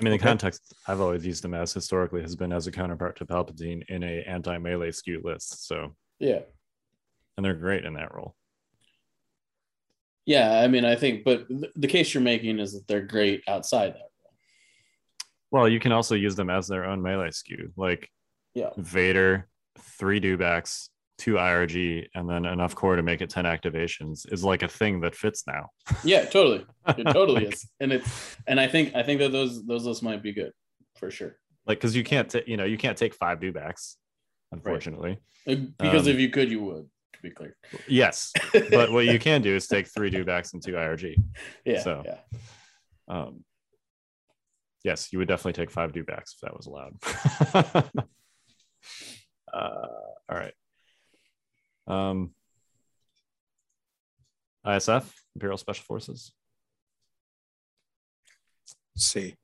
I 0.00 0.04
mean, 0.04 0.12
the 0.12 0.16
Okay. 0.16 0.24
context 0.24 0.74
I've 0.86 1.00
always 1.00 1.26
used 1.26 1.42
them 1.42 1.54
as 1.54 1.72
historically 1.72 2.22
has 2.22 2.34
been 2.36 2.52
as 2.52 2.66
a 2.66 2.72
counterpart 2.72 3.16
to 3.16 3.26
Palpatine 3.26 3.82
in 3.88 4.02
a 4.02 4.22
anti 4.22 4.56
melee 4.58 4.92
skew 4.92 5.20
list. 5.22 5.66
So, 5.66 5.94
Yeah. 6.18 6.40
And 7.40 7.44
they're 7.46 7.54
great 7.54 7.86
in 7.86 7.94
that 7.94 8.14
role. 8.14 8.34
Yeah, 10.26 10.60
I 10.60 10.68
mean, 10.68 10.84
I 10.84 10.94
think, 10.94 11.24
but 11.24 11.46
the 11.74 11.86
case 11.88 12.12
you're 12.12 12.22
making 12.22 12.58
is 12.58 12.74
that 12.74 12.86
they're 12.86 13.00
great 13.00 13.42
outside 13.48 13.94
that. 13.94 14.10
role. 14.22 14.34
Well, 15.50 15.68
you 15.68 15.80
can 15.80 15.90
also 15.90 16.14
use 16.14 16.36
them 16.36 16.50
as 16.50 16.68
their 16.68 16.84
own 16.84 17.00
melee 17.02 17.30
skew, 17.30 17.72
like 17.78 18.10
Yeah. 18.54 18.70
Vader, 18.76 19.48
three 19.78 20.20
dewbacks, 20.20 20.90
two 21.16 21.34
IRG, 21.34 22.08
and 22.14 22.28
then 22.28 22.44
enough 22.44 22.74
core 22.74 22.96
to 22.96 23.02
make 23.02 23.22
it 23.22 23.30
10 23.30 23.46
activations 23.46 24.30
is 24.30 24.44
like 24.44 24.62
a 24.62 24.68
thing 24.68 25.00
that 25.00 25.14
fits 25.16 25.44
now. 25.46 25.70
Yeah, 26.04 26.26
totally. 26.26 26.66
It 26.88 27.04
totally 27.04 27.44
Like- 27.46 27.54
is, 27.54 27.70
and 27.80 27.90
it's 27.90 28.36
and 28.46 28.60
I 28.60 28.68
think 28.68 28.94
I 28.94 29.02
think 29.02 29.20
that 29.20 29.32
those 29.32 29.64
those 29.66 29.86
lists 29.86 30.02
might 30.02 30.22
be 30.22 30.32
good 30.34 30.52
for 30.96 31.10
sure. 31.10 31.38
Like, 31.66 31.78
because 31.78 31.96
you 31.96 32.04
can't, 32.04 32.28
ta- 32.28 32.40
you 32.46 32.56
know, 32.58 32.64
you 32.64 32.76
can't 32.76 32.96
take 32.98 33.14
five 33.14 33.40
dewbacks, 33.40 33.96
unfortunately. 34.52 35.18
Uh, 35.48 35.54
Because 35.78 36.06
Um, 36.06 36.12
if 36.12 36.20
you 36.20 36.28
could, 36.28 36.50
you 36.50 36.60
would. 36.64 36.88
To 37.20 37.28
be 37.28 37.34
clear. 37.34 37.54
Yes, 37.86 38.32
but 38.70 38.90
what 38.92 39.04
you 39.04 39.18
can 39.18 39.42
do 39.42 39.54
is 39.54 39.66
take 39.66 39.86
three 39.88 40.10
dewbacks 40.14 40.54
and 40.54 40.62
two 40.64 40.72
IRG. 40.72 41.16
yeah, 41.66 41.82
so- 41.82 42.02
yeah. 42.04 42.18
Um, 43.08 43.44
yes, 44.84 45.12
you 45.12 45.18
would 45.18 45.28
definitely 45.28 45.52
take 45.54 45.70
five 45.70 45.92
dewbacks 45.92 46.32
if 46.34 46.40
that 46.42 46.56
was 46.56 46.66
allowed. 46.66 46.94
uh, 49.52 49.86
all 50.28 50.36
right. 50.38 50.54
Um, 51.86 52.30
ISF, 54.66 55.04
Imperial 55.34 55.58
Special 55.58 55.84
Forces. 55.84 56.32
see. 58.96 59.34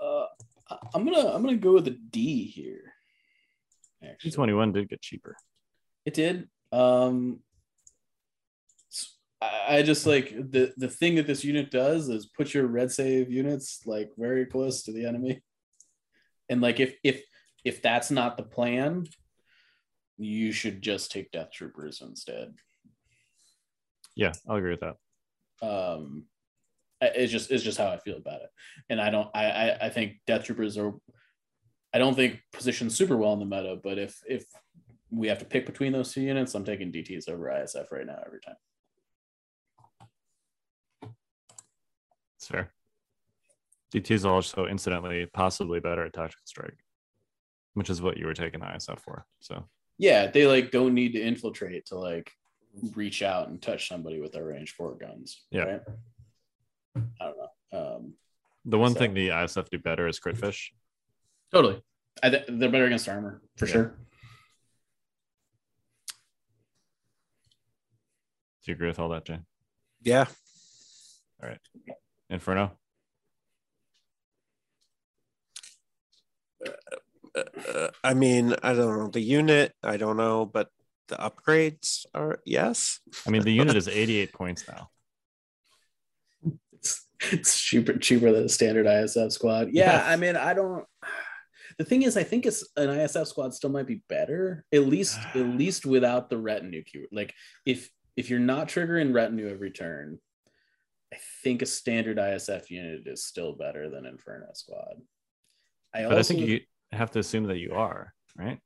Uh, 0.00 0.26
I- 0.70 0.78
I'm 0.94 1.04
gonna 1.04 1.26
I'm 1.34 1.42
gonna 1.42 1.56
go 1.56 1.72
with 1.74 1.86
a 1.88 1.90
D 2.10 2.44
here. 2.46 2.92
Actually, 4.04 4.30
G21 4.32 4.72
did 4.74 4.88
get 4.88 5.00
cheaper. 5.00 5.36
It 6.04 6.14
did. 6.14 6.48
Um, 6.72 7.40
I 9.42 9.82
just 9.82 10.06
like 10.06 10.30
the 10.30 10.72
the 10.76 10.88
thing 10.88 11.16
that 11.16 11.26
this 11.26 11.44
unit 11.44 11.70
does 11.70 12.08
is 12.08 12.26
put 12.26 12.54
your 12.54 12.66
red 12.66 12.92
save 12.92 13.30
units 13.30 13.80
like 13.86 14.10
very 14.16 14.46
close 14.46 14.82
to 14.84 14.92
the 14.92 15.04
enemy, 15.04 15.42
and 16.48 16.60
like 16.60 16.78
if 16.78 16.94
if 17.02 17.22
if 17.64 17.82
that's 17.82 18.10
not 18.10 18.36
the 18.36 18.42
plan, 18.44 19.06
you 20.16 20.52
should 20.52 20.80
just 20.82 21.10
take 21.10 21.32
Death 21.32 21.50
Troopers 21.52 22.00
instead. 22.00 22.54
Yeah, 24.14 24.32
I'll 24.48 24.56
agree 24.56 24.76
with 24.76 24.80
that. 24.80 25.66
Um, 25.66 26.24
it's 27.00 27.32
just 27.32 27.50
it's 27.50 27.64
just 27.64 27.78
how 27.78 27.88
I 27.88 27.98
feel 27.98 28.16
about 28.16 28.42
it, 28.42 28.50
and 28.88 29.00
I 29.00 29.10
don't 29.10 29.28
I 29.34 29.44
I, 29.46 29.86
I 29.86 29.88
think 29.88 30.20
Death 30.26 30.44
Troopers 30.44 30.78
are. 30.78 30.92
I 31.94 31.98
don't 31.98 32.14
think 32.14 32.40
positioned 32.52 32.92
super 32.92 33.18
well 33.18 33.34
in 33.34 33.38
the 33.38 33.44
meta, 33.44 33.76
but 33.82 33.98
if 33.98 34.18
if 34.26 34.44
we 35.12 35.28
have 35.28 35.38
to 35.38 35.44
pick 35.44 35.66
between 35.66 35.92
those 35.92 36.12
two 36.12 36.22
units, 36.22 36.54
I'm 36.54 36.64
taking 36.64 36.90
DTs 36.90 37.28
over 37.28 37.44
ISF 37.44 37.90
right 37.92 38.06
now 38.06 38.18
every 38.26 38.40
time. 38.40 38.56
That's 41.02 42.48
fair. 42.48 42.72
DT 43.94 44.10
is 44.10 44.24
also 44.24 44.66
incidentally 44.66 45.26
possibly 45.26 45.78
better 45.80 46.04
at 46.06 46.14
tactical 46.14 46.42
strike, 46.46 46.78
which 47.74 47.90
is 47.90 48.00
what 48.00 48.16
you 48.16 48.26
were 48.26 48.34
taking 48.34 48.60
ISF 48.60 48.98
for. 49.00 49.26
So 49.40 49.68
Yeah, 49.98 50.28
they 50.30 50.46
like 50.46 50.70
don't 50.70 50.94
need 50.94 51.12
to 51.12 51.20
infiltrate 51.20 51.86
to 51.86 51.96
like 51.98 52.32
reach 52.94 53.22
out 53.22 53.48
and 53.48 53.60
touch 53.60 53.88
somebody 53.88 54.18
with 54.18 54.32
their 54.32 54.46
range 54.46 54.72
four 54.72 54.94
guns. 54.94 55.42
Yeah. 55.50 55.62
Right? 55.64 55.80
I 57.20 57.24
don't 57.24 57.36
know. 57.38 57.96
Um, 57.96 58.14
the 58.64 58.78
one 58.78 58.92
So- 58.94 58.98
thing 58.98 59.12
the 59.14 59.28
ISF 59.28 59.68
do 59.68 59.78
better 59.78 60.08
is 60.08 60.18
crit 60.18 60.38
fish. 60.38 60.72
totally. 61.52 61.82
I 62.22 62.30
th- 62.30 62.44
they're 62.48 62.70
better 62.70 62.86
against 62.86 63.08
armor 63.08 63.42
for 63.56 63.66
Yeah. 63.66 63.72
sure. 63.72 63.98
Do 68.64 68.70
you 68.70 68.74
agree 68.74 68.88
with 68.88 68.98
all 68.98 69.08
that, 69.10 69.24
Jay? 69.24 69.40
Yeah. 70.02 70.26
All 71.42 71.48
right. 71.48 71.58
Inferno. 72.30 72.72
Uh, 77.34 77.88
I 78.04 78.14
mean, 78.14 78.54
I 78.62 78.74
don't 78.74 78.98
know 78.98 79.08
the 79.08 79.20
unit. 79.20 79.72
I 79.82 79.96
don't 79.96 80.16
know, 80.16 80.46
but 80.46 80.68
the 81.08 81.16
upgrades 81.16 82.06
are 82.14 82.40
yes. 82.44 83.00
I 83.26 83.30
mean, 83.30 83.42
the 83.42 83.52
unit 83.52 83.76
is 83.76 83.88
88 83.88 84.32
points 84.32 84.64
now. 84.68 84.90
It's, 86.72 87.06
it's 87.30 87.58
cheaper 87.60 87.94
cheaper 87.94 88.32
than 88.32 88.44
a 88.44 88.48
standard 88.48 88.86
ISF 88.86 89.32
squad. 89.32 89.68
Yeah, 89.72 89.92
Yes. 89.92 90.04
I 90.06 90.16
mean, 90.16 90.36
I 90.36 90.54
don't. 90.54 90.84
The 91.78 91.84
thing 91.84 92.02
is, 92.02 92.16
I 92.16 92.22
think 92.22 92.44
it's 92.46 92.68
an 92.76 92.88
ISF 92.88 93.26
squad 93.26 93.54
still 93.54 93.70
might 93.70 93.86
be 93.86 94.02
better, 94.08 94.64
at 94.72 94.86
least 94.86 95.18
at 95.34 95.36
least 95.58 95.86
without 95.86 96.28
the 96.30 96.38
retinue 96.38 96.84
keyword. 96.84 97.08
Like 97.12 97.34
if 97.64 97.90
if 98.16 98.30
you're 98.30 98.40
not 98.40 98.68
triggering 98.68 99.14
retinue 99.14 99.48
every 99.48 99.70
turn, 99.70 100.18
I 101.12 101.16
think 101.42 101.62
a 101.62 101.66
standard 101.66 102.18
ISF 102.18 102.70
unit 102.70 103.06
is 103.06 103.24
still 103.24 103.54
better 103.54 103.90
than 103.90 104.06
Inferno 104.06 104.46
squad. 104.54 104.96
I 105.94 106.04
But 106.04 106.18
I 106.18 106.22
think 106.22 106.40
you 106.40 106.60
have 106.92 107.10
to 107.12 107.18
assume 107.18 107.44
that 107.44 107.58
you 107.58 107.72
are, 107.72 108.14
right? 108.36 108.58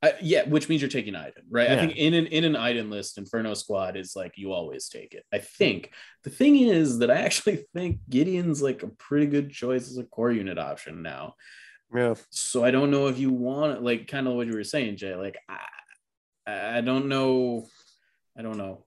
I, 0.00 0.14
yeah, 0.20 0.44
which 0.44 0.68
means 0.68 0.80
you're 0.80 0.88
taking 0.88 1.16
Iden, 1.16 1.42
right? 1.50 1.70
I 1.70 1.76
think 1.76 1.96
in 1.96 2.14
an 2.14 2.26
in 2.26 2.44
an 2.44 2.54
Iden 2.54 2.88
list, 2.88 3.18
Inferno 3.18 3.54
Squad 3.54 3.96
is 3.96 4.14
like 4.14 4.34
you 4.36 4.52
always 4.52 4.88
take 4.88 5.12
it. 5.12 5.24
I 5.32 5.38
think 5.38 5.92
the 6.22 6.30
thing 6.30 6.54
is 6.54 7.00
that 7.00 7.10
I 7.10 7.16
actually 7.16 7.64
think 7.74 7.98
Gideon's 8.08 8.62
like 8.62 8.84
a 8.84 8.88
pretty 8.88 9.26
good 9.26 9.50
choice 9.50 9.90
as 9.90 9.98
a 9.98 10.04
core 10.04 10.30
unit 10.30 10.56
option 10.56 11.02
now. 11.02 11.34
Yeah. 11.92 12.14
So 12.30 12.64
I 12.64 12.70
don't 12.70 12.92
know 12.92 13.08
if 13.08 13.18
you 13.18 13.32
want 13.32 13.82
like 13.82 14.06
kind 14.06 14.28
of 14.28 14.34
what 14.34 14.46
you 14.46 14.54
were 14.54 14.62
saying, 14.62 14.98
Jay. 14.98 15.16
Like 15.16 15.36
I, 15.48 16.76
I 16.76 16.80
don't 16.80 17.08
know, 17.08 17.66
I 18.38 18.42
don't 18.42 18.56
know. 18.58 18.84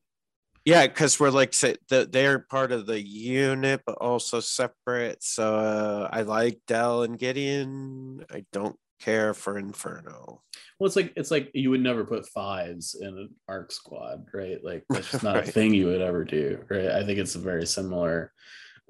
Yeah, 0.63 0.85
because 0.85 1.19
we're 1.19 1.31
like 1.31 1.53
say, 1.53 1.75
they're 1.89 2.39
part 2.39 2.71
of 2.71 2.85
the 2.85 3.01
unit, 3.01 3.81
but 3.85 3.97
also 3.99 4.39
separate. 4.39 5.23
So 5.23 5.55
uh, 5.55 6.09
I 6.11 6.21
like 6.21 6.59
Dell 6.67 7.01
and 7.03 7.17
Gideon. 7.17 8.23
I 8.31 8.45
don't 8.53 8.75
care 8.99 9.33
for 9.33 9.57
Inferno. 9.57 10.43
Well, 10.79 10.85
it's 10.87 10.95
like 10.95 11.13
it's 11.15 11.31
like 11.31 11.49
you 11.55 11.71
would 11.71 11.81
never 11.81 12.05
put 12.05 12.27
fives 12.27 12.95
in 12.99 13.07
an 13.07 13.29
arc 13.47 13.71
squad, 13.71 14.25
right? 14.33 14.63
Like 14.63 14.83
that's 14.89 15.11
just 15.11 15.23
not 15.23 15.35
Right. 15.35 15.47
a 15.47 15.51
thing 15.51 15.73
you 15.73 15.87
would 15.87 16.01
ever 16.01 16.23
do, 16.23 16.63
right? 16.69 16.91
I 16.91 17.03
think 17.03 17.17
it's 17.17 17.35
a 17.35 17.39
very 17.39 17.65
similar. 17.65 18.31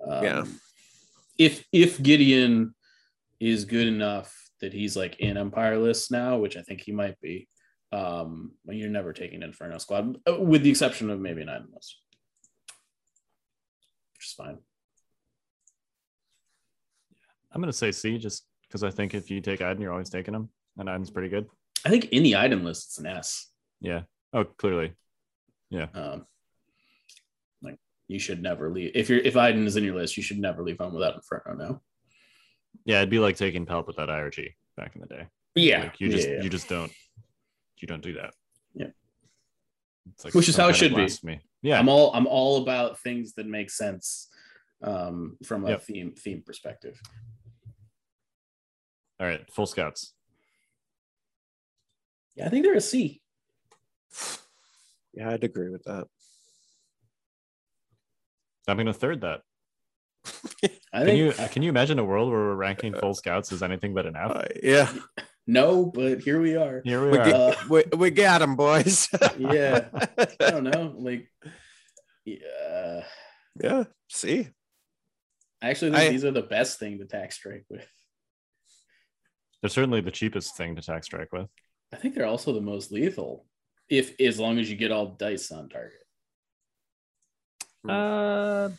Um, 0.06 0.24
Yeah. 0.24 0.46
If 1.38 1.64
if 1.72 2.02
Gideon 2.04 2.76
is 3.40 3.64
good 3.66 3.88
enough 3.88 4.36
that 4.60 4.74
he's 4.74 4.96
like 4.98 5.20
in 5.22 5.38
Empire 5.38 5.80
list 5.80 6.12
now, 6.12 6.38
which 6.38 6.58
I 6.58 6.62
think 6.62 6.82
he 6.82 6.92
might 6.92 7.20
be, 7.22 7.48
um, 7.92 8.52
you're 8.66 8.90
never 8.90 9.14
taking 9.14 9.44
Inferno 9.44 9.78
squad, 9.78 10.18
uh, 10.28 10.40
with 10.40 10.64
the 10.64 10.70
exception 10.70 11.10
of 11.10 11.20
maybe 11.20 11.42
an 11.42 11.50
Iden 11.50 11.68
list, 11.74 11.98
which 14.16 14.28
is 14.28 14.34
fine. 14.34 14.58
I'm 17.52 17.62
going 17.62 17.72
to 17.72 17.78
say 17.78 17.92
C 17.92 18.18
just 18.18 18.46
because 18.68 18.84
I 18.84 18.90
think 18.92 19.14
if 19.14 19.30
you 19.30 19.42
take 19.42 19.62
Iden, 19.62 19.82
you're 19.82 19.92
always 19.92 20.10
taking 20.10 20.34
him. 20.34 20.50
And 20.78 20.90
Iden's 20.90 21.12
pretty 21.12 21.28
good. 21.28 21.48
I 21.86 21.90
think 21.90 22.06
in 22.06 22.24
the 22.24 22.36
Iden 22.36 22.64
list 22.64 22.88
it's 22.88 22.98
an 22.98 23.08
S. 23.08 23.48
Yeah. 23.82 24.04
Oh, 24.32 24.46
clearly. 24.46 24.94
Yeah. 25.70 25.88
Um, 25.94 26.26
like 27.62 27.78
you 28.08 28.20
should 28.20 28.42
never 28.42 28.70
leave 28.70 28.92
if 28.96 29.10
you're 29.10 29.20
if 29.20 29.36
Iden 29.36 29.68
is 29.68 29.76
in 29.76 29.84
your 29.84 29.96
list, 29.96 30.16
you 30.16 30.24
should 30.24 30.40
never 30.40 30.64
leave 30.64 30.78
home 30.78 30.94
without 30.94 31.16
Inferno 31.16 31.56
No. 31.58 31.82
Yeah, 32.86 32.98
it'd 32.98 33.10
be 33.10 33.20
like 33.20 33.36
taking 33.36 33.66
Palp 33.66 33.86
with 33.88 33.98
that 33.98 34.08
IRG 34.08 34.54
back 34.78 34.96
in 34.96 35.02
the 35.02 35.08
day. 35.08 35.28
Yeah, 35.56 35.84
Like 35.84 36.00
you 36.00 36.10
just 36.10 36.28
yeah, 36.28 36.36
yeah. 36.36 36.44
you 36.44 36.50
just 36.50 36.70
don't 36.70 36.92
you 37.82 37.88
don't 37.88 38.04
do 38.04 38.14
that. 38.14 38.34
Yeah. 38.74 38.88
It's 40.14 40.26
like 40.26 40.34
Which 40.34 40.50
is 40.50 40.56
how 40.58 40.68
it 40.70 40.76
should 40.76 40.92
be. 40.92 40.96
blasphemy. 40.96 41.42
Yeah. 41.62 41.80
I'm 41.80 41.90
all 41.90 42.12
I'm 42.14 42.28
all 42.28 42.62
about 42.62 43.00
things 43.00 43.34
that 43.34 43.48
make 43.48 43.70
sense 43.70 44.30
um, 44.84 45.38
from 45.46 45.66
a 45.66 45.70
Yep. 45.72 45.84
theme 45.84 46.12
theme 46.18 46.42
perspective. 46.46 47.00
All 49.20 49.28
right. 49.28 49.42
Full 49.54 49.68
scouts. 49.68 50.14
Yeah, 52.36 52.48
I 52.48 52.50
think 52.50 52.66
they're 52.66 52.74
a 52.76 52.82
C. 52.82 53.22
Yeah, 55.14 55.30
I'd 55.30 55.44
agree 55.44 55.70
with 55.70 55.84
that. 55.84 56.08
I'm 58.68 58.78
going 58.78 58.86
to 58.88 58.94
third 58.94 59.22
that. 59.22 59.42
I 60.94 61.00
Can 61.00 61.06
think 61.06 61.18
you 61.18 61.48
can 61.50 61.62
you 61.64 61.70
imagine 61.70 62.00
a 62.00 62.04
world 62.06 62.30
where 62.30 62.40
we're 62.40 62.56
ranking 62.56 62.94
full 62.94 63.14
scouts 63.14 63.52
as 63.52 63.62
anything 63.64 63.94
but 63.94 64.06
an 64.06 64.16
F? 64.16 64.32
Uh, 64.32 64.44
yeah, 64.64 64.92
no, 65.48 65.86
but 65.86 66.20
here 66.22 66.40
we 66.42 66.56
are. 66.56 66.82
Here 66.84 67.04
we 67.04 67.12
we, 67.12 67.18
are. 67.18 67.26
get, 67.26 67.36
Uh, 67.36 67.56
we, 67.70 67.84
we 67.98 68.10
got 68.12 68.40
them, 68.40 68.56
boys. 68.56 69.08
Yeah. 69.40 69.88
I 70.40 70.52
don't 70.52 70.64
know. 70.64 70.94
Like, 70.98 71.28
yeah, 72.26 73.04
yeah. 73.62 73.84
See, 74.10 74.48
I 75.62 75.70
actually 75.70 75.92
think 75.92 76.04
I- 76.04 76.10
these 76.10 76.26
are 76.26 76.32
the 76.32 76.44
best 76.44 76.80
thing 76.80 77.00
to 77.00 77.06
tac 77.06 77.32
strike 77.32 77.66
with. 77.70 77.88
They're 79.62 79.70
certainly 79.70 80.02
the 80.02 80.12
cheapest 80.12 80.56
thing 80.56 80.76
to 80.76 80.82
tac 80.82 81.04
strike 81.04 81.32
with. 81.32 81.48
I 81.94 81.98
think 81.98 82.16
they're 82.16 82.26
also 82.26 82.54
the 82.54 82.62
most 82.62 82.92
lethal, 82.92 83.46
if 83.90 84.20
as 84.20 84.40
long 84.40 84.60
as 84.60 84.70
you 84.70 84.76
get 84.78 84.92
all 84.92 85.08
dice 85.08 85.52
on 85.52 85.70
target. 85.70 86.00
Uh, 87.88 88.70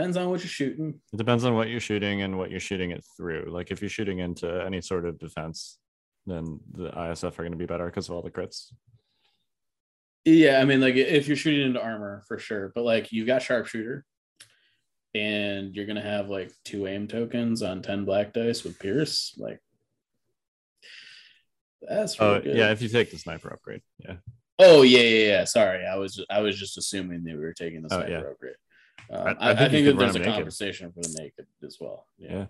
Depends 0.00 0.16
Depends 0.16 0.16
on 0.16 0.30
what 0.30 0.40
you're 0.40 0.48
shooting. 0.48 1.00
It 1.12 1.16
depends 1.16 1.44
on 1.44 1.54
what 1.54 1.68
you're 1.68 1.80
shooting 1.80 2.22
and 2.22 2.38
what 2.38 2.50
you're 2.50 2.60
shooting 2.60 2.90
it 2.90 3.04
through. 3.16 3.46
Like 3.50 3.70
if 3.70 3.82
you're 3.82 3.90
shooting 3.90 4.18
into 4.20 4.64
any 4.64 4.80
sort 4.80 5.04
of 5.04 5.18
defense, 5.18 5.78
then 6.26 6.60
the 6.72 6.90
ISF 6.90 7.38
are 7.38 7.42
going 7.42 7.52
to 7.52 7.58
be 7.58 7.66
better 7.66 7.84
because 7.86 8.08
of 8.08 8.14
all 8.14 8.22
the 8.22 8.30
crits. 8.30 8.72
Yeah, 10.24 10.60
I 10.60 10.64
mean, 10.64 10.80
like 10.80 10.96
if 10.96 11.28
you're 11.28 11.36
shooting 11.36 11.66
into 11.66 11.82
armor 11.82 12.22
for 12.28 12.38
sure, 12.38 12.72
but 12.74 12.84
like 12.84 13.12
you 13.12 13.26
got 13.26 13.42
sharpshooter, 13.42 14.04
and 15.14 15.74
you're 15.74 15.86
gonna 15.86 16.02
have 16.02 16.28
like 16.28 16.52
two 16.64 16.86
aim 16.86 17.08
tokens 17.08 17.62
on 17.62 17.82
ten 17.82 18.04
black 18.04 18.32
dice 18.32 18.62
with 18.62 18.78
Pierce, 18.78 19.34
like 19.38 19.60
that's 21.82 22.20
really 22.20 22.36
Oh 22.36 22.40
good. 22.40 22.56
yeah, 22.56 22.70
if 22.70 22.82
you 22.82 22.88
take 22.88 23.10
the 23.10 23.18
sniper 23.18 23.50
upgrade, 23.52 23.80
yeah. 23.98 24.16
Oh 24.58 24.82
yeah, 24.82 25.00
yeah, 25.00 25.26
yeah. 25.26 25.44
Sorry, 25.44 25.86
I 25.86 25.96
was 25.96 26.22
I 26.30 26.40
was 26.42 26.58
just 26.58 26.76
assuming 26.76 27.24
that 27.24 27.34
we 27.34 27.40
were 27.42 27.54
taking 27.54 27.80
the 27.82 27.88
Oh, 27.90 27.96
sniper 27.98 28.10
yeah. 28.10 28.18
upgrade. 28.30 28.54
Um, 29.12 29.26
I- 29.26 29.30
I, 29.30 29.48
I 29.48 29.50
I, 29.50 29.54
think 29.56 29.70
think, 29.72 29.86
that 29.86 29.98
there's 29.98 30.10
a 30.10 30.18
them 30.18 30.22
naked. 30.22 30.34
conversation 30.34 30.92
for 30.92 31.00
the 31.00 31.16
naked 31.20 31.46
as 31.64 31.78
well. 31.80 32.06
Yeah, 32.18 32.32
Yeah. 32.32 32.46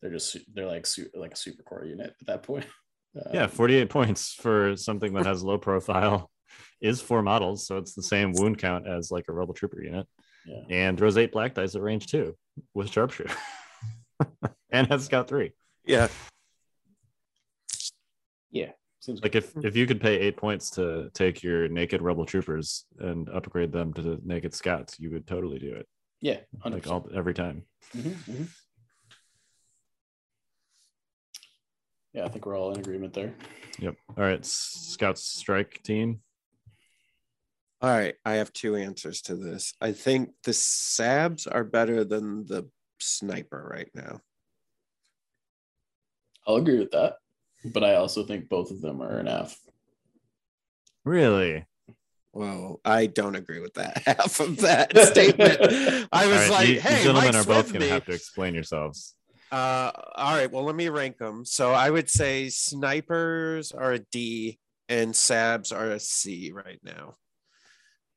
they're 0.00 0.10
just 0.12 0.36
they're 0.54 0.66
like 0.66 0.86
like 1.14 1.32
a 1.32 1.36
super 1.36 1.62
core 1.62 1.84
unit 1.84 2.14
at 2.20 2.26
that 2.26 2.42
point. 2.42 2.66
Yeah, 3.32 3.44
Um, 3.44 3.50
48 3.50 3.88
points 3.90 4.34
for 4.34 4.76
something 4.76 5.12
that 5.14 5.26
has 5.32 5.42
low 5.42 5.58
profile 5.58 6.30
is 6.80 7.00
four 7.00 7.22
models, 7.22 7.66
so 7.66 7.78
it's 7.78 7.94
the 7.94 8.02
same 8.02 8.32
wound 8.32 8.58
count 8.58 8.86
as 8.86 9.10
like 9.10 9.24
a 9.28 9.32
rebel 9.32 9.54
trooper 9.54 9.82
unit. 9.82 10.06
Yeah. 10.46 10.60
And 10.70 10.96
throws 10.98 11.16
eight 11.16 11.32
black 11.32 11.54
dice 11.54 11.74
at 11.74 11.82
range 11.82 12.06
two 12.06 12.36
with 12.74 12.90
sharpshooter. 12.92 13.34
and 14.70 14.86
has 14.88 15.06
scout 15.06 15.26
three. 15.26 15.52
Yeah. 15.84 16.08
Seems 19.08 19.22
Like 19.22 19.34
if 19.34 19.56
if 19.64 19.74
you 19.74 19.86
could 19.86 20.00
pay 20.00 20.18
eight 20.18 20.36
points 20.36 20.68
to 20.70 21.10
take 21.14 21.42
your 21.42 21.66
naked 21.68 22.02
rebel 22.02 22.26
troopers 22.26 22.84
and 22.98 23.28
upgrade 23.30 23.72
them 23.72 23.92
to 23.94 24.02
the 24.02 24.20
naked 24.22 24.54
scouts, 24.54 25.00
you 25.00 25.10
would 25.10 25.26
totally 25.26 25.58
do 25.58 25.74
it. 25.74 25.88
yeah, 26.20 26.40
100%. 26.62 26.72
Like 26.74 26.86
all 26.86 27.08
every 27.14 27.32
time. 27.32 27.64
Mhm, 27.96 28.12
mhm. 28.12 28.48
Yeah, 32.12 32.26
I 32.26 32.28
think 32.28 32.44
we're 32.44 32.58
all 32.58 32.72
in 32.74 32.80
agreement 32.80 33.14
there. 33.14 33.32
Yep. 33.78 33.96
All 34.16 34.24
right. 34.24 34.44
Scouts 34.44 35.22
strike 35.22 35.82
team. 35.82 36.20
All 37.80 37.90
right. 37.90 38.14
I 38.24 38.34
have 38.34 38.52
two 38.52 38.76
answers 38.76 39.22
to 39.22 39.36
this. 39.36 39.72
I 39.80 39.92
think 39.92 40.30
the 40.42 40.50
Sabs 40.50 41.46
are 41.50 41.64
better 41.64 42.04
than 42.04 42.44
the 42.46 42.68
sniper 42.98 43.70
right 43.72 43.90
now. 43.94 44.20
I'll 46.46 46.56
agree 46.56 46.78
with 46.78 46.90
that, 46.90 47.18
but 47.64 47.84
I 47.84 47.96
also 47.96 48.24
think 48.24 48.48
both 48.48 48.70
of 48.70 48.80
them 48.80 49.02
are 49.02 49.18
an 49.18 49.28
F. 49.28 49.58
Really? 51.04 51.64
Well, 52.32 52.80
I 52.84 53.06
don't 53.06 53.34
agree 53.34 53.60
with 53.60 53.74
that 53.74 54.02
half 54.06 54.40
of 54.40 54.58
that 54.58 54.96
statement. 55.08 55.60
I 56.12 56.26
was 56.26 56.36
right, 56.36 56.50
like, 56.50 56.68
you, 56.68 56.74
you 56.74 56.80
hey, 56.80 57.02
gentlemen 57.02 57.32
Mike 57.32 57.34
are 57.34 57.44
both 57.44 57.72
going 57.72 57.80
to 57.80 57.88
have 57.88 58.04
to 58.06 58.12
explain 58.12 58.54
yourselves. 58.54 59.14
Uh, 59.50 59.90
all 60.14 60.36
right. 60.36 60.50
Well, 60.50 60.64
let 60.64 60.76
me 60.76 60.88
rank 60.88 61.16
them. 61.16 61.44
So 61.44 61.72
I 61.72 61.88
would 61.88 62.10
say 62.10 62.50
snipers 62.50 63.72
are 63.72 63.92
a 63.92 63.98
D 63.98 64.58
and 64.88 65.12
Sabs 65.12 65.74
are 65.74 65.90
a 65.90 66.00
C 66.00 66.52
right 66.52 66.80
now. 66.82 67.16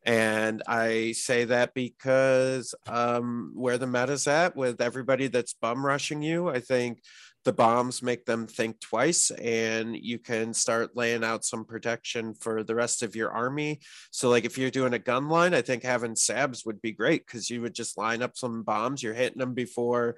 And 0.03 0.63
I 0.67 1.11
say 1.11 1.45
that 1.45 1.73
because 1.73 2.73
um, 2.87 3.51
where 3.55 3.77
the 3.77 3.87
meta's 3.87 4.27
at 4.27 4.55
with 4.55 4.81
everybody 4.81 5.27
that's 5.27 5.53
bum 5.53 5.85
rushing 5.85 6.23
you, 6.23 6.49
I 6.49 6.59
think 6.59 7.01
the 7.43 7.53
bombs 7.53 8.03
make 8.03 8.25
them 8.25 8.45
think 8.45 8.79
twice 8.79 9.31
and 9.31 9.95
you 9.95 10.19
can 10.19 10.53
start 10.53 10.95
laying 10.95 11.23
out 11.23 11.43
some 11.43 11.65
protection 11.65 12.35
for 12.35 12.63
the 12.63 12.75
rest 12.75 13.01
of 13.01 13.15
your 13.15 13.31
army. 13.31 13.79
So, 14.11 14.29
like 14.29 14.45
if 14.45 14.57
you're 14.57 14.69
doing 14.69 14.93
a 14.93 14.99
gun 14.99 15.27
line, 15.27 15.53
I 15.53 15.61
think 15.61 15.83
having 15.83 16.13
Sabs 16.13 16.65
would 16.65 16.81
be 16.81 16.91
great 16.91 17.25
because 17.25 17.49
you 17.49 17.61
would 17.61 17.73
just 17.73 17.97
line 17.97 18.21
up 18.21 18.37
some 18.37 18.63
bombs, 18.63 19.01
you're 19.01 19.13
hitting 19.13 19.39
them 19.39 19.53
before 19.53 20.17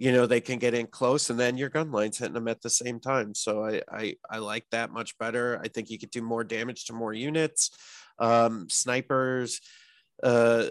you 0.00 0.12
know 0.12 0.24
they 0.24 0.40
can 0.40 0.58
get 0.58 0.72
in 0.72 0.86
close 0.86 1.28
and 1.28 1.38
then 1.38 1.58
your 1.58 1.68
gun 1.68 1.92
line's 1.92 2.16
hitting 2.16 2.32
them 2.32 2.48
at 2.48 2.62
the 2.62 2.70
same 2.70 2.98
time. 3.00 3.34
So 3.34 3.62
I, 3.66 3.82
I 3.92 4.14
i 4.30 4.38
like 4.38 4.64
that 4.70 4.90
much 4.90 5.18
better. 5.18 5.60
I 5.62 5.68
think 5.68 5.90
you 5.90 5.98
could 5.98 6.10
do 6.10 6.22
more 6.22 6.42
damage 6.42 6.86
to 6.86 6.94
more 6.94 7.12
units. 7.12 7.70
Um 8.18 8.68
snipers 8.70 9.60
uh 10.22 10.68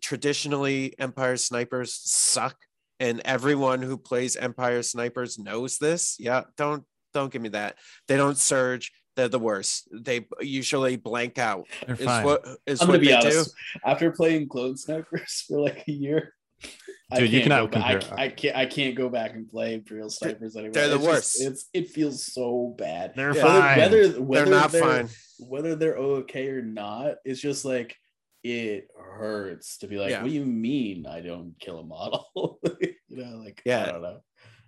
traditionally 0.00 0.94
empire 0.98 1.36
snipers 1.36 1.92
suck 1.92 2.56
and 3.00 3.20
everyone 3.24 3.82
who 3.82 3.96
plays 3.96 4.36
empire 4.36 4.82
snipers 4.82 5.38
knows 5.38 5.78
this 5.78 6.16
yeah 6.18 6.42
don't 6.56 6.84
don't 7.14 7.32
give 7.32 7.42
me 7.42 7.48
that 7.50 7.76
they 8.06 8.16
don't 8.16 8.36
surge 8.38 8.92
they're 9.16 9.28
the 9.28 9.38
worst 9.38 9.88
they 9.92 10.26
usually 10.40 10.96
blank 10.96 11.38
out 11.38 11.64
They're 11.86 11.96
is 11.96 12.04
fine. 12.04 12.24
what 12.24 12.44
is 12.66 12.80
I'm 12.80 12.88
what 12.88 12.94
gonna 12.94 12.98
be 13.00 13.06
they 13.08 13.14
honest. 13.14 13.52
After 13.84 14.10
playing 14.12 14.48
clone 14.48 14.76
snipers 14.76 15.44
for 15.48 15.60
like 15.60 15.84
a 15.88 15.92
year, 15.92 16.34
Dude, 17.14 17.30
you 17.30 17.40
can't 17.40 17.50
cannot 17.50 17.70
go 17.72 17.80
compare- 17.80 18.18
I, 18.18 18.24
I 18.24 18.28
can't. 18.28 18.56
I 18.56 18.66
can't 18.66 18.94
go 18.94 19.08
back 19.08 19.32
and 19.34 19.48
play 19.48 19.74
Imperial 19.74 20.10
snipers 20.10 20.54
anymore. 20.56 20.72
they're 20.72 20.88
the 20.88 20.94
It's 20.96 21.04
just- 21.04 21.14
worst. 21.14 21.40
it's 21.42 21.68
it 21.72 21.88
feels 21.90 22.24
so 22.32 22.74
bad. 22.78 23.12
They're 23.16 23.34
Yeah. 23.34 23.42
fine. 23.42 23.78
Whether 23.78 24.08
do 24.12 24.22
whether 24.22 24.44
they're 24.44 24.54
not 24.60 24.70
they're, 24.72 24.82
fine 24.82 25.08
whether 25.40 25.74
they're 25.76 25.96
okay 25.96 26.48
or 26.48 26.62
not, 26.62 27.14
it's 27.24 27.40
just 27.40 27.64
like 27.64 27.96
it 28.48 28.88
hurts 28.98 29.78
to 29.78 29.86
be 29.88 29.96
like, 29.98 30.10
Yeah. 30.10 30.22
what 30.22 30.28
do 30.28 30.34
you 30.34 30.44
mean 30.44 31.06
I 31.06 31.20
don't 31.20 31.54
kill 31.60 31.80
a 31.80 31.84
model? 31.84 32.58
you 32.80 32.94
know, 33.10 33.38
like 33.44 33.62
Yeah. 33.64 33.84
I 33.86 33.92
don't 33.92 34.02
know. 34.02 34.20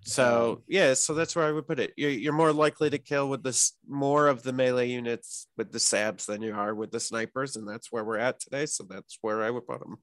So 0.02 0.52
Um, 0.52 0.62
yeah, 0.66 0.94
so 0.94 1.12
that's 1.14 1.36
where 1.36 1.44
I 1.44 1.52
would 1.52 1.66
put 1.66 1.78
it. 1.78 1.92
You're, 1.96 2.10
you're 2.10 2.32
more 2.32 2.52
likely 2.52 2.88
to 2.90 2.98
kill 2.98 3.28
with 3.28 3.42
this 3.42 3.72
more 3.86 4.28
of 4.28 4.42
the 4.42 4.52
melee 4.52 4.88
units 4.88 5.46
with 5.58 5.72
the 5.72 5.78
sabs 5.78 6.24
than 6.26 6.40
you 6.42 6.54
are 6.54 6.74
with 6.74 6.90
the 6.90 7.00
snipers, 7.00 7.56
and 7.56 7.68
that's 7.68 7.92
where 7.92 8.04
we're 8.04 8.16
at 8.18 8.40
today. 8.40 8.64
So 8.66 8.84
that's 8.88 9.18
where 9.20 9.42
I 9.42 9.50
would 9.50 9.66
put 9.66 9.80
them. 9.80 9.98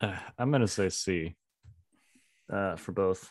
Uh, 0.00 0.16
I'm 0.38 0.50
gonna 0.52 0.68
say 0.68 0.88
C 0.88 1.34
uh, 2.52 2.76
for 2.76 2.92
both. 2.92 3.30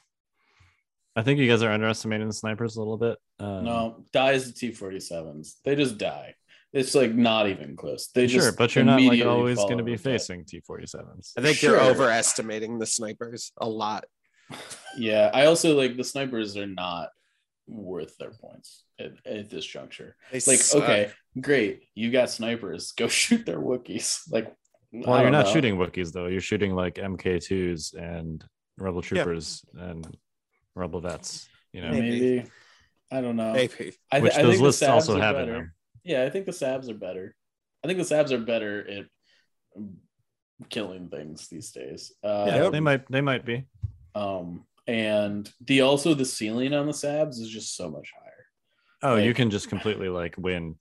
I 1.15 1.21
think 1.23 1.39
you 1.39 1.47
guys 1.47 1.63
are 1.63 1.71
underestimating 1.71 2.27
the 2.27 2.33
snipers 2.33 2.75
a 2.75 2.79
little 2.79 2.97
bit. 2.97 3.17
Um, 3.39 3.63
No, 3.63 4.03
dies 4.11 4.51
the 4.51 4.71
T47s. 4.71 5.53
They 5.63 5.75
just 5.75 5.97
die. 5.97 6.35
It's 6.75 6.93
like 6.93 7.15
not 7.15 7.47
even 7.47 7.75
close. 7.75 8.09
They 8.13 8.27
sure, 8.27 8.41
just 8.41 8.57
but 8.57 8.75
you're 8.75 8.83
not 8.83 8.95
like 8.99 9.07
immediately 9.07 9.31
always 9.33 9.57
going 9.57 9.77
to 9.77 9.83
be 9.83 9.95
facing 9.97 10.43
T47s. 10.43 11.31
I 11.37 11.41
think 11.41 11.57
Sure. 11.57 11.71
you're 11.71 11.81
overestimating 11.81 12.77
the 12.79 12.85
snipers 12.85 13.51
a 13.57 13.67
lot. 13.67 14.03
Yeah, 14.97 15.31
I 15.33 15.45
also 15.45 15.75
like 15.75 15.95
the 15.97 16.03
snipers 16.03 16.55
are 16.57 16.67
not 16.67 17.09
worth 17.67 18.17
their 18.17 18.31
points 18.31 18.83
at, 18.99 19.13
at 19.25 19.49
this 19.49 19.65
juncture. 19.65 20.15
They 20.31 20.37
Like, 20.45 20.59
suck. 20.59 20.83
okay, 20.83 21.11
great, 21.39 21.83
you 21.95 22.11
got 22.11 22.29
snipers, 22.29 22.91
go 22.91 23.07
shoot 23.21 23.45
their 23.45 23.59
Wookiees. 23.59 24.19
Like, 24.29 24.53
Well, 24.91 25.21
you're 25.21 25.31
don't 25.31 25.45
know. 25.45 25.51
shooting 25.51 25.77
Wookiees 25.77 26.11
though. 26.11 26.27
You're 26.27 26.41
shooting 26.41 26.75
like 26.75 26.95
MK2s 26.95 27.95
and 27.95 28.43
Rebel 28.77 29.01
Troopers 29.01 29.63
and 29.73 30.05
Rebel 30.75 30.99
Vets. 31.01 31.47
You 31.73 31.81
know, 31.81 31.91
Maybe. 31.91 32.09
Maybe. 32.09 32.49
I 33.11 33.21
don't 33.21 33.35
know. 33.37 33.53
maybe. 33.53 33.93
I, 34.11 34.19
th- 34.19 34.23
which 34.23 34.33
I 34.35 34.41
those 34.43 34.51
think 34.55 34.61
lists 34.63 34.83
also 34.83 35.15
Sabs 35.15 35.19
are 35.19 35.21
have 35.21 35.35
in 35.37 35.41
better. 35.45 35.53
them. 35.53 35.71
Yeah, 36.05 36.23
I 36.23 36.29
think 36.29 36.45
the 36.45 36.51
Sabs 36.51 36.89
are 36.89 36.93
better. 36.93 37.35
I 37.83 37.87
think 37.87 37.97
the 37.97 38.05
Sabs 38.05 38.31
are 38.31 38.37
better 38.37 38.87
at 38.89 39.05
killing 40.69 41.09
things 41.09 41.47
these 41.47 41.71
days. 41.71 42.13
Uh, 42.23 42.45
Yeah, 42.47 42.69
they 42.69 42.79
might. 42.79 43.11
They 43.11 43.21
might 43.21 43.45
be. 43.45 43.65
Um, 44.13 44.65
and 44.87 45.51
the 45.65 45.81
also 45.81 46.13
the 46.13 46.25
ceiling 46.25 46.73
on 46.73 46.85
the 46.85 46.93
Sabs 46.93 47.39
is 47.39 47.49
just 47.49 47.75
so 47.75 47.89
much 47.89 48.11
higher. 48.17 49.11
Oh, 49.13 49.17
you 49.17 49.33
can 49.33 49.49
just 49.49 49.67
completely 49.67 50.07
like 50.07 50.35
win. 50.37 50.75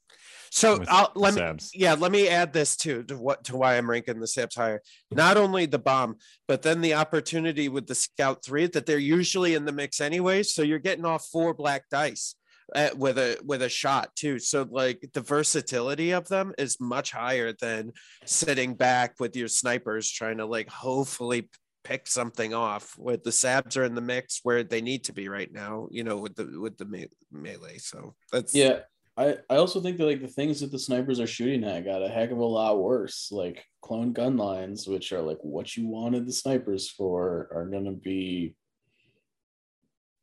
So 0.51 0.85
I'll, 0.89 1.11
the 1.15 1.19
let 1.19 1.35
me 1.35 1.59
yeah, 1.75 1.95
let 1.95 2.13
me 2.13 2.29
add 2.29 2.53
this 2.53 2.77
too 2.77 3.03
to 3.05 3.17
what 3.17 3.45
to 3.45 3.57
why 3.57 3.77
I'm 3.77 3.91
ranking 3.91 4.21
the 4.21 4.27
Sabs 4.27 4.57
higher. 4.57 4.83
Not 5.11 5.37
only 5.37 5.67
the 5.67 5.81
bomb, 5.81 6.19
but 6.47 6.63
then 6.63 6.81
the 6.81 6.95
opportunity 6.95 7.69
with 7.69 7.87
the 7.87 7.95
Scout 7.95 8.45
Three 8.45 8.67
that 8.69 8.87
they're 8.87 8.99
usually 8.99 9.55
in 9.55 9.65
the 9.65 9.73
mix 9.73 10.01
anyway. 10.01 10.43
So 10.45 10.63
you're 10.63 10.79
getting 10.79 11.05
off 11.05 11.27
four 11.27 11.55
black 11.55 11.89
dice 11.91 12.37
uh, 12.75 12.91
with 12.97 13.19
a 13.19 13.39
with 13.45 13.63
a 13.63 13.69
shot 13.69 14.15
too. 14.15 14.39
So 14.39 14.67
like 14.71 15.09
the 15.13 15.21
versatility 15.21 16.13
of 16.13 16.29
them 16.29 16.53
is 16.59 16.81
much 16.81 17.13
higher 17.13 17.53
than 17.61 17.93
sitting 18.25 18.75
back 18.75 19.15
with 19.21 19.37
your 19.37 19.49
snipers 19.49 20.11
trying 20.11 20.39
to 20.39 20.47
like 20.47 20.69
hopefully 20.69 21.49
pick 21.85 22.07
something 22.07 22.55
off. 22.55 22.95
With 22.99 23.25
the 23.25 23.31
Sabs 23.31 23.77
are 23.77 23.85
in 23.85 23.95
the 23.95 24.01
mix 24.01 24.41
where 24.43 24.65
they 24.65 24.81
need 24.81 25.05
to 25.05 25.13
be 25.13 25.29
right 25.29 25.53
now. 25.53 25.89
You 25.91 26.05
know, 26.05 26.19
with 26.19 26.35
the 26.35 26.59
with 26.61 26.79
the 26.79 26.87
me- 26.87 27.09
melee. 27.31 27.79
So 27.79 28.15
that's 28.33 28.55
Yeah. 28.55 28.81
I, 29.17 29.37
I 29.49 29.57
also 29.57 29.81
think 29.81 29.99
that 29.99 30.07
like 30.07 30.21
the 30.21 30.27
things 30.27 30.61
that 30.61 30.73
the 30.73 30.79
snipers 30.79 31.21
are 31.21 31.27
shooting 31.29 31.63
at 31.63 31.85
got 31.85 32.03
a 32.03 32.09
heck 32.09 32.33
of 32.33 32.39
a 32.39 32.45
lot 32.45 32.81
worse. 32.81 33.29
Like 33.31 33.65
clone 33.81 34.13
gun 34.13 34.37
lines, 34.37 34.89
which 34.89 35.13
are 35.13 35.21
like 35.21 35.39
what 35.43 35.77
you 35.77 35.87
wanted 35.87 36.27
the 36.27 36.33
snipers 36.33 36.91
for, 36.91 37.49
are 37.55 37.67
gonna 37.67 37.93
be 37.93 38.57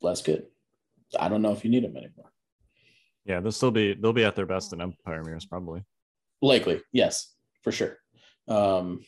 less 0.01 0.21
good. 0.21 0.45
I 1.17 1.29
don't 1.29 1.41
know 1.41 1.53
if 1.53 1.63
you 1.63 1.69
need 1.69 1.83
them 1.85 1.95
anymore. 1.95 2.30
Yeah, 3.25 3.39
they'll 3.39 3.51
still 3.51 3.71
be. 3.71 3.93
They'll 3.93 4.13
be 4.13 4.23
at 4.25 4.35
their 4.35 4.45
best 4.45 4.73
in 4.73 4.81
Empire 4.81 5.23
mirrors 5.23 5.45
probably. 5.45 5.83
Likely, 6.41 6.81
yes, 6.91 7.33
for 7.63 7.71
sure. 7.71 7.97
Um, 8.47 9.01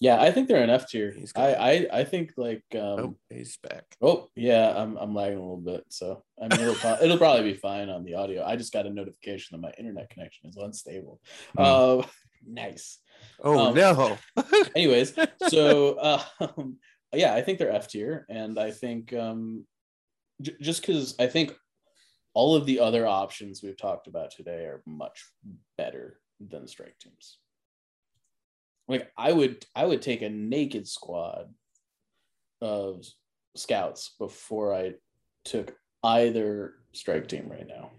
yeah, 0.00 0.20
I 0.20 0.32
think 0.32 0.48
they're 0.48 0.62
an 0.62 0.70
F 0.70 0.88
tier. 0.88 1.12
He's 1.12 1.32
I. 1.36 1.54
I 1.54 1.86
I 2.00 2.04
think 2.04 2.32
like 2.36 2.64
um, 2.74 2.80
oh, 2.80 3.16
he's 3.30 3.56
back. 3.58 3.84
Oh 4.02 4.28
yeah, 4.34 4.74
I'm 4.76 4.96
I'm 4.96 5.14
lagging 5.14 5.38
a 5.38 5.40
little 5.40 5.56
bit, 5.56 5.84
so 5.88 6.24
I 6.42 6.48
mean 6.48 6.60
it'll 6.60 6.74
pro- 6.74 6.98
it'll 7.00 7.16
probably 7.16 7.52
be 7.52 7.56
fine 7.58 7.88
on 7.88 8.04
the 8.04 8.14
audio. 8.14 8.44
I 8.44 8.56
just 8.56 8.72
got 8.72 8.86
a 8.86 8.90
notification 8.90 9.54
that 9.56 9.62
my 9.66 9.72
internet 9.78 10.10
connection 10.10 10.48
is 10.50 10.56
unstable. 10.56 11.20
Hmm. 11.56 11.62
Uh, 11.62 12.02
nice. 12.46 12.98
Oh 13.42 13.68
Um, 13.68 13.74
no. 13.74 14.18
Anyways, 14.76 15.14
so 15.48 16.20
um, 16.40 16.78
yeah, 17.14 17.32
I 17.34 17.40
think 17.42 17.58
they're 17.60 17.70
F 17.72 17.88
tier, 17.88 18.26
and 18.28 18.58
I 18.58 18.72
think 18.72 19.12
um, 19.14 19.64
j- 20.42 20.56
just 20.60 20.82
because 20.82 21.14
I 21.20 21.28
think 21.28 21.54
all 22.34 22.56
of 22.56 22.66
the 22.66 22.80
other 22.80 23.06
options 23.06 23.62
we've 23.62 23.76
talked 23.76 24.06
about 24.06 24.30
today 24.32 24.64
are 24.64 24.82
much 24.86 25.24
better 25.78 26.18
than 26.40 26.66
strike 26.66 26.98
teams. 26.98 27.38
Like 28.88 29.10
I 29.16 29.32
would, 29.32 29.64
I 29.74 29.86
would 29.86 30.02
take 30.02 30.22
a 30.22 30.28
naked 30.28 30.86
squad 30.86 31.54
of 32.60 33.06
scouts 33.56 34.14
before 34.18 34.74
I 34.74 34.94
took 35.44 35.74
either 36.02 36.74
strike 36.92 37.28
team 37.28 37.48
right 37.48 37.66
now. 37.66 37.90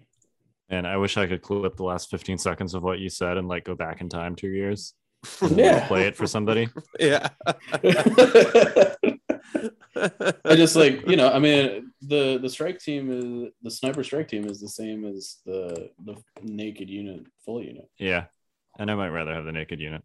And 0.70 0.88
I 0.88 0.98
wish 0.98 1.18
I 1.18 1.28
could 1.28 1.41
clip 1.41 1.76
the 1.76 1.84
last 1.84 2.10
15 2.10 2.38
seconds 2.38 2.74
of 2.74 2.84
what 2.84 2.99
you 2.99 3.10
said 3.10 3.38
and 3.38 3.48
like 3.48 3.64
go 3.64 3.76
back 3.76 4.02
in 4.02 4.10
time 4.10 4.36
two 4.36 4.49
years. 4.49 4.94
Yeah. 5.49 5.88
Play 5.88 6.03
it 6.03 6.16
for 6.16 6.28
somebody. 6.28 6.70
yeah. 6.99 7.30
I 10.45 10.56
just 10.56 10.76
like 10.76 11.07
you 11.07 11.16
know, 11.16 11.32
I 11.32 11.40
mean, 11.40 11.91
the 12.02 12.38
the 12.42 12.50
strike 12.50 12.80
team 12.80 13.12
is 13.12 13.52
the 13.62 13.72
sniper 13.72 14.04
strike 14.04 14.28
team 14.28 14.46
is 14.46 14.60
the 14.62 14.70
same 14.70 15.06
as 15.06 15.38
the 15.46 15.90
the 16.04 16.16
naked 16.44 16.90
unit, 16.90 17.26
full 17.44 17.62
unit. 17.64 17.90
Yeah. 17.98 18.26
And 18.78 18.92
I 18.92 18.96
might 18.96 19.10
rather 19.10 19.34
have 19.34 19.46
the 19.46 19.52
naked 19.54 19.80
unit. 19.80 20.04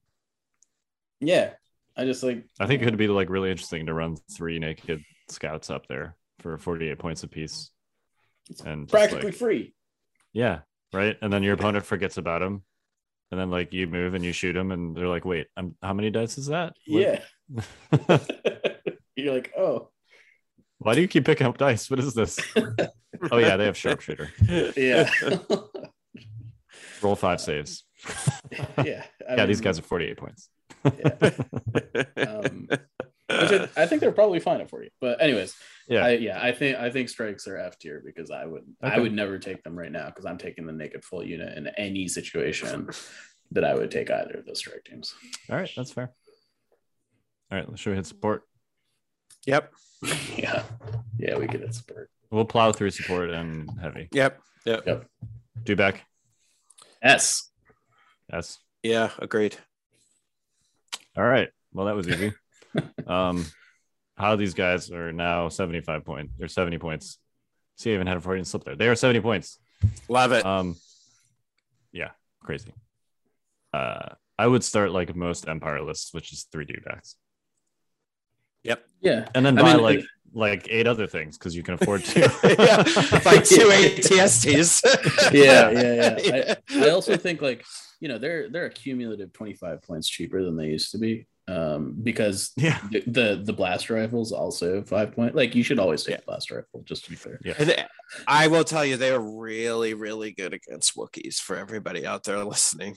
Yeah, 1.20 1.50
I 1.96 2.04
just 2.04 2.22
like 2.22 2.44
I 2.58 2.66
think 2.66 2.82
it 2.82 2.84
could 2.84 2.96
be 2.96 3.08
like 3.08 3.28
really 3.28 3.50
interesting 3.50 3.86
to 3.86 3.94
run 3.94 4.16
three 4.32 4.58
naked 4.58 5.02
scouts 5.28 5.70
up 5.70 5.86
there 5.88 6.16
for 6.38 6.56
48 6.56 6.98
points 6.98 7.22
apiece. 7.22 7.70
And 8.64 8.88
practically 8.88 9.26
like- 9.26 9.34
free. 9.34 9.74
yeah, 10.32 10.60
right. 10.92 11.16
And 11.20 11.32
then 11.32 11.42
your 11.42 11.54
opponent 11.54 11.84
forgets 11.84 12.16
about 12.16 12.42
him. 12.42 12.62
And 13.30 13.38
then 13.38 13.50
like 13.50 13.72
you 13.72 13.86
move 13.86 14.14
and 14.14 14.24
you 14.24 14.32
shoot 14.32 14.56
him, 14.56 14.72
and 14.72 14.96
they're 14.96 15.06
like, 15.06 15.24
"Wait, 15.24 15.46
I'm, 15.56 15.76
how 15.80 15.92
many 15.92 16.10
dice 16.10 16.36
is 16.36 16.46
that?" 16.46 16.72
Yeah, 16.84 17.20
you're 19.14 19.32
like, 19.34 19.52
oh, 19.56 19.90
Why 20.80 20.94
do 20.94 21.02
you 21.02 21.08
keep 21.08 21.26
picking 21.26 21.46
up 21.46 21.58
dice? 21.58 21.90
What 21.90 22.00
is 22.00 22.14
this? 22.14 22.38
oh 23.30 23.36
yeah, 23.36 23.56
they 23.56 23.66
have 23.66 23.76
sharpshooter. 23.76 24.30
yeah, 24.76 25.10
Roll 27.02 27.16
five 27.16 27.40
saves. 27.40 27.84
yeah. 28.84 29.04
I 29.28 29.36
yeah, 29.36 29.46
these 29.46 29.60
guys 29.60 29.78
are 29.78 29.82
48 29.82 30.16
points. 30.16 30.48
Um, 30.84 32.68
which 32.70 33.52
I, 33.52 33.68
I 33.76 33.86
think 33.86 34.00
they're 34.00 34.10
probably 34.10 34.40
fine 34.40 34.66
for 34.66 34.82
you. 34.82 34.88
But 35.00 35.20
anyways, 35.20 35.54
Yeah. 35.86 36.06
I, 36.06 36.10
yeah, 36.12 36.42
I 36.42 36.52
think 36.52 36.78
I 36.78 36.90
think 36.90 37.10
strikes 37.10 37.46
are 37.46 37.58
F 37.58 37.78
tier 37.78 38.02
because 38.04 38.30
I 38.30 38.46
would 38.46 38.64
I 38.82 38.98
would 38.98 39.12
never 39.12 39.38
take 39.38 39.62
them 39.62 39.78
right 39.78 39.92
now 39.92 40.06
because 40.06 40.24
I'm 40.24 40.38
taking 40.38 40.66
the 40.66 40.72
naked 40.72 41.04
full 41.04 41.22
unit 41.22 41.56
in 41.58 41.68
any 41.76 42.08
situation 42.08 42.88
that 43.52 43.64
I 43.64 43.74
would 43.74 43.90
take 43.90 44.10
either 44.10 44.38
of 44.38 44.46
those 44.46 44.58
strike 44.58 44.84
teams. 44.84 45.14
All 45.50 45.56
right, 45.56 45.70
that's 45.76 45.92
fair. 45.92 46.10
All 47.52 47.58
right, 47.58 47.78
should 47.78 47.90
we 47.90 47.96
hit 47.96 48.06
support? 48.06 48.44
Yep. 49.50 49.72
yeah, 50.36 50.62
yeah, 51.18 51.36
we 51.36 51.48
get 51.48 51.60
it 51.60 51.74
support. 51.74 52.08
We'll 52.30 52.44
plow 52.44 52.70
through 52.70 52.90
support 52.90 53.30
and 53.30 53.68
heavy. 53.80 54.08
Yep. 54.12 54.40
Yep. 54.64 54.86
Yep. 54.86 55.06
Dewback. 55.64 55.96
S. 57.02 57.50
Yes. 58.32 58.58
Yeah. 58.84 59.10
Agreed. 59.18 59.56
All 61.16 61.24
right. 61.24 61.48
Well, 61.72 61.86
that 61.86 61.96
was 61.96 62.08
easy. 62.08 62.32
um, 63.08 63.44
how 64.16 64.36
these 64.36 64.54
guys 64.54 64.92
are 64.92 65.12
now 65.12 65.48
75 65.48 66.04
points 66.04 66.32
or 66.40 66.46
70 66.46 66.78
points. 66.78 67.18
See, 67.76 67.90
I 67.90 67.94
even 67.94 68.06
had 68.06 68.18
a 68.18 68.20
Freudian 68.20 68.44
slip 68.44 68.62
there. 68.62 68.76
They 68.76 68.86
are 68.86 68.94
70 68.94 69.20
points. 69.20 69.58
Love 70.08 70.30
it. 70.30 70.46
Um, 70.46 70.76
yeah, 71.90 72.10
crazy. 72.40 72.72
Uh, 73.72 74.10
I 74.38 74.46
would 74.46 74.62
start 74.62 74.92
like 74.92 75.16
most 75.16 75.48
Empire 75.48 75.82
lists, 75.82 76.14
which 76.14 76.32
is 76.32 76.46
three 76.52 76.64
do 76.64 76.74
backs, 76.84 77.16
yep. 78.62 78.84
Yeah, 79.00 79.28
and 79.34 79.44
then 79.44 79.58
I 79.58 79.62
buy 79.62 79.74
mean, 79.74 79.82
like 79.82 79.98
it- 80.00 80.06
like 80.32 80.68
eight 80.70 80.86
other 80.86 81.06
things 81.06 81.36
because 81.36 81.56
you 81.56 81.62
can 81.62 81.74
afford 81.74 82.04
to. 82.04 82.20
yeah. 82.44 82.84
Like 83.24 83.44
two 83.44 83.68
ATSTs. 83.68 85.32
yeah, 85.32 85.70
yeah, 85.70 86.18
yeah. 86.22 86.54
I, 86.70 86.86
I 86.86 86.90
also 86.90 87.16
think 87.16 87.42
like 87.42 87.64
you 88.00 88.08
know 88.08 88.18
they're 88.18 88.48
they're 88.48 88.66
a 88.66 88.70
cumulative 88.70 89.32
25 89.32 89.82
points 89.82 90.08
cheaper 90.08 90.42
than 90.42 90.56
they 90.56 90.66
used 90.66 90.92
to 90.92 90.98
be 90.98 91.26
um 91.48 91.96
because 92.02 92.52
yeah. 92.56 92.78
the 92.90 93.02
the, 93.06 93.42
the 93.44 93.52
blast 93.52 93.90
rifles 93.90 94.30
also 94.30 94.82
five 94.82 95.12
point 95.12 95.34
like 95.34 95.54
you 95.54 95.62
should 95.62 95.78
always 95.78 96.04
take 96.04 96.18
a 96.18 96.22
blast 96.22 96.50
rifle 96.50 96.82
just 96.84 97.04
to 97.04 97.10
be 97.10 97.16
fair 97.16 97.40
Yeah. 97.44 97.54
And 97.58 97.86
I 98.26 98.46
will 98.48 98.64
tell 98.64 98.84
you, 98.84 98.96
they 98.96 99.10
are 99.10 99.20
really, 99.20 99.94
really 99.94 100.32
good 100.32 100.54
against 100.54 100.96
Wookiees 100.96 101.36
for 101.38 101.56
everybody 101.56 102.06
out 102.06 102.24
there 102.24 102.44
listening. 102.44 102.96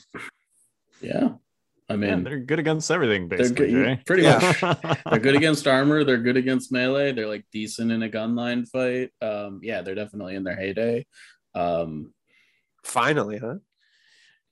yeah 1.02 1.30
i 1.90 1.94
Yeah, 1.94 1.98
mean 2.16 2.24
they're 2.24 2.40
good 2.40 2.60
against 2.60 2.90
everything, 2.92 3.28
they're 3.28 3.38
basically. 3.40 3.72
good 3.72 3.84
Jay. 3.98 4.02
pretty 4.06 4.24
Yeah. 4.24 4.40
much 4.40 5.00
they're 5.10 5.20
good 5.20 5.36
against 5.36 5.68
armor 5.68 6.04
they're 6.04 6.18
good 6.18 6.38
against 6.38 6.72
melee 6.72 7.12
they're 7.12 7.28
like 7.28 7.46
decent 7.52 7.92
in 7.92 8.04
a 8.04 8.10
gunline 8.10 8.68
fight 8.68 9.12
um 9.22 9.60
yeah 9.64 9.82
they're 9.82 9.96
definitely 9.96 10.36
in 10.36 10.44
their 10.44 10.56
heyday 10.56 11.06
um 11.56 12.14
Finally, 12.84 13.38
huh? 13.38 13.56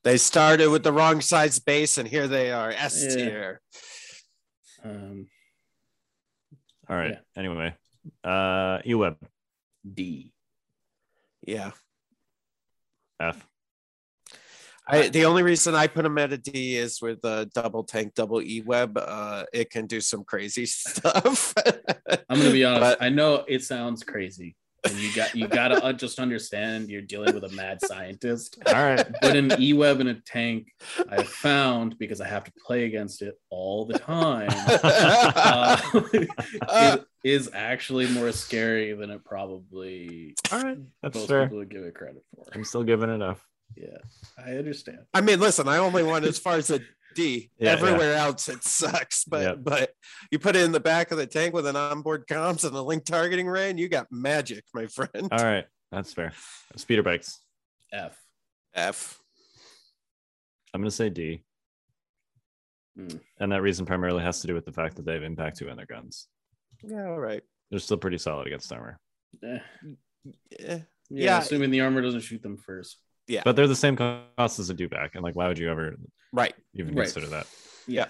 They 0.03 0.17
started 0.17 0.69
with 0.69 0.83
the 0.83 0.93
wrong 0.93 1.19
size 1.21 1.59
base, 1.59 1.97
and 1.97 2.07
here 2.07 2.27
they 2.27 2.49
are, 2.51 2.71
S 2.71 3.05
Yeah. 3.05 3.15
tier. 3.15 3.61
um 4.83 5.27
All 6.89 6.95
right. 6.95 7.11
Yeah. 7.11 7.19
Anyway, 7.35 7.75
uh, 8.23 8.79
EWeb 8.87 9.17
d 9.83 10.31
Yeah. 11.45 11.71
F. 13.19 13.45
I, 14.91 15.07
the 15.09 15.25
only 15.25 15.43
reason 15.43 15.73
I 15.75 15.87
put 15.87 16.03
them 16.03 16.17
at 16.17 16.33
a 16.33 16.37
D 16.37 16.75
is 16.77 17.01
with 17.01 17.21
the 17.21 17.49
double 17.55 17.83
tank, 17.83 18.13
double 18.13 18.41
E 18.41 18.61
web. 18.65 18.97
Uh, 18.97 19.45
it 19.53 19.69
can 19.69 19.87
do 19.87 20.01
some 20.01 20.23
crazy 20.23 20.65
stuff. 20.67 21.53
i'm 22.29 22.39
gonna 22.39 22.51
be 22.51 22.63
honest 22.65 22.81
But- 22.99 23.01
i 23.01 23.09
know 23.09 23.43
it 23.47 23.63
sounds 23.63 24.03
crazy 24.03 24.55
and 24.85 24.93
you 24.97 25.13
got 25.13 25.35
you 25.35 25.47
gotta 25.47 25.83
uh, 25.83 25.93
just 25.93 26.17
understand 26.19 26.89
you're 26.89 27.01
dealing 27.01 27.33
with 27.35 27.43
a 27.43 27.49
mad 27.49 27.79
scientist 27.85 28.57
All 28.67 28.73
right. 28.73 29.05
but 29.21 29.35
an 29.35 29.53
e-web 29.61 29.99
in 29.99 30.07
a 30.07 30.15
tank 30.21 30.67
i 31.09 31.21
found 31.23 31.97
because 31.99 32.19
i 32.21 32.27
have 32.27 32.43
to 32.45 32.51
play 32.65 32.85
against 32.85 33.21
it 33.21 33.35
all 33.49 33.85
the 33.85 33.99
time 33.99 34.49
uh, 34.83 35.77
it 36.13 37.05
is 37.23 37.49
actually 37.53 38.07
more 38.07 38.31
scary 38.31 38.93
than 38.93 39.09
it 39.11 39.23
probably 39.23 40.35
All 40.51 40.61
right. 40.61 40.77
That's 41.03 41.15
most 41.17 41.27
fair. 41.27 41.43
people 41.43 41.59
would 41.59 41.69
give 41.69 41.83
it 41.83 41.93
credit 41.95 42.23
for 42.35 42.45
I'm 42.53 42.63
still 42.63 42.83
giving 42.83 43.09
it 43.09 43.21
F. 43.21 43.45
yeah 43.75 43.97
i 44.37 44.51
understand 44.57 44.99
I 45.13 45.21
mean, 45.21 45.39
listen, 45.39 45.67
I 45.67 45.77
only 45.77 46.03
went 46.03 46.25
as 46.25 46.37
far 46.37 46.55
as 46.55 46.69
a 46.69 46.79
D. 47.15 47.49
Yeah, 47.59 47.71
Everywhere 47.71 48.13
else, 48.15 48.47
it 48.47 48.63
sucks. 48.63 49.25
But 49.25 49.41
Yeah. 49.43 49.55
but 49.55 49.93
you 50.31 50.39
put 50.39 50.55
it 50.55 50.63
in 50.63 50.71
the 50.71 50.79
back 50.79 51.11
of 51.11 51.17
the 51.17 51.27
tank 51.27 51.53
with 51.53 51.65
an 51.67 51.75
onboard 51.75 52.25
comms 52.27 52.63
and 52.65 52.73
a 52.75 52.81
link 52.81 53.03
targeting 53.05 53.47
ray, 53.47 53.69
and 53.69 53.77
you 53.79 53.89
got 53.89 54.07
magic, 54.11 54.63
my 54.73 54.87
friend. 54.87 55.27
All 55.31 55.43
right. 55.43 55.65
That's 55.91 56.13
fair. 56.13 56.31
Speeder 56.77 57.03
bikes. 57.03 57.39
f 57.91 58.17
F. 58.73 59.19
I'm 60.73 60.79
going 60.81 60.89
to 60.89 60.95
say 60.95 61.09
D. 61.09 61.43
Hmm. 62.97 63.17
And 63.39 63.51
that 63.51 63.61
reason 63.61 63.85
primarily 63.85 64.23
has 64.23 64.39
to 64.41 64.47
do 64.47 64.53
with 64.53 64.65
the 64.65 64.71
fact 64.71 64.95
that 64.95 65.05
they 65.05 65.13
have 65.13 65.23
impact 65.23 65.57
two 65.57 65.67
in 65.67 65.75
their 65.77 65.85
guns. 65.85 66.27
Yeah, 66.83 67.07
all 67.07 67.19
right. 67.19 67.43
They're 67.69 67.79
still 67.79 67.97
pretty 67.97 68.17
solid 68.19 68.47
against 68.47 68.71
armor, 68.71 68.97
Eh, 69.43 69.59
Yeah. 70.25 70.39
yeah, 70.59 70.79
Yeah. 71.09 71.39
assuming 71.39 71.71
the 71.71 71.81
armor 71.81 72.01
doesn't 72.01 72.21
shoot 72.21 72.41
them 72.41 72.57
first 72.57 72.97
but 73.45 73.55
they're 73.55 73.67
the 73.67 73.75
same 73.75 73.95
cost 73.95 74.59
as 74.59 74.69
a 74.69 74.75
dewback. 74.75 75.11
And 75.15 75.23
like, 75.23 75.35
why 75.35 75.47
would 75.47 75.57
you 75.59 75.69
ever 75.69 75.95
Right. 76.33 76.53
even 76.73 76.95
Right. 76.95 77.05
consider 77.05 77.27
that? 77.27 77.47
Yeah. 77.87 78.07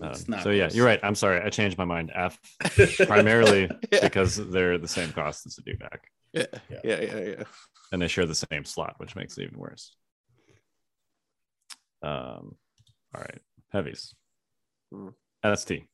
Um, 0.00 0.12
not 0.28 0.42
so 0.44 0.50
yeah, 0.50 0.68
you're 0.72 0.86
right. 0.86 1.00
I'm 1.02 1.14
sorry. 1.16 1.40
I 1.42 1.50
changed 1.50 1.76
my 1.76 1.84
mind. 1.84 2.12
F 2.14 2.38
primarily 3.06 3.68
Yeah. 3.92 4.00
because 4.02 4.36
they're 4.36 4.78
the 4.78 4.86
same 4.88 5.10
cost 5.12 5.46
as 5.46 5.58
a 5.58 5.62
dewback. 5.62 5.98
Yeah. 6.32 6.46
Yeah. 6.70 6.80
Yeah. 6.84 7.00
Yeah. 7.00 7.18
Yeah. 7.38 7.44
and 7.92 8.00
they 8.00 8.06
share 8.08 8.26
the 8.26 8.34
same 8.36 8.64
slot, 8.64 8.94
which 8.98 9.16
makes 9.16 9.36
it 9.36 9.42
even 9.42 9.58
worse. 9.58 9.94
Um, 12.02 12.56
all 13.14 13.20
right, 13.20 13.38
heavies. 13.72 14.14
ST. 15.44 15.82
I 15.82 15.86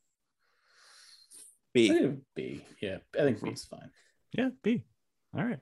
B. 1.74 1.89
think 1.89 2.20
b 2.35 2.65
yeah 2.81 2.97
i 3.19 3.23
think 3.23 3.43
b 3.43 3.51
is 3.51 3.65
fine 3.66 3.91
Yeah, 4.33 4.49
B. 4.62 4.83
All 5.37 5.45
right. 5.45 5.59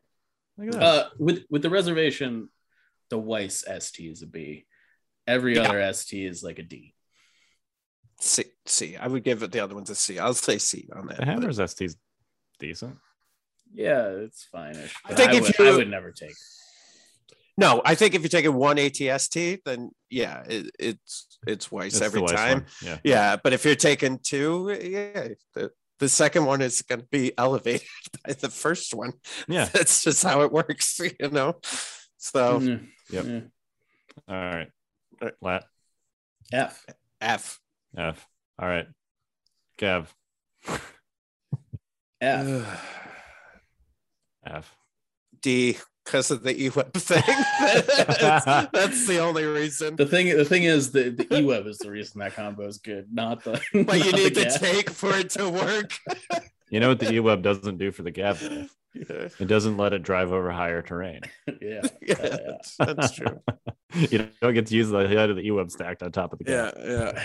Look 0.57 0.69
at 0.69 0.73
that. 0.75 0.83
Uh, 0.83 1.09
with 1.19 1.45
with 1.51 1.63
the 1.63 1.71
reservation, 1.71 2.49
the 3.11 3.19
Weiss 3.19 3.65
ST 3.67 4.11
is 4.11 4.23
a 4.23 4.27
B. 4.27 4.67
Every 5.27 5.57
Yeah. 5.57 5.63
other 5.63 5.81
ST 5.93 6.27
is 6.27 6.43
like 6.43 6.59
a 6.59 6.63
D. 6.63 6.95
C. 8.21 8.45
C. 8.67 8.97
I 8.97 9.07
would 9.07 9.25
give 9.25 9.43
it 9.43 9.53
the 9.53 9.61
other 9.61 9.75
ones 9.75 9.91
a 9.91 9.95
C. 9.95 10.19
I'll 10.19 10.35
say 10.35 10.59
C 10.59 10.89
on 10.95 11.07
that. 11.07 11.17
the 11.17 11.27
but- 11.27 11.29
Hammers 11.29 11.59
ST's 11.59 11.97
decent. 12.59 12.97
Yeah, 13.73 14.07
it's 14.09 14.45
fine. 14.45 14.77
I 15.05 15.15
think 15.15 15.33
if 15.35 15.43
would, 15.43 15.59
you- 15.59 15.69
I 15.69 15.77
would 15.77 15.89
never 15.91 16.13
take. 16.13 16.35
No, 17.57 17.83
I 17.85 17.95
think 17.95 18.15
if 18.15 18.23
you're 18.23 18.29
taking 18.29 18.55
one 18.55 18.77
ATST, 18.79 19.63
then 19.65 19.91
yeah, 20.11 20.43
it, 20.49 20.71
it's 20.79 21.39
it's 21.47 21.71
Weiss 21.71 21.95
It's 21.95 22.03
every 22.03 22.21
Weiss 22.21 22.33
time. 22.33 22.67
Yeah. 22.83 22.99
Yeah, 23.05 23.37
but 23.37 23.53
if 23.53 23.65
you're 23.65 23.77
taking 23.77 24.19
two, 24.19 24.71
yeah, 24.81 25.29
the, 25.55 25.71
the 26.01 26.09
second 26.09 26.47
one 26.47 26.63
is 26.63 26.83
going 26.83 27.01
to 27.03 27.07
be 27.11 27.33
elevated 27.39 27.87
by 28.25 28.33
the 28.33 28.49
first 28.49 28.93
one. 28.95 29.13
Yeah. 29.47 29.65
That's 29.73 30.03
just 30.03 30.25
how 30.25 30.43
it 30.43 30.51
works, 30.53 30.99
you 31.21 31.31
know. 31.31 31.61
So 32.25 32.59
Mm, 32.59 32.89
Yep. 33.11 33.25
yeah. 33.27 33.41
All 34.29 34.35
right. 34.37 34.71
All 35.21 35.29
right. 35.29 35.35
Lat. 35.43 35.65
F. 36.53 36.87
F. 37.21 37.61
F. 37.97 38.27
All 38.59 38.67
right. 38.67 38.87
Gav. 39.77 40.15
F. 42.23 42.81
F. 44.47 44.77
D 45.43 45.77
because 46.05 46.31
of 46.31 46.43
the 46.43 46.55
eWeb 46.55 46.93
thing. 46.95 47.23
that's, 48.19 48.45
that's 48.73 49.07
the 49.07 49.19
only 49.19 49.45
reason. 49.45 49.97
The 49.97 50.07
thing, 50.07 50.35
the 50.35 50.45
thing 50.47 50.65
is, 50.65 50.93
the 50.93 51.11
the 51.11 51.25
eWeb 51.27 51.67
is 51.67 51.77
the 51.79 51.91
reason 51.91 52.21
that 52.21 52.35
combo 52.35 52.67
is 52.67 52.79
good, 52.79 53.09
not 53.13 53.45
the. 53.45 53.61
But 53.73 54.05
you 54.05 54.13
need 54.13 54.35
the 54.35 54.45
to 54.47 54.59
take 54.59 54.89
for 54.91 55.15
it 55.15 55.31
to 55.31 55.49
work. 55.51 55.93
You 56.71 56.81
know 56.81 56.89
what 56.89 57.01
the 57.01 57.07
eWeb 57.07 57.43
doesn't 57.43 57.77
do 57.79 57.91
for 57.93 58.03
the 58.03 58.11
Gav? 58.11 58.41
Though? 58.95 59.15
yeah, 59.15 59.29
It 59.39 59.47
doesn't 59.47 59.77
let 59.77 59.93
it 59.93 60.03
drive 60.03 60.33
over 60.33 60.51
higher 60.51 60.83
terrain. 60.83 61.21
yeah, 61.61 61.81
yeah, 62.01 62.17
yeah. 62.21 62.37
that's, 62.47 62.77
that's 62.77 63.13
true. 63.13 63.41
you 63.95 64.29
don't 64.41 64.55
get 64.55 64.67
to 64.67 64.77
use 64.77 64.91
the 64.91 65.07
head 65.09 65.31
of 65.31 65.37
the 65.37 65.49
eWeb 65.49 65.71
stacked 65.71 66.03
on 66.03 66.13
top 66.13 66.33
of 66.33 66.39
the 66.39 66.51
Yeah, 66.51 67.21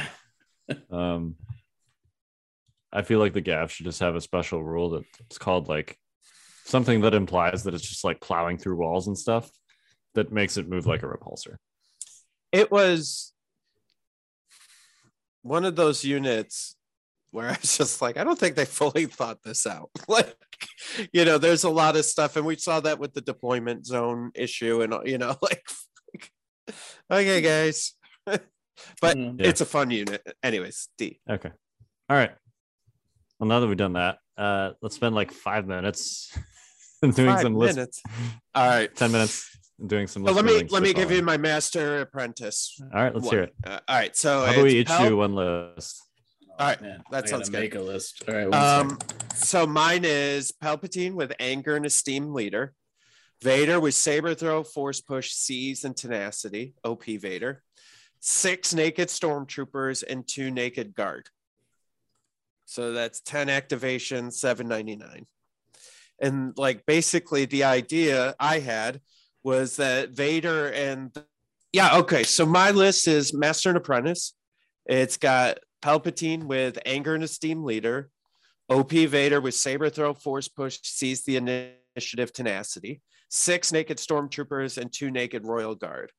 yeah. 0.69 0.77
Um, 0.91 1.35
I 2.91 3.01
feel 3.03 3.19
like 3.19 3.33
the 3.33 3.41
Gav 3.41 3.71
should 3.71 3.85
just 3.85 3.99
have 3.99 4.15
a 4.15 4.21
special 4.21 4.63
rule 4.63 4.91
that 4.91 5.03
it's 5.21 5.37
called 5.37 5.67
like 5.67 5.97
something 6.65 7.01
that 7.01 7.13
implies 7.13 7.63
that 7.63 7.73
it's 7.73 7.87
just 7.87 8.03
like 8.03 8.21
plowing 8.21 8.57
through 8.57 8.75
walls 8.75 9.07
and 9.07 9.17
stuff 9.17 9.49
that 10.15 10.31
makes 10.31 10.57
it 10.57 10.69
move 10.69 10.85
like 10.85 11.03
a 11.03 11.07
repulsor. 11.07 11.55
It 12.51 12.71
was 12.71 13.33
one 15.41 15.65
of 15.65 15.75
those 15.75 16.03
units 16.03 16.75
where 17.31 17.47
I 17.49 17.57
was 17.61 17.77
just 17.77 18.01
like, 18.01 18.17
I 18.17 18.23
don't 18.23 18.37
think 18.39 18.55
they 18.55 18.65
fully 18.79 19.05
thought 19.05 19.41
this 19.43 19.65
out. 19.67 19.89
like, 20.07 20.35
you 21.13 21.25
know, 21.25 21.37
there's 21.37 21.63
a 21.63 21.69
lot 21.69 21.95
of 21.95 22.05
stuff, 22.05 22.35
and 22.35 22.45
we 22.45 22.55
saw 22.55 22.79
that 22.81 22.99
with 22.99 23.13
the 23.13 23.21
deployment 23.21 23.85
zone 23.85 24.31
issue, 24.35 24.81
and 24.81 24.95
you 25.05 25.17
know, 25.17 25.35
like, 25.41 25.63
okay, 27.11 27.41
guys. 27.41 27.93
but 28.25 28.41
Mm. 29.17 29.39
Yeah. 29.39 29.47
it's 29.47 29.61
a 29.61 29.65
fun 29.65 29.91
unit. 29.91 30.21
Anyways, 30.43 30.87
D. 30.97 31.19
Okay. 31.29 31.51
All 32.09 32.17
right. 32.17 32.31
Well, 33.39 33.47
now 33.47 33.59
that 33.59 33.67
we've 33.67 33.77
done 33.77 33.93
that, 33.93 34.17
uh, 34.37 34.71
let's 34.81 34.95
spend 34.95 35.15
like 35.15 35.31
five 35.31 35.67
minutes 35.67 36.31
doing 37.01 37.13
Five 37.29 37.41
some 37.41 37.55
list. 37.55 37.75
minutes. 37.75 38.01
All 38.55 38.67
right. 38.67 38.93
10 38.95 39.11
minutes 39.11 39.49
doing 39.85 40.07
some 40.07 40.25
So 40.25 40.31
list 40.33 40.43
let 40.43 40.45
me 40.63 40.67
let 40.69 40.83
me 40.83 40.93
give 40.93 41.09
you 41.11 41.21
my 41.23 41.37
master 41.37 42.01
apprentice. 42.01 42.77
All 42.93 43.01
right, 43.01 43.13
let's 43.13 43.25
one. 43.27 43.35
hear 43.35 43.43
it. 43.43 43.53
Uh, 43.65 43.79
all 43.87 43.95
right. 43.97 44.15
So 44.15 44.45
How 44.45 44.51
about 44.51 44.63
we 44.63 44.71
each 44.75 44.87
Pel- 44.87 45.09
do 45.09 45.17
one 45.17 45.35
list? 45.35 46.01
All 46.59 46.67
right, 46.67 46.81
Man, 46.81 47.01
that 47.09 47.23
I 47.23 47.27
sounds 47.27 47.49
good. 47.49 47.61
Make 47.61 47.75
a 47.75 47.81
list. 47.81 48.23
All 48.27 48.35
right. 48.35 48.53
Um, 48.53 48.89
second. 48.89 49.35
so 49.35 49.65
mine 49.65 50.03
is 50.03 50.51
Palpatine 50.61 51.13
with 51.13 51.33
anger 51.39 51.77
and 51.77 51.85
esteem 51.85 52.33
leader. 52.33 52.73
Vader 53.41 53.79
with 53.79 53.93
saber 53.93 54.33
throw, 54.33 54.63
force 54.63 54.99
push, 54.99 55.31
seize, 55.31 55.85
and 55.85 55.95
tenacity. 55.95 56.73
OP 56.83 57.05
Vader. 57.05 57.63
Six 58.19 58.73
naked 58.73 59.07
stormtroopers 59.07 60.03
and 60.07 60.27
two 60.27 60.51
naked 60.51 60.93
guard. 60.93 61.29
So 62.65 62.91
that's 62.91 63.21
10 63.21 63.47
activation, 63.47 64.29
799. 64.29 65.25
And 66.21 66.53
like 66.57 66.85
basically 66.85 67.45
the 67.45 67.63
idea 67.63 68.35
I 68.37 68.59
had 68.59 68.99
was 69.43 69.77
that 69.77 70.09
Vader 70.09 70.69
and 70.73 71.11
yeah, 71.71 71.99
okay. 71.99 72.23
So 72.23 72.45
my 72.45 72.71
list 72.71 73.07
is 73.07 73.33
Master 73.33 73.69
and 73.69 73.77
Apprentice. 73.77 74.33
It's 74.85 75.15
got 75.17 75.59
Palpatine 75.81 76.43
with 76.43 76.79
anger 76.85 77.15
and 77.15 77.23
esteem 77.23 77.63
leader. 77.63 78.09
OP 78.69 78.91
Vader 78.91 79.41
with 79.41 79.55
saber 79.55 79.89
throw, 79.89 80.13
force 80.13 80.47
push, 80.47 80.79
seize 80.83 81.23
the 81.23 81.37
initiative, 81.37 82.31
tenacity. 82.31 83.01
Six 83.29 83.71
naked 83.71 83.97
stormtroopers 83.97 84.77
and 84.77 84.91
two 84.93 85.09
naked 85.09 85.45
royal 85.45 85.75
guard. 85.75 86.11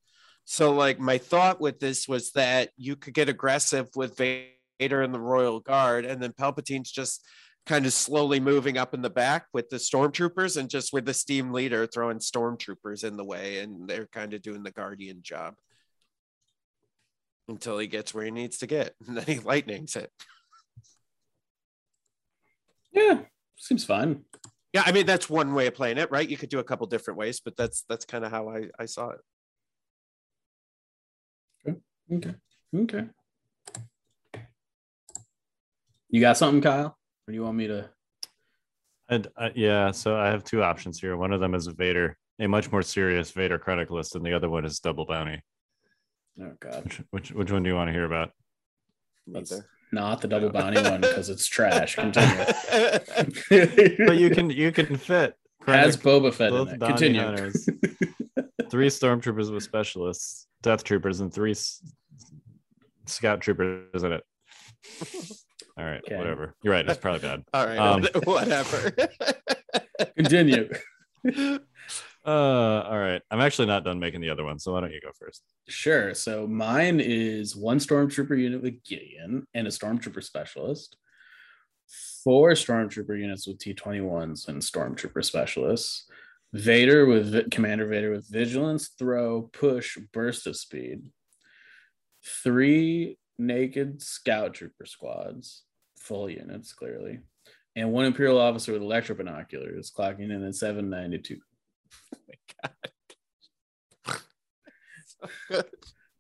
So, 0.45 0.73
like, 0.73 0.99
my 0.99 1.19
thought 1.19 1.61
with 1.61 1.79
this 1.79 2.09
was 2.09 2.33
that 2.33 2.71
you 2.77 2.97
could 2.97 3.15
get 3.15 3.29
aggressive 3.29 3.89
with 3.95 4.17
Vader 4.17 5.03
and 5.03 5.15
the 5.15 5.21
royal 5.21 5.61
guard, 5.61 6.05
and 6.05 6.21
then 6.21 6.33
Palpatine's 6.33 6.91
just 6.91 7.25
kind 7.67 7.87
of 7.87 7.93
slowly 7.93 8.41
moving 8.41 8.79
up 8.79 8.95
in 8.95 9.03
the 9.03 9.11
back 9.11 9.47
with 9.53 9.69
the 9.69 9.77
stormtroopers, 9.77 10.57
and 10.57 10.69
just 10.69 10.93
with 10.93 11.05
the 11.05 11.13
esteem 11.13 11.53
leader 11.53 11.87
throwing 11.87 12.19
stormtroopers 12.19 13.05
in 13.05 13.17
the 13.17 13.25
way, 13.25 13.59
and 13.59 13.89
they're 13.89 14.09
kind 14.09 14.35
of 14.35 14.43
doing 14.43 14.63
the 14.63 14.73
guardian 14.73 15.21
job 15.23 15.55
until 17.49 17.79
he 17.79 17.87
gets 17.87 18.15
where 18.15 18.25
he 18.25 18.31
needs 18.31 18.59
to 18.59 18.67
get, 18.67 18.95
and 19.07 19.17
then 19.17 19.25
he 19.25 19.39
lightnings 19.39 19.97
it. 19.97 20.11
yeah, 22.93 23.21
seems 23.57 23.85
fine. 23.85 24.25
Yeah, 24.73 24.83
I 24.87 24.93
mean 24.93 25.07
that's 25.07 25.29
one 25.29 25.55
way 25.55 25.67
of 25.67 25.75
playing 25.75 25.99
it, 25.99 26.11
right? 26.11 26.29
You 26.29 26.37
could 26.37 26.49
do 26.49 26.61
a 26.61 26.65
couple 26.65 26.87
different 26.87 27.19
ways, 27.19 27.41
but 27.45 27.57
that's 27.57 27.85
that's 27.89 28.05
kind 28.05 28.25
of 28.25 28.31
how 28.31 28.49
I 28.49 28.69
I 28.79 28.87
saw 28.87 29.11
it. 29.11 29.21
Okay. 32.13 32.35
Okay. 32.75 33.07
You 36.09 36.21
got 36.21 36.37
something, 36.37 36.61
Kyle? 36.61 36.87
Or 36.87 37.31
do 37.31 37.35
you 37.35 37.45
want 37.45 37.57
me 37.57 37.69
to? 37.69 37.89
And 39.09 39.29
uh, 39.37 39.51
yeah, 39.55 39.93
so 39.93 40.17
I 40.17 40.27
have 40.27 40.45
two 40.45 40.63
options 40.63 41.01
here. 41.01 41.17
One 41.17 41.33
of 41.33 41.41
them 41.41 41.55
is 41.55 41.67
Vader, 41.69 42.17
a 42.41 42.49
much 42.49 42.71
more 42.73 42.83
serious 42.83 43.31
Vader 43.31 43.59
Krennic 43.59 43.91
list, 43.91 44.17
and 44.17 44.25
the 44.25 44.33
other 44.33 44.49
one 44.49 44.65
is 44.65 44.81
Double 44.81 45.07
Bounty. 45.07 45.41
Oh 46.43 46.53
God, 46.61 46.85
Which 46.85 47.01
which 47.11 47.33
which 47.33 47.53
one 47.53 47.63
do 47.63 47.71
you 47.71 47.75
want 47.77 47.89
to 47.89 47.93
hear 47.93 48.05
about? 48.05 48.31
That's 49.27 49.51
Neither. 49.51 49.67
not 49.93 50.21
the 50.21 50.29
double 50.29 50.51
bounty 50.51 50.81
one 50.83 51.01
because 51.01 51.29
it's 51.31 51.47
trash. 51.47 51.95
Continue. 51.97 52.45
But 54.07 54.17
you 54.19 54.31
can 54.31 54.51
you 54.51 54.73
can 54.73 54.97
fit 54.97 55.35
Has 55.67 55.97
Krennic 55.97 56.03
Boba 56.03 56.33
Fett 56.35 56.53
in 56.53 56.69
it. 56.69 56.81
Continue. 56.81 57.21
hunters, 57.23 57.69
three 58.71 58.89
stormtroopers 58.89 59.53
with 59.53 59.63
specialists, 59.63 60.47
death 60.63 60.85
troopers, 60.85 61.21
and 61.21 61.33
three 61.33 61.51
s- 61.53 61.83
scout 63.07 63.41
troopers 63.41 64.03
in 64.03 64.13
it. 64.13 64.25
All 65.79 65.85
right, 65.85 66.01
Okay. 66.07 66.17
whatever. 66.17 66.55
You're 66.63 66.73
right. 66.75 66.89
It's 66.89 66.99
probably 66.99 67.21
bad. 67.21 67.45
All 67.55 67.67
right, 67.67 67.79
Um, 67.79 68.05
whatever. 68.25 68.93
Continue. 70.17 70.71
Uh, 72.25 72.83
all 72.87 72.99
right. 72.99 73.23
I'm 73.31 73.41
actually 73.41 73.67
not 73.67 73.85
done 73.85 73.99
making 73.99 74.21
the 74.21 74.31
other 74.31 74.45
one, 74.45 74.59
so 74.59 74.73
why 74.73 74.81
don't 74.81 74.93
you 74.93 75.01
go 75.01 75.11
first? 75.19 75.43
Sure. 75.69 76.15
So 76.15 76.47
mine 76.47 77.01
is 77.01 77.57
one 77.57 77.79
stormtrooper 77.79 78.39
unit 78.39 78.63
with 78.63 78.85
Gideon 78.85 79.47
and 79.55 79.67
a 79.67 79.71
stormtrooper 79.71 80.23
specialist, 80.23 80.97
four 82.23 82.53
stormtrooper 82.53 83.19
units 83.19 83.47
with 83.47 83.59
T21s 83.59 84.49
and 84.49 84.61
stormtrooper 84.61 85.25
specialists, 85.25 86.07
Vader 86.53 87.07
with 87.07 87.51
Commander 87.51 87.87
Vader 87.87 88.11
with 88.11 88.29
vigilance, 88.29 88.91
throw, 88.99 89.43
push, 89.53 89.97
burst 90.13 90.47
of 90.47 90.57
speed, 90.57 91.03
three 92.25 93.19
naked 93.39 94.03
scout 94.03 94.55
trooper 94.55 94.85
squads, 94.85 95.63
full 95.97 96.29
units 96.29 96.73
clearly, 96.73 97.21
and 97.77 97.93
one 97.93 98.05
imperial 98.05 98.39
officer 98.39 98.73
with 98.73 98.83
electro 98.83 99.15
binoculars, 99.15 99.93
clocking 99.97 100.31
in 100.31 100.45
at 100.45 100.55
792. 100.55 101.39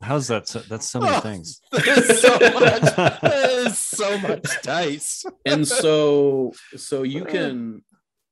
How's 0.03 0.29
that? 0.29 0.49
So, 0.49 0.61
that's 0.61 0.89
so 0.89 1.01
many 1.01 1.15
Oh. 1.17 1.21
things. 1.21 1.61
There's 1.73 2.21
so 2.23 2.39
much. 2.39 3.21
There's 3.21 3.79
so 3.79 4.19
much 4.19 4.47
dice. 4.63 5.25
and 5.45 5.67
so 5.69 6.53
so 6.77 7.03
you 7.03 7.25
can 7.25 7.83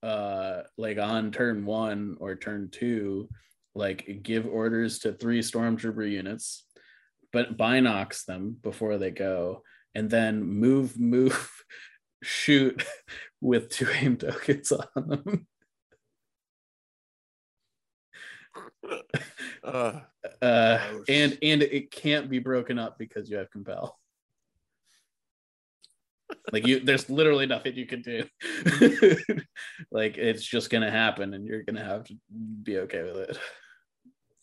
uh 0.02 0.62
like 0.78 0.98
on 0.98 1.30
turn 1.32 1.66
one 1.66 2.16
or 2.20 2.36
turn 2.36 2.70
two 2.70 3.28
like 3.74 4.20
give 4.22 4.46
orders 4.46 5.00
to 5.00 5.12
three 5.12 5.40
stormtrooper 5.40 6.08
units 6.08 6.64
but 7.32 7.56
binox 7.58 8.24
them 8.24 8.56
before 8.62 8.96
they 8.96 9.10
go 9.10 9.62
and 9.96 10.08
then 10.08 10.42
move 10.44 10.98
move 10.98 11.50
shoot 12.22 12.84
with 13.40 13.68
two 13.70 13.88
aim 14.00 14.16
tokens 14.16 14.70
on 14.72 15.08
them 15.08 15.46
Uh, 19.64 20.00
uh 20.40 20.78
and 21.08 21.36
and 21.42 21.62
it 21.62 21.90
can't 21.90 22.30
be 22.30 22.38
broken 22.38 22.78
up 22.78 22.96
because 22.96 23.28
you 23.28 23.36
have 23.36 23.50
compel 23.50 23.98
like 26.52 26.66
you 26.66 26.80
there's 26.80 27.10
literally 27.10 27.44
nothing 27.44 27.74
you 27.74 27.84
can 27.84 28.00
do 28.00 28.24
like 29.90 30.16
it's 30.16 30.44
just 30.44 30.70
gonna 30.70 30.90
happen 30.90 31.34
and 31.34 31.44
you're 31.44 31.64
gonna 31.64 31.84
have 31.84 32.04
to 32.04 32.14
be 32.62 32.78
okay 32.78 33.02
with 33.02 33.16
it 33.16 33.38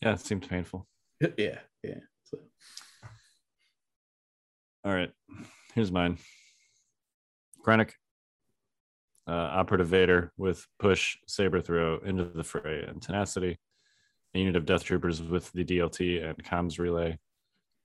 Yeah, 0.02 0.12
it 0.12 0.20
seemed 0.20 0.48
painful. 0.48 0.86
yeah 1.38 1.58
yeah 1.82 2.00
so 2.24 2.38
All 4.84 4.94
right. 4.94 5.10
Here's 5.74 5.90
mine. 5.90 6.18
Krennic. 7.64 7.92
Uh, 9.28 9.32
Operative 9.32 9.88
Vader 9.88 10.32
with 10.36 10.64
push, 10.78 11.16
saber 11.26 11.60
throw 11.60 11.98
into 11.98 12.24
the 12.24 12.44
fray 12.44 12.84
and 12.86 13.02
tenacity. 13.02 13.58
A 14.36 14.38
unit 14.38 14.54
of 14.56 14.66
death 14.66 14.84
troopers 14.84 15.22
with 15.22 15.50
the 15.52 15.64
DLT 15.64 16.22
and 16.22 16.44
comms 16.44 16.78
relay. 16.78 17.18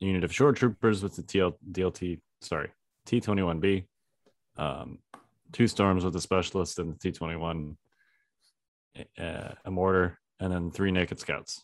A 0.02 0.06
unit 0.06 0.26
of 0.26 0.34
shore 0.34 0.52
troopers 0.52 1.02
with 1.02 1.16
the 1.16 1.22
TL, 1.24 1.54
DLT, 1.72 2.20
sorry, 2.42 2.72
T21B. 3.08 3.86
Um, 4.58 5.00
two 5.54 5.68
storms 5.68 6.04
with 6.04 6.14
a 6.14 6.20
specialist 6.20 6.78
and 6.78 6.94
the 6.94 7.12
T21, 7.12 7.78
uh, 9.18 9.52
a 9.64 9.72
mortar, 9.72 10.20
and 10.42 10.52
then 10.52 10.72
three 10.72 10.92
naked 10.92 11.22
scouts. 11.22 11.64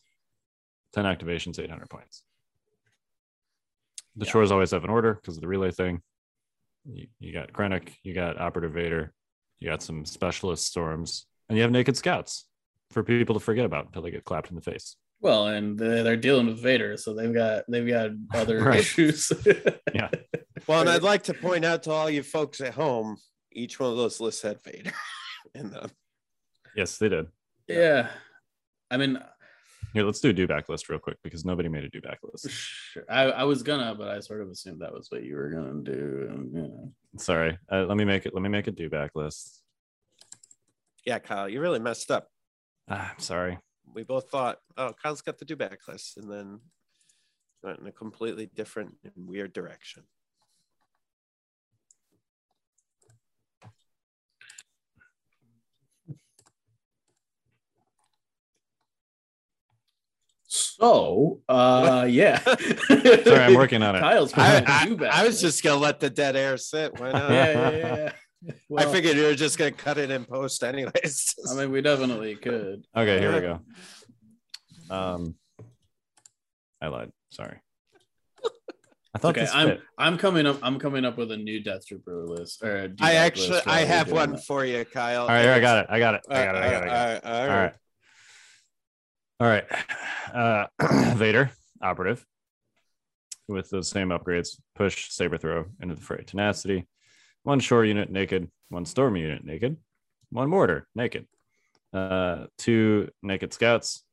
10 0.93 1.03
activations, 1.03 1.59
800 1.59 1.89
points. 1.89 2.23
The 4.15 4.25
Yeah. 4.25 4.31
shores 4.31 4.51
always 4.51 4.71
have 4.71 4.85
an 4.85 4.89
order 4.89 5.15
because 5.15 5.35
of 5.35 5.41
the 5.41 5.49
relay 5.49 5.71
thing. 5.71 6.01
You, 6.85 7.07
you 7.19 7.33
got 7.33 7.51
Krennic, 7.51 7.95
you 8.03 8.13
got 8.13 8.39
Operative 8.39 8.71
Vader, 8.71 9.13
you 9.59 9.69
got 9.69 9.83
some 9.83 10.05
specialist 10.05 10.65
storms, 10.65 11.27
and 11.49 11.57
you 11.57 11.63
have 11.63 11.71
naked 11.71 11.97
scouts 11.97 12.46
for 12.91 13.03
people 13.03 13.33
to 13.35 13.39
forget 13.39 13.65
about 13.65 13.85
until 13.87 14.01
they 14.01 14.11
get 14.11 14.23
clapped 14.25 14.49
in 14.49 14.55
the 14.55 14.61
face. 14.61 14.95
Well, 15.19 15.47
and 15.47 15.77
they're 15.77 16.03
they're 16.03 16.15
dealing 16.17 16.45
with 16.47 16.61
Vader, 16.61 16.95
so 16.97 17.13
they've 17.15 17.33
got 17.33 17.63
they've 17.67 17.87
got 17.87 18.11
other 18.33 18.59
Right. 18.63 18.79
issues. 18.79 19.31
Yeah. 19.93 20.09
Well, 20.67 20.81
and 20.81 20.89
I'd 20.89 21.01
like 21.01 21.23
to 21.23 21.33
point 21.33 21.63
out 21.65 21.83
to 21.83 21.91
all 21.91 22.09
you 22.09 22.21
folks 22.23 22.61
at 22.61 22.73
home, 22.75 23.17
each 23.51 23.79
one 23.79 23.89
of 23.89 23.97
those 23.97 24.19
lists 24.19 24.41
had 24.43 24.61
Vader 24.63 24.91
in 25.55 25.71
them. 25.71 25.89
Yes, 26.75 26.97
they 26.97 27.09
did. 27.09 27.27
yeah. 27.67 28.09
I 28.91 28.97
mean, 28.97 29.17
Here, 29.93 30.03
let's 30.03 30.19
do 30.19 30.29
a 30.29 30.33
dewback 30.33 30.69
list 30.69 30.87
real 30.89 30.99
quick 30.99 31.17
because 31.23 31.45
nobody 31.45 31.67
made 31.69 31.83
a 31.83 31.89
dewback 31.89 32.17
list. 32.23 32.49
sure, 32.49 33.03
I, 33.09 33.23
I 33.23 33.43
was 33.45 33.63
gonna, 33.63 33.95
but 33.95 34.09
I 34.09 34.19
sort 34.19 34.41
of 34.41 34.49
assumed 34.49 34.81
that 34.81 34.93
was 34.93 35.07
what 35.09 35.23
you 35.23 35.35
were 35.35 35.49
gonna 35.49 35.81
do. 35.83 36.27
and, 36.29 36.53
you 36.53 36.61
know. 36.61 36.91
Sorry. 37.17 37.57
Uh, 37.71 37.85
let 37.85 37.97
me 37.97 38.05
make 38.05 38.25
it. 38.27 38.33
Let 38.35 38.43
me 38.43 38.49
make 38.49 38.67
a 38.67 38.71
dewback 38.71 39.09
list. 39.15 39.63
Yeah, 41.05 41.19
Kyle, 41.19 41.49
you 41.49 41.59
really 41.61 41.79
messed 41.79 42.11
up. 42.11 42.27
Ah, 42.89 43.11
I'm 43.13 43.19
sorry. 43.19 43.57
We 43.93 44.03
both 44.03 44.29
thought, 44.29 44.59
oh, 44.77 44.93
Kyle's 45.01 45.21
got 45.21 45.37
the 45.37 45.45
dewback 45.45 45.87
list, 45.87 46.17
and 46.17 46.31
then 46.31 46.59
went 47.63 47.79
in 47.79 47.87
a 47.87 47.91
completely 47.91 48.45
different 48.45 48.95
and 49.03 49.27
weird 49.27 49.53
direction. 49.53 50.03
So, 60.49 61.41
uh, 61.49 62.05
yeah. 62.09 62.39
Sorry, 62.39 63.39
I'm 63.43 63.55
working 63.55 63.83
on 63.83 63.95
it. 63.95 63.99
Kyle's 63.99 64.33
I, 64.33 64.61
putting 64.61 64.67
I- 64.73 64.85
you 64.85 64.97
back. 64.97 65.13
I 65.13 65.25
was 65.25 65.41
just 65.41 65.63
gonna 65.63 65.79
let 65.79 65.99
the 65.99 66.09
dead 66.09 66.35
air 66.35 66.57
sit. 66.57 66.97
Why 66.99 67.11
not? 67.11 67.31
yeah, 67.31 67.51
yeah, 67.51 67.69
yeah. 67.95 68.11
I 68.77 68.85
figured 68.85 69.15
you 69.17 69.23
were 69.23 69.35
just 69.35 69.57
gonna 69.57 69.71
cut 69.71 69.97
it 69.97 70.11
in 70.11 70.25
post, 70.25 70.63
anyways. 70.63 71.35
I 71.49 71.55
mean, 71.55 71.71
we 71.71 71.81
definitely 71.81 72.35
could. 72.35 72.85
Okay, 72.95 73.19
here 73.19 73.33
we 73.33 73.41
go. 73.41 73.59
Um, 74.89 75.35
I 76.81 76.87
lied. 76.87 77.11
Sorry. 77.29 77.59
I 79.13 79.19
thought 79.19 79.37
Okay, 79.37 79.47
I'm 79.51 79.67
fit. 79.67 79.81
I'm 79.97 80.17
coming 80.17 80.45
up. 80.45 80.59
I'm 80.61 80.79
coming 80.79 81.03
up 81.03 81.17
with 81.17 81.31
a 81.31 81.37
new 81.37 81.59
Death 81.61 81.85
Trooper 81.85 82.25
list. 82.25 82.63
Or 82.63 82.77
a 82.77 82.83
I 82.83 82.87
D-Bag 82.87 83.15
actually, 83.15 83.49
list 83.49 83.67
I 83.67 83.79
have 83.81 84.11
one 84.11 84.31
that. 84.33 84.45
for 84.45 84.63
you, 84.63 84.85
Kyle. 84.85 85.23
All 85.23 85.27
right, 85.27 85.41
here, 85.41 85.51
I 85.51 85.59
got 85.59 85.79
it. 85.79 85.87
I 85.89 85.99
got 85.99 86.13
it. 86.15 86.21
I 86.29 86.33
got 86.45 86.55
it. 86.55 86.57
I 86.57 86.69
got 86.69 86.83
it. 86.83 86.87
I 86.87 86.87
got 86.87 87.09
it. 87.09 87.25
All 87.25 87.41
All 87.41 87.47
right. 87.47 87.73
right. 89.39 89.65
All 90.33 90.37
right. 90.37 90.69
Uh, 90.79 91.15
Vader, 91.17 91.51
operative, 91.81 92.25
with 93.47 93.69
those 93.69 93.89
same 93.89 94.09
upgrades 94.09 94.57
push, 94.75 95.11
saber 95.11 95.37
throw 95.37 95.65
into 95.81 95.95
the 95.95 96.01
fray. 96.01 96.23
Tenacity, 96.25 96.87
one 97.47 97.61
shore 97.61 97.85
unit 97.85 98.11
naked, 98.11 98.51
one 98.67 98.83
storm 98.83 99.15
unit 99.15 99.41
naked, 99.45 99.77
one 100.31 100.49
mortar 100.49 100.85
naked, 100.95 101.25
uh, 101.93 102.47
two 102.57 103.07
naked 103.23 103.53
scouts, 103.53 104.03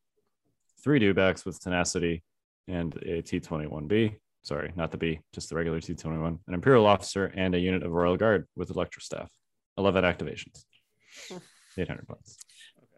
three 0.85 1.01
dewbacks 1.01 1.44
with 1.44 1.61
tenacity, 1.61 2.23
and 2.69 2.94
a 3.02 3.23
T 3.23 3.40
21B. 3.40 4.15
Sorry, 4.43 4.73
not 4.77 4.93
the 4.93 4.98
B, 4.98 5.19
just 5.32 5.48
the 5.48 5.56
regular 5.56 5.81
T 5.81 5.97
21, 5.97 6.39
an 6.47 6.55
Imperial 6.55 6.86
officer, 6.86 7.32
and 7.35 7.56
a 7.56 7.59
unit 7.59 7.82
of 7.82 7.90
Royal 7.90 8.16
Guard 8.16 8.47
with 8.55 8.70
Electro 8.70 9.01
Staff. 9.01 9.32
11 9.78 10.05
activations, 10.05 10.65
800 11.77 12.06
points. 12.06 12.36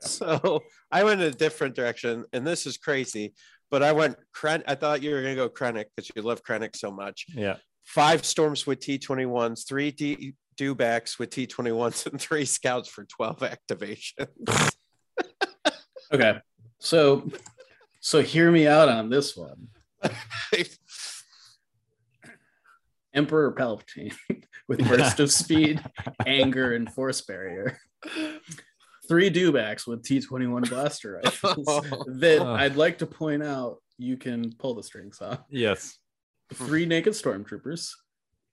So 0.00 0.60
I 0.92 1.04
went 1.04 1.22
in 1.22 1.28
a 1.28 1.30
different 1.30 1.74
direction, 1.74 2.26
and 2.34 2.46
this 2.46 2.66
is 2.66 2.76
crazy. 2.76 3.32
But 3.70 3.82
I 3.82 3.92
went 3.92 4.16
Kren. 4.36 4.62
I 4.68 4.74
thought 4.74 5.02
you 5.02 5.14
were 5.14 5.22
gonna 5.22 5.34
go 5.34 5.48
Krennic 5.48 5.86
because 5.96 6.10
you 6.14 6.20
love 6.20 6.42
Krennic 6.44 6.76
so 6.76 6.90
much. 6.90 7.24
Yeah. 7.30 7.56
Five 7.86 8.24
storms 8.26 8.66
with 8.66 8.80
T21s, 8.80 9.66
three 9.66 9.90
D 9.90 10.34
dewbacks 10.58 11.18
with 11.18 11.30
T21s, 11.30 12.06
and 12.10 12.20
three 12.20 12.44
scouts 12.44 12.88
for 12.88 13.04
12 13.04 13.38
activations. 13.40 14.74
Okay, 16.12 16.38
so 16.78 17.28
so 18.00 18.22
hear 18.22 18.52
me 18.52 18.68
out 18.68 18.88
on 18.88 19.10
this 19.10 19.36
one. 19.36 19.66
Emperor 23.14 23.52
Palpatine 23.52 24.14
with 24.68 24.86
burst 24.86 25.18
of 25.18 25.32
speed, 25.32 25.82
anger, 26.24 26.74
and 26.74 26.92
force 26.92 27.22
barrier. 27.22 27.78
Three 29.08 29.30
dewbacks 29.30 29.86
with 29.86 30.04
T21 30.04 30.68
blaster 30.70 31.20
rifles. 31.24 31.64
that 32.06 32.38
Oh. 32.40 32.54
I'd 32.54 32.76
like 32.76 32.98
to 32.98 33.06
point 33.06 33.42
out 33.42 33.78
you 33.98 34.16
can 34.16 34.52
pull 34.58 34.74
the 34.74 34.82
strings 34.84 35.20
off. 35.20 35.40
Yes. 35.48 35.98
Three 36.54 36.86
naked 36.86 37.14
stormtroopers, 37.14 37.92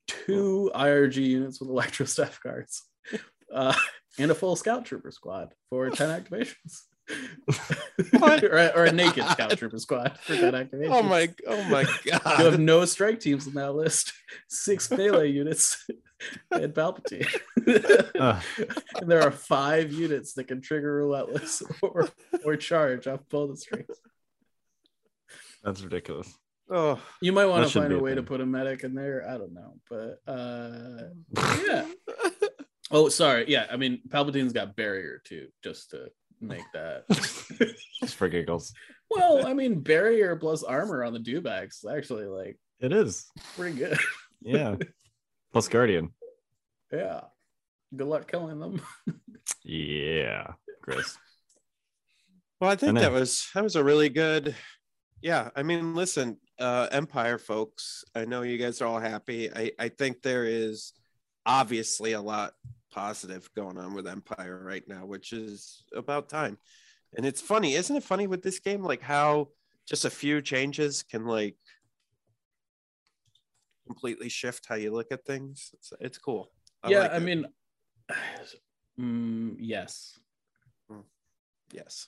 two 0.08 0.72
IRG 0.74 1.16
units 1.16 1.60
with 1.60 1.70
electro 1.70 2.06
staff 2.06 2.40
guards, 2.42 2.84
uh, 3.54 3.76
and 4.18 4.32
a 4.32 4.36
full 4.36 4.56
scout 4.56 4.86
trooper 4.86 5.12
squad 5.12 5.54
for 5.70 5.90
10 5.90 6.10
activations. 6.24 6.82
or, 8.22 8.72
or 8.78 8.86
a 8.86 8.92
naked 8.92 9.26
scout 9.28 9.58
trooper 9.58 9.78
squad 9.78 10.18
for 10.22 10.36
10 10.36 10.54
activations. 10.54 10.90
oh 10.90 11.04
my! 11.04 11.30
Oh 11.46 11.64
my 11.66 11.84
god. 12.06 12.40
You 12.40 12.46
have 12.46 12.60
no 12.60 12.86
strike 12.86 13.20
teams 13.20 13.46
in 13.46 13.54
that 13.56 13.76
list. 13.76 14.14
Six 14.48 14.90
melee 14.90 15.30
units 15.30 15.86
and 16.52 16.74
Palpatine. 16.74 17.28
Ugh. 18.20 18.44
and 19.02 19.12
there 19.12 19.22
are 19.22 19.32
five 19.32 19.92
units 19.92 20.34
that 20.34 20.46
can 20.46 20.62
trigger 20.62 20.96
relentless 20.96 21.62
or, 21.82 22.10
or 22.46 22.56
charge 22.56 23.06
off 23.06 23.20
both 23.30 23.52
the 23.52 23.58
strings. 23.58 23.98
That's 25.64 25.82
ridiculous. 25.82 26.34
Oh, 26.70 27.00
You 27.22 27.32
might 27.34 27.46
want 27.46 27.68
to 27.68 27.80
find 27.80 27.90
be 27.90 27.96
a 27.96 28.00
a 28.00 28.02
way 28.02 28.16
to 28.16 28.24
put 28.24 28.42
a 28.42 28.46
medic 28.46 28.84
in 28.84 28.96
there. 28.96 29.28
I 29.30 29.38
don't 29.38 29.54
know, 29.54 29.76
but 29.90 30.20
uh, 30.28 31.10
yeah. 31.68 31.86
Oh, 32.92 33.10
sorry. 33.10 33.46
Yeah, 33.48 33.66
I 33.72 33.76
mean, 33.78 34.02
Palpatine's 34.10 34.54
got 34.54 34.76
barrier 34.76 35.22
too, 35.26 35.48
just 35.64 35.92
to 35.92 36.08
make 36.42 36.64
that. 36.74 37.06
Just 38.02 38.16
for 38.16 38.28
giggles. 38.28 38.74
well, 39.10 39.48
I 39.48 39.54
mean, 39.54 39.80
barrier 39.80 40.36
plus 40.36 40.62
armor 40.64 41.04
on 41.06 41.14
the 41.14 41.20
dewbacks 41.20 41.84
is 41.84 41.86
actually 41.90 42.26
like 42.26 42.58
It 42.82 42.92
is. 42.92 43.26
pretty 43.56 43.78
good. 43.78 43.98
Yeah. 44.46 44.76
Plus 45.54 45.70
Guardian. 45.70 46.10
Yeah. 46.92 47.22
Good 47.96 48.08
luck 48.08 48.30
killing 48.30 48.60
them. 48.60 48.82
Yeah. 49.64 50.52
Chris. 50.82 51.18
well, 52.60 52.70
I 52.72 52.76
think 52.76 52.90
And 52.90 52.98
that 52.98 53.14
was 53.14 53.48
that 53.56 53.64
was 53.64 53.78
a 53.78 53.84
really 53.84 54.10
good. 54.10 54.54
Yeah, 55.22 55.50
I 55.56 55.64
mean, 55.64 55.96
listen, 55.96 56.38
uh, 56.60 56.88
Empire 56.92 57.38
folks. 57.38 58.04
I 58.16 58.26
know 58.26 58.42
you 58.42 58.58
guys 58.58 58.82
are 58.82 58.88
all 58.88 59.00
happy. 59.00 59.52
I 59.52 59.72
I 59.80 59.90
think 59.90 60.22
there 60.22 60.46
is 60.46 60.94
obviously 61.46 62.14
a 62.14 62.22
lot 62.22 62.54
positive 62.92 63.50
going 63.56 63.78
on 63.78 63.94
with 63.94 64.08
Empire 64.08 64.62
right 64.64 64.84
now, 64.88 65.06
which 65.06 65.34
is 65.34 65.84
about 65.96 66.30
time. 66.30 66.58
And 67.16 67.26
it's 67.26 67.42
funny, 67.42 67.74
isn't 67.74 67.96
it 67.96 68.04
funny 68.04 68.28
with 68.28 68.42
this 68.42 68.60
game, 68.60 68.84
like 68.84 69.02
how 69.02 69.50
just 69.88 70.06
a 70.06 70.10
few 70.10 70.42
changes 70.42 71.04
can 71.04 71.26
like 71.26 71.56
completely 73.86 74.30
shift 74.30 74.66
how 74.68 74.76
you 74.76 74.92
look 74.92 75.12
at 75.12 75.26
things. 75.26 75.72
It's, 75.74 75.94
it's 76.00 76.18
cool. 76.18 76.52
yeah, 76.88 77.00
like 77.00 77.12
I 77.12 77.18
it. 77.18 77.24
mean, 77.24 77.46
mm, 79.00 79.56
yes. 79.60 80.20
yes, 81.72 82.08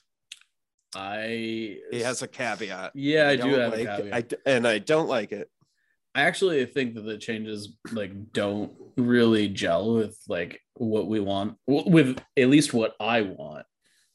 I 0.96 1.76
he 1.90 2.00
has 2.00 2.22
a 2.22 2.28
caveat. 2.28 2.92
Yeah, 2.94 3.28
I 3.28 3.36
do 3.36 3.50
don't 3.50 3.60
have 3.60 3.72
like, 3.72 3.80
a 3.80 3.96
caveat. 3.96 4.14
I 4.14 4.20
d- 4.22 4.36
and 4.46 4.66
I 4.66 4.78
don't 4.78 5.08
like 5.08 5.32
it. 5.32 5.50
I 6.14 6.22
actually 6.22 6.64
think 6.64 6.94
that 6.94 7.02
the 7.02 7.18
changes 7.18 7.76
like 7.92 8.32
don't 8.32 8.72
really 8.96 9.48
gel 9.48 9.92
with 9.92 10.18
like 10.26 10.60
what 10.74 11.06
we 11.06 11.20
want 11.20 11.58
with 11.66 12.18
at 12.38 12.48
least 12.48 12.72
what 12.72 12.94
I 12.98 13.20
want 13.20 13.66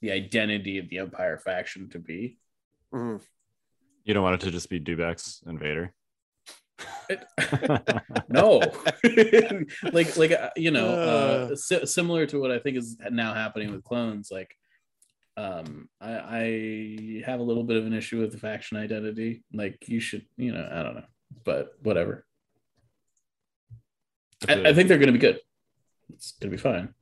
the 0.01 0.11
identity 0.11 0.79
of 0.79 0.89
the 0.89 0.97
Empire 0.97 1.37
faction 1.37 1.87
to 1.89 1.99
be. 1.99 2.39
Mm. 2.91 3.21
You 4.03 4.13
don't 4.15 4.23
want 4.23 4.41
it 4.41 4.45
to 4.45 4.51
just 4.51 4.67
be 4.69 4.79
Dewbacks 4.79 5.45
and 5.45 5.59
Vader. 5.59 5.93
No, 8.29 8.61
like 9.91 10.17
like 10.17 10.31
uh, 10.31 10.49
you 10.55 10.71
know, 10.71 10.87
uh, 10.87 11.49
Uh. 11.51 11.55
si- 11.55 11.85
similar 11.85 12.25
to 12.27 12.39
what 12.39 12.51
I 12.51 12.59
think 12.59 12.77
is 12.77 12.97
now 13.11 13.33
happening 13.33 13.71
with 13.71 13.83
clones. 13.83 14.29
Like, 14.31 14.55
um, 15.37 15.89
I, 15.99 16.11
I 16.11 17.23
have 17.25 17.39
a 17.39 17.43
little 17.43 17.63
bit 17.63 17.77
of 17.77 17.85
an 17.85 17.93
issue 17.93 18.19
with 18.19 18.31
the 18.31 18.37
faction 18.37 18.77
identity. 18.77 19.43
Like, 19.53 19.87
you 19.87 19.99
should, 19.99 20.25
you 20.37 20.51
know, 20.51 20.67
I 20.71 20.83
don't 20.83 20.95
know, 20.95 21.05
but 21.43 21.73
whatever. 21.81 22.25
I, 24.47 24.69
I 24.69 24.73
think 24.73 24.87
they're 24.87 24.97
going 24.97 25.07
to 25.07 25.13
be 25.13 25.19
good. 25.19 25.39
It's 26.13 26.31
going 26.33 26.51
to 26.51 26.57
be 26.57 26.61
fine. 26.61 26.93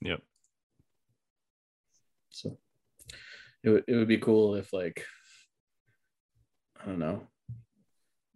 Yep. 0.00 0.20
So 2.30 2.58
it 3.62 3.70
would 3.70 3.84
it 3.86 3.94
would 3.94 4.08
be 4.08 4.18
cool 4.18 4.56
if 4.56 4.72
like 4.72 5.04
I 6.82 6.86
don't 6.86 6.98
know 6.98 7.28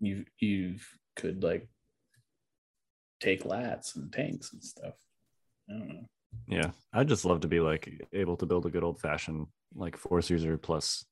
you 0.00 0.24
you 0.38 0.76
could 1.16 1.42
like 1.42 1.68
take 3.20 3.44
lats 3.44 3.96
and 3.96 4.12
tanks 4.12 4.52
and 4.52 4.62
stuff. 4.62 4.94
I 5.68 5.72
don't 5.72 5.88
know. 5.88 6.08
Yeah. 6.46 6.70
I'd 6.92 7.08
just 7.08 7.24
love 7.24 7.40
to 7.40 7.48
be 7.48 7.60
like 7.60 8.06
able 8.12 8.36
to 8.36 8.46
build 8.46 8.66
a 8.66 8.70
good 8.70 8.84
old 8.84 9.00
fashioned 9.00 9.46
like 9.74 9.96
force 9.96 10.30
user 10.30 10.56
plus 10.56 11.04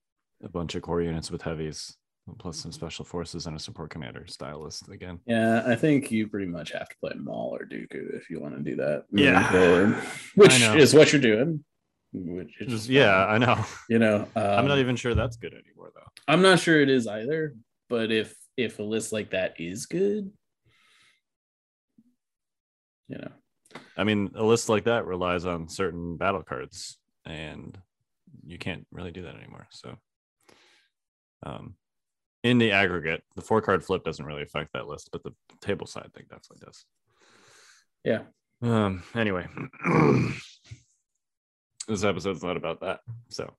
a 0.43 0.49
bunch 0.49 0.75
of 0.75 0.83
core 0.83 1.03
units 1.03 1.31
with 1.31 1.43
heavies 1.43 1.97
plus 2.39 2.59
some 2.59 2.73
special 2.73 3.05
forces 3.05 3.47
and 3.47 3.57
a 3.57 3.59
support 3.59 3.91
commander 3.91 4.27
stylist 4.27 4.89
again. 4.89 5.21
Yeah, 5.27 5.63
I 5.67 5.77
think 5.77 6.11
you 6.11 6.27
pretty 6.27 6.47
much 6.47 6.73
have 6.73 6.89
to 6.89 6.97
play 7.01 7.13
Maul 7.17 7.57
or 7.59 7.65
Dooku 7.65 8.17
if 8.17 8.29
you 8.29 8.41
want 8.41 8.57
to 8.57 8.63
do 8.63 8.77
that. 8.77 9.05
Yeah. 9.13 9.51
forward, 9.51 9.95
which 10.35 10.61
is 10.61 10.93
what 10.93 11.13
you're 11.13 11.23
doing. 11.23 11.65
Which 12.13 12.61
is 12.61 12.73
Just, 12.73 12.89
yeah, 12.89 13.27
I 13.27 13.39
know. 13.39 13.65
you 13.89 13.99
know, 13.99 14.27
I'm 14.35 14.61
um, 14.61 14.69
not 14.69 14.79
even 14.79 14.97
sure 14.97 15.15
that's 15.15 15.37
good 15.37 15.53
anymore 15.53 15.93
though. 15.95 16.11
I'm 16.27 16.43
not 16.43 16.61
sure 16.61 16.81
it 16.81 16.89
is 16.89 17.07
either. 17.07 17.55
But 17.89 18.11
if 18.11 18.35
if 18.57 18.79
a 18.79 18.83
list 18.83 19.13
like 19.13 19.31
that 19.31 19.61
is 19.61 19.87
good, 19.87 20.31
you 23.09 23.19
know, 23.19 23.31
I 23.97 24.05
mean, 24.05 24.31
a 24.35 24.45
list 24.45 24.69
like 24.69 24.85
that 24.85 25.07
relies 25.07 25.47
on 25.47 25.69
certain 25.69 26.17
battle 26.17 26.43
cards, 26.43 26.99
and 27.25 27.79
you 28.45 28.59
can't 28.59 28.87
really 28.93 29.11
do 29.11 29.23
that 29.23 29.37
anymore. 29.37 29.67
So, 29.71 29.97
um, 31.45 31.75
in 32.43 32.59
the 32.59 32.73
aggregate, 32.73 33.23
the 33.35 33.43
four 33.43 33.63
card 33.63 33.85
flip 33.85 34.05
doesn't 34.05 34.25
really 34.25 34.43
affect 34.43 34.73
that 34.75 34.87
list, 34.87 35.09
but 35.13 35.23
the 35.23 35.33
table 35.61 35.87
side 35.87 36.13
thing 36.15 36.25
definitely 36.29 36.65
does. 36.67 36.85
yeah. 38.05 38.23
Um. 38.63 39.03
Anyway, 39.15 39.47
this 41.89 42.05
episode's 42.05 42.43
not 42.43 42.57
about 42.57 42.81
that. 42.81 43.01
So, 43.29 43.53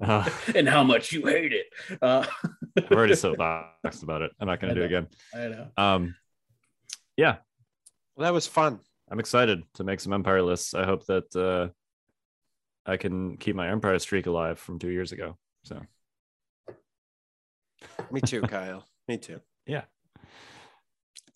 uh, 0.00 0.28
and 0.54 0.68
how 0.68 0.84
much 0.84 1.12
you 1.12 1.24
hate 1.26 1.52
it. 1.52 1.66
Uh, 2.02 2.26
I've 2.76 2.92
already 2.92 3.14
soapboxed 3.14 4.02
about 4.02 4.22
it. 4.22 4.32
I'm 4.40 4.46
not 4.46 4.60
going 4.60 4.74
to 4.74 4.80
do 4.80 4.84
it 4.84 4.86
again. 4.86 5.08
I 5.34 5.48
know. 5.48 5.68
Um. 5.76 6.14
Yeah, 7.16 7.38
Well, 8.14 8.24
that 8.24 8.32
was 8.32 8.46
fun. 8.46 8.78
I'm 9.10 9.20
excited 9.20 9.62
to 9.74 9.84
make 9.84 10.00
some 10.00 10.12
Empire 10.12 10.42
lists. 10.42 10.74
I 10.74 10.84
hope 10.84 11.06
that 11.06 11.34
uh, 11.34 11.68
I 12.84 12.96
can 12.96 13.36
keep 13.38 13.56
my 13.56 13.68
Empire 13.68 13.98
streak 13.98 14.26
alive 14.26 14.58
from 14.58 14.78
two 14.78 14.90
years 14.90 15.12
ago. 15.12 15.36
So 15.64 15.80
Me 18.10 18.20
too, 18.20 18.42
Kyle. 18.42 18.84
Me 19.06 19.16
too. 19.18 19.40
Yeah. 19.66 19.82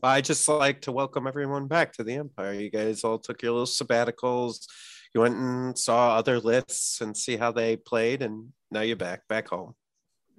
I 0.02 0.22
just 0.22 0.48
like 0.48 0.80
to 0.82 0.92
welcome 0.92 1.26
everyone 1.26 1.66
back 1.66 1.92
to 1.92 2.02
the 2.02 2.14
Empire. 2.14 2.54
You 2.54 2.70
guys 2.70 3.04
all 3.04 3.18
took 3.18 3.42
your 3.42 3.52
little 3.52 3.66
sabbaticals. 3.66 4.66
You 5.14 5.20
went 5.20 5.36
and 5.36 5.78
saw 5.78 6.16
other 6.16 6.40
lists 6.40 7.02
and 7.02 7.14
see 7.14 7.36
how 7.36 7.52
they 7.52 7.76
played, 7.76 8.22
and 8.22 8.54
now 8.70 8.80
you're 8.80 8.96
back, 8.96 9.28
back 9.28 9.48
home. 9.48 9.74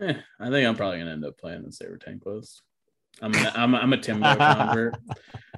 Eh, 0.02 0.16
I 0.40 0.50
think 0.50 0.68
I'm 0.68 0.76
probably 0.76 0.98
gonna 0.98 1.12
end 1.12 1.24
up 1.24 1.38
playing 1.38 1.66
the 1.66 1.72
saber 1.72 1.98
tank 1.98 2.24
list. 2.26 2.64
I'm 3.22 3.36
a, 3.36 3.52
I'm 3.56 3.76
a, 3.76 3.78
I'm 3.78 3.94
a 3.94 3.98
Timbo 3.98 4.36
convert. 4.36 4.96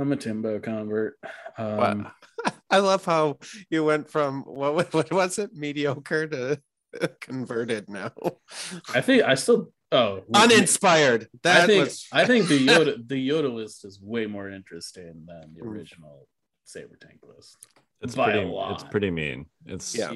I'm 0.00 0.12
a 0.12 0.16
Timbo 0.16 0.58
convert. 0.60 1.14
Um, 1.58 1.76
Wow. 1.76 2.12
I 2.70 2.78
love 2.78 3.04
how 3.04 3.38
you 3.68 3.84
went 3.84 4.08
from 4.10 4.42
what 4.42 4.92
what 4.94 5.12
was 5.12 5.38
it 5.38 5.50
mediocre 5.54 6.26
to 6.28 6.60
converted 7.20 7.88
now 7.88 8.12
I 8.94 9.00
think 9.00 9.22
I 9.24 9.34
still 9.34 9.72
oh 9.92 10.22
uninspired. 10.34 11.28
That 11.42 11.62
I 11.62 11.66
think 11.66 11.84
was 11.84 12.06
I 12.12 12.24
think 12.24 12.48
the 12.48 12.66
Yoda 12.66 13.06
the 13.06 13.28
Yoda 13.28 13.52
list 13.52 13.84
is 13.84 14.00
way 14.00 14.26
more 14.26 14.48
interesting 14.50 15.26
than 15.26 15.54
the 15.54 15.60
Mm. 15.62 15.66
original 15.72 16.26
saber 16.64 16.96
tank 17.00 17.20
list. 17.26 17.66
it's 18.00 18.14
By 18.14 18.30
a 18.30 18.32
pretty. 18.36 18.48
lot. 18.50 18.72
It's 18.72 18.84
pretty 18.84 19.10
mean. 19.10 19.46
It's 19.66 19.94
Yeah. 19.96 20.14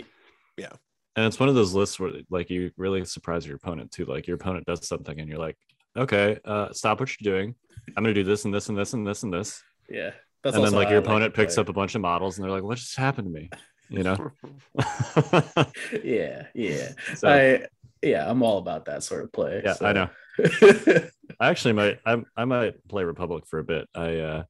and 1.16 1.27
it's 1.27 1.39
one 1.39 1.48
of 1.48 1.55
those 1.55 1.74
lists 1.74 2.01
where 2.01 2.12
like 2.31 2.48
you 2.51 2.70
really 2.77 3.05
surprise 3.05 3.47
your 3.47 3.56
opponent 3.56 3.93
too. 3.93 4.05
Like 4.05 4.27
your 4.27 4.36
opponent 4.36 4.66
does 4.66 4.86
something 4.89 5.19
and 5.20 5.28
you're 5.28 5.39
like, 5.39 5.56
okay, 5.97 6.39
uh, 6.44 6.73
stop 6.73 6.98
what 7.01 7.11
you're 7.20 7.32
doing. 7.35 7.55
I'm 7.97 8.02
gonna 8.02 8.15
do 8.15 8.24
this 8.24 8.44
and 8.47 8.55
this 8.55 8.69
and 8.69 8.78
this 8.78 8.94
and 8.94 9.06
this 9.06 9.23
and 9.24 9.32
this. 9.32 9.62
Yeah, 9.89 10.11
that's 10.43 10.56
and 10.56 10.65
then 10.65 10.73
like 10.73 10.89
your 10.90 10.98
opponent 10.98 11.35
to 11.35 11.40
picks 11.40 11.59
up 11.59 11.69
a 11.69 11.73
bunch 11.73 11.94
of 11.94 12.01
models 12.01 12.39
and 12.39 12.44
they're 12.44 12.52
like, 12.52 12.62
what 12.62 12.78
just 12.78 12.97
happened 12.97 13.28
to 13.28 13.32
me? 13.32 13.51
You 13.89 14.02
know. 14.02 14.31
Yeah, 16.02 16.47
yeah. 16.55 16.93
so 17.15 17.28
I 17.28 17.66
yeah, 18.02 18.28
I'm 18.28 18.43
all 18.43 18.59
about 18.59 18.85
that 18.86 19.02
sort 19.02 19.24
of 19.24 19.32
play. 19.32 19.62
yeah, 19.65 19.74
so. 19.74 19.86
I 19.86 19.93
know. 19.93 20.09
I 21.40 21.48
actually 21.51 21.73
might 21.74 21.98
I, 22.05 22.23
I 22.36 22.44
might 22.44 22.86
play 22.89 23.05
Republic 23.05 23.47
for 23.47 23.59
a 23.59 23.65
bit. 23.65 23.89
I 23.94 24.16
uh 24.19 24.44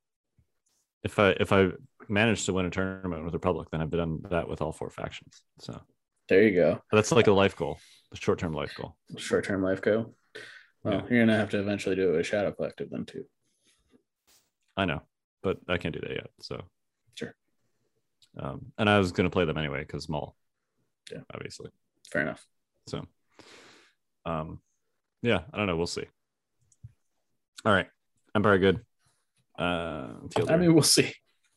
if 1.02 1.18
I 1.18 1.30
if 1.30 1.52
I 1.52 1.68
manage 2.08 2.46
to 2.46 2.52
win 2.52 2.66
a 2.66 2.70
tournament 2.70 3.24
with 3.24 3.34
Republic, 3.34 3.68
then 3.70 3.80
I've 3.80 3.90
done 3.90 4.20
that 4.30 4.48
with 4.48 4.60
all 4.62 4.72
four 4.72 4.90
factions. 4.90 5.42
So 5.60 5.80
there 6.28 6.42
you 6.42 6.54
go. 6.54 6.80
that's 6.90 7.12
like 7.12 7.26
a 7.26 7.32
life 7.32 7.56
goal, 7.56 7.78
a 8.12 8.16
short 8.16 8.38
term 8.38 8.52
life 8.54 8.74
goal. 8.76 8.96
Short 9.18 9.44
term 9.44 9.62
life 9.62 9.82
goal. 9.82 10.14
Well, 10.82 10.94
Yeah. 10.94 11.02
you're 11.10 11.20
gonna 11.26 11.36
have 11.36 11.50
to 11.50 11.60
eventually 11.60 11.96
do 11.96 12.12
it 12.12 12.16
with 12.16 12.26
Shadow 12.26 12.52
Collective 12.52 12.88
then 12.90 13.04
too. 13.04 13.24
I 14.76 14.84
know, 14.86 15.02
but 15.44 15.58
I 15.68 15.78
can't 15.78 15.94
do 15.94 16.00
that 16.00 16.10
yet. 16.10 16.30
So 16.40 16.60
Sure. 17.14 17.34
Um, 18.36 18.72
and 18.78 18.90
I 18.90 18.98
was 18.98 19.12
gonna 19.12 19.30
play 19.30 19.44
them 19.44 19.56
anyway 19.58 19.80
because 19.80 20.08
Maul. 20.08 20.34
Yeah. 21.12 21.20
obviously. 21.32 21.70
Fair 22.10 22.22
enough. 22.22 22.44
So 22.88 23.04
um 24.26 24.60
yeah, 25.22 25.40
I 25.52 25.56
don't 25.58 25.66
know. 25.68 25.76
We'll 25.76 25.86
see. 25.86 26.06
All 27.64 27.72
right. 27.72 27.86
Empire 28.34 28.58
good. 28.58 28.80
Uh 29.58 30.08
Fielder, 30.34 30.52
I 30.52 30.56
mean, 30.56 30.74
we'll 30.74 30.82
see. 30.82 31.12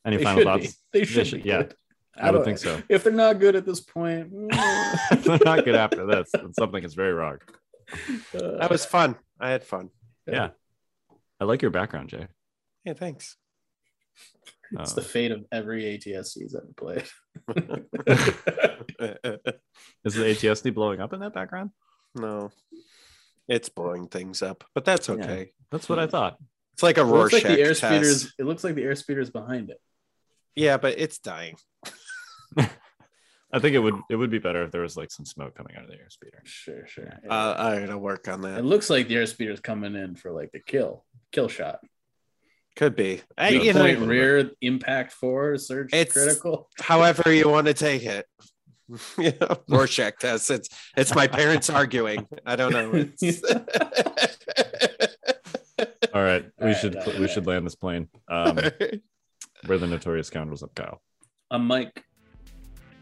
any 0.05 0.17
They 0.17 0.23
final 0.23 0.43
thoughts? 0.43 0.67
be. 0.91 0.99
They 0.99 1.05
should, 1.05 1.27
should- 1.27 1.43
be. 1.43 1.49
yeah. 1.49 1.63
good. 1.63 1.75
I 2.19 2.31
would 2.31 2.37
don't- 2.39 2.45
think 2.45 2.57
so. 2.59 2.81
If 2.89 3.03
they're 3.03 3.13
not 3.13 3.39
good 3.39 3.55
at 3.55 3.65
this 3.65 3.79
point, 3.79 4.29
if 4.33 5.23
they're 5.23 5.39
not 5.45 5.63
good 5.65 5.75
after 5.75 6.05
this, 6.05 6.29
then 6.33 6.53
something 6.53 6.83
is 6.83 6.93
very 6.95 7.13
wrong. 7.13 7.37
uh, 8.33 8.57
that 8.59 8.69
was 8.69 8.85
fun. 8.85 9.15
I 9.39 9.49
had 9.51 9.63
fun. 9.63 9.89
Yeah. 10.25 10.49
I 11.39 11.43
like 11.45 11.61
your 11.61 11.69
background, 11.71 12.09
Jay. 12.09 12.27
Yeah, 12.85 12.93
thanks. 12.93 13.37
It's 14.79 14.91
Um, 14.91 14.95
the 14.95 15.01
fate 15.01 15.31
of 15.31 15.45
every 15.51 15.95
ATS 15.95 16.33
he's 16.33 16.53
ever 16.55 16.67
played. 16.75 17.05
is 20.03 20.13
the 20.13 20.29
AT-ST 20.29 20.73
blowing 20.73 20.99
up 20.99 21.13
in 21.13 21.19
that 21.21 21.33
background? 21.33 21.71
no, 22.15 22.51
it's 23.47 23.69
blowing 23.69 24.07
things 24.07 24.41
up, 24.41 24.63
but 24.73 24.83
that's 24.85 25.07
Yeah. 25.07 25.15
okay. 25.15 25.51
That's 25.71 25.87
what 25.87 25.99
I 25.99 26.07
thought. 26.07 26.37
It's 26.73 26.83
like 26.83 26.97
a 26.97 27.01
It 27.01 27.03
looks 27.05 27.33
Rorschach 27.33 27.43
like 27.49 27.57
the 27.57 27.63
test. 27.63 27.81
airspeeders. 27.83 28.31
It 28.39 28.43
looks 28.45 28.63
like 28.63 28.75
the 28.75 28.83
airspeeders 28.83 29.31
behind 29.31 29.69
it. 29.69 29.79
Yeah, 30.55 30.77
but 30.77 30.97
it's 30.99 31.19
dying. 31.19 31.55
I 32.57 33.59
think 33.59 33.75
it 33.75 33.79
would 33.79 33.95
it 34.09 34.15
would 34.17 34.29
be 34.29 34.39
better 34.39 34.63
if 34.63 34.71
there 34.71 34.81
was 34.81 34.97
like 34.97 35.09
some 35.11 35.25
smoke 35.25 35.55
coming 35.55 35.75
out 35.77 35.83
of 35.85 35.89
the 35.89 35.95
airspeeder. 35.95 36.39
Sure, 36.43 36.85
sure. 36.87 37.09
Uh, 37.29 37.55
I 37.57 37.79
gotta 37.79 37.97
work 37.97 38.27
on 38.27 38.41
that. 38.41 38.59
it 38.59 38.65
looks 38.65 38.89
like 38.89 39.07
the 39.07 39.15
airspeeder's 39.15 39.61
coming 39.61 39.95
in 39.95 40.15
for 40.15 40.31
like 40.31 40.51
the 40.51 40.59
kill, 40.59 41.05
kill 41.31 41.47
shot. 41.47 41.79
Could 42.77 42.95
be. 42.95 43.21
I, 43.37 43.51
Weak 43.51 43.63
you 43.63 43.73
know, 43.73 43.81
point 43.81 43.99
rear, 43.99 44.51
impact 44.61 45.11
four, 45.11 45.57
surge 45.57 45.89
It's- 45.93 46.13
critical. 46.13 46.69
however 46.79 47.33
you 47.33 47.49
want 47.49 47.67
to 47.67 47.73
take 47.73 48.03
it. 48.03 48.25
you 49.17 49.33
know, 49.41 49.57
Rorschach 49.67 50.17
test. 50.19 50.49
It's 50.49 50.69
it's 50.95 51.13
my 51.13 51.27
parents 51.27 51.69
arguing. 51.69 52.25
I 52.45 52.55
don't 52.55 52.71
know. 52.71 52.85
All 56.13 56.23
right, 56.23 56.45
we 56.57 56.61
All 56.61 56.67
right, 56.67 56.77
should 56.77 56.95
all 56.95 57.05
we 57.13 57.19
right. 57.19 57.29
should 57.29 57.45
land 57.45 57.65
this 57.65 57.75
plane. 57.75 58.07
Um, 58.29 58.57
we're 59.67 59.77
the 59.77 59.87
notorious 59.87 60.27
scoundrels 60.27 60.63
of 60.63 60.73
Kyle. 60.73 61.01
I'm 61.51 61.67
Mike. 61.67 62.03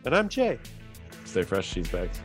and 0.05 0.15
I'm 0.15 0.27
Jay. 0.27 0.57
Stay 1.23 1.43
fresh, 1.43 1.71
cheese 1.71 1.87
bags. 1.87 2.19